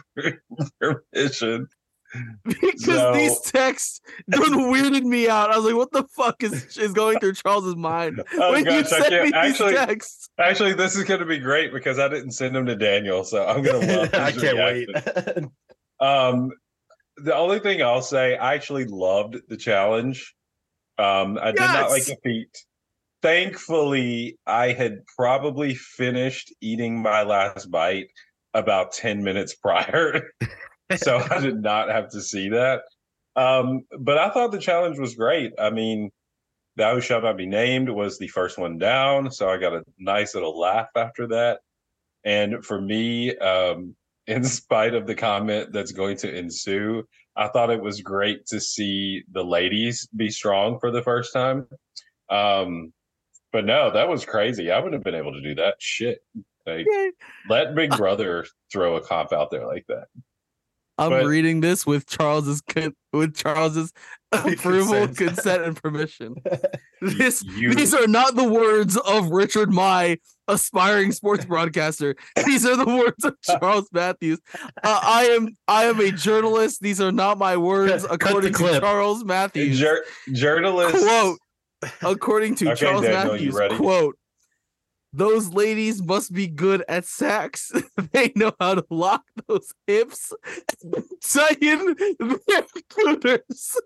permission. 0.81 1.69
Because 2.45 2.85
So- 2.85 3.13
these 3.15 3.41
texts 3.43 4.01
done 4.29 4.53
weirded 4.73 5.05
me 5.05 5.29
out. 5.29 5.51
I 5.53 5.57
was 5.57 5.65
like, 5.65 5.77
what 5.77 5.93
the 5.93 6.05
fuck 6.17 6.43
is 6.43 6.77
is 6.77 6.93
going 6.93 7.21
through 7.21 7.35
Charles's 7.35 7.77
mind 7.77 8.21
Oh 8.35 8.51
when 8.53 8.65
you 8.65 8.83
gosh, 8.83 8.93
I 8.93 8.99
sent 9.01 9.25
me 9.25 9.31
can't 9.31 9.47
these 9.47 9.61
actually. 9.61 9.75
texts? 9.75 10.29
Actually, 10.39 10.73
this 10.75 10.97
is 10.97 11.05
going 11.05 11.21
to 11.21 11.27
be 11.27 11.39
great 11.39 11.73
because 11.73 12.01
I 12.01 12.09
didn't 12.09 12.33
send 12.33 12.57
them 12.57 12.67
to 12.67 12.75
Daniel, 12.75 13.23
so 13.23 13.47
I'm 13.47 13.63
going 13.63 13.87
to 13.87 13.97
love. 14.01 14.11
I 14.15 14.33
can't 14.33 14.43
reaction. 14.57 15.53
wait. 16.01 16.07
Um, 16.09 16.51
the 17.19 17.35
only 17.37 17.61
thing 17.61 17.81
I'll 17.81 18.03
say, 18.03 18.37
I 18.37 18.55
actually 18.55 18.87
loved 18.87 19.37
the 19.49 19.57
challenge. 19.57 20.35
Um, 20.99 21.39
I 21.41 21.53
did 21.53 21.61
not 21.61 21.91
like 21.91 22.09
Yes! 22.09 22.09
the 22.09 22.17
feat. 22.25 22.65
Thankfully, 23.23 24.39
I 24.47 24.73
had 24.73 25.05
probably 25.17 25.75
finished 25.75 26.55
eating 26.61 27.01
my 27.01 27.23
last 27.23 27.71
bite 27.71 28.09
about 28.55 28.93
10 28.93 29.23
minutes 29.23 29.55
prior. 29.55 30.31
so 30.97 31.23
I 31.31 31.41
did 31.41 31.61
not 31.63 31.91
have 31.91 32.11
to 32.11 32.21
see 32.23 32.49
that. 32.51 32.83
Um, 33.37 33.83
but 33.99 34.19
I 34.19 34.31
thought 34.31 34.53
the 34.53 34.59
challenge 34.59 34.99
was 34.99 35.15
great. 35.15 35.53
I 35.59 35.71
mean, 35.71 36.11
Thou 36.77 37.01
Shalt 37.01 37.25
Not 37.25 37.37
Be 37.37 37.47
Named 37.47 37.91
was 37.91 38.19
the 38.19 38.29
first 38.29 38.59
one 38.59 38.79
down. 38.79 39.31
So 39.31 39.49
I 39.49 39.59
got 39.59 39.75
a 39.75 39.85
nice 39.99 40.35
little 40.35 40.59
laugh 40.59 40.89
after 40.97 41.27
that. 41.29 41.61
And 42.25 42.65
for 42.65 42.81
me, 42.81 43.37
um, 43.37 43.95
in 44.27 44.45
spite 44.45 44.95
of 44.95 45.07
the 45.07 45.15
comment 45.15 45.73
that's 45.73 45.93
going 45.93 46.17
to 46.19 46.35
ensue, 46.35 47.05
I 47.37 47.49
thought 47.49 47.71
it 47.71 47.83
was 47.83 48.01
great 48.01 48.47
to 48.47 48.61
see 48.61 49.25
the 49.33 49.43
ladies 49.43 50.09
be 50.15 50.31
strong 50.31 50.79
for 50.79 50.91
the 50.91 51.03
first 51.03 51.33
time. 51.33 51.67
Um, 52.29 52.93
but 53.53 53.65
no, 53.65 53.91
that 53.93 54.09
was 54.09 54.25
crazy. 54.25 54.71
I 54.71 54.77
wouldn't 54.79 54.95
have 54.95 55.05
been 55.05 55.15
able 55.15 55.33
to 55.33 55.41
do 55.41 55.55
that. 55.57 55.77
Shit. 55.79 56.23
Like, 56.67 56.87
let 57.49 57.75
Big 57.75 57.91
Brother 57.97 58.47
throw 58.73 58.97
a 58.97 59.01
comp 59.01 59.33
out 59.33 59.51
there 59.51 59.67
like 59.67 59.87
that. 59.89 60.07
I'm 60.99 61.09
But- 61.11 61.25
reading 61.25 61.61
this 61.63 61.87
with 61.87 62.07
Charles's 62.07 62.63
with 63.15 63.35
Charles's 63.35 63.91
approval, 64.33 65.07
Consent. 65.09 65.17
consent, 65.17 65.63
and 65.65 65.83
permission. 65.83 66.35
This 67.01 67.43
You- 67.43 67.73
these 67.75 67.95
are 67.95 68.07
not 68.07 68.37
the 68.37 68.45
words 68.45 68.99
of 68.99 69.31
Richard 69.31 69.73
Mai, 69.73 70.19
aspiring 70.49 71.13
sports 71.13 71.47
broadcaster. 71.47 72.15
These 72.45 72.67
are 72.67 72.77
the 72.77 72.85
words 72.85 73.25
of 73.25 73.35
Charles 73.43 73.89
Matthews. 73.91 74.39
Uh, 74.85 75.01
I 75.03 75.23
am 75.31 75.57
I 75.67 75.85
am 75.85 75.99
a 75.99 76.13
journalist. 76.13 76.83
These 76.83 77.01
are 77.01 77.11
not 77.11 77.39
my 77.39 77.57
words, 77.57 78.03
Cut- 78.07 78.21
cut 78.21 78.43
the 78.43 78.49
according 78.49 78.53
to. 78.53 78.81
Charles 78.81 79.25
Matthews. 79.25 79.79
Jur- 79.79 80.05
journalists. 80.35 81.03
quote 81.03 81.39
according 82.03 82.55
to 82.57 82.67
Okay, 82.73 82.81
Charles 82.81 83.03
Daniel, 83.03 83.33
Matthews 83.35 83.77
quote 83.79 84.17
those 85.13 85.49
ladies 85.53 86.01
must 86.03 86.33
be 86.33 86.47
good 86.47 86.85
at 86.89 87.05
sex. 87.05 87.73
they 88.13 88.31
know 88.37 88.53
how 88.61 88.77
to 88.77 88.85
lock 88.91 89.25
those 89.49 89.75
hips, 89.89 90.33
tighten 91.21 91.97
their 92.47 92.63
clitoris. 92.89 93.77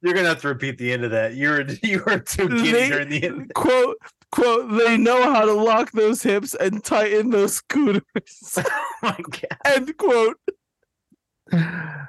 You're 0.00 0.14
gonna 0.14 0.28
have 0.30 0.40
to 0.40 0.48
repeat 0.48 0.78
the 0.78 0.90
end 0.90 1.04
of 1.04 1.10
that. 1.10 1.34
You're 1.34 1.66
you 1.82 2.02
are 2.06 2.18
too 2.18 2.48
giddy 2.48 2.72
They- 2.72 2.88
during 2.88 3.08
the 3.10 3.24
end. 3.24 3.52
quote 3.54 3.98
quote 4.30 4.70
they 4.78 4.96
know 4.96 5.22
how 5.30 5.44
to 5.44 5.52
lock 5.52 5.92
those 5.92 6.22
hips 6.22 6.54
and 6.54 6.82
tighten 6.82 7.28
those 7.28 7.56
scooters 7.56 8.02
Oh 8.56 8.92
my 9.02 9.18
god. 9.30 9.58
end 9.66 9.94
quote 9.98 10.38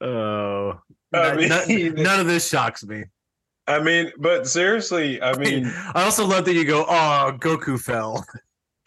Oh. 0.00 0.80
I 1.12 1.34
None- 1.34 1.48
none- 1.48 1.94
none 2.02 2.20
of 2.20 2.26
this 2.26 2.48
shocks 2.48 2.84
me. 2.84 3.04
I 3.66 3.80
mean, 3.82 4.12
but 4.18 4.48
seriously, 4.48 5.20
I 5.20 5.36
mean, 5.36 5.66
I 5.94 6.04
also 6.04 6.26
love 6.26 6.44
that 6.46 6.54
you 6.54 6.64
go, 6.64 6.84
oh, 6.88 7.36
Goku 7.38 7.78
fell 7.80 8.24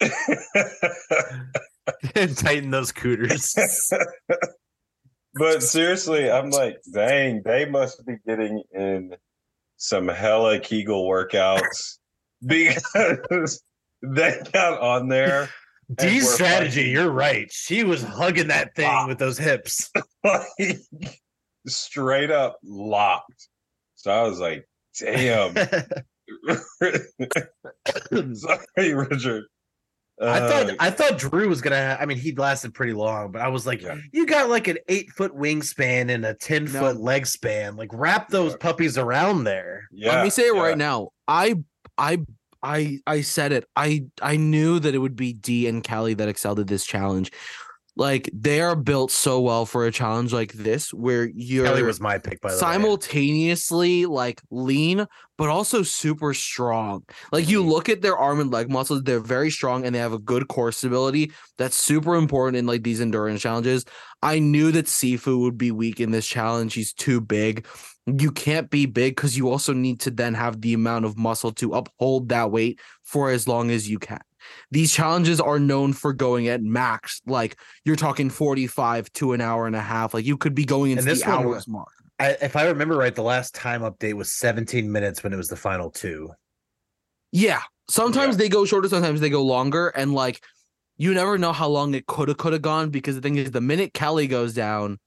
and 2.16 2.36
tighten 2.36 2.70
those 2.70 2.90
cooters. 2.92 3.54
but 5.34 5.62
seriously, 5.62 6.30
I'm 6.30 6.50
like, 6.50 6.78
dang, 6.92 7.42
they 7.44 7.64
must 7.64 8.04
be 8.06 8.16
getting 8.26 8.62
in 8.72 9.14
some 9.76 10.08
hella 10.08 10.58
Kegel 10.60 11.08
workouts 11.08 11.98
because 12.44 13.62
they 14.02 14.40
got 14.52 14.80
on 14.80 15.08
there 15.08 15.48
D's 15.96 16.24
we're 16.24 16.30
strategy, 16.32 16.80
fighting. 16.80 16.92
you're 16.92 17.10
right. 17.10 17.50
She 17.52 17.84
was 17.84 18.02
hugging 18.02 18.48
that 18.48 18.74
thing 18.74 18.88
Ah. 18.90 19.06
with 19.06 19.18
those 19.18 19.38
hips. 19.38 19.90
like 20.24 20.46
straight 21.66 22.30
up 22.30 22.58
locked. 22.64 23.48
So 23.94 24.10
I 24.10 24.22
was 24.22 24.40
like, 24.40 24.68
damn. 24.98 25.54
Sorry, 28.34 28.94
Richard. 28.94 29.44
I 30.20 30.24
Uh, 30.40 30.48
thought 30.48 30.76
I 30.78 30.90
thought 30.90 31.18
Drew 31.18 31.48
was 31.48 31.60
gonna. 31.60 31.96
I 32.00 32.06
mean, 32.06 32.18
he 32.18 32.32
lasted 32.34 32.74
pretty 32.74 32.92
long, 32.92 33.32
but 33.32 33.40
I 33.40 33.48
was 33.48 33.66
like, 33.66 33.80
Yeah. 33.82 33.96
you 34.12 34.26
got 34.26 34.48
like 34.50 34.68
an 34.68 34.78
eight 34.88 35.10
foot 35.10 35.34
wingspan 35.34 36.10
and 36.10 36.24
a 36.24 36.34
ten 36.34 36.64
No. 36.64 36.80
foot 36.80 36.96
leg 37.00 37.26
span. 37.26 37.76
Like, 37.76 37.90
wrap 37.92 38.28
those 38.28 38.52
Yeah. 38.52 38.58
puppies 38.60 38.98
around 38.98 39.44
there. 39.44 39.88
yeah, 39.90 40.14
let 40.14 40.24
me 40.24 40.30
say 40.30 40.44
it 40.48 40.54
yeah. 40.54 40.60
right 40.62 40.78
now 40.78 41.08
i 41.28 41.54
i 41.98 42.18
i 42.62 42.98
i 43.06 43.20
said 43.20 43.52
it 43.52 43.64
i 43.76 44.04
i 44.20 44.36
knew 44.36 44.78
that 44.78 44.94
it 44.94 44.98
would 44.98 45.16
be 45.16 45.32
d 45.32 45.66
and 45.66 45.82
Kellie 45.84 46.14
that 46.14 46.28
excelled 46.28 46.58
at 46.60 46.66
this 46.66 46.84
challenge 46.84 47.30
like 47.96 48.30
they 48.32 48.60
are 48.62 48.74
built 48.74 49.10
so 49.10 49.40
well 49.40 49.66
for 49.66 49.84
a 49.86 49.92
challenge 49.92 50.32
like 50.32 50.52
this 50.54 50.94
where 50.94 51.30
you're 51.34 51.66
Kellie 51.66 51.82
was 51.82 52.00
my 52.00 52.16
pick, 52.18 52.40
by 52.40 52.48
the 52.50 52.54
way. 52.54 52.58
simultaneously 52.58 54.06
like 54.06 54.40
lean 54.50 55.06
but 55.38 55.48
also 55.48 55.82
super 55.82 56.32
strong. 56.34 57.02
Like 57.32 57.48
you 57.48 57.62
Mhm. 57.64 57.68
look 57.68 57.88
at 57.88 58.00
their 58.00 58.16
arm 58.16 58.38
and 58.40 58.50
leg 58.50 58.70
muscles 58.70 59.02
they're 59.02 59.18
very 59.20 59.50
strong 59.50 59.84
and 59.84 59.94
they 59.94 59.98
have 59.98 60.12
a 60.12 60.18
good 60.18 60.48
core 60.48 60.72
stability 60.72 61.32
that's 61.58 61.76
super 61.76 62.14
important 62.14 62.56
in 62.56 62.66
like 62.66 62.82
these 62.82 63.00
endurance 63.00 63.42
challenges. 63.42 63.84
I 64.22 64.38
knew 64.38 64.70
that 64.72 64.86
sifu 64.86 65.40
would 65.40 65.58
be 65.58 65.70
weak 65.72 66.00
in 66.00 66.12
this 66.12 66.26
challenge. 66.26 66.74
He's 66.74 66.92
too 66.92 67.20
big. 67.20 67.66
You 68.06 68.30
can't 68.30 68.70
be 68.70 68.86
big 68.86 69.16
because 69.16 69.36
you 69.36 69.50
also 69.50 69.72
need 69.72 70.00
to 70.00 70.10
then 70.10 70.34
have 70.34 70.60
the 70.60 70.74
amount 70.74 71.04
of 71.04 71.16
muscle 71.18 71.52
to 71.52 71.72
uphold 71.74 72.28
that 72.30 72.50
weight 72.50 72.78
for 73.02 73.30
as 73.30 73.46
long 73.48 73.70
as 73.70 73.88
you 73.90 73.98
can 73.98 74.20
these 74.70 74.92
challenges 74.92 75.40
are 75.40 75.58
known 75.58 75.92
for 75.92 76.12
going 76.12 76.48
at 76.48 76.62
max 76.62 77.20
like 77.26 77.58
you're 77.84 77.96
talking 77.96 78.30
45 78.30 79.12
to 79.14 79.32
an 79.32 79.40
hour 79.40 79.66
and 79.66 79.76
a 79.76 79.80
half 79.80 80.14
like 80.14 80.24
you 80.24 80.36
could 80.36 80.54
be 80.54 80.64
going 80.64 80.92
into 80.92 81.02
the 81.02 81.24
hours 81.24 81.66
mark 81.68 81.88
I, 82.20 82.36
if 82.40 82.54
I 82.54 82.66
remember 82.66 82.96
right, 82.96 83.12
the 83.12 83.22
last 83.22 83.52
time 83.52 83.80
update 83.80 84.12
was 84.12 84.30
17 84.30 84.92
minutes 84.92 85.24
when 85.24 85.32
it 85.32 85.36
was 85.36 85.48
the 85.48 85.56
final 85.56 85.90
two. 85.90 86.30
Yeah. 87.32 87.62
Sometimes 87.90 88.34
Yeah. 88.34 88.38
they 88.38 88.48
go 88.48 88.64
shorter, 88.64 88.88
sometimes 88.88 89.20
they 89.20 89.30
go 89.30 89.42
longer. 89.42 89.88
And 89.88 90.14
like 90.14 90.40
you 90.98 91.14
never 91.14 91.36
know 91.36 91.52
how 91.52 91.68
long 91.68 91.94
it 91.94 92.06
could 92.06 92.28
have 92.28 92.36
could 92.36 92.52
have 92.52 92.62
gone 92.62 92.90
because 92.90 93.16
the 93.16 93.22
thing 93.22 93.36
is 93.36 93.50
the 93.50 93.60
minute 93.60 93.92
Kellie 93.92 94.28
goes 94.28 94.54
down, 94.54 95.00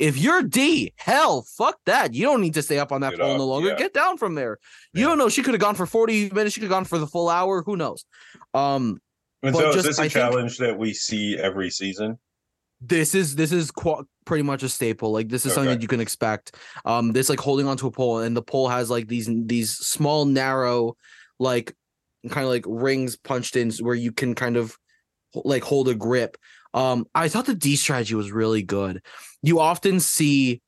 if 0.00 0.16
you're 0.16 0.42
D, 0.42 0.92
hell, 0.96 1.42
fuck 1.42 1.78
that. 1.86 2.14
You 2.14 2.24
don't 2.24 2.40
need 2.40 2.54
to 2.54 2.62
stay 2.62 2.78
up 2.78 2.90
on 2.92 3.02
that 3.02 3.10
Get 3.12 3.20
pole 3.20 3.32
up, 3.32 3.38
no 3.38 3.46
longer. 3.46 3.68
yeah. 3.68 3.76
Get 3.76 3.94
down 3.94 4.16
from 4.18 4.34
there. 4.34 4.58
You 4.94 5.06
don't 5.06 5.18
know. 5.18 5.28
She 5.28 5.42
could 5.42 5.54
have 5.54 5.60
gone 5.60 5.74
for 5.76 5.86
40 5.86 6.30
minutes, 6.30 6.54
she 6.54 6.60
could 6.60 6.66
have 6.70 6.76
gone 6.76 6.84
for 6.84 6.98
the 6.98 7.06
full 7.06 7.28
hour. 7.28 7.62
Who 7.62 7.76
knows? 7.76 8.04
Um, 8.54 9.00
And 9.42 9.52
But 9.54 9.60
so 9.60 9.72
just- 9.72 9.76
is 9.78 9.84
this 9.84 9.98
a 9.98 10.02
I 10.02 10.04
think- 10.04 10.12
challenge 10.12 10.58
that 10.58 10.78
we 10.78 10.92
see 10.92 11.36
every 11.38 11.70
season? 11.70 12.18
this 12.82 13.14
is 13.14 13.36
this 13.36 13.52
is 13.52 13.70
qu- 13.70 14.04
pretty 14.24 14.42
much 14.42 14.62
a 14.62 14.68
staple. 14.68 15.12
Like 15.12 15.28
this 15.28 15.44
is 15.44 15.52
something 15.52 15.70
that 15.74 15.82
you 15.82 15.88
can 15.88 16.00
expect. 16.00 16.56
Um, 16.86 17.12
this 17.12 17.28
like 17.28 17.38
holding 17.40 17.66
onto 17.66 17.86
a 17.86 17.90
pole, 17.90 18.18
and 18.20 18.34
the 18.36 18.42
pole 18.42 18.68
has 18.68 18.88
like 18.90 19.06
these 19.08 19.28
these 19.46 19.70
small, 19.76 20.24
narrow, 20.24 20.96
like 21.38 21.74
kind 22.30 22.44
of 22.44 22.50
like 22.50 22.64
rings 22.66 23.16
punched 23.16 23.56
in 23.56 23.70
where 23.80 23.94
you 23.94 24.12
can 24.12 24.34
kind 24.34 24.56
of 24.56 24.76
like 25.34 25.62
hold 25.62 25.88
a 25.88 25.94
grip. 25.94 26.36
Um, 26.74 27.06
I 27.14 27.28
thought 27.28 27.46
the 27.46 27.54
D 27.54 27.76
strategy 27.76 28.14
was 28.14 28.30
really 28.30 28.62
good. 28.62 29.02
You 29.42 29.60
often 29.60 30.00
see 30.00 30.60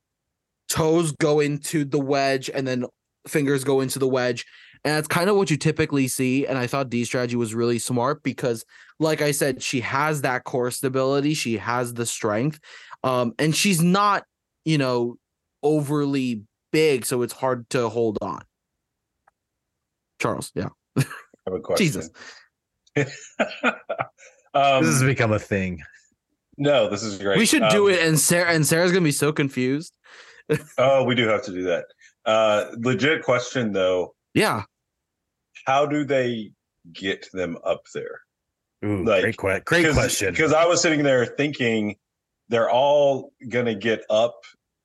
toes 0.68 1.12
go 1.12 1.40
into 1.40 1.84
the 1.84 2.00
wedge 2.00 2.50
and 2.52 2.66
then 2.66 2.86
fingers 3.26 3.64
go 3.64 3.80
into 3.80 3.98
the 3.98 4.08
wedge. 4.08 4.46
And 4.84 4.94
that's 4.96 5.06
kind 5.06 5.30
of 5.30 5.36
what 5.36 5.50
you 5.50 5.56
typically 5.56 6.08
see. 6.08 6.46
And 6.46 6.58
I 6.58 6.66
thought 6.66 6.90
D 6.90 7.04
strategy 7.04 7.36
was 7.36 7.54
really 7.54 7.78
smart 7.78 8.22
because, 8.22 8.64
like 8.98 9.22
I 9.22 9.30
said, 9.30 9.62
she 9.62 9.80
has 9.80 10.22
that 10.22 10.42
core 10.44 10.72
stability, 10.72 11.34
she 11.34 11.56
has 11.58 11.94
the 11.94 12.04
strength, 12.04 12.58
um, 13.04 13.32
and 13.38 13.54
she's 13.54 13.80
not, 13.80 14.24
you 14.64 14.78
know, 14.78 15.16
overly 15.62 16.42
big, 16.72 17.06
so 17.06 17.22
it's 17.22 17.32
hard 17.32 17.68
to 17.70 17.88
hold 17.88 18.18
on. 18.22 18.42
Charles, 20.20 20.50
yeah. 20.54 20.70
I 20.96 21.04
have 21.46 21.54
a 21.54 21.60
question. 21.60 21.86
Jesus. 21.86 22.10
um, 24.54 24.84
this 24.84 24.94
has 24.94 25.04
become 25.04 25.32
a 25.32 25.38
thing. 25.38 25.80
No, 26.58 26.88
this 26.88 27.02
is 27.02 27.18
great. 27.18 27.38
We 27.38 27.46
should 27.46 27.64
do 27.70 27.88
Um, 27.88 27.94
it, 27.94 28.06
and 28.06 28.18
Sarah 28.18 28.52
and 28.52 28.66
Sarah's 28.66 28.92
gonna 28.92 29.02
be 29.04 29.12
so 29.12 29.32
confused. 29.32 29.94
Oh, 30.78 31.04
we 31.04 31.14
do 31.14 31.26
have 31.28 31.42
to 31.44 31.52
do 31.52 31.62
that. 31.64 31.84
Uh, 32.26 32.66
legit 32.78 33.22
question 33.22 33.72
though: 33.72 34.14
Yeah, 34.34 34.64
How 35.66 35.86
do 35.86 36.04
they 36.04 36.52
get 36.92 37.28
them 37.32 37.56
up 37.64 37.82
there? 37.94 38.20
Ooh, 38.84 39.04
Like, 39.04 39.36
great, 39.36 39.64
que- 39.64 39.82
great 39.82 39.92
question. 39.94 40.32
Because 40.32 40.52
I 40.52 40.66
was 40.66 40.80
sitting 40.82 41.02
there 41.04 41.24
thinking 41.24 41.96
they're 42.48 42.70
all 42.70 43.32
gonna 43.48 43.74
get 43.76 44.04
up 44.10 44.34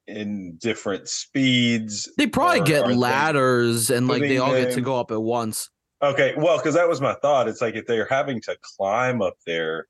in 0.08 0.56
different 0.58 1.10
speeds. 1.10 2.08
they 2.18 2.28
probably 2.28 2.62
or 2.62 2.64
get 2.64 2.88
ladders, 2.96 3.90
and 3.90 4.08
like 4.08 4.22
they 4.22 4.38
putting 4.38 4.42
all 4.42 4.54
get 4.54 4.74
to 4.74 4.82
go 4.82 4.98
up 5.00 5.12
at 5.12 5.22
once. 5.22 5.70
Okay, 6.02 6.34
well, 6.38 6.58
because 6.58 6.76
that 6.76 6.88
was 6.88 7.02
my 7.02 7.16
thought. 7.16 7.48
It's 7.50 7.60
like 7.62 7.76
if 7.76 7.88
they're 7.88 8.06
having 8.08 8.40
to 8.42 8.56
climb 8.62 9.22
up 9.22 9.34
there, 9.46 9.88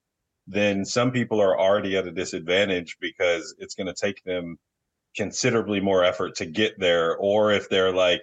then 0.47 0.85
some 0.85 1.11
people 1.11 1.41
are 1.41 1.59
already 1.59 1.97
at 1.97 2.07
a 2.07 2.11
disadvantage 2.11 2.97
because 2.99 3.53
it's 3.59 3.75
going 3.75 3.87
to 3.87 3.93
take 3.93 4.23
them 4.23 4.57
considerably 5.15 5.79
more 5.79 6.03
effort 6.03 6.35
to 6.35 6.45
get 6.45 6.79
there. 6.79 7.17
Or 7.17 7.51
if 7.51 7.69
they're 7.69 7.93
like 7.93 8.21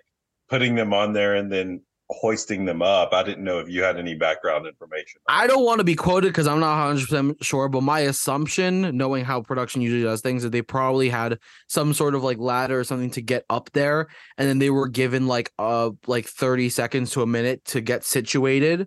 putting 0.48 0.74
them 0.74 0.92
on 0.92 1.12
there 1.12 1.34
and 1.34 1.52
then 1.52 1.82
hoisting 2.10 2.64
them 2.64 2.82
up. 2.82 3.12
I 3.12 3.22
didn't 3.22 3.44
know 3.44 3.60
if 3.60 3.68
you 3.68 3.82
had 3.82 3.98
any 3.98 4.14
background 4.14 4.66
information. 4.66 5.20
I 5.28 5.46
don't 5.46 5.64
want 5.64 5.78
to 5.78 5.84
be 5.84 5.94
quoted 5.94 6.28
because 6.28 6.46
I'm 6.46 6.60
not 6.60 6.78
100 6.78 7.08
percent 7.08 7.44
sure, 7.44 7.68
but 7.68 7.82
my 7.82 8.00
assumption, 8.00 8.96
knowing 8.96 9.24
how 9.24 9.40
production 9.40 9.80
usually 9.80 10.02
does 10.02 10.20
things, 10.20 10.42
that 10.42 10.50
they 10.52 10.62
probably 10.62 11.08
had 11.08 11.38
some 11.68 11.94
sort 11.94 12.14
of 12.14 12.22
like 12.22 12.38
ladder 12.38 12.78
or 12.78 12.84
something 12.84 13.10
to 13.12 13.22
get 13.22 13.44
up 13.48 13.70
there, 13.72 14.08
and 14.36 14.48
then 14.48 14.58
they 14.58 14.70
were 14.70 14.88
given 14.88 15.26
like 15.26 15.52
uh 15.58 15.90
like 16.06 16.26
30 16.26 16.68
seconds 16.68 17.10
to 17.12 17.22
a 17.22 17.26
minute 17.26 17.64
to 17.66 17.80
get 17.80 18.04
situated, 18.04 18.86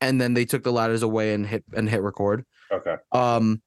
and 0.00 0.20
then 0.20 0.34
they 0.34 0.44
took 0.44 0.62
the 0.62 0.72
ladders 0.72 1.02
away 1.02 1.34
and 1.34 1.46
hit 1.46 1.64
and 1.74 1.88
hit 1.88 2.02
record. 2.02 2.44
Okay. 2.72 2.96
Um, 3.12 3.62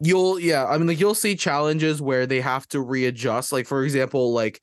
you'll 0.00 0.38
yeah, 0.38 0.66
I 0.66 0.78
mean 0.78 0.86
like 0.86 1.00
you'll 1.00 1.14
see 1.14 1.36
challenges 1.36 2.00
where 2.00 2.26
they 2.26 2.40
have 2.40 2.66
to 2.68 2.80
readjust. 2.80 3.52
Like 3.52 3.66
for 3.66 3.84
example, 3.84 4.32
like 4.32 4.62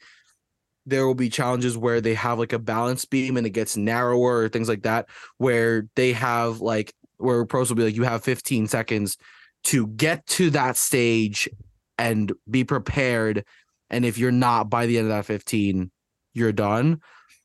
there 0.85 1.07
will 1.07 1.15
be 1.15 1.29
challenges 1.29 1.77
where 1.77 2.01
they 2.01 2.13
have 2.13 2.39
like 2.39 2.53
a 2.53 2.59
balance 2.59 3.05
beam 3.05 3.37
and 3.37 3.47
it 3.47 3.51
gets 3.51 3.77
narrower 3.77 4.39
or 4.39 4.49
things 4.49 4.69
like 4.69 4.83
that, 4.83 5.07
where 5.37 5.87
they 5.95 6.13
have 6.13 6.61
like 6.61 6.93
where 7.17 7.45
pros 7.45 7.69
will 7.69 7.77
be 7.77 7.83
like 7.83 7.95
you 7.95 8.03
have 8.03 8.23
15 8.23 8.67
seconds 8.67 9.17
to 9.65 9.87
get 9.87 10.25
to 10.27 10.49
that 10.49 10.75
stage 10.75 11.49
and 11.97 12.33
be 12.49 12.63
prepared. 12.63 13.45
And 13.89 14.03
if 14.03 14.17
you're 14.17 14.31
not 14.31 14.69
by 14.69 14.87
the 14.87 14.97
end 14.97 15.05
of 15.05 15.15
that 15.15 15.25
15, 15.25 15.89
you're 16.33 16.51
done. 16.51 16.99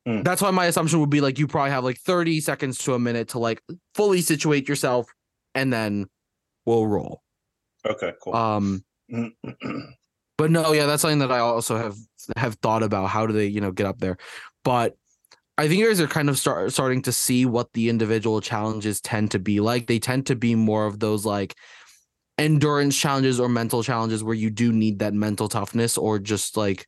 Hmm. 0.04 0.22
That's 0.22 0.42
why 0.42 0.50
my 0.50 0.66
assumption 0.66 1.00
would 1.00 1.10
be 1.10 1.20
like 1.20 1.38
you 1.38 1.46
probably 1.46 1.70
have 1.70 1.84
like 1.84 1.98
30 1.98 2.40
seconds 2.40 2.78
to 2.78 2.94
a 2.94 2.98
minute 2.98 3.28
to 3.28 3.38
like 3.38 3.62
fully 3.94 4.20
situate 4.20 4.68
yourself 4.68 5.06
and 5.58 5.72
then 5.72 6.06
we'll 6.66 6.86
roll. 6.86 7.22
Okay. 7.86 8.12
Cool. 8.22 8.34
Um 8.34 8.84
but 10.38 10.50
no, 10.50 10.72
yeah, 10.72 10.86
that's 10.86 11.02
something 11.02 11.18
that 11.20 11.32
I 11.32 11.38
also 11.38 11.76
have 11.76 11.96
have 12.36 12.54
thought 12.56 12.82
about. 12.82 13.08
How 13.08 13.26
do 13.26 13.32
they, 13.32 13.46
you 13.46 13.60
know, 13.60 13.72
get 13.72 13.86
up 13.86 13.98
there? 13.98 14.16
But 14.64 14.96
I 15.56 15.66
think 15.66 15.80
you 15.80 15.88
guys 15.88 16.00
are 16.00 16.06
kind 16.06 16.28
of 16.28 16.38
start 16.38 16.72
starting 16.72 17.02
to 17.02 17.12
see 17.12 17.44
what 17.44 17.72
the 17.72 17.88
individual 17.88 18.40
challenges 18.40 19.00
tend 19.00 19.32
to 19.32 19.40
be 19.40 19.58
like. 19.58 19.86
They 19.86 19.98
tend 19.98 20.26
to 20.26 20.36
be 20.36 20.54
more 20.54 20.86
of 20.86 21.00
those 21.00 21.26
like 21.26 21.56
endurance 22.38 22.96
challenges 22.96 23.40
or 23.40 23.48
mental 23.48 23.82
challenges 23.82 24.22
where 24.22 24.36
you 24.36 24.50
do 24.50 24.72
need 24.72 25.00
that 25.00 25.14
mental 25.14 25.48
toughness 25.48 25.98
or 25.98 26.20
just 26.20 26.56
like 26.56 26.86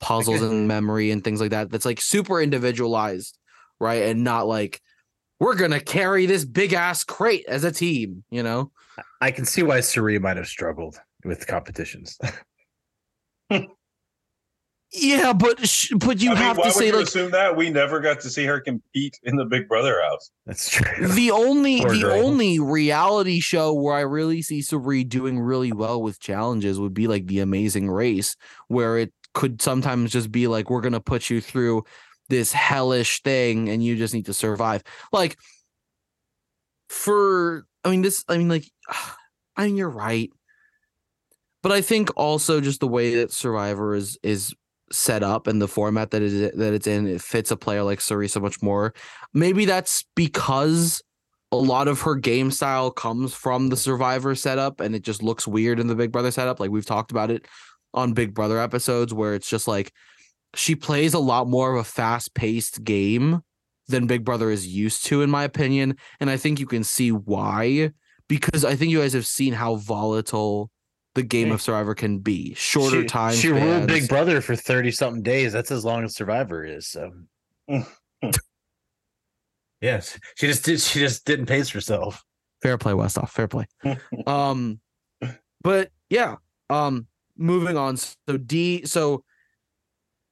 puzzles 0.00 0.42
and 0.42 0.68
memory 0.68 1.10
and 1.10 1.24
things 1.24 1.40
like 1.40 1.52
that. 1.52 1.70
That's 1.70 1.86
like 1.86 2.02
super 2.02 2.42
individualized, 2.42 3.38
right? 3.80 4.02
And 4.02 4.22
not 4.22 4.46
like 4.46 4.82
we're 5.40 5.56
gonna 5.56 5.80
carry 5.80 6.26
this 6.26 6.44
big 6.44 6.72
ass 6.72 7.04
crate 7.04 7.44
as 7.48 7.64
a 7.64 7.72
team, 7.72 8.24
you 8.30 8.42
know? 8.42 8.70
I 9.20 9.30
can 9.30 9.44
see 9.44 9.62
why 9.62 9.80
Cirie 9.80 10.18
might 10.18 10.36
have 10.36 10.46
struggled 10.46 10.98
with 11.24 11.46
competitions. 11.46 12.18
Yeah, 14.96 15.32
but 15.32 15.66
sh- 15.66 15.92
but 15.98 16.20
you 16.22 16.30
I 16.30 16.34
mean, 16.34 16.42
have 16.44 16.56
why 16.56 16.62
to 16.64 16.68
would 16.68 16.74
say 16.76 16.86
you 16.86 16.92
like 16.96 17.06
assume 17.06 17.32
that 17.32 17.56
we 17.56 17.68
never 17.68 17.98
got 17.98 18.20
to 18.20 18.30
see 18.30 18.44
her 18.44 18.60
compete 18.60 19.18
in 19.24 19.34
the 19.34 19.44
Big 19.44 19.68
Brother 19.68 20.00
house? 20.00 20.30
That's 20.46 20.70
true. 20.70 21.08
the 21.08 21.32
only 21.32 21.80
Poor 21.80 21.90
the 21.94 22.00
girl. 22.02 22.24
only 22.24 22.60
reality 22.60 23.40
show 23.40 23.72
where 23.74 23.96
I 23.96 24.02
really 24.02 24.40
see 24.40 24.62
Cirie 24.62 25.02
doing 25.02 25.40
really 25.40 25.72
well 25.72 26.00
with 26.00 26.20
challenges 26.20 26.78
would 26.78 26.94
be 26.94 27.08
like 27.08 27.26
the 27.26 27.40
Amazing 27.40 27.90
Race, 27.90 28.36
where 28.68 28.96
it 28.96 29.12
could 29.32 29.60
sometimes 29.60 30.12
just 30.12 30.30
be 30.30 30.46
like 30.46 30.70
we're 30.70 30.80
gonna 30.80 31.00
put 31.00 31.28
you 31.28 31.40
through 31.40 31.82
this 32.28 32.52
hellish 32.52 33.22
thing 33.22 33.68
and 33.68 33.82
you 33.82 33.96
just 33.96 34.14
need 34.14 34.26
to 34.26 34.34
survive. 34.34 34.82
Like 35.12 35.36
for 36.88 37.66
I 37.84 37.90
mean 37.90 38.02
this 38.02 38.24
I 38.28 38.38
mean 38.38 38.48
like 38.48 38.64
I 39.56 39.66
mean 39.66 39.76
you're 39.76 39.90
right. 39.90 40.30
But 41.62 41.72
I 41.72 41.80
think 41.80 42.10
also 42.16 42.60
just 42.60 42.80
the 42.80 42.88
way 42.88 43.14
that 43.16 43.32
Survivor 43.32 43.94
is 43.94 44.18
is 44.22 44.54
set 44.92 45.22
up 45.22 45.46
and 45.46 45.60
the 45.60 45.68
format 45.68 46.10
that 46.10 46.20
that 46.20 46.74
it's 46.74 46.86
in, 46.86 47.06
it 47.06 47.22
fits 47.22 47.50
a 47.50 47.56
player 47.56 47.82
like 47.82 48.00
Sarisa 48.00 48.40
much 48.40 48.62
more. 48.62 48.92
Maybe 49.32 49.64
that's 49.64 50.04
because 50.14 51.02
a 51.52 51.56
lot 51.56 51.88
of 51.88 52.00
her 52.02 52.16
game 52.16 52.50
style 52.50 52.90
comes 52.90 53.32
from 53.32 53.68
the 53.68 53.76
Survivor 53.76 54.34
setup 54.34 54.80
and 54.80 54.94
it 54.94 55.02
just 55.02 55.22
looks 55.22 55.46
weird 55.46 55.80
in 55.80 55.86
the 55.86 55.94
Big 55.94 56.12
Brother 56.12 56.30
setup. 56.30 56.60
Like 56.60 56.70
we've 56.70 56.84
talked 56.84 57.12
about 57.12 57.30
it 57.30 57.46
on 57.94 58.12
Big 58.12 58.34
Brother 58.34 58.58
episodes 58.58 59.14
where 59.14 59.34
it's 59.34 59.48
just 59.48 59.68
like 59.68 59.92
she 60.54 60.74
plays 60.74 61.14
a 61.14 61.18
lot 61.18 61.48
more 61.48 61.74
of 61.74 61.80
a 61.80 61.84
fast-paced 61.84 62.84
game 62.84 63.42
than 63.88 64.06
Big 64.06 64.24
Brother 64.24 64.50
is 64.50 64.66
used 64.66 65.04
to, 65.06 65.22
in 65.22 65.30
my 65.30 65.44
opinion. 65.44 65.96
And 66.20 66.30
I 66.30 66.36
think 66.36 66.58
you 66.60 66.66
can 66.66 66.84
see 66.84 67.12
why. 67.12 67.92
Because 68.28 68.64
I 68.64 68.74
think 68.74 68.90
you 68.90 69.00
guys 69.00 69.12
have 69.12 69.26
seen 69.26 69.52
how 69.52 69.76
volatile 69.76 70.70
the 71.14 71.22
game 71.22 71.48
Yeah. 71.48 71.54
of 71.54 71.62
Survivor 71.62 71.94
can 71.94 72.18
be. 72.18 72.54
Shorter 72.54 73.02
she, 73.02 73.06
time. 73.06 73.34
She 73.34 73.48
ruled. 73.48 73.86
Big 73.86 74.08
Brother 74.08 74.40
for 74.40 74.56
thirty 74.56 74.90
something 74.90 75.22
days. 75.22 75.52
That's 75.52 75.70
as 75.70 75.84
long 75.84 76.04
as 76.04 76.16
Survivor 76.16 76.64
is. 76.64 76.88
So. 76.88 77.12
yes, 79.80 80.18
she 80.36 80.46
just 80.46 80.64
did. 80.64 80.80
She 80.80 80.98
just 81.00 81.24
didn't 81.24 81.46
pace 81.46 81.68
herself. 81.68 82.24
Fair 82.62 82.78
play, 82.78 82.92
Westhoff. 82.92 83.28
Fair 83.28 83.48
play. 83.48 83.66
um, 84.26 84.80
but 85.62 85.90
yeah. 86.08 86.36
Um, 86.70 87.06
moving 87.36 87.76
on. 87.76 87.96
So 87.98 88.38
D. 88.38 88.86
So 88.86 89.22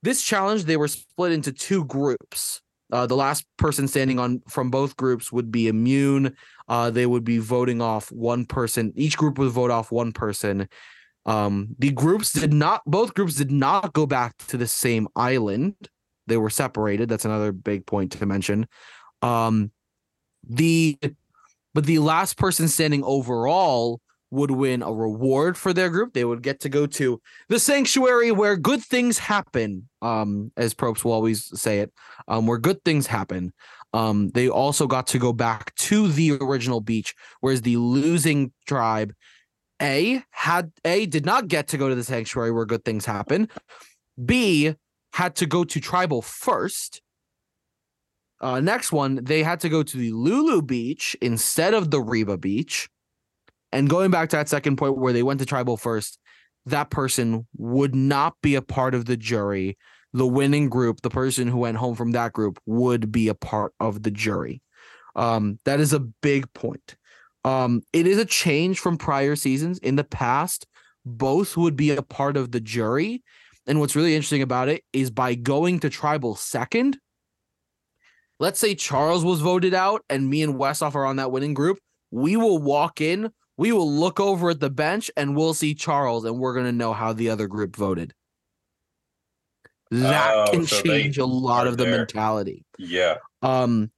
this 0.03 0.23
challenge, 0.23 0.65
they 0.65 0.77
were 0.77 0.89
split 0.89 1.33
into 1.33 1.53
two 1.53 1.85
groups. 1.85 2.61
Uh, 2.93 3.07
the 3.07 3.17
last 3.17 3.47
person 3.57 3.89
standing 3.89 4.19
on 4.19 4.43
from 4.49 4.71
both 4.71 4.97
groups 4.97 5.33
would 5.33 5.51
be 5.51 5.69
immune. 5.69 6.37
Uh, 6.69 6.91
they 6.91 7.07
would 7.07 7.25
be 7.25 7.39
voting 7.39 7.81
off 7.81 8.13
one 8.13 8.45
person. 8.45 8.93
Each 8.95 9.17
group 9.17 9.39
would 9.39 9.51
vote 9.51 9.71
off 9.71 9.91
one 9.91 10.13
person. 10.13 10.69
Um, 11.25 11.75
the 11.79 11.91
groups 11.91 12.33
did 12.33 12.53
not. 12.53 12.83
Both 12.85 13.15
groups 13.15 13.37
did 13.37 13.51
not 13.51 13.93
go 13.93 14.07
back 14.07 14.37
to 14.49 14.57
the 14.57 14.67
same 14.67 15.09
island. 15.17 15.75
They 16.27 16.37
were 16.37 16.51
separated. 16.51 17.09
That's 17.09 17.25
another 17.25 17.53
big 17.53 17.87
point 17.87 18.13
to 18.13 18.27
mention. 18.27 18.67
Um, 19.23 19.71
the 20.49 20.99
but 21.75 21.87
the 21.87 22.01
last 22.01 22.37
person 22.37 22.69
standing 22.69 23.05
overall 23.05 24.01
would 24.33 24.51
win 24.51 24.83
a 24.83 24.91
reward 24.91 25.59
for 25.59 25.73
their 25.75 25.91
group. 25.91 26.15
They 26.15 26.25
would 26.25 26.43
get 26.43 26.59
to 26.61 26.71
go 26.71 26.87
to 26.87 27.21
the 27.49 27.59
sanctuary 27.59 28.33
where 28.33 28.57
good 28.57 28.83
things 28.83 29.19
happen. 29.19 29.89
Um, 30.01 30.51
as 30.57 30.75
Probst 30.75 31.05
will 31.05 31.13
always 31.13 31.61
say 31.61 31.81
it, 31.81 31.93
um, 32.27 32.47
where 32.47 32.59
good 32.59 32.83
things 32.83 33.07
happen. 33.07 33.53
Um, 33.93 34.31
they 34.31 34.49
also 34.49 34.87
got 34.87 35.07
to 35.09 35.19
go 35.19 35.35
back 35.35 35.75
to 35.75 36.09
the 36.09 36.39
original 36.41 36.81
beach, 36.81 37.15
whereas 37.41 37.61
the 37.61 37.77
losing 37.77 38.53
tribe, 38.67 39.13
A 39.83 40.23
had 40.31 40.73
A 40.85 41.05
did 41.05 41.27
not 41.27 41.49
get 41.49 41.69
to 41.69 41.77
go 41.77 41.91
to 41.91 41.95
the 41.95 42.03
sanctuary 42.03 42.53
where 42.53 42.65
good 42.65 42.87
things 42.87 43.05
happen. 43.05 43.51
B 44.25 44.75
had 45.13 45.37
to 45.37 45.47
go 45.47 45.63
to 45.63 45.79
tribal 45.79 46.23
first. 46.23 47.03
Uh, 48.41 48.61
next 48.61 48.93
one, 48.93 49.23
they 49.23 49.43
had 49.43 49.61
to 49.61 49.69
go 49.69 49.83
to 49.83 49.97
the 49.97 50.11
Lulu 50.11 50.63
Beach 50.63 51.15
instead 51.21 51.75
of 51.75 51.91
the 51.91 52.01
Reba 52.01 52.39
Beach. 52.39 52.89
And 53.73 53.89
going 53.89 54.11
back 54.11 54.29
to 54.31 54.37
that 54.37 54.49
second 54.49 54.77
point 54.77 54.99
where 54.99 55.13
they 55.13 55.23
went 55.23 55.41
to 55.41 55.47
tribal 55.47 55.77
first, 55.77 56.19
that 56.67 56.91
person 56.91 57.47
would 57.57 57.95
not 57.95 58.35
be 58.43 58.55
a 58.55 58.63
part 58.63 58.95
of 58.95 59.07
the 59.07 59.17
jury. 59.17 59.79
The 60.13 60.27
winning 60.27 60.69
group, 60.69 61.01
the 61.01 61.11
person 61.11 61.49
who 61.49 61.59
went 61.59 61.79
home 61.79 61.95
from 61.95 62.13
that 62.13 62.35
group, 62.35 62.61
would 62.67 63.11
be 63.11 63.29
a 63.29 63.35
part 63.35 63.73
of 63.81 64.03
the 64.03 64.11
jury. 64.11 64.61
Um, 65.17 65.59
that 65.65 65.81
is 65.81 65.93
a 65.93 66.01
big 66.01 66.53
point. 66.53 66.97
Um, 67.45 67.83
it 67.93 68.07
is 68.07 68.19
a 68.19 68.25
change 68.25 68.79
from 68.79 68.99
prior 68.99 69.37
seasons. 69.37 69.79
In 69.79 69.97
the 69.97 70.05
past, 70.05 70.67
both 71.05 71.57
would 71.57 71.77
be 71.77 71.91
a 71.91 72.03
part 72.03 72.37
of 72.37 72.53
the 72.53 72.61
jury. 72.61 73.23
And 73.67 73.81
what's 73.81 73.97
really 73.97 74.15
interesting 74.15 74.43
about 74.43 74.69
it 74.69 74.85
is 74.93 75.11
by 75.11 75.35
going 75.35 75.81
to 75.81 75.91
tribal 75.91 76.35
second, 76.35 76.99
let's 78.39 78.61
say 78.61 78.75
Charles 78.75 79.25
was 79.25 79.41
voted 79.41 79.75
out 79.75 80.05
and 80.11 80.29
me 80.29 80.43
and 80.43 80.55
Westhoff 80.55 80.95
are 80.95 81.07
on 81.07 81.17
that 81.17 81.31
winning 81.31 81.55
group, 81.55 81.79
we 82.11 82.37
will 82.37 82.59
walk 82.59 83.01
in, 83.01 83.31
we 83.63 83.71
will 83.71 83.89
look 83.91 84.19
over 84.19 84.51
at 84.51 84.59
the 84.59 84.69
bench 84.71 85.09
and 85.17 85.37
we'll 85.37 85.55
see 85.55 85.73
Charles 85.73 86.25
and 86.25 86.39
we're 86.41 86.53
going 86.53 86.67
to 86.67 86.73
know 86.73 86.93
how 86.93 87.13
the 87.13 87.31
other 87.31 87.47
group 87.47 87.77
voted. 87.77 88.13
That 89.93 90.35
Oh, 90.49 90.51
can 90.51 90.67
so 90.67 90.83
change 90.83 91.19
a 91.19 91.25
lot 91.25 91.67
of 91.69 91.77
the 91.77 91.85
there. 91.85 91.99
mentality. 91.99 92.65
Yeah. 92.77 93.19
Um, 93.41 93.93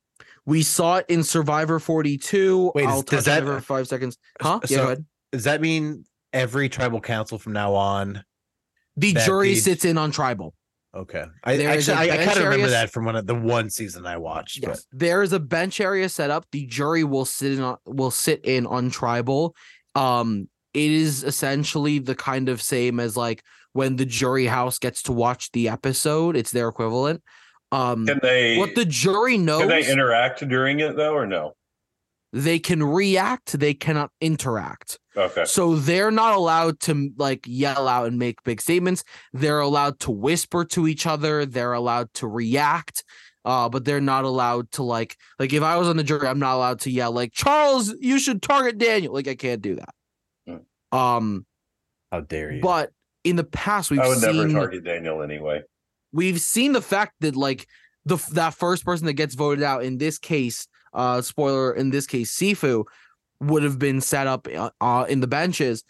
we 0.44 0.62
saw 0.62 0.96
it 0.96 1.06
in 1.08 1.22
Survivor 1.24 1.78
42. 1.78 2.72
Wait, 2.74 2.86
I'll 2.86 3.00
does 3.02 3.24
touch 3.24 3.32
on 3.32 3.42
it 3.42 3.46
that- 3.46 3.54
for 3.56 3.60
five 3.62 3.88
seconds. 3.88 4.18
Huh? 4.40 4.60
yeah, 4.68 4.76
go 4.76 4.84
ahead. 4.84 5.04
Does 5.32 5.44
that 5.44 5.60
mean 5.62 6.04
every 6.34 6.68
tribal 6.68 7.00
council 7.00 7.38
from 7.38 7.54
now 7.54 7.72
on? 7.74 8.22
The 8.96 9.14
jury 9.14 9.54
the- 9.54 9.60
sits 9.60 9.84
in 9.86 9.96
on 9.96 10.10
tribal. 10.10 10.54
Okay, 10.94 11.24
I 11.42 11.56
There 11.56 11.70
is 11.74 11.88
actually 11.88 12.10
I, 12.10 12.16
bench 12.16 12.28
kind 12.28 12.38
of 12.38 12.44
remember 12.44 12.70
that 12.70 12.90
from 12.90 13.04
one 13.04 13.16
of 13.16 13.26
the 13.26 13.34
one 13.34 13.68
season 13.68 14.06
I 14.06 14.16
watched. 14.16 14.62
Yes, 14.62 14.86
there 14.92 15.22
is 15.22 15.32
a 15.32 15.40
bench 15.40 15.80
area 15.80 16.08
set 16.08 16.30
up. 16.30 16.46
The 16.52 16.66
jury 16.66 17.02
will 17.02 17.24
sit 17.24 17.52
in 17.52 17.60
on 17.62 17.78
will 17.84 18.12
sit 18.12 18.44
in 18.44 18.66
on 18.66 18.90
tribal. 18.90 19.56
Um, 19.96 20.48
it 20.72 20.90
is 20.90 21.24
essentially 21.24 21.98
the 21.98 22.14
kind 22.14 22.48
of 22.48 22.62
same 22.62 23.00
as 23.00 23.16
like 23.16 23.42
when 23.72 23.96
the 23.96 24.06
jury 24.06 24.46
house 24.46 24.78
gets 24.78 25.02
to 25.04 25.12
watch 25.12 25.50
the 25.52 25.68
episode. 25.68 26.36
It's 26.36 26.52
their 26.52 26.68
equivalent. 26.68 27.22
Um, 27.72 28.06
Can 28.06 28.20
they 28.22 28.56
what 28.56 28.76
the 28.76 28.84
jury 28.84 29.36
knows, 29.36 29.62
can 29.62 29.68
they 29.68 29.90
interact 29.90 30.46
during 30.48 30.78
it 30.78 30.96
though 30.96 31.14
or 31.14 31.26
no? 31.26 31.56
They 32.34 32.58
can 32.58 32.82
react. 32.82 33.58
They 33.58 33.74
cannot 33.74 34.10
interact. 34.20 34.98
Okay. 35.16 35.44
So 35.44 35.76
they're 35.76 36.10
not 36.10 36.34
allowed 36.34 36.80
to 36.80 37.10
like 37.16 37.44
yell 37.46 37.86
out 37.86 38.08
and 38.08 38.18
make 38.18 38.42
big 38.42 38.60
statements. 38.60 39.04
They're 39.32 39.60
allowed 39.60 40.00
to 40.00 40.10
whisper 40.10 40.64
to 40.66 40.88
each 40.88 41.06
other. 41.06 41.46
They're 41.46 41.74
allowed 41.74 42.12
to 42.14 42.26
react. 42.26 43.04
Uh, 43.44 43.68
but 43.68 43.84
they're 43.84 44.00
not 44.00 44.24
allowed 44.24 44.70
to 44.72 44.82
like 44.82 45.16
like 45.38 45.52
if 45.52 45.62
I 45.62 45.76
was 45.76 45.86
on 45.86 45.96
the 45.96 46.02
jury, 46.02 46.26
I'm 46.26 46.40
not 46.40 46.56
allowed 46.56 46.80
to 46.80 46.90
yell 46.90 47.12
like 47.12 47.32
Charles, 47.32 47.94
you 48.00 48.18
should 48.18 48.42
target 48.42 48.78
Daniel. 48.78 49.14
Like 49.14 49.28
I 49.28 49.36
can't 49.36 49.62
do 49.62 49.76
that. 49.76 49.94
Hmm. 50.48 50.98
Um, 50.98 51.46
How 52.10 52.20
dare 52.20 52.52
you? 52.52 52.60
but 52.60 52.90
in 53.22 53.36
the 53.36 53.44
past 53.44 53.90
we've 53.92 54.00
I 54.00 54.08
would 54.08 54.18
seen 54.18 54.48
never 54.48 54.48
target 54.48 54.84
Daniel 54.84 55.22
anyway. 55.22 55.62
we've 56.12 56.40
seen 56.40 56.72
the 56.72 56.82
fact 56.82 57.12
that 57.20 57.36
like 57.36 57.68
the 58.06 58.16
that 58.32 58.54
first 58.54 58.84
person 58.84 59.06
that 59.06 59.12
gets 59.12 59.34
voted 59.34 59.62
out 59.62 59.84
in 59.84 59.98
this 59.98 60.18
case, 60.18 60.66
uh, 60.94 61.20
spoiler 61.22 61.74
in 61.74 61.90
this 61.90 62.06
case, 62.06 62.36
Sifu 62.36 62.84
would 63.40 63.62
have 63.62 63.78
been 63.78 64.00
set 64.00 64.26
up 64.26 64.48
uh, 64.54 64.70
uh, 64.80 65.06
in 65.08 65.20
the 65.20 65.26
benches. 65.26 65.84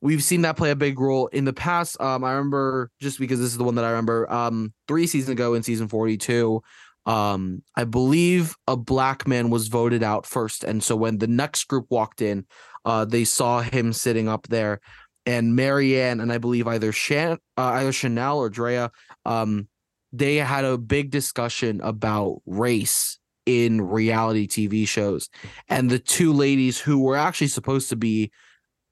We've 0.00 0.22
seen 0.22 0.42
that 0.42 0.56
play 0.56 0.70
a 0.70 0.76
big 0.76 1.00
role 1.00 1.26
in 1.26 1.44
the 1.44 1.52
past. 1.52 2.00
Um, 2.00 2.22
I 2.22 2.32
remember 2.32 2.90
just 3.00 3.18
because 3.18 3.40
this 3.40 3.50
is 3.50 3.58
the 3.58 3.64
one 3.64 3.74
that 3.74 3.84
I 3.84 3.90
remember. 3.90 4.32
Um, 4.32 4.72
three 4.86 5.08
seasons 5.08 5.30
ago 5.30 5.54
in 5.54 5.64
season 5.64 5.88
forty-two, 5.88 6.62
um, 7.04 7.62
I 7.74 7.82
believe 7.84 8.54
a 8.68 8.76
black 8.76 9.26
man 9.26 9.50
was 9.50 9.66
voted 9.66 10.04
out 10.04 10.24
first, 10.24 10.62
and 10.62 10.82
so 10.82 10.94
when 10.94 11.18
the 11.18 11.26
next 11.26 11.64
group 11.64 11.86
walked 11.90 12.22
in, 12.22 12.46
uh, 12.84 13.06
they 13.06 13.24
saw 13.24 13.60
him 13.60 13.92
sitting 13.92 14.28
up 14.28 14.46
there, 14.46 14.80
and 15.26 15.58
Maryanne 15.58 16.22
and 16.22 16.32
I 16.32 16.38
believe 16.38 16.68
either 16.68 16.92
Shan, 16.92 17.38
uh, 17.56 17.62
either 17.62 17.90
Chanelle 17.90 18.36
or 18.36 18.50
Drea, 18.50 18.92
um, 19.24 19.66
they 20.12 20.36
had 20.36 20.64
a 20.64 20.78
big 20.78 21.10
discussion 21.10 21.80
about 21.80 22.40
race 22.46 23.17
in 23.48 23.80
reality 23.80 24.46
TV 24.46 24.86
shows. 24.86 25.30
And 25.70 25.88
the 25.88 25.98
two 25.98 26.34
ladies 26.34 26.78
who 26.78 26.98
were 26.98 27.16
actually 27.16 27.46
supposed 27.48 27.88
to 27.88 27.96
be 27.96 28.30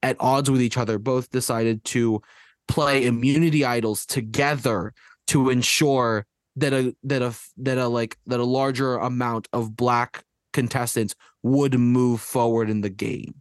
at 0.03 0.17
odds 0.19 0.51
with 0.51 0.63
each 0.63 0.79
other 0.79 0.99
both 0.99 1.31
decided 1.31 1.85
to 1.85 2.23
play 2.69 3.05
immunity 3.05 3.67
idols 3.67 4.07
together 4.07 4.95
to 5.27 5.51
ensure 5.51 6.25
that 6.57 6.73
a 6.73 6.97
that 7.03 7.21
a 7.21 7.35
that 7.59 7.77
a 7.77 7.87
like 7.87 8.17
that 8.27 8.41
a 8.41 8.45
larger 8.45 8.97
amount 8.97 9.47
of 9.53 9.77
black 9.77 10.25
contestants 10.55 11.15
would 11.43 11.79
move 11.79 12.23
forward 12.23 12.71
in 12.71 12.81
the 12.81 12.89
game. 12.89 13.35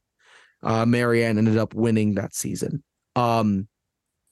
Uh 0.61 0.83
Maryanne 0.83 1.37
ended 1.37 1.57
up 1.57 1.73
winning 1.73 2.15
that 2.15 2.35
season. 2.35 2.83
Um 3.15 3.69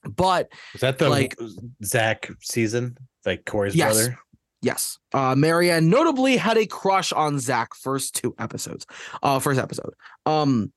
but 0.04 0.52
was 0.74 0.82
that 0.82 0.98
the 1.00 1.08
like- 1.10 1.38
Zach 1.86 2.30
season? 2.42 2.98
Like 3.26 3.46
Corey's 3.46 3.74
Yes. 3.74 3.94
brother? 3.96 4.20
Yes. 4.64 4.98
Uh 5.14 5.36
Maryanne 5.36 5.86
notably 5.90 6.38
had 6.38 6.58
a 6.58 6.66
crush 6.66 7.12
on 7.14 7.38
Zach 7.40 7.76
first 7.76 8.16
two 8.16 8.34
episodes. 8.40 8.86
Uh 9.22 9.38
first 9.40 9.60
episode. 9.60 9.94
Um 10.26 10.72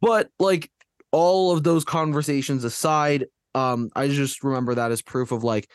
but 0.00 0.28
like 0.38 0.70
all 1.12 1.52
of 1.52 1.62
those 1.62 1.84
conversations 1.84 2.64
aside, 2.64 3.26
um 3.54 3.90
I 3.94 4.08
just 4.08 4.42
remember 4.42 4.74
that 4.74 4.90
as 4.90 5.02
proof 5.02 5.30
of 5.32 5.44
like 5.44 5.68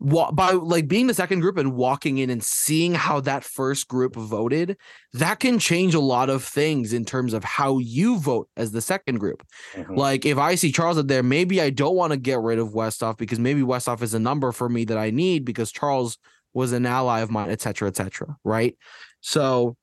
wa- 0.00 0.32
by 0.32 0.50
like 0.50 0.88
being 0.88 1.06
the 1.06 1.14
second 1.14 1.40
group 1.40 1.56
and 1.56 1.74
walking 1.74 2.18
in 2.18 2.28
and 2.30 2.42
seeing 2.42 2.92
how 2.94 3.20
that 3.20 3.44
first 3.44 3.86
group 3.88 4.16
voted, 4.16 4.76
that 5.12 5.38
can 5.38 5.58
change 5.60 5.94
a 5.94 6.00
lot 6.00 6.28
of 6.30 6.42
things 6.44 6.92
in 6.92 7.04
terms 7.04 7.32
of 7.32 7.44
how 7.44 7.78
you 7.78 8.18
vote 8.18 8.48
as 8.56 8.72
the 8.72 8.80
second 8.80 9.18
group. 9.18 9.42
Mhm. 9.74 9.96
Like 9.96 10.26
if 10.26 10.36
I 10.38 10.56
see 10.56 10.72
Charles 10.72 10.98
up 10.98 11.06
there, 11.06 11.22
maybe 11.22 11.60
I 11.60 11.70
don't 11.70 11.94
want 11.94 12.12
to 12.12 12.16
get 12.18 12.40
rid 12.40 12.58
of 12.58 12.70
Westhoff 12.70 13.16
because 13.18 13.38
maybe 13.38 13.62
Westhoff 13.62 14.02
is 14.02 14.14
a 14.14 14.18
number 14.18 14.50
for 14.50 14.68
me 14.68 14.84
that 14.86 14.98
I 14.98 15.10
need 15.10 15.44
because 15.44 15.70
Charles 15.70 16.18
was 16.54 16.72
an 16.72 16.86
ally 16.86 17.20
of 17.20 17.30
mine, 17.30 17.50
etc., 17.50 17.88
etc. 17.88 18.36
right? 18.44 18.76
So 19.20 19.76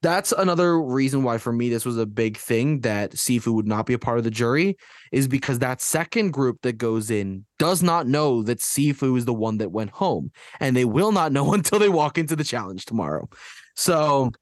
that's 0.00 0.32
another 0.32 0.80
reason 0.80 1.22
why 1.22 1.38
for 1.38 1.52
me 1.52 1.68
this 1.68 1.84
was 1.84 1.98
a 1.98 2.06
big 2.06 2.36
thing 2.36 2.80
that 2.80 3.12
Sifu 3.12 3.54
would 3.54 3.66
not 3.66 3.86
be 3.86 3.92
a 3.92 3.98
part 3.98 4.18
of 4.18 4.24
the 4.24 4.30
jury 4.30 4.76
is 5.12 5.28
because 5.28 5.58
that 5.58 5.80
second 5.80 6.32
group 6.32 6.60
that 6.62 6.78
goes 6.78 7.10
in 7.10 7.44
does 7.58 7.82
not 7.82 8.06
know 8.06 8.42
that 8.42 8.58
Sifu 8.58 9.16
is 9.16 9.24
the 9.24 9.34
one 9.34 9.58
that 9.58 9.70
went 9.70 9.90
home 9.90 10.32
and 10.60 10.76
they 10.76 10.84
will 10.84 11.12
not 11.12 11.32
know 11.32 11.52
until 11.54 11.78
they 11.78 11.88
walk 11.88 12.18
into 12.18 12.36
the 12.36 12.44
challenge 12.44 12.84
tomorrow. 12.84 13.28
So 13.76 14.32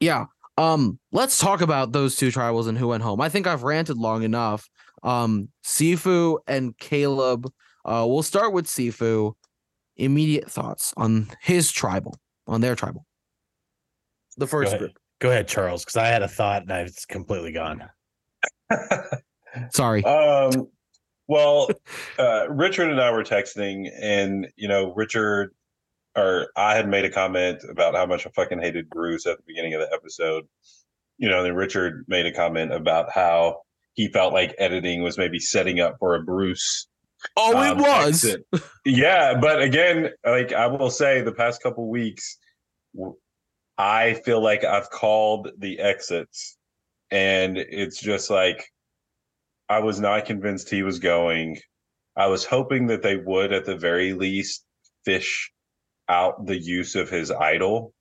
yeah, 0.00 0.26
um 0.56 0.98
let's 1.10 1.38
talk 1.38 1.60
about 1.60 1.92
those 1.92 2.14
two 2.16 2.28
tribals 2.28 2.68
and 2.68 2.78
who 2.78 2.88
went 2.88 3.02
home. 3.02 3.20
I 3.20 3.28
think 3.28 3.46
I've 3.46 3.64
ranted 3.64 3.96
long 3.96 4.22
enough. 4.22 4.68
Um 5.02 5.48
Sifu 5.64 6.38
and 6.46 6.76
Kaleb 6.78 7.46
uh 7.84 8.04
we'll 8.08 8.22
start 8.22 8.52
with 8.52 8.66
Sifu. 8.66 9.34
Immediate 9.96 10.50
thoughts 10.50 10.92
on 10.96 11.28
his 11.40 11.70
tribal, 11.70 12.18
on 12.46 12.60
their 12.60 12.74
tribal. 12.74 13.06
The 14.36 14.46
first 14.46 14.68
ahead. 14.68 14.80
group. 14.80 14.92
Go 15.20 15.30
ahead, 15.30 15.46
Charles, 15.46 15.84
because 15.84 15.96
I 15.96 16.08
had 16.08 16.22
a 16.22 16.28
thought 16.28 16.62
and 16.62 16.70
it's 16.72 17.06
completely 17.06 17.52
gone. 17.52 17.88
Sorry. 19.70 20.04
um, 20.04 20.68
well, 21.28 21.68
uh, 22.18 22.48
Richard 22.50 22.90
and 22.90 23.00
I 23.00 23.10
were 23.12 23.22
texting, 23.22 23.88
and 24.00 24.48
you 24.56 24.68
know, 24.68 24.92
Richard 24.94 25.54
or 26.16 26.48
I 26.56 26.76
had 26.76 26.88
made 26.88 27.04
a 27.04 27.10
comment 27.10 27.62
about 27.68 27.94
how 27.94 28.06
much 28.06 28.26
I 28.26 28.30
fucking 28.30 28.60
hated 28.60 28.88
Bruce 28.88 29.26
at 29.26 29.36
the 29.36 29.42
beginning 29.46 29.74
of 29.74 29.80
the 29.80 29.92
episode. 29.92 30.44
You 31.18 31.28
know, 31.28 31.42
then 31.42 31.54
Richard 31.54 32.04
made 32.08 32.26
a 32.26 32.32
comment 32.32 32.72
about 32.72 33.10
how 33.12 33.62
he 33.94 34.08
felt 34.08 34.32
like 34.32 34.54
editing 34.58 35.02
was 35.02 35.18
maybe 35.18 35.38
setting 35.38 35.80
up 35.80 35.96
for 35.98 36.14
a 36.14 36.22
Bruce. 36.22 36.88
Oh, 37.36 37.62
it 37.62 37.70
um, 37.72 37.78
was. 37.78 38.24
exit. 38.24 38.44
yeah, 38.84 39.38
but 39.38 39.62
again, 39.62 40.10
like 40.24 40.52
I 40.52 40.66
will 40.66 40.90
say, 40.90 41.20
the 41.20 41.32
past 41.32 41.62
couple 41.62 41.88
weeks, 41.88 42.38
I 43.78 44.14
feel 44.24 44.42
like 44.42 44.64
I've 44.64 44.90
called 44.90 45.50
the 45.58 45.78
exits, 45.80 46.56
and 47.10 47.58
it's 47.58 48.00
just 48.00 48.30
like 48.30 48.70
I 49.68 49.80
was 49.80 50.00
not 50.00 50.26
convinced 50.26 50.70
he 50.70 50.82
was 50.82 50.98
going. 50.98 51.58
I 52.16 52.26
was 52.28 52.44
hoping 52.44 52.86
that 52.88 53.02
they 53.02 53.16
would, 53.16 53.52
at 53.52 53.64
the 53.64 53.76
very 53.76 54.12
least, 54.12 54.64
fish 55.04 55.50
out 56.08 56.46
the 56.46 56.58
use 56.58 56.94
of 56.94 57.10
his 57.10 57.30
idol, 57.30 57.92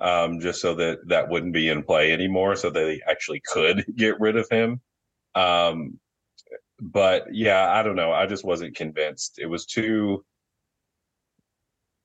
um, 0.00 0.40
just 0.40 0.60
so 0.60 0.74
that 0.74 0.98
that 1.08 1.28
wouldn't 1.28 1.54
be 1.54 1.68
in 1.68 1.82
play 1.82 2.12
anymore, 2.12 2.56
so 2.56 2.70
that 2.70 2.80
they 2.80 3.00
actually 3.08 3.40
could 3.46 3.84
get 3.96 4.20
rid 4.20 4.36
of 4.36 4.48
him. 4.50 4.80
Um, 5.34 5.98
but 6.80 7.26
yeah, 7.32 7.70
I 7.70 7.82
don't 7.82 7.96
know. 7.96 8.12
I 8.12 8.26
just 8.26 8.44
wasn't 8.44 8.76
convinced. 8.76 9.38
It 9.38 9.46
was 9.46 9.66
too. 9.66 10.24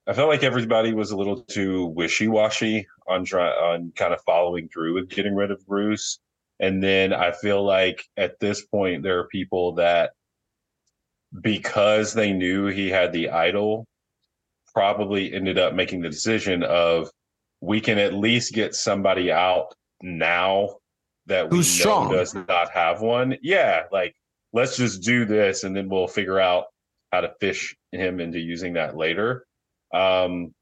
I 0.06 0.14
felt 0.14 0.28
like 0.28 0.42
everybody 0.42 0.94
was 0.94 1.10
a 1.10 1.16
little 1.16 1.42
too 1.42 1.86
wishy-washy 1.86 2.86
on 3.06 3.24
try 3.24 3.48
on 3.48 3.92
kind 3.94 4.14
of 4.14 4.22
following 4.22 4.68
through 4.68 4.94
with 4.94 5.10
getting 5.10 5.34
rid 5.34 5.50
of 5.50 5.66
Bruce. 5.66 6.18
And 6.60 6.82
then 6.82 7.12
I 7.12 7.32
feel 7.32 7.62
like 7.62 8.02
at 8.16 8.40
this 8.40 8.64
point 8.64 9.02
there 9.02 9.18
are 9.18 9.28
people 9.28 9.74
that 9.74 10.12
because 11.40 12.14
they 12.14 12.32
knew 12.32 12.66
he 12.66 12.88
had 12.88 13.12
the 13.12 13.30
idol, 13.30 13.86
probably 14.72 15.32
ended 15.32 15.58
up 15.58 15.74
making 15.74 16.00
the 16.00 16.08
decision 16.08 16.62
of 16.62 17.10
we 17.60 17.80
can 17.80 17.98
at 17.98 18.14
least 18.14 18.54
get 18.54 18.74
somebody 18.74 19.30
out 19.30 19.74
now 20.02 20.76
that 21.26 21.50
we 21.50 21.58
Who's 21.58 21.78
know 21.78 21.80
strong. 21.80 22.12
does 22.12 22.34
not 22.34 22.70
have 22.72 23.02
one. 23.02 23.36
Yeah, 23.42 23.82
like 23.92 24.14
let's 24.52 24.76
just 24.76 25.02
do 25.02 25.24
this 25.24 25.64
and 25.64 25.76
then 25.76 25.88
we'll 25.88 26.06
figure 26.06 26.40
out 26.40 26.66
how 27.12 27.20
to 27.20 27.34
fish 27.40 27.76
him 27.92 28.20
into 28.20 28.38
using 28.38 28.74
that 28.74 28.96
later. 28.96 29.46
Um 29.92 30.54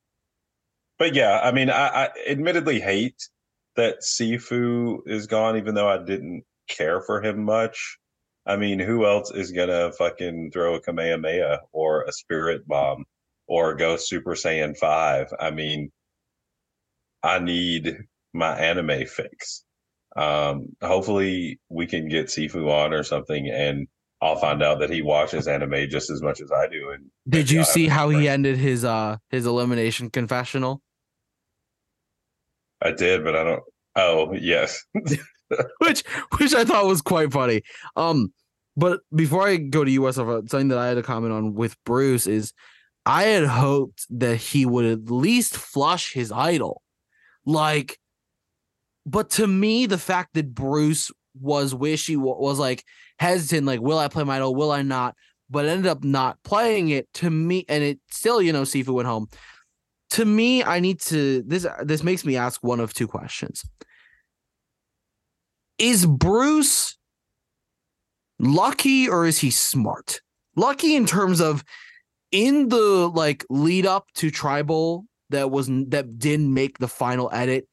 but 0.99 1.15
yeah, 1.15 1.41
I 1.43 1.53
mean 1.53 1.71
I, 1.71 2.05
I 2.05 2.09
admittedly 2.29 2.81
hate 2.81 3.21
that 3.77 4.01
Sifu 4.01 5.01
is 5.07 5.27
gone, 5.27 5.59
even 5.59 5.75
though 5.75 5.89
I 5.89 5.99
didn't 5.99 6.45
care 6.69 7.01
for 7.03 7.23
him 7.23 7.45
much. 7.45 7.99
I 8.47 8.57
mean, 8.57 8.79
who 8.79 9.07
else 9.07 9.31
is 9.31 9.53
gonna 9.53 9.93
fucking 9.93 10.51
throw 10.53 10.77
a 10.77 10.81
Kamehameha 10.81 11.61
or 11.73 12.03
a 12.03 12.13
spirit 12.13 12.67
bomb 12.67 13.05
or 13.47 13.75
go 13.75 13.97
Super 13.97 14.33
Saiyan 14.33 14.77
5? 14.77 15.33
I 15.39 15.51
mean, 15.51 15.91
I 17.23 17.39
need 17.41 17.99
my 18.33 18.57
anime 18.57 19.07
fix. 19.07 19.65
Um, 20.17 20.75
hopefully 20.83 21.61
we 21.69 21.87
can 21.87 22.09
get 22.09 22.27
Sifu 22.27 22.71
on 22.71 22.93
or 22.93 23.03
something 23.03 23.49
and 23.49 23.87
I'll 24.23 24.37
find 24.37 24.63
out 24.63 24.79
that 24.81 24.89
he 24.89 25.03
watches 25.03 25.47
anime 25.47 25.89
just 25.91 26.09
as 26.09 26.23
much 26.23 26.41
as 26.41 26.51
I 26.51 26.69
do. 26.69 26.91
And 26.91 27.11
Did 27.29 27.51
you 27.51 27.65
see 27.65 27.87
how 27.87 28.09
he 28.09 28.29
ended 28.29 28.57
his 28.57 28.85
uh 28.85 29.19
his 29.31 29.45
elimination 29.45 30.11
confessional? 30.11 30.81
I 32.83 32.93
did, 32.93 33.25
but 33.25 33.37
I 33.37 33.45
don't. 33.45 33.63
Oh, 33.95 34.33
yes. 34.33 34.85
which 35.79 36.03
which 36.39 36.55
I 36.55 36.65
thought 36.65 36.87
was 36.87 37.03
quite 37.03 37.33
funny. 37.33 37.63
Um, 37.95 38.33
but 38.77 39.01
before 39.15 39.47
I 39.47 39.57
go 39.57 39.85
to 39.85 39.91
US, 39.91 40.17
something 40.17 40.69
that 40.69 40.79
I 40.79 40.89
had 40.89 40.95
to 40.95 41.03
comment 41.03 41.33
on 41.33 41.55
with 41.55 41.77
Bruce 41.85 42.27
is 42.27 42.53
I 43.05 43.25
had 43.25 43.45
hoped 43.45 44.07
that 44.11 44.37
he 44.37 44.67
would 44.67 44.85
at 44.85 45.11
least 45.11 45.57
flush 45.57 46.13
his 46.13 46.33
idol. 46.33 46.83
Like, 47.45 47.99
but 49.07 49.31
to 49.31 49.47
me, 49.47 49.87
the 49.87 49.99
fact 49.99 50.35
that 50.35 50.55
Bruce 50.55 51.11
was 51.41 51.75
wishy 51.75 52.17
was 52.17 52.59
like 52.59 52.85
hesitant, 53.19 53.67
like, 53.67 53.81
will 53.81 53.99
I 53.99 54.09
play 54.09 54.25
my 54.25 54.37
idol? 54.37 54.55
Will 54.55 54.73
I 54.73 54.83
not? 54.83 55.15
But 55.49 55.67
ended 55.67 55.87
up 55.87 56.03
not 56.03 56.43
playing 56.43 56.89
it 56.89 57.13
to 57.15 57.31
me, 57.31 57.65
and 57.69 57.83
it 57.85 58.01
still, 58.11 58.43
you 58.43 58.53
know, 58.53 58.63
Sifu 58.63 58.89
went 58.89 59.07
home. 59.07 59.29
To 60.11 60.25
me, 60.25 60.65
I 60.65 60.81
need 60.81 61.01
to 61.03 61.43
this 61.47 61.67
this 61.85 62.03
makes 62.03 62.25
me 62.25 62.37
ask 62.37 62.63
one 62.63 62.81
of 62.81 62.93
two 62.93 63.07
questions 63.07 63.65
is 65.79 66.07
Bruce 66.07 66.97
lucky 68.39 69.09
or 69.09 69.27
is 69.27 69.39
he 69.39 69.51
smart? 69.51 70.21
Lucky 70.57 70.95
in 70.95 71.07
terms 71.07 71.41
of 71.41 71.65
in 72.33 72.69
the 72.69 73.11
like 73.15 73.45
lead 73.51 73.87
up 73.87 74.07
to 74.15 74.31
tribal 74.31 75.05
that 75.31 75.51
was 75.51 75.69
that 75.89 76.19
didn't 76.19 76.53
make 76.53 76.79
the 76.79 76.89
final 76.89 77.31
edit. 77.33 77.69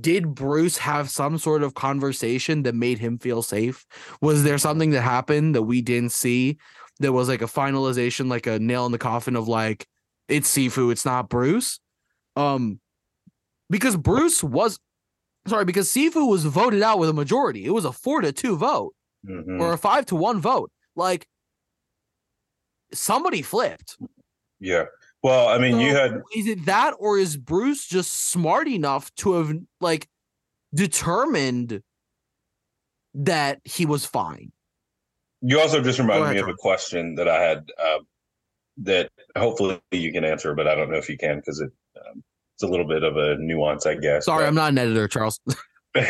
Did 0.00 0.34
Bruce 0.34 0.78
have 0.78 1.10
some 1.10 1.38
sort 1.38 1.62
of 1.62 1.74
conversation 1.74 2.62
that 2.62 2.74
made 2.74 2.98
him 2.98 3.18
feel 3.18 3.42
safe? 3.42 3.84
Was 4.20 4.42
there 4.44 4.58
something 4.58 4.90
that 4.90 5.02
happened 5.02 5.54
that 5.54 5.62
we 5.62 5.82
didn't 5.82 6.12
see 6.12 6.58
that 7.00 7.12
was 7.12 7.28
like 7.28 7.42
a 7.42 7.46
finalization, 7.46 8.28
like 8.30 8.46
a 8.46 8.58
nail 8.58 8.86
in 8.86 8.92
the 8.92 8.98
coffin 8.98 9.36
of 9.36 9.48
like 9.48 9.86
it's 10.28 10.52
Sifu, 10.52 10.90
it's 10.92 11.04
not 11.04 11.28
Bruce? 11.28 11.78
Um, 12.36 12.80
because 13.68 13.96
Bruce 13.96 14.42
was 14.42 14.78
sorry, 15.46 15.64
because 15.64 15.88
Sifu 15.92 16.28
was 16.28 16.44
voted 16.44 16.82
out 16.82 16.98
with 16.98 17.08
a 17.08 17.14
majority. 17.14 17.64
It 17.64 17.70
was 17.70 17.84
a 17.84 17.92
four 17.92 18.20
to 18.20 18.32
two 18.32 18.56
vote 18.56 18.94
Mhm. 19.26 19.60
or 19.60 19.72
a 19.72 19.78
five 19.78 20.06
to 20.06 20.16
one 20.16 20.40
vote. 20.40 20.70
Like 20.96 21.26
somebody 22.92 23.42
flipped. 23.42 23.96
Yeah. 24.60 24.84
Well, 25.22 25.48
I 25.48 25.58
mean, 25.58 25.78
you 25.78 25.94
had 25.94 26.20
is 26.34 26.48
it 26.48 26.66
that 26.66 26.94
or 26.98 27.16
is 27.16 27.36
Bruce 27.36 27.86
just 27.86 28.30
smart 28.30 28.66
enough 28.66 29.14
to 29.16 29.34
have 29.34 29.56
like 29.80 30.08
determined 30.74 31.82
that 33.14 33.60
he 33.64 33.86
was 33.86 34.04
fine? 34.04 34.52
You 35.40 35.60
also 35.60 35.80
just 35.80 35.98
reminded 35.98 36.24
ahead, 36.24 36.36
me 36.36 36.42
of 36.42 36.48
a 36.48 36.54
question 36.54 37.14
that 37.16 37.28
I 37.28 37.40
had 37.40 37.58
um, 37.84 38.06
that 38.78 39.10
hopefully 39.36 39.80
you 39.92 40.12
can 40.12 40.24
answer, 40.24 40.54
but 40.54 40.66
I 40.66 40.74
don't 40.74 40.90
know 40.90 40.98
if 40.98 41.08
you 41.08 41.16
can 41.16 41.36
because 41.36 41.60
it 41.60 41.70
um, 41.96 42.24
it's 42.54 42.64
a 42.64 42.66
little 42.66 42.86
bit 42.86 43.04
of 43.04 43.16
a 43.16 43.36
nuance, 43.38 43.86
I 43.86 43.94
guess. 43.94 44.24
Sorry, 44.24 44.42
but- 44.42 44.48
I'm 44.48 44.54
not 44.54 44.70
an 44.70 44.78
editor, 44.78 45.06
Charles. 45.06 45.40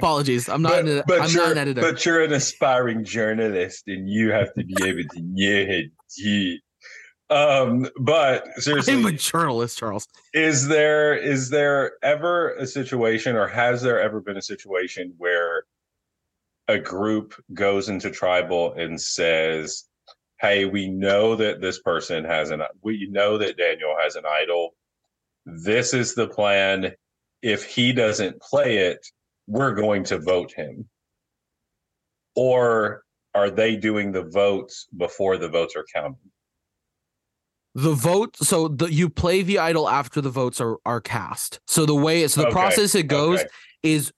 Apologies. 0.00 0.48
I'm 0.48 0.62
not 0.62 0.70
but, 0.70 0.86
an, 0.86 1.02
but 1.06 1.20
I'm 1.20 1.32
not 1.32 1.52
an 1.52 1.58
editor. 1.58 1.80
But 1.80 2.04
you're 2.04 2.24
an 2.24 2.32
aspiring 2.32 3.04
journalist, 3.04 3.84
and 3.86 4.08
you 4.08 4.30
have 4.30 4.52
to 4.54 4.64
be 4.64 4.74
able 4.84 5.02
to 5.02 5.20
it. 5.36 6.60
Um, 7.28 7.88
but 7.98 8.46
seriously, 8.58 8.94
I'm 8.94 9.06
a 9.06 9.12
journalist, 9.12 9.78
Charles. 9.78 10.06
is 10.32 10.68
there 10.68 11.16
is 11.16 11.50
there 11.50 11.92
ever 12.02 12.54
a 12.54 12.66
situation, 12.66 13.34
or 13.34 13.48
has 13.48 13.82
there 13.82 14.00
ever 14.00 14.20
been 14.20 14.36
a 14.36 14.42
situation 14.42 15.14
where 15.18 15.64
a 16.68 16.78
group 16.78 17.34
goes 17.52 17.88
into 17.88 18.10
tribal 18.10 18.74
and 18.74 19.00
says, 19.00 19.84
"Hey, 20.40 20.66
we 20.66 20.88
know 20.88 21.34
that 21.34 21.60
this 21.60 21.80
person 21.80 22.24
has 22.24 22.50
an 22.50 22.62
we 22.82 23.08
know 23.10 23.38
that 23.38 23.56
Daniel 23.56 23.96
has 23.98 24.14
an 24.14 24.24
idol. 24.24 24.76
This 25.44 25.94
is 25.94 26.14
the 26.14 26.28
plan. 26.28 26.92
If 27.42 27.64
he 27.64 27.92
doesn't 27.92 28.40
play 28.40 28.78
it, 28.78 29.04
we're 29.48 29.74
going 29.74 30.04
to 30.04 30.18
vote 30.18 30.52
him." 30.52 30.88
Or 32.36 33.02
are 33.34 33.50
they 33.50 33.76
doing 33.76 34.12
the 34.12 34.24
votes 34.24 34.86
before 34.96 35.38
the 35.38 35.48
votes 35.48 35.74
are 35.74 35.86
counted? 35.92 36.30
The 37.78 37.92
vote 37.92 38.34
so 38.38 38.68
the 38.68 38.86
you 38.86 39.10
play 39.10 39.42
the 39.42 39.58
idol 39.58 39.86
after 39.86 40.22
the 40.22 40.30
votes 40.30 40.62
are 40.62 40.78
are 40.86 40.98
cast 41.00 41.60
so 41.66 41.84
the 41.84 41.94
way 41.94 42.26
so 42.26 42.40
the 42.40 42.46
Okay, 42.46 42.54
process 42.54 42.94
it 42.94 43.02
goes 43.02 43.40
okay. 43.40 43.48
is 43.82 44.12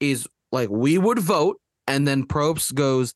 is 0.00 0.28
like 0.52 0.68
we 0.68 0.98
would 0.98 1.18
vote 1.18 1.58
and 1.86 2.06
then 2.06 2.26
Probst 2.26 2.74
goes 2.74 3.14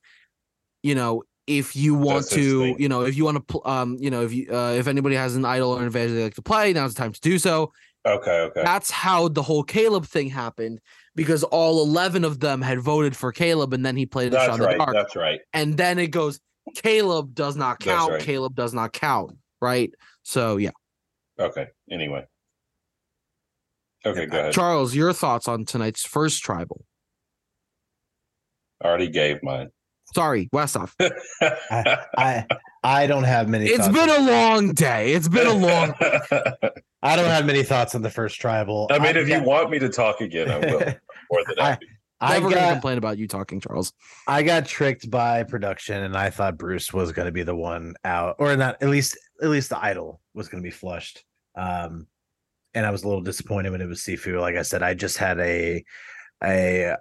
you 0.82 0.94
know 0.94 1.22
if 1.46 1.76
you 1.76 1.94
want 1.94 2.22
That's 2.22 2.30
to 2.30 2.74
you 2.78 2.88
know 2.88 3.02
if 3.02 3.14
you 3.14 3.26
want 3.26 3.46
to 3.46 3.60
um 3.66 3.98
you 4.00 4.10
know 4.10 4.22
if 4.22 4.32
you 4.32 4.48
uh, 4.50 4.72
if 4.72 4.86
anybody 4.88 5.16
has 5.16 5.36
an 5.36 5.44
idol 5.44 5.72
or 5.72 5.80
an 5.80 5.86
advantage 5.86 6.12
they 6.14 6.22
like 6.24 6.34
to 6.36 6.42
play 6.42 6.72
now's 6.72 6.94
the 6.94 6.98
time 7.02 7.12
to 7.12 7.20
do 7.20 7.38
so 7.38 7.70
Okay, 8.06 8.40
okay. 8.40 8.62
that's 8.62 8.90
how 8.90 9.28
the 9.28 9.42
whole 9.42 9.64
Kaleb 9.64 10.06
thing 10.06 10.28
happened 10.30 10.80
because 11.14 11.42
all 11.44 11.82
11 11.82 12.24
of 12.24 12.40
them 12.40 12.62
had 12.62 12.80
voted 12.80 13.14
for 13.14 13.32
Kaleb 13.34 13.74
and 13.74 13.84
then 13.84 13.96
he 13.96 14.06
played 14.06 14.32
a 14.32 14.36
shot 14.38 14.46
That's 14.46 14.54
in 14.56 14.60
the 14.62 14.66
right. 14.68 14.78
dark 14.78 14.92
That's 14.94 15.14
right. 15.16 15.40
and 15.52 15.76
then 15.76 15.98
it 15.98 16.08
goes 16.08 16.40
Kaleb 16.74 17.34
does 17.34 17.54
not 17.56 17.80
count 17.80 18.12
right. 18.12 18.22
Kaleb 18.22 18.54
does 18.54 18.72
not 18.72 18.94
count 18.94 19.36
right 19.64 19.90
so 20.22 20.56
yeah 20.58 20.70
Okay. 21.40 21.66
Anyway. 21.90 22.24
Okay, 24.06 24.26
go 24.26 24.36
uh, 24.36 24.40
ahead. 24.42 24.52
charles 24.52 24.94
your 24.94 25.12
thoughts 25.12 25.48
on 25.48 25.64
tonight's 25.64 26.06
first 26.06 26.42
tribal 26.42 26.84
I 28.82 28.88
already 28.88 29.08
gave 29.08 29.42
mine. 29.42 29.70
sorry 30.14 30.48
Westhoff 30.54 30.92
I, 31.70 31.96
I 32.16 32.46
I 32.84 33.06
don't 33.06 33.24
have 33.24 33.48
many. 33.48 33.64
It's 33.66 33.88
been 33.88 34.10
a 34.10 34.20
long 34.20 34.72
day 34.74 35.14
it's 35.14 35.28
been 35.28 35.46
a 35.46 35.52
long 35.54 35.94
I 37.02 37.16
don't 37.16 37.30
have 37.30 37.46
many 37.46 37.62
thoughts 37.62 37.94
on 37.94 38.02
the 38.02 38.10
first 38.10 38.40
tribal. 38.40 38.88
I 38.90 38.98
mean, 38.98 39.16
if 39.16 39.26
you 39.28 39.36
got- 39.36 39.46
want 39.46 39.70
me 39.70 39.78
to 39.78 39.88
talk 39.88 40.20
again, 40.20 40.50
I 40.50 40.58
will. 40.58 40.80
More 41.32 41.42
than 41.46 41.58
I- 41.58 41.70
happy. 41.70 41.86
I 42.20 42.34
never 42.34 42.48
gonna 42.48 42.60
got 42.60 42.72
complain 42.74 42.96
about 42.98 43.18
you 43.18 43.26
talking 43.28 43.60
charles 43.60 43.92
I 44.26 44.42
got 44.42 44.64
tricked 44.66 45.10
by 45.10 45.42
production, 45.42 46.02
and 46.02 46.16
I 46.16 46.30
thought 46.30 46.56
Bruce 46.56 46.92
was 46.92 47.12
going 47.12 47.26
to 47.26 47.32
be 47.32 47.42
the 47.42 47.56
one 47.56 47.94
out, 48.04 48.36
or 48.38 48.56
not. 48.56 48.80
At 48.82 48.88
least, 48.88 49.18
at 49.42 49.48
least 49.48 49.70
the 49.70 49.82
idol 49.82 50.20
was 50.34 50.48
going 50.48 50.62
to 50.62 50.66
be 50.66 50.72
flushed. 50.72 51.24
Um, 51.56 52.06
and 52.74 52.84
I 52.84 52.90
was 52.90 53.04
a 53.04 53.08
little 53.08 53.22
disappointed 53.22 53.70
when 53.70 53.80
it 53.80 53.88
was 53.88 54.00
Sifu. 54.00 54.40
Like 54.40 54.56
I 54.56 54.62
said, 54.62 54.82
I 54.82 54.94
just 54.94 55.18
had 55.18 55.38
a 55.38 55.84
a 56.42 56.96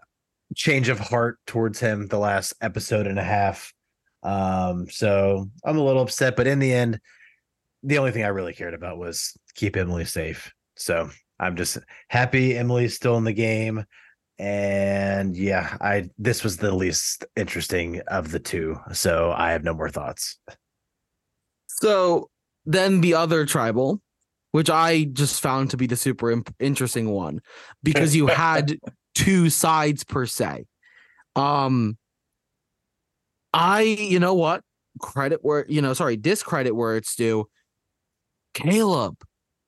change 0.56 0.90
of 0.90 1.00
heart 1.00 1.40
towards 1.48 1.80
him 1.80 2.08
the 2.08 2.20
last 2.20 2.54
episode 2.62 3.08
and 3.08 3.20
a 3.20 3.24
half. 3.24 3.74
Um, 4.22 4.88
so 4.90 5.50
I'm 5.66 5.78
a 5.78 5.84
little 5.84 6.02
upset, 6.02 6.36
but 6.36 6.48
in 6.48 6.60
the 6.60 6.74
end, 6.74 7.00
the 7.82 7.98
only 7.98 8.12
thing 8.12 8.24
I 8.24 8.30
really 8.30 8.54
cared 8.54 8.74
about 8.74 8.98
was 8.98 9.36
keep 9.56 9.76
Emily 9.76 10.06
safe. 10.06 10.54
So 10.78 11.10
I'm 11.40 11.56
just 11.56 11.78
happy 12.10 12.56
Emily's 12.56 12.96
still 12.96 13.18
in 13.18 13.24
the 13.24 13.34
game. 13.34 13.86
And 14.40 15.36
yeah, 15.36 15.78
I 15.82 16.10
this 16.18 16.44
was 16.44 16.58
the 16.58 16.74
least 16.74 17.26
interesting 17.36 18.02
of 18.08 18.32
the 18.32 18.40
two. 18.40 18.80
So 18.94 19.34
I 19.36 19.52
have 19.52 19.64
no 19.64 19.74
more 19.74 19.90
thoughts. 19.90 20.40
So 21.84 22.30
then 22.66 23.02
the 23.02 23.16
other 23.16 23.46
tribal, 23.46 24.00
which 24.54 24.70
I 24.70 25.04
just 25.04 25.42
found 25.42 25.70
to 25.72 25.76
be 25.76 25.86
the 25.86 25.98
super 25.98 26.32
imp- 26.32 26.56
interesting 26.58 27.10
one, 27.10 27.42
because 27.84 28.16
you 28.16 28.28
had 28.28 28.80
two 29.16 29.50
sides 29.50 30.06
per 30.06 30.26
se. 30.26 30.64
Um, 31.36 31.98
I, 33.52 33.82
you 33.82 34.18
know 34.18 34.34
what? 34.34 34.62
Credit 35.02 35.40
where 35.42 35.66
you 35.68 35.82
know, 35.82 35.94
sorry, 35.94 36.16
discredit 36.16 36.74
where 36.74 36.96
it's 36.96 37.18
due. 37.18 37.50
Kaleb, 38.54 39.22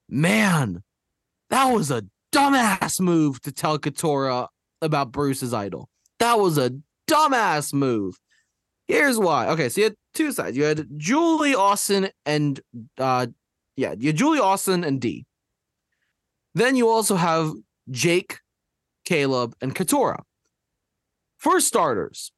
man, 0.07 0.83
that 1.49 1.65
was 1.65 1.91
a 1.91 2.01
dumbass 2.33 3.01
move 3.01 3.41
to 3.41 3.51
tell 3.51 3.77
Katurah 3.77 4.47
about 4.81 5.11
Bruce's 5.11 5.53
idol. 5.53 5.89
That 6.19 6.39
was 6.39 6.57
a 6.57 6.71
dumbass 7.09 7.73
move. 7.73 8.15
Here's 8.87 9.19
why. 9.19 9.49
Okay, 9.49 9.67
so 9.67 9.81
you 9.81 9.85
had 9.85 9.95
two 10.15 10.31
sides. 10.31 10.57
You 10.57 10.63
had 10.63 10.87
Julie 10.97 11.55
Austin 11.55 12.09
and 12.25 12.59
uh 12.97 13.27
yeah, 13.75 13.93
you 13.97 14.13
Julie 14.13 14.39
Austin 14.39 14.83
and 14.83 14.99
D. 15.01 15.25
Then 16.53 16.75
you 16.75 16.89
also 16.89 17.15
have 17.15 17.53
Jake, 17.91 18.39
Kaleb, 19.07 19.53
and 19.61 19.75
Katurah. 19.75 20.23
For 21.37 21.59
starters, 21.59 22.31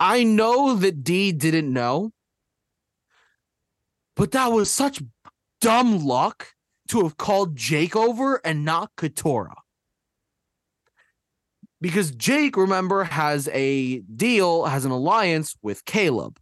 I 0.00 0.24
know 0.24 0.74
that 0.74 1.04
D 1.04 1.30
didn't 1.30 1.72
know, 1.72 2.12
but 4.16 4.32
that 4.32 4.48
was 4.48 4.70
such 4.70 5.02
dumb 5.60 6.04
luck 6.04 6.48
to 6.88 7.02
have 7.02 7.16
called 7.16 7.54
Jake 7.54 7.94
over 7.94 8.40
and 8.44 8.64
not 8.64 8.90
Katurah. 8.96 9.54
Because 11.80 12.10
Jake, 12.10 12.56
remember, 12.56 13.04
has 13.04 13.48
a 13.52 14.00
deal, 14.00 14.66
has 14.66 14.84
an 14.84 14.90
alliance 14.90 15.56
with 15.62 15.84
Kaleb. 15.84 16.36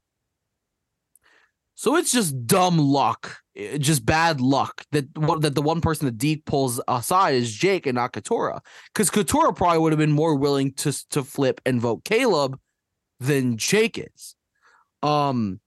So 1.76 1.94
it's 1.94 2.10
just 2.10 2.44
dumb 2.46 2.76
luck, 2.78 3.36
eh, 3.54 3.78
just 3.78 4.04
bad 4.04 4.40
luck 4.40 4.84
that 4.90 5.06
that 5.40 5.54
the 5.54 5.62
one 5.62 5.80
person 5.80 6.06
that 6.06 6.18
Deke 6.18 6.44
pulls 6.44 6.80
aside 6.88 7.36
is 7.36 7.52
Jake 7.54 7.86
and 7.86 7.94
not 7.94 8.12
Katurah. 8.12 8.58
Because 8.92 9.10
Katurah 9.10 9.54
probably 9.54 9.78
would 9.78 9.92
have 9.92 9.98
been 9.98 10.10
more 10.10 10.34
willing 10.34 10.72
to 10.74 10.92
to 11.10 11.22
flip 11.22 11.60
and 11.64 11.80
vote 11.80 12.02
Kaleb 12.04 12.58
than 13.20 13.56
Jake 13.58 13.96
is. 13.96 14.34
Um, 15.04 15.60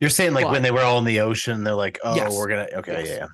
You're 0.00 0.10
saying 0.10 0.34
like 0.34 0.44
But- 0.44 0.52
when 0.52 0.62
they 0.62 0.70
were 0.70 0.82
all 0.82 0.98
in 0.98 1.04
the 1.04 1.18
ocean, 1.20 1.64
they're 1.64 1.74
like, 1.74 1.98
oh, 2.04 2.14
Yes. 2.14 2.32
we're 2.32 2.46
gonna 2.48 2.68
okay, 2.74 3.00
Yes. 3.00 3.08
yeah, 3.08 3.14
yeah. 3.16 3.26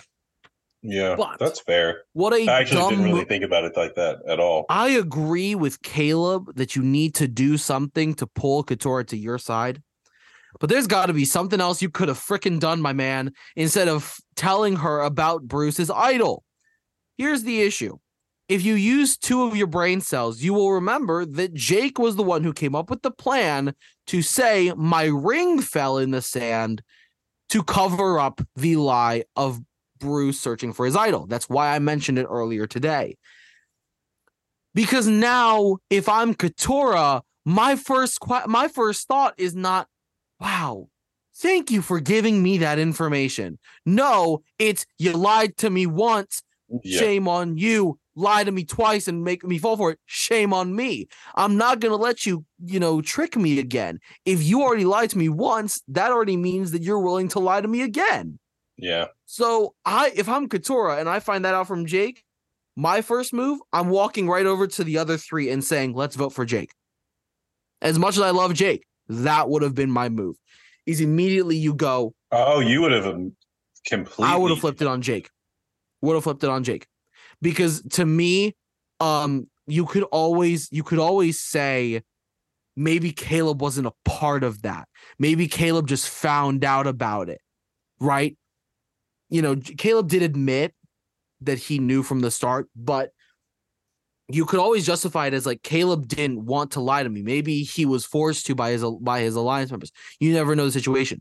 Yeah, 0.82 1.14
But- 1.16 1.38
that's 1.38 1.60
fair. 1.60 2.02
what 2.14 2.32
a 2.32 2.46
I 2.48 2.60
actually 2.60 2.78
dumb 2.80 2.90
didn't 2.90 3.04
really 3.12 3.24
think 3.26 3.44
about 3.44 3.64
it 3.64 3.76
like 3.76 3.94
that 3.96 4.18
at 4.26 4.40
all. 4.40 4.64
I 4.70 4.88
agree 4.90 5.54
with 5.54 5.82
Kaleb 5.82 6.54
that 6.56 6.74
you 6.74 6.82
need 6.82 7.14
to 7.16 7.28
do 7.28 7.58
something 7.58 8.14
to 8.14 8.26
pull 8.26 8.64
Katurah 8.64 9.06
to 9.08 9.16
your 9.16 9.38
side. 9.38 9.82
But 10.58 10.68
there's 10.68 10.86
got 10.88 11.06
to 11.06 11.12
be 11.12 11.24
something 11.24 11.60
else 11.60 11.80
you 11.80 11.90
could 11.90 12.08
have 12.08 12.18
freaking 12.18 12.58
done, 12.58 12.80
my 12.82 12.92
man, 12.92 13.32
instead 13.56 13.88
of 13.88 14.16
telling 14.36 14.76
her 14.76 15.00
about 15.00 15.42
Bruce's 15.46 15.90
idol. 15.90 16.44
Here's 17.18 17.44
the 17.44 17.60
issue. 17.60 17.98
If 18.48 18.64
you 18.64 18.74
use 18.74 19.16
two 19.16 19.44
of 19.44 19.54
your 19.56 19.68
brain 19.68 20.00
cells, 20.00 20.40
you 20.42 20.52
will 20.52 20.72
remember 20.72 21.24
that 21.24 21.54
Jake 21.54 21.98
was 22.00 22.16
the 22.16 22.24
one 22.24 22.42
who 22.42 22.52
came 22.52 22.74
up 22.74 22.90
with 22.90 23.02
the 23.02 23.12
plan 23.12 23.74
to 24.08 24.22
say, 24.22 24.72
My 24.76 25.04
ring 25.04 25.60
fell 25.60 25.98
in 25.98 26.10
the 26.10 26.22
sand 26.22 26.82
to 27.50 27.62
cover 27.62 28.18
up 28.18 28.40
the 28.56 28.74
lie 28.74 29.22
of 29.36 29.60
Bruce 30.00 30.40
searching 30.40 30.72
for 30.72 30.86
his 30.86 30.96
idol. 30.96 31.26
That's 31.26 31.48
why 31.48 31.74
I 31.74 31.78
mentioned 31.78 32.18
it 32.18 32.24
earlier 32.28 32.66
today 32.66 33.16
because 34.74 35.06
now 35.06 35.76
if 35.88 36.08
I'm 36.08 36.34
Katurah, 36.34 37.22
my 37.44 37.76
first 37.76 38.18
my 38.46 38.68
first 38.68 39.06
thought 39.08 39.34
is 39.38 39.54
not, 39.54 39.88
wow, 40.40 40.88
thank 41.36 41.70
you 41.70 41.82
for 41.82 42.00
giving 42.00 42.42
me 42.42 42.58
that 42.58 42.78
information. 42.78 43.58
No, 43.86 44.42
it's 44.58 44.86
you 44.98 45.12
lied 45.12 45.56
to 45.58 45.70
me 45.70 45.86
once, 45.86 46.42
Yeah. 46.84 46.98
shame 47.00 47.28
on 47.28 47.56
you. 47.56 47.98
Lie 48.16 48.44
to 48.44 48.52
me 48.52 48.64
twice 48.64 49.08
and 49.08 49.22
make 49.24 49.44
me 49.44 49.56
fall 49.56 49.76
for 49.76 49.92
it. 49.92 49.98
Shame 50.04 50.52
on 50.52 50.74
me. 50.74 51.06
I'm 51.36 51.56
not 51.56 51.80
gonna 51.80 51.96
let 51.96 52.26
you, 52.26 52.44
you 52.62 52.78
know, 52.78 53.00
trick 53.00 53.36
me 53.36 53.58
again. 53.58 53.98
If 54.26 54.42
you 54.42 54.62
already 54.62 54.84
lied 54.84 55.10
to 55.10 55.18
me 55.18 55.28
once, 55.28 55.80
that 55.88 56.10
already 56.10 56.36
means 56.36 56.72
that 56.72 56.82
you're 56.82 56.98
willing 57.00 57.28
to 57.28 57.38
lie 57.38 57.60
to 57.60 57.68
me 57.68 57.82
again. 57.82 58.39
Yeah. 58.80 59.06
So 59.26 59.74
I, 59.84 60.12
if 60.14 60.28
I'm 60.28 60.48
Katurah 60.48 60.98
and 60.98 61.08
I 61.08 61.20
find 61.20 61.44
that 61.44 61.54
out 61.54 61.68
from 61.68 61.86
Jake, 61.86 62.24
my 62.76 63.02
first 63.02 63.32
move, 63.32 63.60
I'm 63.72 63.90
walking 63.90 64.28
right 64.28 64.46
over 64.46 64.66
to 64.66 64.84
the 64.84 64.98
other 64.98 65.16
three 65.16 65.50
and 65.50 65.62
saying, 65.62 65.94
"Let's 65.94 66.16
vote 66.16 66.30
for 66.30 66.44
Jake." 66.44 66.72
As 67.82 67.98
much 67.98 68.16
as 68.16 68.22
I 68.22 68.30
love 68.30 68.54
Jake, 68.54 68.86
that 69.08 69.48
would 69.48 69.62
have 69.62 69.74
been 69.74 69.90
my 69.90 70.08
move. 70.08 70.36
Is 70.86 71.00
immediately 71.00 71.56
you 71.56 71.74
go. 71.74 72.14
Oh, 72.32 72.60
you 72.60 72.80
would 72.80 72.92
have 72.92 73.06
um, 73.06 73.36
completely. 73.86 74.32
I 74.32 74.36
would 74.36 74.50
have 74.50 74.60
flipped 74.60 74.80
it 74.80 74.88
on 74.88 75.02
Jake. 75.02 75.30
Would 76.02 76.14
have 76.14 76.24
flipped 76.24 76.42
it 76.42 76.50
on 76.50 76.64
Jake, 76.64 76.86
because 77.42 77.82
to 77.90 78.06
me, 78.06 78.56
um, 79.00 79.48
you 79.66 79.84
could 79.84 80.04
always 80.04 80.68
you 80.72 80.82
could 80.82 80.98
always 80.98 81.38
say, 81.38 82.02
maybe 82.76 83.12
Kaleb 83.12 83.60
wasn't 83.60 83.88
a 83.88 83.92
part 84.04 84.42
of 84.42 84.62
that. 84.62 84.88
Maybe 85.18 85.48
Kaleb 85.48 85.86
just 85.86 86.08
found 86.08 86.64
out 86.64 86.86
about 86.86 87.28
it, 87.28 87.40
right? 88.00 88.36
You 89.30 89.42
know, 89.42 89.56
Kaleb 89.56 90.08
did 90.08 90.22
admit 90.22 90.74
that 91.40 91.58
he 91.58 91.78
knew 91.78 92.02
from 92.02 92.20
the 92.20 92.30
start, 92.30 92.68
but 92.76 93.10
you 94.28 94.44
could 94.44 94.60
always 94.60 94.86
justify 94.86 95.26
it 95.26 95.34
as 95.34 95.46
like 95.46 95.62
Kaleb 95.62 96.06
didn't 96.06 96.44
want 96.44 96.72
to 96.72 96.80
lie 96.80 97.02
to 97.02 97.08
me. 97.08 97.22
Maybe 97.22 97.62
he 97.62 97.84
was 97.84 98.04
forced 98.04 98.46
to 98.46 98.54
by 98.54 98.70
his 98.70 98.84
by 99.00 99.20
his 99.20 99.34
alliance 99.34 99.70
members. 99.70 99.92
You 100.20 100.32
never 100.32 100.54
know 100.54 100.66
the 100.66 100.72
situation. 100.72 101.20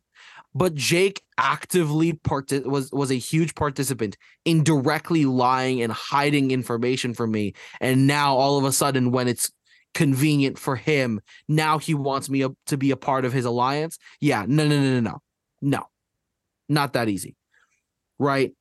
But 0.56 0.76
Jake 0.76 1.22
actively 1.38 2.14
part 2.14 2.52
was 2.66 2.92
was 2.92 3.12
a 3.12 3.16
huge 3.16 3.56
participant 3.56 4.18
in 4.46 4.64
directly 4.64 5.26
lying 5.26 5.82
and 5.82 5.92
hiding 5.92 6.52
information 6.52 7.14
from 7.14 7.32
me. 7.32 7.54
And 7.80 8.08
now 8.08 8.36
all 8.36 8.58
of 8.58 8.66
a 8.66 8.72
sudden, 8.72 9.12
when 9.12 9.28
it's 9.28 9.52
convenient 9.94 10.58
for 10.58 10.76
him, 10.76 11.22
now 11.48 11.78
he 11.78 11.94
wants 11.94 12.30
me 12.30 12.46
to 12.68 12.78
be 12.78 12.92
a 12.92 12.98
part 12.98 13.26
of 13.26 13.34
his 13.34 13.46
alliance. 13.46 13.98
Yeah, 14.20 14.46
no, 14.48 14.68
no, 14.68 14.80
no, 14.80 15.00
no, 15.00 15.00
no, 15.00 15.22
no, 15.62 15.84
not 16.68 16.94
that 16.94 17.10
easy, 17.10 17.36
right? 18.20 18.52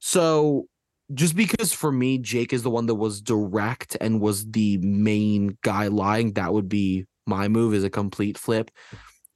So 0.00 0.66
just 1.14 1.36
because 1.36 1.72
for 1.72 1.92
me, 1.92 2.18
Jake 2.18 2.52
is 2.52 2.62
the 2.62 2.70
one 2.70 2.86
that 2.86 2.94
was 2.94 3.20
direct 3.20 3.96
and 4.00 4.20
was 4.20 4.50
the 4.50 4.78
main 4.78 5.58
guy 5.62 5.88
lying, 5.88 6.32
that 6.32 6.52
would 6.52 6.68
be 6.68 7.06
my 7.26 7.48
move 7.48 7.74
is 7.74 7.84
a 7.84 7.90
complete 7.90 8.38
flip. 8.38 8.70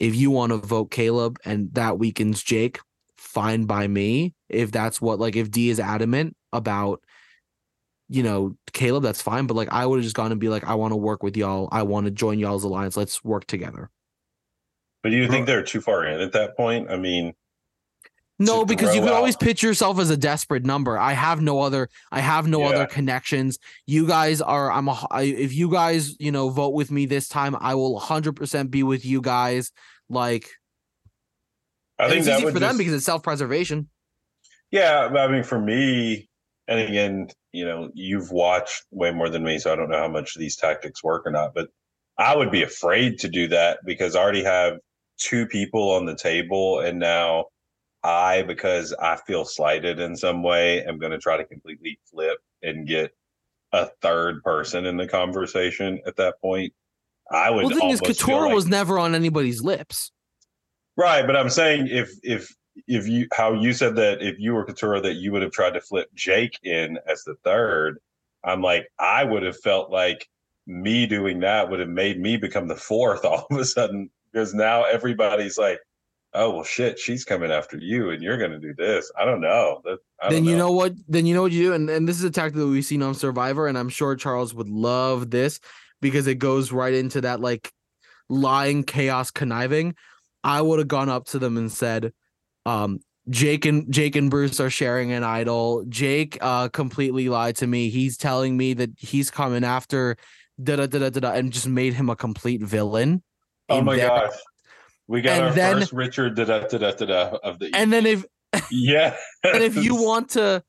If 0.01 0.15
you 0.15 0.31
want 0.31 0.53
to 0.53 0.59
vote 0.59 0.91
Kaleb 0.91 1.37
and 1.45 1.73
that 1.75 1.99
weakens 1.99 2.43
Jake, 2.43 2.81
fine 3.17 3.65
by 3.65 3.87
me 3.87 4.35
if 4.49 4.71
that's 4.71 5.01
what 5.01 5.19
like 5.19 5.37
if 5.37 5.51
D 5.51 5.69
is 5.69 5.81
adamant 5.81 6.37
about 6.53 7.03
you 8.09 8.23
know 8.23 8.57
Kaleb 8.73 9.03
that's 9.03 9.21
fine 9.21 9.47
but 9.47 9.57
like 9.57 9.69
I 9.71 9.85
would 9.85 9.97
have 9.97 10.05
just 10.05 10.17
gone 10.17 10.31
and 10.31 10.41
be 10.41 10.49
like 10.49 10.65
I 10.65 10.75
want 10.75 10.93
to 10.93 10.97
work 10.97 11.23
with 11.23 11.37
y'all 11.37 11.69
I 11.73 11.83
want 11.83 12.07
to 12.07 12.11
join 12.11 12.39
y'all's 12.39 12.65
alliance 12.65 12.97
let's 12.97 13.25
work 13.25 13.47
together. 13.47 13.91
But 15.03 15.11
do 15.11 15.17
you 15.17 15.29
think 15.29 15.47
they're 15.47 15.63
too 15.63 15.81
far 15.81 16.05
in 16.07 16.21
at 16.21 16.33
that 16.33 16.57
point? 16.57 16.91
I 16.91 16.97
mean, 16.97 17.35
No, 18.39 18.67
because 18.67 18.95
you 18.95 19.01
can 19.01 19.11
always 19.11 19.37
pitch 19.37 19.63
yourself 19.63 19.99
as 19.99 20.11
a 20.11 20.17
desperate 20.17 20.65
number. 20.65 20.99
I 20.99 21.13
have 21.15 21.41
no 21.41 21.61
other. 21.61 21.89
I 22.13 22.21
have 22.21 22.47
no 22.47 22.61
Yeah. 22.61 22.69
other 22.69 22.87
connections. 22.87 23.59
You 23.87 24.07
guys 24.07 24.43
are. 24.43 24.71
I'm 24.71 24.89
a. 24.89 25.07
I, 25.11 25.23
if 25.23 25.55
you 25.55 25.71
guys, 25.71 26.15
you 26.21 26.31
know, 26.33 26.51
vote 26.51 26.75
with 26.75 26.91
me 26.91 27.07
this 27.07 27.29
time, 27.29 27.57
I 27.59 27.75
will 27.75 27.95
100 27.95 28.35
percent 28.35 28.71
be 28.71 28.83
with 28.83 29.07
you 29.07 29.23
guys. 29.23 29.73
Like, 30.11 30.51
I 31.99 32.09
think 32.09 32.19
it's 32.19 32.27
that 32.27 32.41
easy 32.43 32.53
for 32.53 32.59
them 32.59 32.77
because 32.77 32.93
it's 32.93 33.07
self 33.07 33.23
preservation. 33.23 33.89
Yeah, 34.71 35.09
I 35.17 35.29
mean, 35.29 35.43
for 35.43 35.59
me, 35.59 36.29
and 36.69 36.81
again, 36.81 37.29
you 37.53 37.65
know, 37.65 37.91
you've 37.95 38.31
watched 38.33 38.85
way 38.91 39.13
more 39.13 39.31
than 39.31 39.45
me, 39.45 39.59
so 39.59 39.73
I 39.73 39.77
don't 39.77 39.89
know 39.89 39.99
how 39.99 40.09
much 40.09 40.35
these 40.35 40.57
tactics 40.57 41.03
work 41.03 41.27
or 41.27 41.31
not. 41.31 41.55
But 41.55 41.69
I 42.19 42.37
would 42.37 42.51
be 42.51 42.63
afraid 42.63 43.19
to 43.21 43.29
do 43.29 43.49
that 43.49 43.79
because 43.87 44.15
I 44.15 44.21
already 44.21 44.45
have 44.45 44.75
two 45.19 45.47
people 45.47 45.91
on 45.93 46.05
the 46.05 46.17
table, 46.17 46.81
and 46.81 46.99
now 46.99 47.47
I, 48.07 48.43
because 48.43 48.95
I 48.95 49.17
feel 49.17 49.45
slighted 49.45 49.99
in 49.99 50.17
some 50.17 50.43
way, 50.43 50.85
am 50.85 50.99
going 50.99 51.11
to 51.11 51.19
try 51.19 51.37
to 51.37 51.45
completely 51.45 51.99
flip 52.09 52.39
and 52.63 52.87
get 52.87 53.11
a 53.73 53.87
third 54.01 54.43
person 54.45 54.87
in 54.87 54.97
the 54.97 55.09
conversation 55.09 56.01
at 56.07 56.17
that 56.17 56.41
point. 56.41 56.73
I 57.31 57.51
would. 57.51 57.65
Well, 57.65 57.71
the 57.71 57.81
thing 57.81 57.91
is, 57.91 58.01
Couture 58.01 58.43
like- 58.43 58.55
was 58.55 58.67
never 58.67 58.99
on 58.99 59.15
anybody's 59.15 59.61
lips. 59.61 60.13
Right, 60.97 61.27
but 61.27 61.37
I'm 61.37 61.51
saying 61.51 61.89
if 61.89 62.13
if 62.23 62.55
if 62.87 63.09
you 63.09 63.27
how 63.33 63.53
you 63.53 63.73
said 63.73 63.97
that 63.97 64.23
if 64.23 64.39
you 64.39 64.55
were 64.55 64.65
Katurah 64.65 65.03
that 65.03 65.15
you 65.15 65.33
would 65.33 65.43
have 65.43 65.51
tried 65.51 65.75
to 65.75 65.81
flip 65.81 66.09
Jake 66.15 66.59
in 66.63 66.99
as 67.09 67.25
the 67.25 67.35
third, 67.45 67.99
I'm 68.45 68.63
like 68.63 68.87
I 68.99 69.25
would 69.25 69.43
have 69.43 69.59
felt 69.59 69.91
like 69.91 70.29
me 70.67 71.07
doing 71.07 71.41
that 71.41 71.69
would 71.69 71.81
have 71.81 71.89
made 71.89 72.21
me 72.21 72.37
become 72.37 72.69
the 72.69 72.77
fourth 72.77 73.25
all 73.27 73.47
of 73.51 73.59
a 73.59 73.65
sudden 73.65 74.11
because 74.33 74.55
now 74.55 74.85
everybody's 74.85 75.59
like, 75.59 75.81
oh 76.37 76.51
well, 76.51 76.65
shit, 76.65 76.99
she's 76.99 77.25
coming 77.25 77.51
after 77.51 77.79
you 77.79 78.11
and 78.11 78.23
you're 78.23 78.39
gonna 78.39 78.61
do 78.61 78.75
this. 78.75 79.11
I 79.19 79.25
don't 79.25 79.41
know. 79.41 79.81
That, 79.85 79.99
I 80.21 80.29
then 80.29 80.45
don't 80.45 80.53
you 80.53 80.57
know 80.57 80.71
what? 80.71 80.93
Then 81.09 81.27
you 81.27 81.35
know 81.35 81.43
what 81.43 81.53
you 81.53 81.65
do, 81.65 81.73
and 81.73 81.91
and 81.91 82.07
this 82.07 82.17
is 82.17 82.25
a 82.25 82.31
tactic 82.31 82.57
that 82.57 82.67
we've 82.67 82.85
seen 82.85 83.03
on 83.03 83.15
Survivor, 83.15 83.67
and 83.67 83.77
I'm 83.77 83.89
sure 83.89 84.15
Charles 84.15 84.55
would 84.55 84.69
love 84.69 85.31
this 85.31 85.59
because 86.01 86.27
it 86.27 86.37
goes 86.37 86.71
right 86.71 86.95
into 86.95 87.23
that 87.23 87.41
like 87.41 87.73
lying, 88.29 88.85
chaos, 88.85 89.31
conniving. 89.31 89.95
I 90.45 90.61
would 90.61 90.79
have 90.79 90.89
gone 90.89 91.09
up 91.09 91.27
to 91.29 91.39
them 91.39 91.57
and 91.57 91.73
said, 91.73 92.13
um, 92.67 93.01
Jake 93.29 93.65
and 93.65 93.91
Jake 93.93 94.15
and 94.15 94.31
Bruce 94.31 94.61
are 94.61 94.71
sharing 94.71 95.13
an 95.13 95.25
idol. 95.25 95.85
Jake 95.89 96.39
uh 96.41 96.69
completely 96.69 97.29
lied 97.29 97.57
to 97.57 97.67
me. 97.67 97.89
He's 97.89 98.17
telling 98.17 98.57
me 98.57 98.75
that 98.75 98.91
he's 98.99 99.31
coming 99.31 99.65
after 99.65 100.17
da 100.63 100.77
da 100.77 100.87
da 100.87 101.11
da, 101.11 101.21
da 101.21 101.33
and 101.33 101.53
just 101.53 101.67
made 101.67 101.95
him 101.95 102.09
a 102.09 102.17
complete 102.17 102.63
villain. 102.63 103.23
Oh 103.69 103.83
my 103.83 103.97
gosh. 103.97 104.33
We 105.09 105.21
got 105.23 105.33
And 105.39 105.45
our 105.47 105.53
then- 105.53 105.79
first 105.81 105.93
Richard 105.93 106.35
da 106.37 106.45
da 106.45 106.61
da 106.67 106.79
da 106.79 106.91
da 106.93 107.07
da 107.07 107.37
of 107.43 107.59
the 107.59 107.71
And 107.75 107.93
then 107.93 108.07
if 108.07 108.25
yeah. 108.71 109.17
and 109.45 109.63
if 109.63 109.77
you 109.77 109.95
want 110.03 110.31
to 110.31 110.63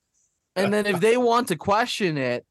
and 0.56 0.74
then 0.74 0.86
if 0.86 1.00
they 1.00 1.18
want 1.18 1.48
to 1.50 1.56
question 1.56 2.18
it 2.18 2.46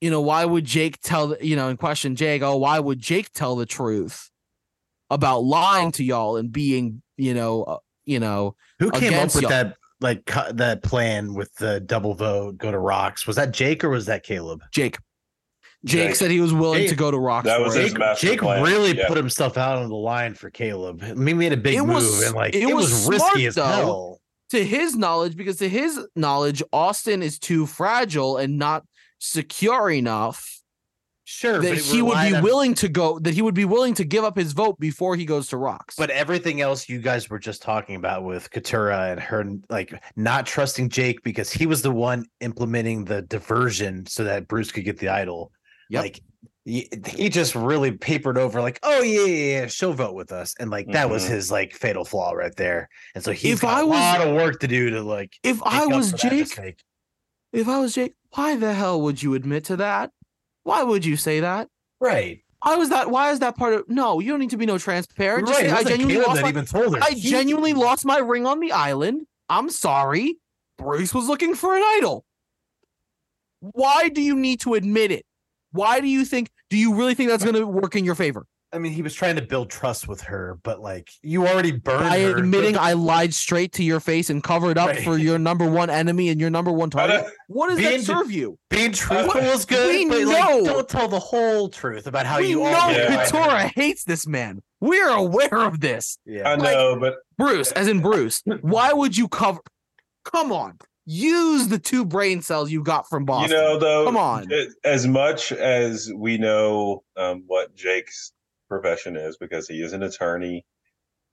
you 0.00 0.10
know 0.10 0.20
why 0.20 0.44
would 0.44 0.64
jake 0.64 1.00
tell 1.00 1.36
you 1.40 1.56
know 1.56 1.68
and 1.68 1.78
question 1.78 2.14
jake 2.16 2.42
oh 2.42 2.56
why 2.56 2.78
would 2.78 2.98
jake 2.98 3.30
tell 3.32 3.56
the 3.56 3.64
truth 3.64 4.30
about 5.10 5.44
lying 5.44 5.92
to 5.92 6.04
y'all 6.04 6.36
and 6.36 6.52
being 6.52 7.00
you 7.16 7.32
know 7.32 7.62
uh, 7.62 7.78
you 8.04 8.18
know 8.20 8.54
Who 8.80 8.90
came 8.90 9.14
up 9.14 9.26
with 9.34 9.42
y'all. 9.42 9.50
that 9.50 9.76
like 10.00 10.26
cu- 10.26 10.52
that 10.54 10.82
plan 10.82 11.32
with 11.34 11.54
the 11.54 11.80
double 11.80 12.14
vote 12.14 12.58
go 12.58 12.70
to 12.70 12.78
rocks? 12.78 13.26
Was 13.26 13.36
that 13.36 13.52
Jake 13.52 13.82
or 13.84 13.88
was 13.88 14.06
that 14.06 14.26
Kaleb? 14.26 14.60
jake 14.72 14.98
jake, 15.84 16.08
Jake. 16.08 16.16
said 16.16 16.30
he 16.30 16.40
was 16.40 16.52
willing 16.52 16.80
Jake- 16.80 16.90
to 16.90 16.96
go 16.96 17.10
to 17.10 17.18
rocks 17.18 17.46
That 17.46 17.60
was 17.60 17.76
it. 17.76 17.82
his 17.82 17.90
Jake, 17.92 17.98
master 17.98 18.26
Jake 18.26 18.40
plan, 18.40 18.62
really 18.62 18.96
yeah. 18.96 19.08
put 19.08 19.16
himself 19.16 19.56
out 19.58 19.78
on 19.78 19.88
the 19.88 19.94
line 19.94 20.34
for 20.34 20.50
Kaleb. 20.50 21.02
I 21.02 21.14
mean, 21.14 21.38
made 21.38 21.52
a 21.52 21.56
big 21.56 21.74
It 21.74 21.82
move 21.82 21.96
was- 21.96 22.22
and 22.26 22.34
like 22.34 22.54
it 22.54 22.62
it, 22.62 22.74
was 22.74 22.90
was, 22.90 23.04
smart, 23.04 23.20
risky 23.34 23.46
as 23.46 23.54
though. 23.56 23.64
hell. 23.64 24.20
to 24.50 24.64
his 24.64 24.96
knowledge 24.96 25.36
because 25.36 25.56
to 25.56 25.68
his 25.68 25.98
knowledge 26.14 26.62
austin 26.72 27.22
is 27.22 27.38
too 27.38 27.66
fragile 27.66 28.36
and 28.36 28.58
not 28.58 28.84
secure 29.18 29.90
enough 29.90 30.50
Sure, 31.26 31.58
that 31.58 31.68
but 31.70 31.78
he 31.78 32.02
would 32.02 32.18
be 32.28 32.34
on- 32.36 32.42
willing 32.42 32.74
to 32.74 32.88
go 32.88 33.18
that 33.20 33.32
he 33.32 33.40
would 33.40 33.54
be 33.54 33.64
willing 33.64 33.94
to 33.94 34.04
give 34.04 34.24
up 34.24 34.36
his 34.36 34.52
vote 34.52 34.78
before 34.78 35.16
he 35.16 35.24
goes 35.24 35.48
to 35.48 35.56
rocks 35.56 35.94
But 35.96 36.10
everything 36.10 36.60
else 36.60 36.86
you 36.86 36.98
guys 36.98 37.30
were 37.30 37.38
just 37.38 37.62
talking 37.62 37.96
about 37.96 38.24
with 38.24 38.50
Katurah 38.50 39.12
and 39.12 39.20
her 39.20 39.42
like 39.70 39.98
not 40.16 40.44
trusting 40.44 40.90
Jake 40.90 41.22
because 41.24 41.50
he 41.50 41.64
was 41.66 41.80
the 41.80 41.90
one 41.90 42.26
implementing 42.42 43.06
the 43.06 43.22
diversion 43.22 44.04
so 44.04 44.22
that 44.24 44.46
Bruce 44.48 44.70
could 44.70 44.84
get 44.84 44.98
the 44.98 45.08
idol. 45.08 45.50
Yep. 45.90 46.02
Like 46.02 46.20
he, 46.64 46.88
he 47.08 47.28
just 47.28 47.54
really 47.54 47.92
papered 47.92 48.38
over 48.38 48.60
like, 48.62 48.78
oh 48.82 49.02
yeah, 49.02 49.24
yeah, 49.26 49.60
yeah, 49.60 49.66
she'll 49.66 49.92
vote 49.92 50.14
with 50.14 50.32
us. 50.32 50.54
And 50.58 50.70
like 50.70 50.86
that 50.92 51.10
was 51.10 51.24
Mhm. 51.24 51.28
his 51.30 51.50
like 51.50 51.72
fatal 51.74 52.04
flaw 52.04 52.32
right 52.32 52.54
there. 52.56 52.88
And 53.14 53.22
so 53.22 53.32
he's 53.32 53.54
If 53.54 53.60
got 53.62 53.78
I 53.78 53.80
a 53.82 53.86
was- 53.86 53.98
lot 53.98 54.20
of 54.26 54.34
work 54.34 54.60
to 54.60 54.68
do 54.68 54.90
to 54.90 55.02
like 55.02 55.34
if 55.42 55.62
i 55.62 55.86
was 55.86 56.12
jake 56.12 56.76
if 57.52 57.68
I 57.68 57.78
was 57.78 57.94
Jake, 57.94 58.14
why 58.30 58.56
the 58.56 58.74
hell 58.74 59.00
would 59.02 59.22
you 59.22 59.34
admit 59.34 59.64
to 59.66 59.76
that? 59.76 60.10
Why 60.64 60.82
would 60.82 61.04
you 61.04 61.16
say 61.16 61.38
that? 61.38 61.68
Right. 62.00 62.40
Why 62.64 62.74
was 62.74 62.88
that. 62.88 63.08
Why 63.10 63.30
is 63.30 63.38
that 63.38 63.56
part 63.56 63.74
of? 63.74 63.84
No, 63.88 64.18
you 64.18 64.30
don't 64.32 64.40
need 64.40 64.50
to 64.50 64.56
be 64.56 64.66
no 64.66 64.76
transparent. 64.76 65.46
Just 65.46 65.60
right. 65.60 65.70
say, 65.70 65.76
I 65.76 65.84
genuinely 65.84 66.16
Kaleb 66.16 66.26
lost 66.26 66.42
my. 66.42 66.48
even 66.48 66.64
told 66.64 66.96
her. 66.96 67.02
I 67.04 67.14
genuinely 67.14 67.72
lost 67.74 68.04
my 68.04 68.18
ring 68.18 68.44
on 68.44 68.58
the 68.58 68.72
island. 68.72 69.26
I'm 69.48 69.70
sorry. 69.70 70.38
Bruce 70.78 71.14
was 71.14 71.28
looking 71.28 71.54
for 71.54 71.76
an 71.76 71.82
idol. 71.98 72.24
Why 73.60 74.08
do 74.08 74.20
you 74.20 74.34
need 74.34 74.60
to 74.62 74.74
admit 74.74 75.12
it? 75.12 75.24
Why 75.74 76.00
do 76.00 76.06
you 76.06 76.24
think? 76.24 76.50
Do 76.70 76.76
you 76.78 76.94
really 76.94 77.14
think 77.14 77.28
that's 77.30 77.42
going 77.44 77.56
to 77.56 77.66
work 77.66 77.96
in 77.96 78.04
your 78.04 78.14
favor? 78.14 78.46
I 78.72 78.78
mean, 78.78 78.92
he 78.92 79.02
was 79.02 79.14
trying 79.14 79.36
to 79.36 79.42
build 79.42 79.70
trust 79.70 80.08
with 80.08 80.20
her, 80.22 80.58
but 80.64 80.80
like 80.80 81.08
you 81.22 81.46
already 81.46 81.70
burned 81.72 82.08
By 82.08 82.20
her. 82.22 82.36
admitting 82.36 82.76
I 82.76 82.94
lied 82.94 83.32
straight 83.32 83.72
to 83.74 83.84
your 83.84 84.00
face 84.00 84.30
and 84.30 84.42
covered 84.42 84.78
up 84.78 84.96
for 84.96 85.16
your 85.16 85.38
number 85.38 85.64
one 85.68 85.90
enemy 85.90 86.28
and 86.30 86.40
your 86.40 86.50
number 86.50 86.72
one 86.72 86.90
target. 86.90 87.22
don't- 87.22 87.32
What 87.48 87.68
does 87.68 87.78
Being 87.78 87.98
that 87.98 88.02
serve 88.04 88.32
you? 88.32 88.58
being 88.70 88.90
truthful 88.90 89.40
is 89.42 89.64
good, 89.64 89.88
We 89.94 90.08
but 90.08 90.26
like 90.26 90.64
don't 90.64 90.88
tell 90.88 91.06
the 91.06 91.20
whole 91.20 91.68
truth 91.68 92.08
about 92.08 92.26
how 92.26 92.38
we 92.40 92.48
you 92.48 92.60
know 92.60 92.64
all 92.74 92.90
Yeah. 92.92 93.24
Katurah 93.26 93.70
hates 93.76 94.02
this 94.04 94.26
man. 94.26 94.60
We're 94.80 95.08
aware 95.08 95.54
of 95.66 95.78
this. 95.80 96.18
Yeah, 96.26 96.48
I 96.48 96.50
Yeah. 96.52 96.56
know, 96.56 96.96
but 96.98 97.14
Bruce, 97.38 97.70
as 97.72 97.86
in 97.86 98.00
Bruce, 98.00 98.42
why 98.62 98.92
would 98.92 99.16
you 99.16 99.28
cover? 99.28 99.60
Come 100.24 100.50
on, 100.50 100.78
use 101.06 101.68
the 101.68 101.78
two 101.78 102.04
brain 102.04 102.42
cells 102.42 102.70
you 102.70 102.82
got 102.82 103.08
from 103.08 103.24
Boston. 103.24 103.50
You 103.50 103.56
know, 103.56 103.78
though, 103.78 104.04
Come 104.04 104.16
on. 104.16 104.46
As 104.84 105.06
much 105.06 105.52
as 105.52 106.10
we 106.14 106.38
know 106.38 107.02
um, 107.16 107.44
what 107.46 107.74
Jake's 107.74 108.32
profession 108.68 109.16
is, 109.16 109.36
because 109.36 109.68
he 109.68 109.82
is 109.82 109.92
an 109.92 110.02
attorney, 110.02 110.64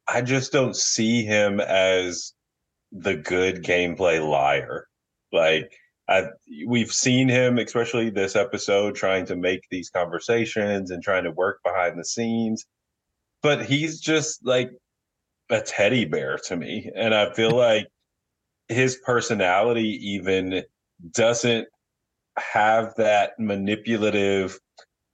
I 0.08 0.22
just 0.22 0.52
don't 0.52 0.76
see 0.76 1.24
him 1.24 1.60
as 1.60 2.34
the 2.92 3.16
good 3.16 3.64
gameplay 3.64 4.28
liar. 4.28 4.88
Like 5.32 5.72
I, 6.10 6.26
we've 6.68 6.92
seen 6.92 7.30
him, 7.30 7.58
especially 7.58 8.10
this 8.10 8.36
episode, 8.36 8.96
trying 8.96 9.26
to 9.28 9.36
make 9.36 9.62
these 9.70 9.90
conversations 9.90 10.92
and 10.92 11.02
trying 11.02 11.24
to 11.24 11.32
work 11.32 11.60
behind 11.64 11.98
the 11.98 12.06
scenes, 12.06 12.66
but 13.42 13.66
he's 13.66 14.02
just 14.02 14.46
like 14.46 14.72
a 15.50 15.62
teddy 15.62 16.06
bear 16.06 16.38
to 16.48 16.58
me, 16.58 16.92
and 16.96 17.14
I 17.14 17.34
feel 17.34 17.52
like 17.56 17.88
his 18.72 18.98
personality 19.06 20.00
even 20.02 20.64
doesn't 21.12 21.68
have 22.38 22.94
that 22.96 23.34
manipulative 23.38 24.58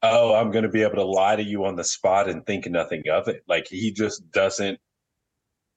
oh 0.04 0.36
i'm 0.36 0.52
going 0.52 0.64
to 0.64 0.70
be 0.70 0.84
able 0.84 0.96
to 0.96 1.04
lie 1.04 1.36
to 1.36 1.44
you 1.44 1.66
on 1.66 1.76
the 1.76 1.84
spot 1.84 2.30
and 2.30 2.46
think 2.46 2.68
nothing 2.68 3.04
of 3.12 3.28
it 3.28 3.42
like 3.48 3.68
he 3.68 3.92
just 3.92 4.30
doesn't 4.32 4.80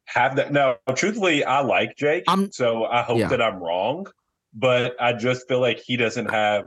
have 0.05 0.37
that 0.37 0.53
now 0.53 0.77
truthfully 0.95 1.43
i 1.45 1.61
like 1.61 1.97
jake 1.97 2.25
I'm- 2.29 2.53
so 2.53 2.85
i 2.85 3.03
hope 3.03 3.19
yeah. 3.19 3.29
that 3.29 3.41
i'm 3.41 3.63
wrong 3.63 4.07
but 4.53 4.95
i 5.01 5.13
just 5.13 5.49
feel 5.49 5.61
like 5.61 5.79
he 5.79 5.97
doesn't 5.97 6.31
have 6.31 6.65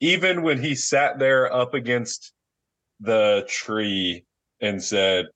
even 0.00 0.42
when 0.42 0.62
he 0.62 0.74
sat 0.74 1.18
there 1.18 1.52
up 1.52 1.74
against 1.74 2.32
the 3.00 3.46
tree 3.48 4.24
and 4.62 4.82
said 4.82 5.26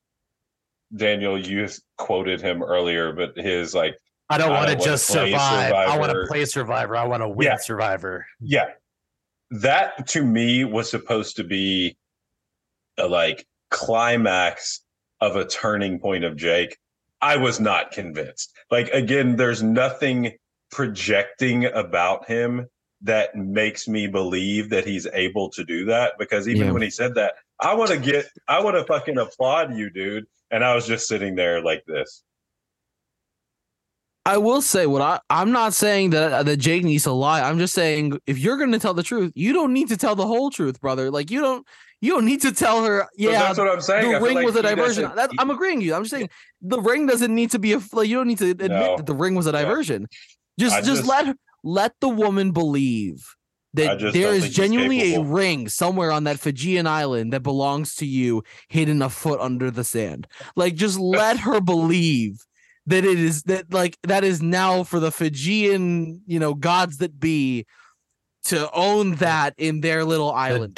daniel 0.97 1.39
you 1.39 1.69
quoted 1.99 2.41
him 2.41 2.63
earlier 2.63 3.13
but 3.13 3.37
his 3.37 3.75
like 3.75 3.97
I 4.31 4.39
don't 4.39 4.51
want 4.51 4.71
to 4.71 4.77
just 4.85 5.07
survive. 5.07 5.73
I 5.73 5.99
want 5.99 6.13
to 6.13 6.25
play 6.27 6.45
Survivor. 6.45 6.97
I 6.97 7.05
want 7.07 7.23
to 7.23 7.29
win 7.29 7.47
Yeah. 7.47 7.57
Survivor. 7.57 8.27
Yeah. 8.41 8.71
That 9.51 10.07
to 10.09 10.25
me 10.25 10.65
was 10.65 10.91
supposed 10.91 11.37
to 11.37 11.45
be 11.45 11.97
a 12.99 13.07
like 13.07 13.47
climax 13.71 14.81
of 15.21 15.37
a 15.37 15.45
turning 15.45 15.99
point 15.99 16.25
of 16.25 16.37
Jake. 16.37 16.79
I 17.21 17.37
was 17.37 17.61
not 17.61 17.91
convinced. 17.93 18.53
Like 18.71 18.89
again, 18.89 19.37
there's 19.37 19.63
nothing 19.63 20.33
projecting 20.71 21.67
about 21.67 22.27
him 22.27 22.67
that 23.03 23.37
makes 23.37 23.87
me 23.87 24.07
believe 24.07 24.71
that 24.71 24.87
he's 24.87 25.07
able 25.13 25.51
to 25.51 25.65
do 25.65 25.85
that 25.85 26.15
because 26.19 26.49
even 26.49 26.67
Yeah. 26.69 26.73
when 26.73 26.83
he 26.83 26.91
said 26.91 27.15
that, 27.17 27.35
I 27.61 27.75
want 27.75 27.91
to 27.91 27.99
get 27.99 28.27
I 28.49 28.63
want 28.63 28.77
to 28.77 28.85
fucking 28.85 29.19
applaud 29.19 29.75
you, 29.77 29.91
dude. 29.91 30.25
And 30.51 30.65
I 30.65 30.75
was 30.75 30.87
just 30.87 31.07
sitting 31.09 31.35
there 31.35 31.63
like 31.63 31.85
this. 31.87 32.23
I 34.27 34.39
will 34.39 34.63
say 34.63 34.87
what 34.87 35.03
I 35.03 35.21
I'm 35.29 35.53
not 35.53 35.75
saying 35.75 36.11
that 36.11 36.33
uh, 36.33 36.43
that 36.45 36.57
Jake 36.57 36.83
needs 36.85 37.05
to 37.05 37.13
lie. 37.13 37.43
I'm 37.43 37.59
just 37.59 37.75
saying 37.75 38.19
if 38.27 38.39
you're 38.39 38.57
going 38.57 38.73
to 38.73 38.79
tell 38.79 38.95
the 38.95 39.03
truth, 39.03 39.33
you 39.35 39.53
don't 39.53 39.73
need 39.73 39.89
to 39.89 39.97
tell 39.97 40.15
the 40.15 40.27
whole 40.27 40.51
truth, 40.51 40.81
brother. 40.81 41.11
Like 41.11 41.31
you 41.31 41.41
don't 41.41 41.67
you 42.01 42.13
don't 42.13 42.25
need 42.25 42.41
to 42.43 42.53
tell 42.53 42.85
her. 42.85 43.01
But 43.01 43.09
Yeah, 43.19 43.33
that's 43.33 43.59
what 43.59 43.69
I'm 43.69 43.81
saying. 43.81 44.11
the 44.11 44.17
I 44.17 44.21
ring 44.21 44.35
like 44.37 44.47
was 44.47 44.57
a 44.57 44.63
diversion. 44.63 45.11
That, 45.15 45.31
I'm 45.39 45.51
agreeing 45.51 45.79
with 45.79 45.87
you. 45.87 45.95
I'm 45.95 46.03
just 46.05 46.11
saying 46.13 46.31
the 46.63 46.81
ring 46.81 47.07
doesn't 47.07 47.35
need 47.35 47.51
to 47.51 47.59
be 47.59 47.75
a 47.75 47.81
like 47.93 48.09
you 48.09 48.17
don't 48.17 48.27
need 48.29 48.39
to 48.39 48.51
admit 48.51 48.71
No. 48.71 48.97
that 48.97 49.07
the 49.07 49.15
ring 49.15 49.35
was 49.35 49.47
a 49.47 49.51
Yeah. 49.53 49.63
diversion. 49.63 50.07
Just 50.59 50.77
just, 50.77 50.87
just- 50.87 51.05
let 51.07 51.27
her 51.27 51.35
let 51.63 51.93
the 52.01 52.09
woman 52.09 52.53
believe 52.53 53.27
that 53.75 53.99
there 54.13 54.33
is 54.33 54.55
genuinely 54.55 55.17
a 55.17 55.21
ring 55.23 55.69
somewhere 55.69 56.13
on 56.13 56.25
that 56.25 56.39
Fijian 56.39 56.87
island 56.87 57.33
that 57.33 57.41
belongs 57.43 57.97
to 57.97 58.07
you 58.07 58.43
hidden 58.69 59.03
a 59.03 59.11
foot 59.11 59.41
under 59.41 59.71
the 59.71 59.83
sand. 59.85 60.29
Like 60.57 60.77
just 60.77 60.99
let 61.19 61.39
her 61.41 61.61
believe 61.61 62.45
that 62.87 63.05
it 63.05 63.19
is 63.19 63.45
that 63.45 63.73
like 63.73 63.99
that 64.03 64.25
is 64.25 64.43
now 64.43 64.85
for 64.85 65.01
the 65.01 65.11
Fijian, 65.11 66.23
you 66.27 66.39
know, 66.39 66.55
gods 66.55 66.99
that 66.99 67.19
be 67.19 67.67
to 68.45 68.71
own 68.73 69.17
that 69.17 69.55
in 69.57 69.81
their 69.81 70.05
little 70.05 70.29
The 70.29 70.35
island. 70.35 70.61
Like, 70.61 70.75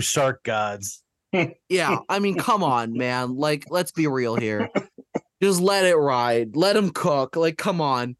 shark 0.00 0.42
gods. 0.42 1.02
yeah, 1.68 1.98
I 2.08 2.18
mean, 2.18 2.36
come 2.36 2.64
on, 2.64 2.94
man. 2.94 3.36
Like, 3.36 3.66
let's 3.70 3.92
be 3.92 4.06
real 4.08 4.34
here. 4.34 4.68
Just 5.42 5.60
let 5.60 5.84
it 5.84 5.96
ride. 5.96 6.56
Let 6.56 6.76
him 6.76 6.90
cook. 6.90 7.36
Like, 7.36 7.56
come 7.56 7.80
on. 7.80 8.16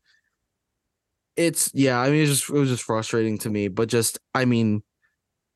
It's 1.36 1.70
yeah. 1.74 1.98
I 1.98 2.11
mean, 2.11 2.22
it's 2.22 2.30
just 2.30 2.50
it 2.50 2.54
was 2.54 2.68
just 2.68 2.84
frustrating 2.84 3.38
to 3.38 3.50
me. 3.50 3.68
But 3.68 3.88
just, 3.88 4.18
I 4.34 4.44
mean, 4.44 4.82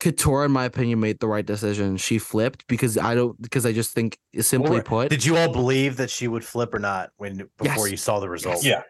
Katurah, 0.04 0.44
in 0.46 0.52
my 0.52 0.64
opinion, 0.66 1.00
made 1.00 1.18
the 1.18 1.26
right 1.28 1.44
decision. 1.46 1.96
She 1.96 2.18
flipped 2.18 2.66
because 2.66 2.98
I 2.98 3.14
don't 3.14 3.40
because 3.40 3.64
I 3.66 3.72
just 3.72 3.92
think 3.92 4.18
simply 4.40 4.76
were- 4.78 4.82
put, 4.82 5.10
Did 5.10 5.24
you 5.24 5.36
all 5.36 5.52
believe 5.52 5.96
that 5.96 6.10
she 6.10 6.28
would 6.28 6.44
flip 6.44 6.74
or 6.74 6.78
not 6.78 7.10
when 7.16 7.48
before 7.58 7.86
Yes. 7.86 7.90
you 7.90 7.96
saw 7.96 8.20
the 8.20 8.28
result? 8.28 8.62
Yeah. 8.64 8.82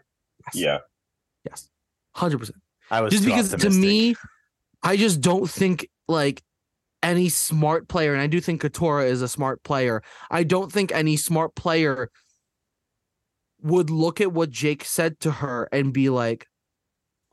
Yeah. 0.53 0.79
yes, 1.49 1.71
hundred 2.15 2.39
percent. 2.39 2.59
I 2.91 3.01
was 3.01 3.13
just 3.13 3.23
too 3.25 3.31
because 3.31 3.55
to 3.55 3.71
me, 3.71 4.15
I 4.83 4.97
just 4.97 5.21
don't 5.23 5.49
think 5.49 5.89
like 6.09 6.43
any 7.03 7.29
smart 7.31 7.89
player, 7.89 8.13
and 8.13 8.21
I 8.21 8.27
do 8.27 8.41
think 8.41 8.61
Katurah 8.63 9.07
is 9.07 9.23
a 9.23 9.29
smart 9.29 9.63
player. 9.63 10.03
I 10.31 10.43
don't 10.43 10.71
think 10.73 10.93
any 10.93 11.17
smart 11.17 11.55
player 11.55 12.11
would 13.63 13.89
look 13.89 14.21
at 14.21 14.33
what 14.33 14.51
Jake 14.51 14.85
said 14.85 15.19
to 15.21 15.31
her 15.31 15.69
and 15.73 15.93
be 15.93 16.11
like, 16.11 16.47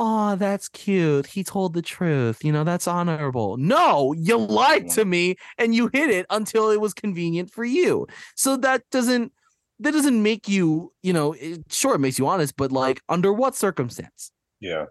Oh, 0.04 0.36
that's 0.36 0.68
cute. 0.68 1.28
He 1.28 1.43
told 1.43 1.76
the 1.76 1.82
truth. 1.84 2.43
You 2.43 2.52
know, 2.52 2.64
that's 2.64 2.88
honorable. 2.88 3.58
No, 3.58 4.14
you 4.14 4.36
lied 4.38 4.89
to 4.91 5.06
me 5.06 5.36
and 5.60 5.76
you 5.76 5.91
hid 5.93 6.10
it 6.10 6.26
until 6.32 6.72
it 6.72 6.82
was 6.82 6.93
convenient 6.95 7.52
for 7.52 7.64
you. 7.64 8.08
So 8.36 8.58
that 8.58 8.82
doesn't 8.89 9.32
that 9.80 9.91
doesn't 9.91 10.22
make 10.24 10.47
you, 10.47 10.91
you 11.04 11.14
know, 11.14 11.34
it, 11.34 11.62
sure 11.72 11.93
it 11.95 11.99
makes 11.99 12.18
you 12.18 12.28
honest, 12.28 12.56
but 12.58 12.72
like 12.72 13.02
under 13.10 13.32
what 13.32 13.56
circumstance? 13.56 14.32
Yeah. 14.60 14.86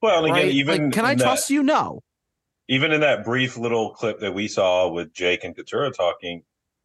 Well, 0.00 0.24
again, 0.24 0.34
right? 0.34 0.46
even 0.46 0.84
like, 0.84 0.92
can 0.92 1.04
I 1.04 1.12
in 1.12 1.18
that- 1.18 1.24
trust 1.24 1.50
you? 1.50 1.62
No. 1.62 2.00
even 2.68 2.92
in 2.92 3.00
that 3.02 3.24
brief 3.24 3.56
little 3.58 3.90
clip 3.90 4.20
that 4.20 4.34
we 4.34 4.48
saw 4.48 4.88
with 4.88 5.12
Jake 5.12 5.44
and 5.44 5.56
Katurah 5.56 5.92
talking, 5.94 6.42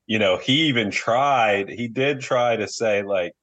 you 0.07 0.19
know, 0.19 0.37
he 0.37 0.63
even 0.67 0.91
tried, 0.91 1.69
he 1.69 1.87
did 1.87 2.19
try 2.21 2.55
to 2.57 2.67
say, 2.67 3.03
like, 3.03 3.33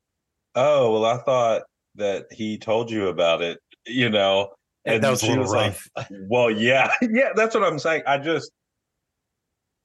oh, 0.55 0.93
well, 0.93 1.05
I 1.07 1.19
thought 1.23 1.63
that 1.97 2.27
he 2.33 2.59
told 2.59 2.91
you 2.91 3.09
about 3.09 3.43
it, 3.43 3.59
you 3.87 4.11
know. 4.11 4.51
And 4.85 5.03
that 5.03 5.11
was 5.11 5.23
a 5.23 5.27
she 5.27 5.33
little 5.33 5.53
like, 5.53 5.77
well, 6.29 6.51
yeah, 6.51 6.93
yeah, 7.03 7.31
that's 7.35 7.55
what 7.55 7.65
I'm 7.65 7.79
saying. 7.79 8.03
I 8.07 8.19
just, 8.19 8.51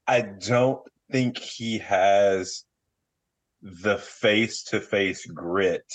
I 0.07 0.21
don't 0.21 0.81
think 1.11 1.37
he 1.37 1.79
has 1.79 2.63
the 3.61 3.97
face 3.97 4.63
to 4.63 4.79
face 4.79 5.25
grit 5.25 5.85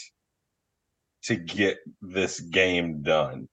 to 1.24 1.36
get 1.36 1.78
this 2.03 2.40
game 2.40 3.03
done. 3.03 3.48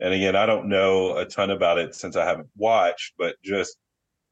And 0.00 0.12
again, 0.14 0.34
I 0.34 0.46
don't 0.46 0.68
know 0.68 1.16
a 1.16 1.24
ton 1.24 1.50
about 1.50 1.78
it 1.78 1.94
since 1.94 2.16
I 2.16 2.24
haven't 2.24 2.48
watched, 2.56 3.14
but 3.18 3.36
just 3.44 3.76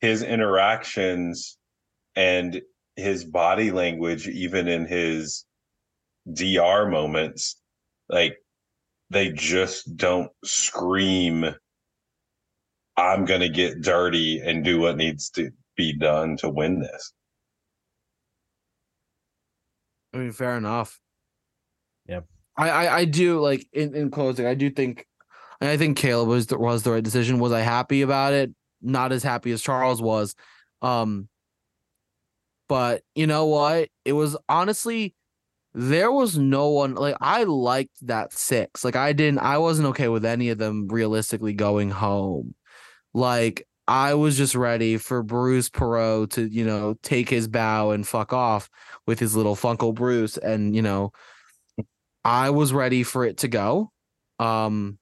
his 0.01 0.23
interactions 0.23 1.59
and 2.17 2.61
his 2.97 3.25
body 3.25 3.71
language, 3.71 4.27
even 4.27 4.67
in 4.67 4.87
his 4.87 5.45
DR 6.33 6.89
moments, 6.91 7.61
like 8.09 8.39
they 9.11 9.33
just 9.33 9.97
don't 9.97 10.31
scream, 10.45 11.55
I'm 12.97 13.25
going 13.25 13.41
to 13.41 13.49
get 13.49 13.83
dirty 13.83 14.41
and 14.41 14.65
do 14.65 14.81
what 14.81 14.97
needs 14.97 15.31
to 15.31 15.51
be 15.77 15.97
done 15.97 16.37
to 16.39 16.49
win 16.49 16.81
this. 16.81 17.13
I 20.15 20.19
mean, 20.19 20.33
fair 20.33 20.57
enough. 20.57 20.99
yeah 22.07 22.21
I, 22.57 22.71
I, 22.71 22.97
I 22.99 23.05
do 23.05 23.41
like 23.41 23.67
in, 23.73 23.95
in 23.95 24.11
closing, 24.11 24.47
I 24.47 24.55
do 24.55 24.71
think 24.71 25.07
I 25.61 25.77
think 25.77 25.99
Kaleb 25.99 26.27
was 26.27 26.47
the, 26.47 26.59
was 26.59 26.83
the 26.83 26.91
right 26.93 27.05
decision. 27.05 27.39
Was 27.39 27.53
I 27.53 27.61
happy 27.61 28.03
about 28.03 28.33
it? 28.33 28.51
Not 28.81 29.13
as 29.13 29.23
happy 29.23 29.53
as 29.53 29.61
Charles 29.61 30.01
was. 30.01 30.35
Um 30.83 31.29
but 32.69 33.03
you 33.15 33.27
know 33.27 33.47
what? 33.47 33.89
It 34.05 34.13
was 34.13 34.37
honestly 34.49 35.15
there 35.75 36.11
was 36.11 36.37
no 36.37 36.69
one 36.71 36.95
like 36.95 37.17
I 37.21 37.45
liked 37.45 38.07
that 38.07 38.33
six. 38.33 38.85
Like 38.85 38.97
I 38.97 39.13
didn't 39.13 39.39
I 39.41 39.59
wasn't 39.59 39.89
okay 39.89 40.09
with 40.09 40.25
any 40.25 40.49
of 40.51 40.59
them 40.59 40.89
realistically 40.89 41.53
going 41.53 41.91
home. 41.91 42.55
Like 43.15 43.67
I 43.89 44.15
was 44.15 44.37
just 44.37 44.55
ready 44.55 44.99
for 44.99 45.23
Bruce 45.23 45.69
Perreault 45.69 46.31
to, 46.33 46.47
you 46.49 46.65
know, 46.65 46.95
take 47.03 47.29
his 47.29 47.49
bow 47.49 47.91
and 47.91 48.07
fuck 48.07 48.33
off 48.33 48.71
with 49.07 49.19
his 49.19 49.35
little 49.35 49.57
Funko 49.57 49.93
Bruce. 49.93 50.37
And, 50.37 50.77
you 50.77 50.83
know, 50.83 51.13
I 52.25 52.51
was 52.51 52.73
ready 52.73 53.03
for 53.03 53.25
it 53.25 53.39
to 53.39 53.49
go. 53.49 53.91
Um, 54.39 54.99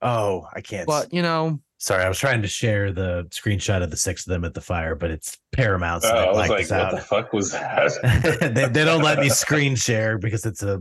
Oh, 0.00 0.46
I 0.54 0.60
can't. 0.60 0.86
but 0.86 1.12
you 1.12 1.22
know, 1.22 1.60
Sorry, 1.80 2.02
I 2.02 2.08
was 2.08 2.18
trying 2.18 2.42
to 2.42 2.48
share 2.48 2.92
the 2.92 3.26
screenshot 3.30 3.82
of 3.84 3.90
the 3.90 3.96
six 3.96 4.26
of 4.26 4.30
them 4.32 4.44
at 4.44 4.52
the 4.52 4.60
fire, 4.60 4.96
but 4.96 5.12
it's 5.12 5.38
Paramount, 5.52 6.02
so 6.02 6.08
Uh, 6.08 6.12
I 6.24 6.26
was 6.28 6.36
like, 6.36 6.50
what 6.50 6.72
out. 6.72 6.90
the 6.90 7.00
fuck 7.00 7.32
was 7.32 7.52
that? 7.52 8.50
they, 8.54 8.66
they 8.68 8.84
don't 8.84 9.02
let 9.02 9.20
me 9.20 9.28
screen 9.28 9.76
share 9.76 10.18
because 10.18 10.44
it's 10.44 10.62
a 10.64 10.80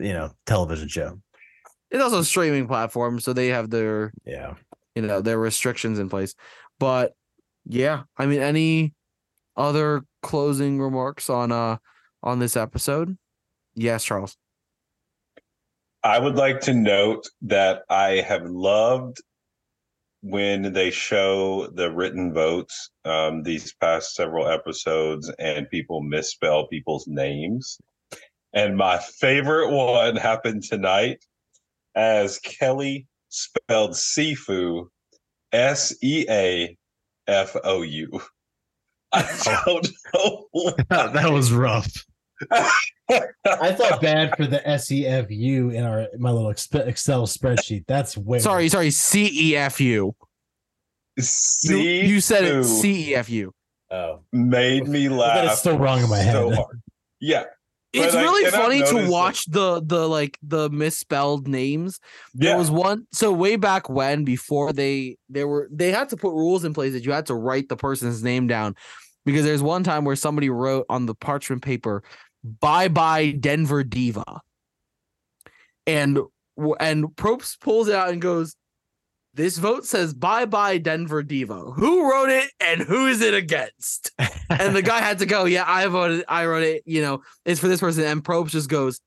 you 0.00 0.12
know 0.12 0.30
television 0.44 0.88
show. 0.88 1.20
it's 1.90 2.02
also 2.02 2.18
a 2.18 2.24
streaming 2.24 2.66
platform, 2.66 3.20
so 3.20 3.32
they 3.32 3.48
have 3.48 3.70
their, 3.70 4.12
Yeah. 4.24 4.54
you 4.96 5.02
know, 5.02 5.20
their 5.20 5.38
restrictions 5.38 6.00
in 6.00 6.08
place. 6.08 6.34
But 6.80 7.12
yeah, 7.64 8.02
I 8.18 8.26
mean, 8.26 8.40
any 8.42 8.92
other 9.56 10.02
closing 10.22 10.80
remarks 10.80 11.30
on 11.30 11.52
uh 11.52 11.76
on 12.24 12.40
this 12.40 12.56
episode? 12.56 13.16
Yes, 13.76 14.02
Charles. 14.02 14.36
I 16.02 16.18
would 16.18 16.34
like 16.34 16.60
to 16.62 16.74
note 16.74 17.28
that 17.42 17.82
I 17.88 18.16
have 18.26 18.42
loved 18.44 19.22
when 20.24 20.72
they 20.72 20.90
show 20.90 21.66
the 21.74 21.92
written 21.92 22.32
votes 22.32 22.88
um, 23.04 23.42
these 23.42 23.74
past 23.74 24.14
several 24.14 24.48
episodes 24.48 25.30
and 25.38 25.68
people 25.68 26.00
misspell 26.00 26.66
people's 26.66 27.04
names. 27.06 27.76
And 28.54 28.74
my 28.74 28.98
favorite 28.98 29.70
one 29.70 30.16
happened 30.16 30.62
tonight 30.62 31.22
as 31.94 32.38
Kellie 32.38 33.06
spelled 33.28 33.90
Sifu 33.90 34.86
S 35.52 35.94
E 36.02 36.24
A 36.30 36.74
F 37.26 37.54
O 37.62 37.82
U. 37.82 38.22
I 39.12 39.62
don't 39.66 39.88
know. 40.14 40.74
that 40.88 41.30
was 41.30 41.52
rough. 41.52 42.02
I 42.50 43.74
felt 43.74 44.00
bad 44.02 44.36
for 44.36 44.46
the 44.46 44.58
SEFU 44.58 45.74
in 45.74 45.84
our 45.84 46.06
my 46.18 46.30
little 46.30 46.50
Excel 46.50 47.26
spreadsheet. 47.26 47.84
That's 47.86 48.16
way 48.16 48.38
Sorry, 48.38 48.68
sorry, 48.68 48.90
C 48.90 49.50
E 49.50 49.56
F 49.56 49.80
U. 49.80 50.14
You, 51.62 51.76
you 51.76 52.20
said 52.20 52.44
it 52.44 52.64
C 52.64 53.10
E 53.10 53.14
F 53.14 53.30
U. 53.30 53.52
Oh. 53.90 54.20
made 54.32 54.88
me 54.88 55.08
laugh. 55.08 55.36
But 55.36 55.44
it's 55.46 55.60
still 55.60 55.78
wrong 55.78 56.02
in 56.02 56.10
my 56.10 56.18
head. 56.18 56.32
So 56.32 56.50
hard. 56.54 56.82
Yeah, 57.20 57.44
But 57.92 58.02
It's 58.02 58.14
I 58.16 58.22
really 58.22 58.44
cannot 58.50 58.62
funny 58.62 58.78
notice 58.80 58.90
to 58.90 59.02
that- 59.02 59.10
watch 59.10 59.44
the 59.46 59.80
the 59.84 60.08
like 60.08 60.36
the 60.42 60.68
misspelled 60.70 61.46
names. 61.46 62.00
There 62.34 62.50
yeah. 62.50 62.56
was 62.56 62.70
one 62.70 63.06
so 63.12 63.32
way 63.32 63.54
back 63.56 63.88
when 63.88 64.24
before 64.24 64.72
they 64.72 65.16
they 65.28 65.44
were 65.44 65.68
they 65.70 65.92
had 65.92 66.08
to 66.08 66.16
put 66.16 66.32
rules 66.32 66.64
in 66.64 66.74
place 66.74 66.92
that 66.94 67.04
you 67.04 67.12
had 67.12 67.26
to 67.26 67.34
write 67.34 67.68
the 67.68 67.76
person's 67.76 68.22
name 68.24 68.48
down 68.48 68.74
because 69.24 69.44
there's 69.44 69.62
one 69.62 69.84
time 69.84 70.04
where 70.04 70.16
somebody 70.16 70.50
wrote 70.50 70.86
on 70.88 71.06
the 71.06 71.14
parchment 71.14 71.62
paper 71.62 72.02
bye 72.44 72.88
bye 72.88 73.32
Denver 73.32 73.82
Diva. 73.82 74.40
And 75.86 76.18
and 76.78 77.06
Probst 77.06 77.60
pulls 77.60 77.88
it 77.88 77.94
out 77.94 78.10
and 78.10 78.22
goes 78.22 78.56
this 79.34 79.58
vote 79.58 79.84
says 79.84 80.14
bye 80.14 80.44
bye 80.44 80.78
Denver 80.78 81.22
Diva. 81.22 81.58
Who 81.58 82.08
wrote 82.10 82.30
it 82.30 82.50
and 82.60 82.80
who 82.80 83.06
is 83.08 83.20
it 83.20 83.34
against? 83.34 84.12
and 84.50 84.76
the 84.76 84.82
guy 84.82 85.00
had 85.00 85.18
to 85.18 85.26
go, 85.26 85.44
Yeah, 85.44 85.64
I 85.66 85.86
voted, 85.86 86.24
I 86.28 86.46
wrote 86.46 86.62
it, 86.62 86.82
you 86.86 87.02
know, 87.02 87.22
it's 87.44 87.60
for 87.60 87.68
this 87.68 87.80
person. 87.80 88.04
And 88.04 88.22
Probst 88.22 88.50
just 88.50 88.68
goes, 88.68 89.00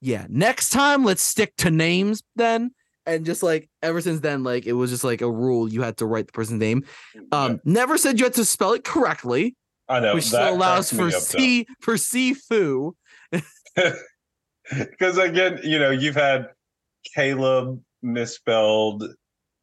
Yeah, 0.00 0.26
next 0.28 0.70
time 0.70 1.04
let's 1.04 1.22
stick 1.22 1.56
to 1.58 1.70
names 1.70 2.22
then. 2.36 2.72
And 3.04 3.26
just 3.26 3.42
like 3.42 3.68
ever 3.82 4.00
since 4.00 4.20
then, 4.20 4.44
like 4.44 4.66
it 4.66 4.72
was 4.72 4.90
just 4.90 5.04
like 5.04 5.20
a 5.20 5.30
rule 5.30 5.68
you 5.68 5.82
had 5.82 5.96
to 5.98 6.06
write 6.06 6.26
the 6.26 6.32
person's 6.32 6.60
name. 6.60 6.84
Um, 7.32 7.60
never 7.64 7.98
said 7.98 8.18
you 8.18 8.24
had 8.24 8.34
to 8.34 8.44
spell 8.44 8.72
it 8.72 8.84
correctly, 8.84 9.56
I 9.88 10.00
know 10.00 10.14
which 10.14 10.24
still 10.24 10.54
allows 10.54 10.90
for 10.90 11.06
up, 11.06 11.12
though. 11.12 11.18
C 11.18 11.66
for 11.80 11.94
Sifu. 11.94 12.92
because 13.32 15.18
again, 15.18 15.60
you 15.62 15.78
know, 15.78 15.90
you've 15.90 16.14
had 16.14 16.48
Kaleb 17.16 17.80
misspelled. 18.02 19.04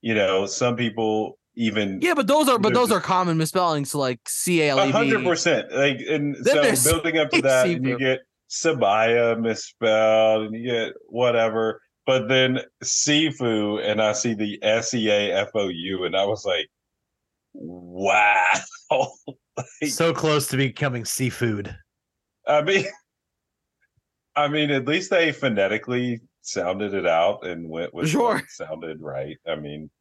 You 0.02 0.16
know, 0.16 0.46
some 0.46 0.76
people 0.76 1.38
even 1.56 2.00
Yeah, 2.02 2.14
but 2.14 2.28
those 2.28 2.48
are 2.48 2.60
but 2.60 2.74
those 2.74 2.92
are 2.92 3.00
common 3.00 3.38
misspellings. 3.38 3.92
So 3.92 4.00
like 4.00 4.20
C 4.28 4.62
A 4.62 4.70
L 4.70 4.80
a 4.80 4.88
E 4.88 4.92
Hundred 4.92 5.24
percent. 5.24 5.72
Like, 5.74 6.00
and 6.08 6.36
Then 6.42 6.76
so 6.76 6.92
building 6.94 7.18
up 7.18 7.30
to 7.32 7.42
that, 7.44 7.68
and 7.68 7.86
you 7.86 7.98
get 7.98 8.20
Sabiyah 8.50 9.40
misspelled, 9.40 10.48
and 10.48 10.56
you 10.56 10.72
get 10.72 10.94
whatever. 11.08 11.82
But 12.10 12.28
then 12.28 12.58
Sifu, 12.84 13.88
and 13.88 14.02
I 14.02 14.14
see 14.14 14.34
the 14.34 14.58
S 14.64 14.96
E 14.96 15.12
A 15.12 15.32
F 15.32 15.50
O 15.54 15.68
U, 15.68 16.06
and 16.06 16.16
I 16.16 16.26
was 16.26 16.44
like, 16.44 16.68
wow. 17.54 18.42
Like, 19.56 19.92
So 19.92 20.12
close 20.12 20.48
to 20.48 20.58
becoming 20.58 21.06
seafood. 21.06 21.76
I 22.48 22.64
mean, 22.64 22.86
I 24.36 24.48
mean, 24.48 24.72
at 24.72 24.88
least 24.88 25.12
they 25.12 25.32
phonetically 25.32 26.22
sounded 26.42 26.96
it 26.96 27.06
out 27.06 27.46
and 27.46 27.70
went 27.70 27.94
with 27.94 28.10
Sure. 28.10 28.36
what 28.38 28.46
sounded 28.50 29.00
right. 29.02 29.38
I 29.48 29.54
mean, 29.58 29.92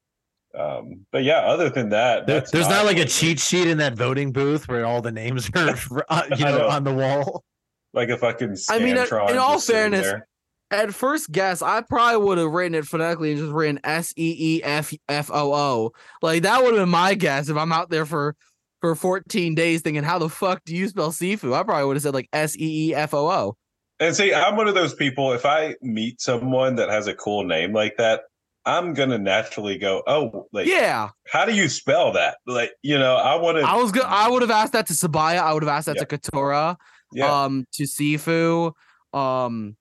um, 0.59 1.05
but 1.13 1.25
yeah, 1.25 1.41
other 1.41 1.69
than 1.69 1.91
that, 1.91 2.27
There- 2.27 2.41
that's 2.41 2.51
there's 2.53 2.71
not 2.71 2.87
like 2.87 2.97
a 2.97 3.01
what- 3.01 3.09
cheat 3.11 3.39
sheet 3.39 3.69
in 3.69 3.77
that 3.79 3.99
voting 3.99 4.33
booth 4.33 4.67
where 4.67 4.87
all 4.87 5.03
the 5.03 5.13
names 5.13 5.51
are, 5.55 5.77
uh, 6.09 6.23
you 6.39 6.45
know, 6.47 6.57
know. 6.57 6.69
on 6.69 6.85
the 6.85 6.95
wall. 6.95 7.45
like 7.93 8.09
a 8.09 8.17
fucking. 8.17 8.57
I 8.71 8.79
mean, 8.79 8.97
in- 8.97 9.37
all 9.39 9.61
fairness, 9.61 10.07
there. 10.07 10.28
At 10.71 10.93
first 10.93 11.33
guess, 11.33 11.63
I 11.63 11.81
probably 11.81 12.25
would 12.27 12.39
have 12.39 12.51
written 12.51 12.75
it 12.75 12.85
phonetically 12.85 13.33
and 13.33 13.41
just 13.41 13.53
written 13.53 13.81
S 13.85 14.13
E 14.17 14.37
E 14.59 14.63
F 14.63 14.93
F 15.09 15.31
O 15.33 15.55
O. 15.55 15.93
Like 16.21 16.43
that 16.43 16.63
would 16.63 16.75
have 16.75 16.83
been 16.83 16.89
my 16.91 17.15
guess 17.15 17.49
if 17.49 17.57
I'm 17.57 17.73
out 17.73 17.89
there 17.91 18.05
for 18.05 18.37
for 18.81 18.95
14 18.95 19.55
days 19.55 19.81
thinking, 19.83 20.05
how 20.05 20.19
the 20.19 20.29
fuck 20.29 20.63
do 20.65 20.77
you 20.77 20.87
spell 20.89 21.11
seafood? 21.11 21.53
I 21.53 21.63
probably 21.63 21.85
would 21.87 21.97
have 21.97 22.03
said 22.03 22.15
like 22.15 22.29
S 22.33 22.57
E 22.57 22.91
E 22.91 22.95
F 22.95 23.15
O 23.15 23.29
O. 23.31 23.57
And 23.99 24.15
see, 24.15 24.33
I'm 24.35 24.57
one 24.57 24.69
of 24.69 24.75
those 24.75 24.95
people. 24.95 25.33
If 25.33 25.45
I 25.47 25.75
meet 25.81 26.21
someone 26.21 26.77
that 26.77 26.89
has 26.91 27.07
a 27.07 27.15
cool 27.15 27.45
name 27.45 27.73
like 27.73 27.97
that, 27.97 28.21
I'm 28.67 28.93
gonna 28.93 29.19
naturally 29.19 29.79
go, 29.79 30.03
"Oh, 30.07 30.47
like, 30.53 30.67
Yeah, 30.67 31.09
how 31.33 31.47
do 31.47 31.55
you 31.55 31.71
spell 31.71 32.13
that?" 32.13 32.37
Like, 32.47 32.73
you 32.83 32.99
know, 32.99 33.17
I 33.17 33.37
want 33.37 33.57
to. 33.57 33.63
I 33.65 33.77
was 33.77 33.91
good. 33.91 34.05
I 34.05 34.29
would 34.29 34.43
have 34.43 34.51
asked 34.51 34.75
that 34.75 34.87
to 34.89 34.93
Sabiyah. 34.93 35.39
I 35.39 35.55
would 35.55 35.63
have 35.63 35.71
asked 35.71 35.87
that 35.87 35.97
Yeah. 35.97 36.05
to 36.05 36.19
Katurah. 36.19 36.77
Yeah, 37.13 37.45
Um, 37.45 37.65
to 37.73 37.85
Sifu. 37.85 38.73
Um, 39.15 39.78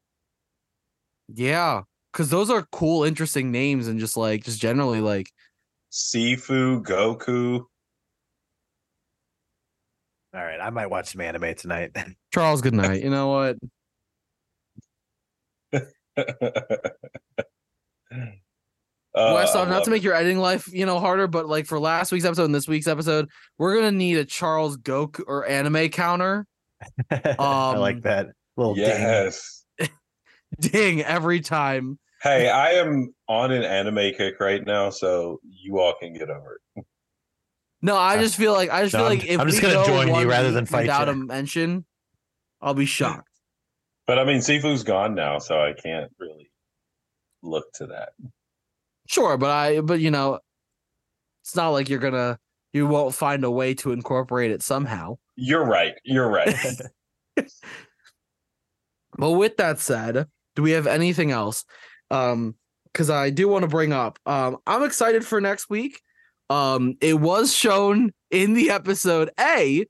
yeah, 1.34 1.82
because 2.12 2.30
those 2.30 2.50
are 2.50 2.68
cool, 2.72 3.04
interesting 3.04 3.52
names, 3.52 3.88
and 3.88 4.00
just 4.00 4.18
like 4.18 4.44
just 4.44 4.60
generally 4.62 5.02
like 5.02 5.32
Sifu, 5.92 6.84
Goku. 6.84 7.64
All 10.34 10.44
right, 10.44 10.60
I 10.62 10.70
might 10.70 10.88
watch 10.88 11.12
some 11.14 11.22
anime 11.22 11.56
tonight. 11.56 11.96
Charles. 12.34 12.62
Good 12.62 12.74
night. 12.74 13.02
You 13.04 13.10
know 13.10 13.28
what? 13.30 13.58
Uh, 19.16 19.34
Westhoff, 19.34 19.68
not 19.68 19.84
to 19.84 19.90
make 19.90 20.04
your 20.04 20.14
editing 20.14 20.38
life, 20.38 20.72
you 20.72 20.86
know, 20.86 21.00
harder, 21.00 21.26
but 21.26 21.48
like 21.48 21.66
for 21.66 21.80
last 21.80 22.12
week's 22.12 22.24
episode 22.26 22.46
and 22.46 22.54
this 22.54 22.68
week's 22.68 22.86
episode, 22.86 23.28
we're 23.58 23.74
gonna 23.74 23.92
need 23.92 24.18
a 24.18 24.26
Charles 24.26 24.78
Goku 24.78 25.24
or 25.26 25.48
anime 25.48 25.90
counter 25.90 26.46
I 27.12 27.74
like 27.78 27.96
Um, 27.96 28.02
that 28.02 28.28
little 28.58 28.76
ding. 28.76 28.86
Yes. 28.86 29.42
ding 29.42 29.57
every 30.74 31.42
time. 31.42 32.00
Hey, 32.22 32.50
I 32.50 32.72
am 32.72 33.14
on 33.28 33.52
an 33.52 33.64
anime 33.64 34.14
kick 34.18 34.40
right 34.40 34.66
now, 34.66 34.90
so 34.90 35.40
you 35.44 35.80
all 35.80 35.94
can 36.00 36.14
get 36.14 36.30
over 36.30 36.60
it. 36.76 36.86
No, 37.82 37.96
I 37.96 38.18
just 38.18 38.36
feel 38.36 38.54
like 38.54 38.72
I 38.72 38.82
just 38.82 38.94
no, 38.94 39.00
feel 39.02 39.08
I'm- 39.08 39.18
like 39.20 39.28
if 39.28 39.40
I'm 39.40 39.48
just 39.48 39.62
we 39.62 39.70
gonna 39.70 39.86
go 39.86 39.86
join 40.06 40.16
you 40.20 40.30
rather 40.30 40.52
than 40.52 40.66
fight 40.66 40.82
without 40.84 41.08
you. 41.08 41.14
a 41.14 41.16
mention, 41.16 41.86
I'll 42.60 42.74
be 42.74 42.86
shocked. 42.88 43.30
But 44.08 44.18
I 44.18 44.24
mean, 44.24 44.40
Sifu's 44.40 44.84
gone 44.84 45.14
now, 45.14 45.38
so 45.38 45.60
I 45.62 45.74
can't 45.74 46.12
really 46.20 46.50
look 47.44 47.72
to 47.74 47.86
that. 47.88 48.10
Sure, 49.08 49.38
but 49.38 49.52
I 49.52 49.82
but 49.82 50.00
you 50.00 50.10
know, 50.10 50.40
it's 51.44 51.56
not 51.56 51.70
like 51.70 51.88
you're 51.88 52.00
gonna 52.00 52.40
you 52.74 52.88
won't 52.88 53.14
find 53.14 53.44
a 53.44 53.52
way 53.52 53.76
to 53.76 53.92
incorporate 53.92 54.50
it 54.52 54.64
somehow. 54.64 55.18
You're 55.36 55.66
right. 55.66 55.94
You're 56.04 56.30
right. 56.32 56.56
But 59.18 59.32
with 59.32 59.58
that 59.58 59.80
said, 59.80 60.28
do 60.58 60.64
we 60.64 60.72
have 60.72 60.88
anything 60.88 61.30
else? 61.32 61.64
Um, 62.10 62.56
because 62.92 63.12
I 63.12 63.30
do 63.30 63.48
want 63.48 63.62
to 63.62 63.68
bring 63.68 63.94
up, 63.94 64.18
um, 64.26 64.58
I'm 64.66 64.82
excited 64.82 65.24
for 65.24 65.40
next 65.40 65.70
week. 65.70 66.02
Um, 66.50 66.96
it 67.00 67.20
was 67.20 67.54
shown 67.54 68.12
in 68.32 68.54
the 68.56 68.72
episode 68.72 69.30
A 69.40 69.86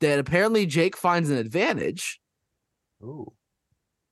that 0.00 0.18
apparently 0.18 0.66
Jake 0.66 0.94
finds 0.94 1.30
an 1.30 1.38
advantage. 1.38 2.20
Ooh. 3.02 3.32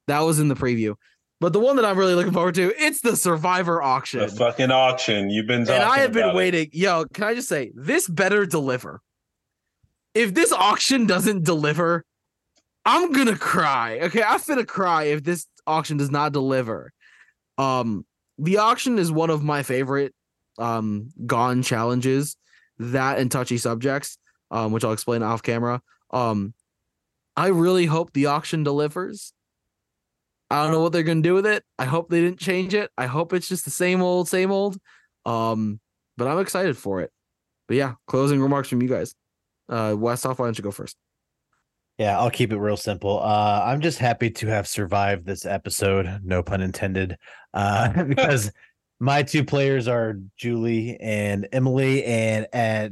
That 0.08 0.20
was 0.20 0.40
in 0.40 0.48
the 0.48 0.54
preview. 0.54 0.94
But 1.42 1.52
the 1.52 1.60
one 1.60 1.76
that 1.76 1.84
I'm 1.84 1.98
really 1.98 2.14
looking 2.14 2.32
forward 2.32 2.54
to, 2.54 2.72
it's 2.82 3.02
the 3.02 3.16
Survivor 3.16 3.82
auction. 3.82 4.20
the 4.20 4.28
fucking 4.28 4.70
auction. 4.70 5.28
You've 5.28 5.46
been 5.46 5.62
and 5.62 5.70
I 5.70 5.98
have 5.98 6.14
been 6.14 6.22
about 6.22 6.34
it. 6.34 6.38
waiting. 6.38 6.70
Yo, 6.72 7.04
can 7.12 7.24
I 7.24 7.34
just 7.34 7.50
say 7.50 7.70
this 7.74 8.08
better 8.08 8.46
deliver? 8.46 9.02
If 10.14 10.32
this 10.32 10.52
auction 10.52 11.06
doesn't 11.06 11.44
deliver, 11.44 12.06
I'm 12.84 13.12
gonna 13.12 13.36
cry. 13.36 14.00
Okay, 14.00 14.22
I'm 14.22 14.40
gonna 14.46 14.64
cry 14.64 15.04
if 15.04 15.22
this 15.22 15.46
auction 15.66 15.96
does 15.96 16.10
not 16.10 16.32
deliver. 16.32 16.92
Um, 17.58 18.04
the 18.38 18.58
auction 18.58 18.98
is 18.98 19.12
one 19.12 19.30
of 19.30 19.42
my 19.42 19.62
favorite 19.62 20.14
um 20.58 21.10
gone 21.26 21.62
challenges. 21.62 22.36
That 22.78 23.18
and 23.18 23.30
touchy 23.30 23.58
subjects, 23.58 24.18
um, 24.50 24.72
which 24.72 24.84
I'll 24.84 24.92
explain 24.92 25.22
off 25.22 25.42
camera. 25.42 25.80
Um, 26.10 26.54
I 27.36 27.48
really 27.48 27.86
hope 27.86 28.12
the 28.12 28.26
auction 28.26 28.64
delivers. 28.64 29.32
I 30.50 30.62
don't 30.62 30.72
know 30.72 30.80
what 30.80 30.92
they're 30.92 31.02
gonna 31.02 31.22
do 31.22 31.34
with 31.34 31.46
it. 31.46 31.64
I 31.78 31.84
hope 31.84 32.10
they 32.10 32.20
didn't 32.20 32.40
change 32.40 32.74
it. 32.74 32.90
I 32.98 33.06
hope 33.06 33.32
it's 33.32 33.48
just 33.48 33.64
the 33.64 33.70
same 33.70 34.02
old, 34.02 34.28
same 34.28 34.50
old. 34.50 34.76
Um, 35.24 35.80
but 36.16 36.26
I'm 36.26 36.40
excited 36.40 36.76
for 36.76 37.00
it. 37.00 37.10
But 37.68 37.76
yeah, 37.76 37.94
closing 38.06 38.40
remarks 38.40 38.68
from 38.68 38.82
you 38.82 38.88
guys. 38.88 39.14
Uh, 39.68 39.94
don't 39.94 40.58
you 40.58 40.64
go 40.64 40.70
first? 40.70 40.96
Yeah, 42.02 42.18
I'll 42.18 42.30
keep 42.30 42.52
it 42.52 42.58
real 42.58 42.76
simple. 42.76 43.20
Uh, 43.22 43.62
I'm 43.64 43.80
just 43.80 43.98
happy 43.98 44.28
to 44.28 44.48
have 44.48 44.66
survived 44.66 45.24
this 45.24 45.46
episode, 45.46 46.20
no 46.24 46.42
pun 46.42 46.60
intended, 46.60 47.16
uh, 47.54 48.02
because 48.08 48.50
my 48.98 49.22
two 49.22 49.44
players 49.44 49.86
are 49.86 50.18
Julie 50.36 50.98
and 50.98 51.46
Emily, 51.52 52.02
and 52.04 52.48
at 52.52 52.90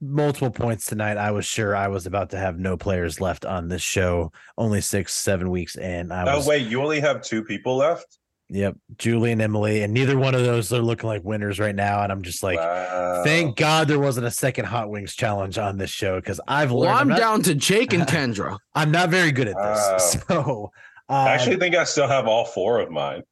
multiple 0.00 0.50
points 0.50 0.86
tonight, 0.86 1.18
I 1.18 1.32
was 1.32 1.44
sure 1.44 1.76
I 1.76 1.88
was 1.88 2.06
about 2.06 2.30
to 2.30 2.38
have 2.38 2.58
no 2.58 2.78
players 2.78 3.20
left 3.20 3.44
on 3.44 3.68
this 3.68 3.82
show. 3.82 4.32
Only 4.56 4.80
six, 4.80 5.12
seven 5.12 5.50
weeks, 5.50 5.76
and 5.76 6.10
I 6.10 6.24
Oh 6.32 6.38
was 6.38 6.46
wait, 6.46 6.66
you 6.66 6.80
only 6.80 7.00
have 7.00 7.20
two 7.20 7.44
people 7.44 7.76
left. 7.76 8.06
Yep, 8.48 8.76
Julie 8.96 9.32
and 9.32 9.42
Emily, 9.42 9.82
and 9.82 9.92
neither 9.92 10.16
one 10.16 10.36
of 10.36 10.44
those 10.44 10.72
are 10.72 10.78
looking 10.80 11.08
like 11.08 11.24
winners 11.24 11.58
right 11.58 11.74
now. 11.74 12.02
And 12.04 12.12
I'm 12.12 12.22
just 12.22 12.44
like, 12.44 12.58
Wow. 12.58 13.22
thank 13.24 13.56
God 13.56 13.88
there 13.88 13.98
wasn't 13.98 14.26
a 14.26 14.30
second 14.30 14.66
Hot 14.66 14.88
Wings 14.88 15.16
challenge 15.16 15.58
on 15.58 15.78
this 15.78 15.90
show 15.90 16.16
because 16.20 16.40
I've 16.46 16.70
Well, 16.70 16.82
learned 16.82 16.98
I'm 17.00 17.08
not- 17.08 17.18
down 17.18 17.42
to 17.42 17.54
Jake 17.56 17.92
and 17.92 18.02
Kendra. 18.06 18.58
I'm 18.74 18.92
not 18.92 19.10
very 19.10 19.32
good 19.32 19.48
at 19.48 19.56
this. 19.56 20.16
So 20.28 20.70
uh, 21.08 21.12
I 21.12 21.32
actually 21.34 21.56
think 21.56 21.74
I 21.74 21.82
still 21.84 22.06
have 22.08 22.26
all 22.28 22.44
four 22.44 22.78
of 22.80 22.90
mine 22.90 23.22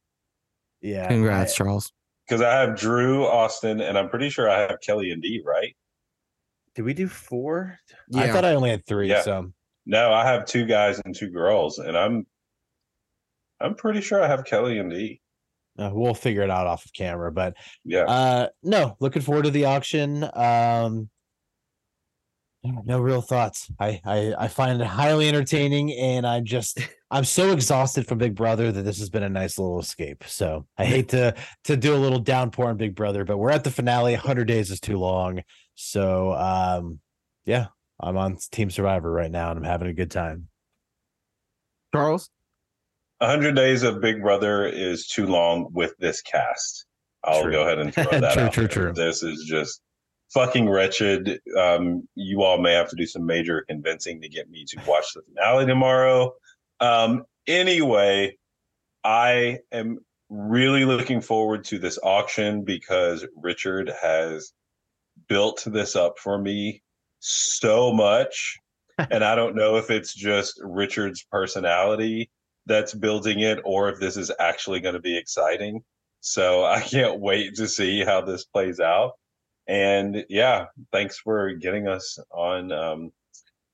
yeah, 0.81 1.07
Congrats, 1.09 1.53
I- 1.53 1.57
Charles. 1.57 1.93
because 2.27 2.41
I 2.43 2.53
have 2.53 2.77
Drew, 2.77 3.25
Austin, 3.25 3.81
and 3.81 3.97
I'm 3.97 4.09
pretty 4.09 4.31
sure 4.31 4.51
I 4.51 4.61
have 4.63 4.79
Kellie 4.81 5.11
and 5.13 5.23
Dee. 5.23 5.43
Right? 5.47 5.77
did 6.75 6.83
we 6.83 6.93
do 6.93 7.07
four? 7.07 7.79
I 8.17 8.33
thought 8.33 8.45
I 8.45 8.55
only 8.55 8.71
had 8.71 8.85
three. 8.85 9.09
Yeah. 9.09 9.23
So 9.23 9.53
No, 9.87 10.13
I 10.13 10.25
have 10.27 10.45
two 10.45 10.67
guys 10.67 11.01
and 11.05 11.15
two 11.15 11.31
girls, 11.31 11.79
and 11.79 11.97
I'm 11.97 12.27
I'm 13.61 13.75
pretty 13.75 14.01
sure 14.01 14.23
I 14.23 14.29
have 14.29 14.45
Kellie 14.45 14.79
and 14.79 14.91
Dee. 14.91 15.21
uh, 15.79 15.91
we'll 15.93 16.15
figure 16.15 16.43
it 16.43 16.51
out 16.51 16.67
off 16.67 16.85
of 16.85 16.93
camera. 16.93 17.33
But 17.33 17.57
Yeah. 17.85 18.05
uh, 18.05 18.49
no, 18.63 18.97
looking 19.01 19.23
forward 19.23 19.45
to 19.45 19.51
the 19.51 19.65
auction. 19.67 20.29
Um, 20.35 21.11
no 22.63 22.99
real 22.99 23.21
thoughts. 23.21 23.71
I, 23.79 24.01
I 24.07 24.35
I 24.39 24.49
find 24.49 24.81
it 24.81 24.87
highly 24.87 25.29
entertaining, 25.29 25.93
and 25.93 26.27
I'm 26.27 26.47
just 26.47 26.81
I'm 27.11 27.25
so 27.25 27.53
exhausted 27.53 28.07
from 28.07 28.17
Big 28.19 28.35
Brother 28.35 28.73
that 28.73 28.83
this 28.83 28.99
has 29.01 29.11
been 29.11 29.23
a 29.23 29.29
nice 29.29 29.59
little 29.59 29.79
escape. 29.81 30.25
So 30.27 30.67
I 30.79 30.87
hate 30.87 31.11
to 31.11 31.35
to 31.65 31.77
do 31.77 31.95
a 31.95 31.99
little 31.99 32.19
downpour 32.21 32.69
on 32.69 32.79
Big 32.79 32.95
Brother, 32.95 33.25
but 33.27 33.37
we're 33.37 33.51
at 33.51 33.65
the 33.65 33.71
finale. 33.71 34.13
100 34.15 34.47
days 34.47 34.71
is 34.71 34.81
too 34.81 34.97
long. 34.97 35.43
So 35.75 36.33
um, 36.33 37.01
yeah, 37.45 37.67
I'm 38.01 38.17
on 38.17 38.39
Team 38.51 38.71
Survivor 38.71 39.11
right 39.11 39.31
now, 39.31 39.51
and 39.51 39.59
I'm 39.59 39.65
having 39.65 39.89
a 39.89 39.93
good 39.95 40.11
time. 40.11 40.49
Charles? 41.95 42.31
100 43.19 43.55
days 43.55 43.83
of 43.83 44.01
Big 44.01 44.21
Brother 44.23 44.67
is 44.67 45.07
too 45.07 45.27
long 45.27 45.69
with 45.73 45.95
this 45.99 46.21
cast. 46.23 46.87
I'll 47.25 47.43
True. 47.43 47.53
go 47.53 47.63
ahead 47.63 47.79
and 47.79 47.95
throw 47.95 48.05
that 48.21 48.33
True, 48.35 48.43
out. 48.43 48.53
true, 48.53 48.67
there. 48.69 48.85
true. 48.85 48.93
This 48.93 49.23
is 49.23 49.45
just 49.49 49.81
fucking 50.33 50.69
wretched. 50.69 51.41
Um, 51.59 52.07
you 52.15 52.43
all 52.43 52.59
may 52.59 52.73
have 52.75 52.91
to 52.91 52.97
do 52.97 53.07
some 53.07 53.25
major 53.25 53.65
convincing 53.69 54.21
to 54.21 54.29
get 54.29 54.51
me 54.51 54.65
to 54.69 54.81
watch 54.87 55.07
the 55.15 55.23
finale 55.23 55.67
tomorrow. 55.67 56.35
Um, 56.81 57.25
anyway, 57.47 58.37
I 59.05 59.59
am 59.73 59.99
really 60.29 60.85
looking 60.85 61.21
forward 61.21 61.65
to 61.65 61.79
this 61.79 61.99
auction 62.03 62.65
because 62.65 63.25
Richard 63.37 63.93
has 64.03 64.53
built 65.29 65.63
this 65.67 65.95
up 65.97 66.19
for 66.19 66.37
me 66.39 66.83
so 67.21 67.93
much. 67.93 68.59
and 69.11 69.25
I 69.25 69.35
don't 69.35 69.57
know 69.57 69.77
if 69.77 69.91
it's 69.91 70.15
just 70.15 70.61
Richard's 70.63 71.25
personality 71.31 72.31
that's 72.67 72.95
building 72.95 73.41
it 73.41 73.61
or 73.65 73.89
if 73.89 74.01
this 74.01 74.17
is 74.17 74.31
actually 74.39 74.81
going 74.81 74.95
to 74.95 75.01
be 75.01 75.17
exciting. 75.17 75.83
So 76.21 76.65
I 76.65 76.81
can't 76.81 77.21
wait 77.21 77.55
to 77.57 77.69
see 77.69 78.05
how 78.05 78.21
this 78.21 78.45
plays 78.45 78.81
out. 78.81 79.13
And 79.67 80.25
yeah, 80.29 80.67
thanks 80.93 81.19
for 81.19 81.53
getting 81.53 81.89
us 81.89 82.19
on 82.31 82.71
um, 82.71 83.13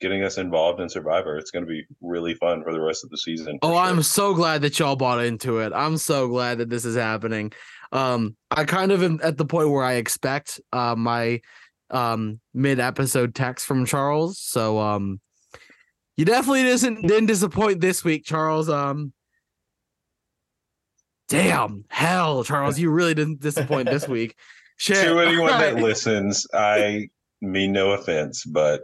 getting 0.00 0.22
us 0.22 0.38
involved 0.38 0.80
in 0.80 0.88
Survivor. 0.88 1.36
It's 1.36 1.50
going 1.50 1.64
to 1.64 1.68
be 1.68 1.84
really 2.00 2.34
fun 2.34 2.62
for 2.62 2.72
the 2.72 2.80
rest 2.80 3.04
of 3.04 3.10
the 3.10 3.18
season. 3.18 3.58
Oh, 3.62 3.70
sure. 3.70 3.78
I'm 3.78 4.02
so 4.02 4.34
glad 4.34 4.62
that 4.62 4.78
y'all 4.78 4.96
bought 4.96 5.24
into 5.24 5.58
it. 5.58 5.72
I'm 5.74 5.96
so 5.96 6.28
glad 6.28 6.58
that 6.58 6.70
this 6.70 6.84
is 6.84 6.96
happening. 6.96 7.52
Um, 7.92 8.36
I 8.50 8.64
kind 8.64 8.92
of 8.92 9.02
am 9.02 9.20
at 9.22 9.36
the 9.36 9.44
point 9.44 9.70
where 9.70 9.84
I 9.84 9.94
expect 9.94 10.60
uh, 10.72 10.94
my 10.96 11.40
um 11.90 12.38
mid 12.54 12.78
episode 12.78 13.34
text 13.34 13.66
from 13.66 13.84
Charles. 13.84 14.38
So 14.38 14.78
um, 14.78 15.20
you 16.20 16.26
definitely 16.26 16.64
didn't 16.64 17.06
didn't 17.06 17.26
disappoint 17.26 17.80
this 17.80 18.04
week, 18.04 18.26
Charles. 18.26 18.68
Um, 18.68 19.14
damn 21.30 21.86
hell, 21.88 22.44
Charles, 22.44 22.78
you 22.78 22.90
really 22.90 23.14
didn't 23.14 23.40
disappoint 23.40 23.88
this 23.88 24.06
week. 24.16 24.36
Shit. 24.76 25.02
to 25.02 25.18
anyone 25.20 25.48
that 25.48 25.76
listens, 25.82 26.46
I 26.52 27.08
mean 27.40 27.72
no 27.72 27.92
offense, 27.92 28.44
but 28.44 28.82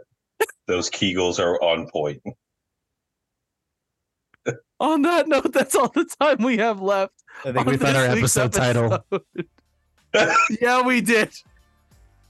those 0.65 0.89
Kegels 0.89 1.37
are 1.37 1.61
on 1.61 1.87
point. 1.91 2.23
On 4.79 5.03
that 5.03 5.27
note, 5.27 5.53
that's 5.53 5.75
all 5.75 5.89
the 5.89 6.05
time 6.19 6.37
we 6.43 6.57
have 6.57 6.81
left. 6.81 7.13
I 7.45 7.51
think 7.51 7.67
we 7.67 7.77
found 7.77 7.97
our 7.97 8.07
this 8.07 8.15
week's 8.15 8.37
episode 8.37 8.53
title. 8.53 9.05
yeah, 10.61 10.81
we 10.81 11.01
did. 11.01 11.31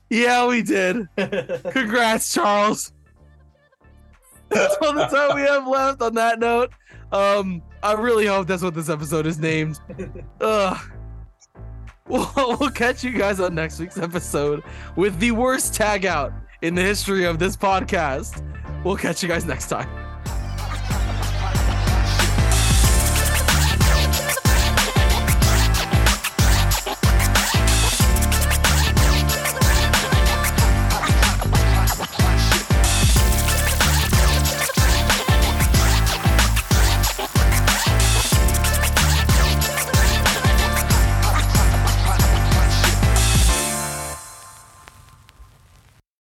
Yeah, 0.09 0.47
we 0.47 0.63
did. 0.63 1.07
Congrats, 1.17 2.33
Charles. 2.33 2.91
That's 4.49 4.75
all 4.81 4.93
the 4.93 5.05
time 5.07 5.35
we 5.35 5.41
have 5.41 5.67
left 5.67 6.01
on 6.01 6.13
that 6.15 6.39
note. 6.39 6.71
Um, 7.11 7.61
I 7.83 7.93
really 7.93 8.25
hope 8.25 8.47
that's 8.47 8.63
what 8.63 8.73
this 8.73 8.89
episode 8.89 9.25
is 9.25 9.39
named. 9.39 9.79
Ugh. 10.41 10.77
We'll, 12.07 12.31
we'll 12.59 12.71
catch 12.71 13.03
you 13.03 13.11
guys 13.11 13.39
on 13.39 13.55
next 13.55 13.79
week's 13.79 13.97
episode 13.97 14.63
with 14.95 15.19
the 15.19 15.31
worst 15.31 15.73
tag 15.73 16.05
out 16.05 16.31
in 16.61 16.75
the 16.75 16.81
history 16.81 17.25
of 17.25 17.39
this 17.39 17.55
podcast. 17.57 18.43
We'll 18.83 18.97
catch 18.97 19.21
you 19.21 19.29
guys 19.29 19.45
next 19.45 19.67
time. 19.67 20.06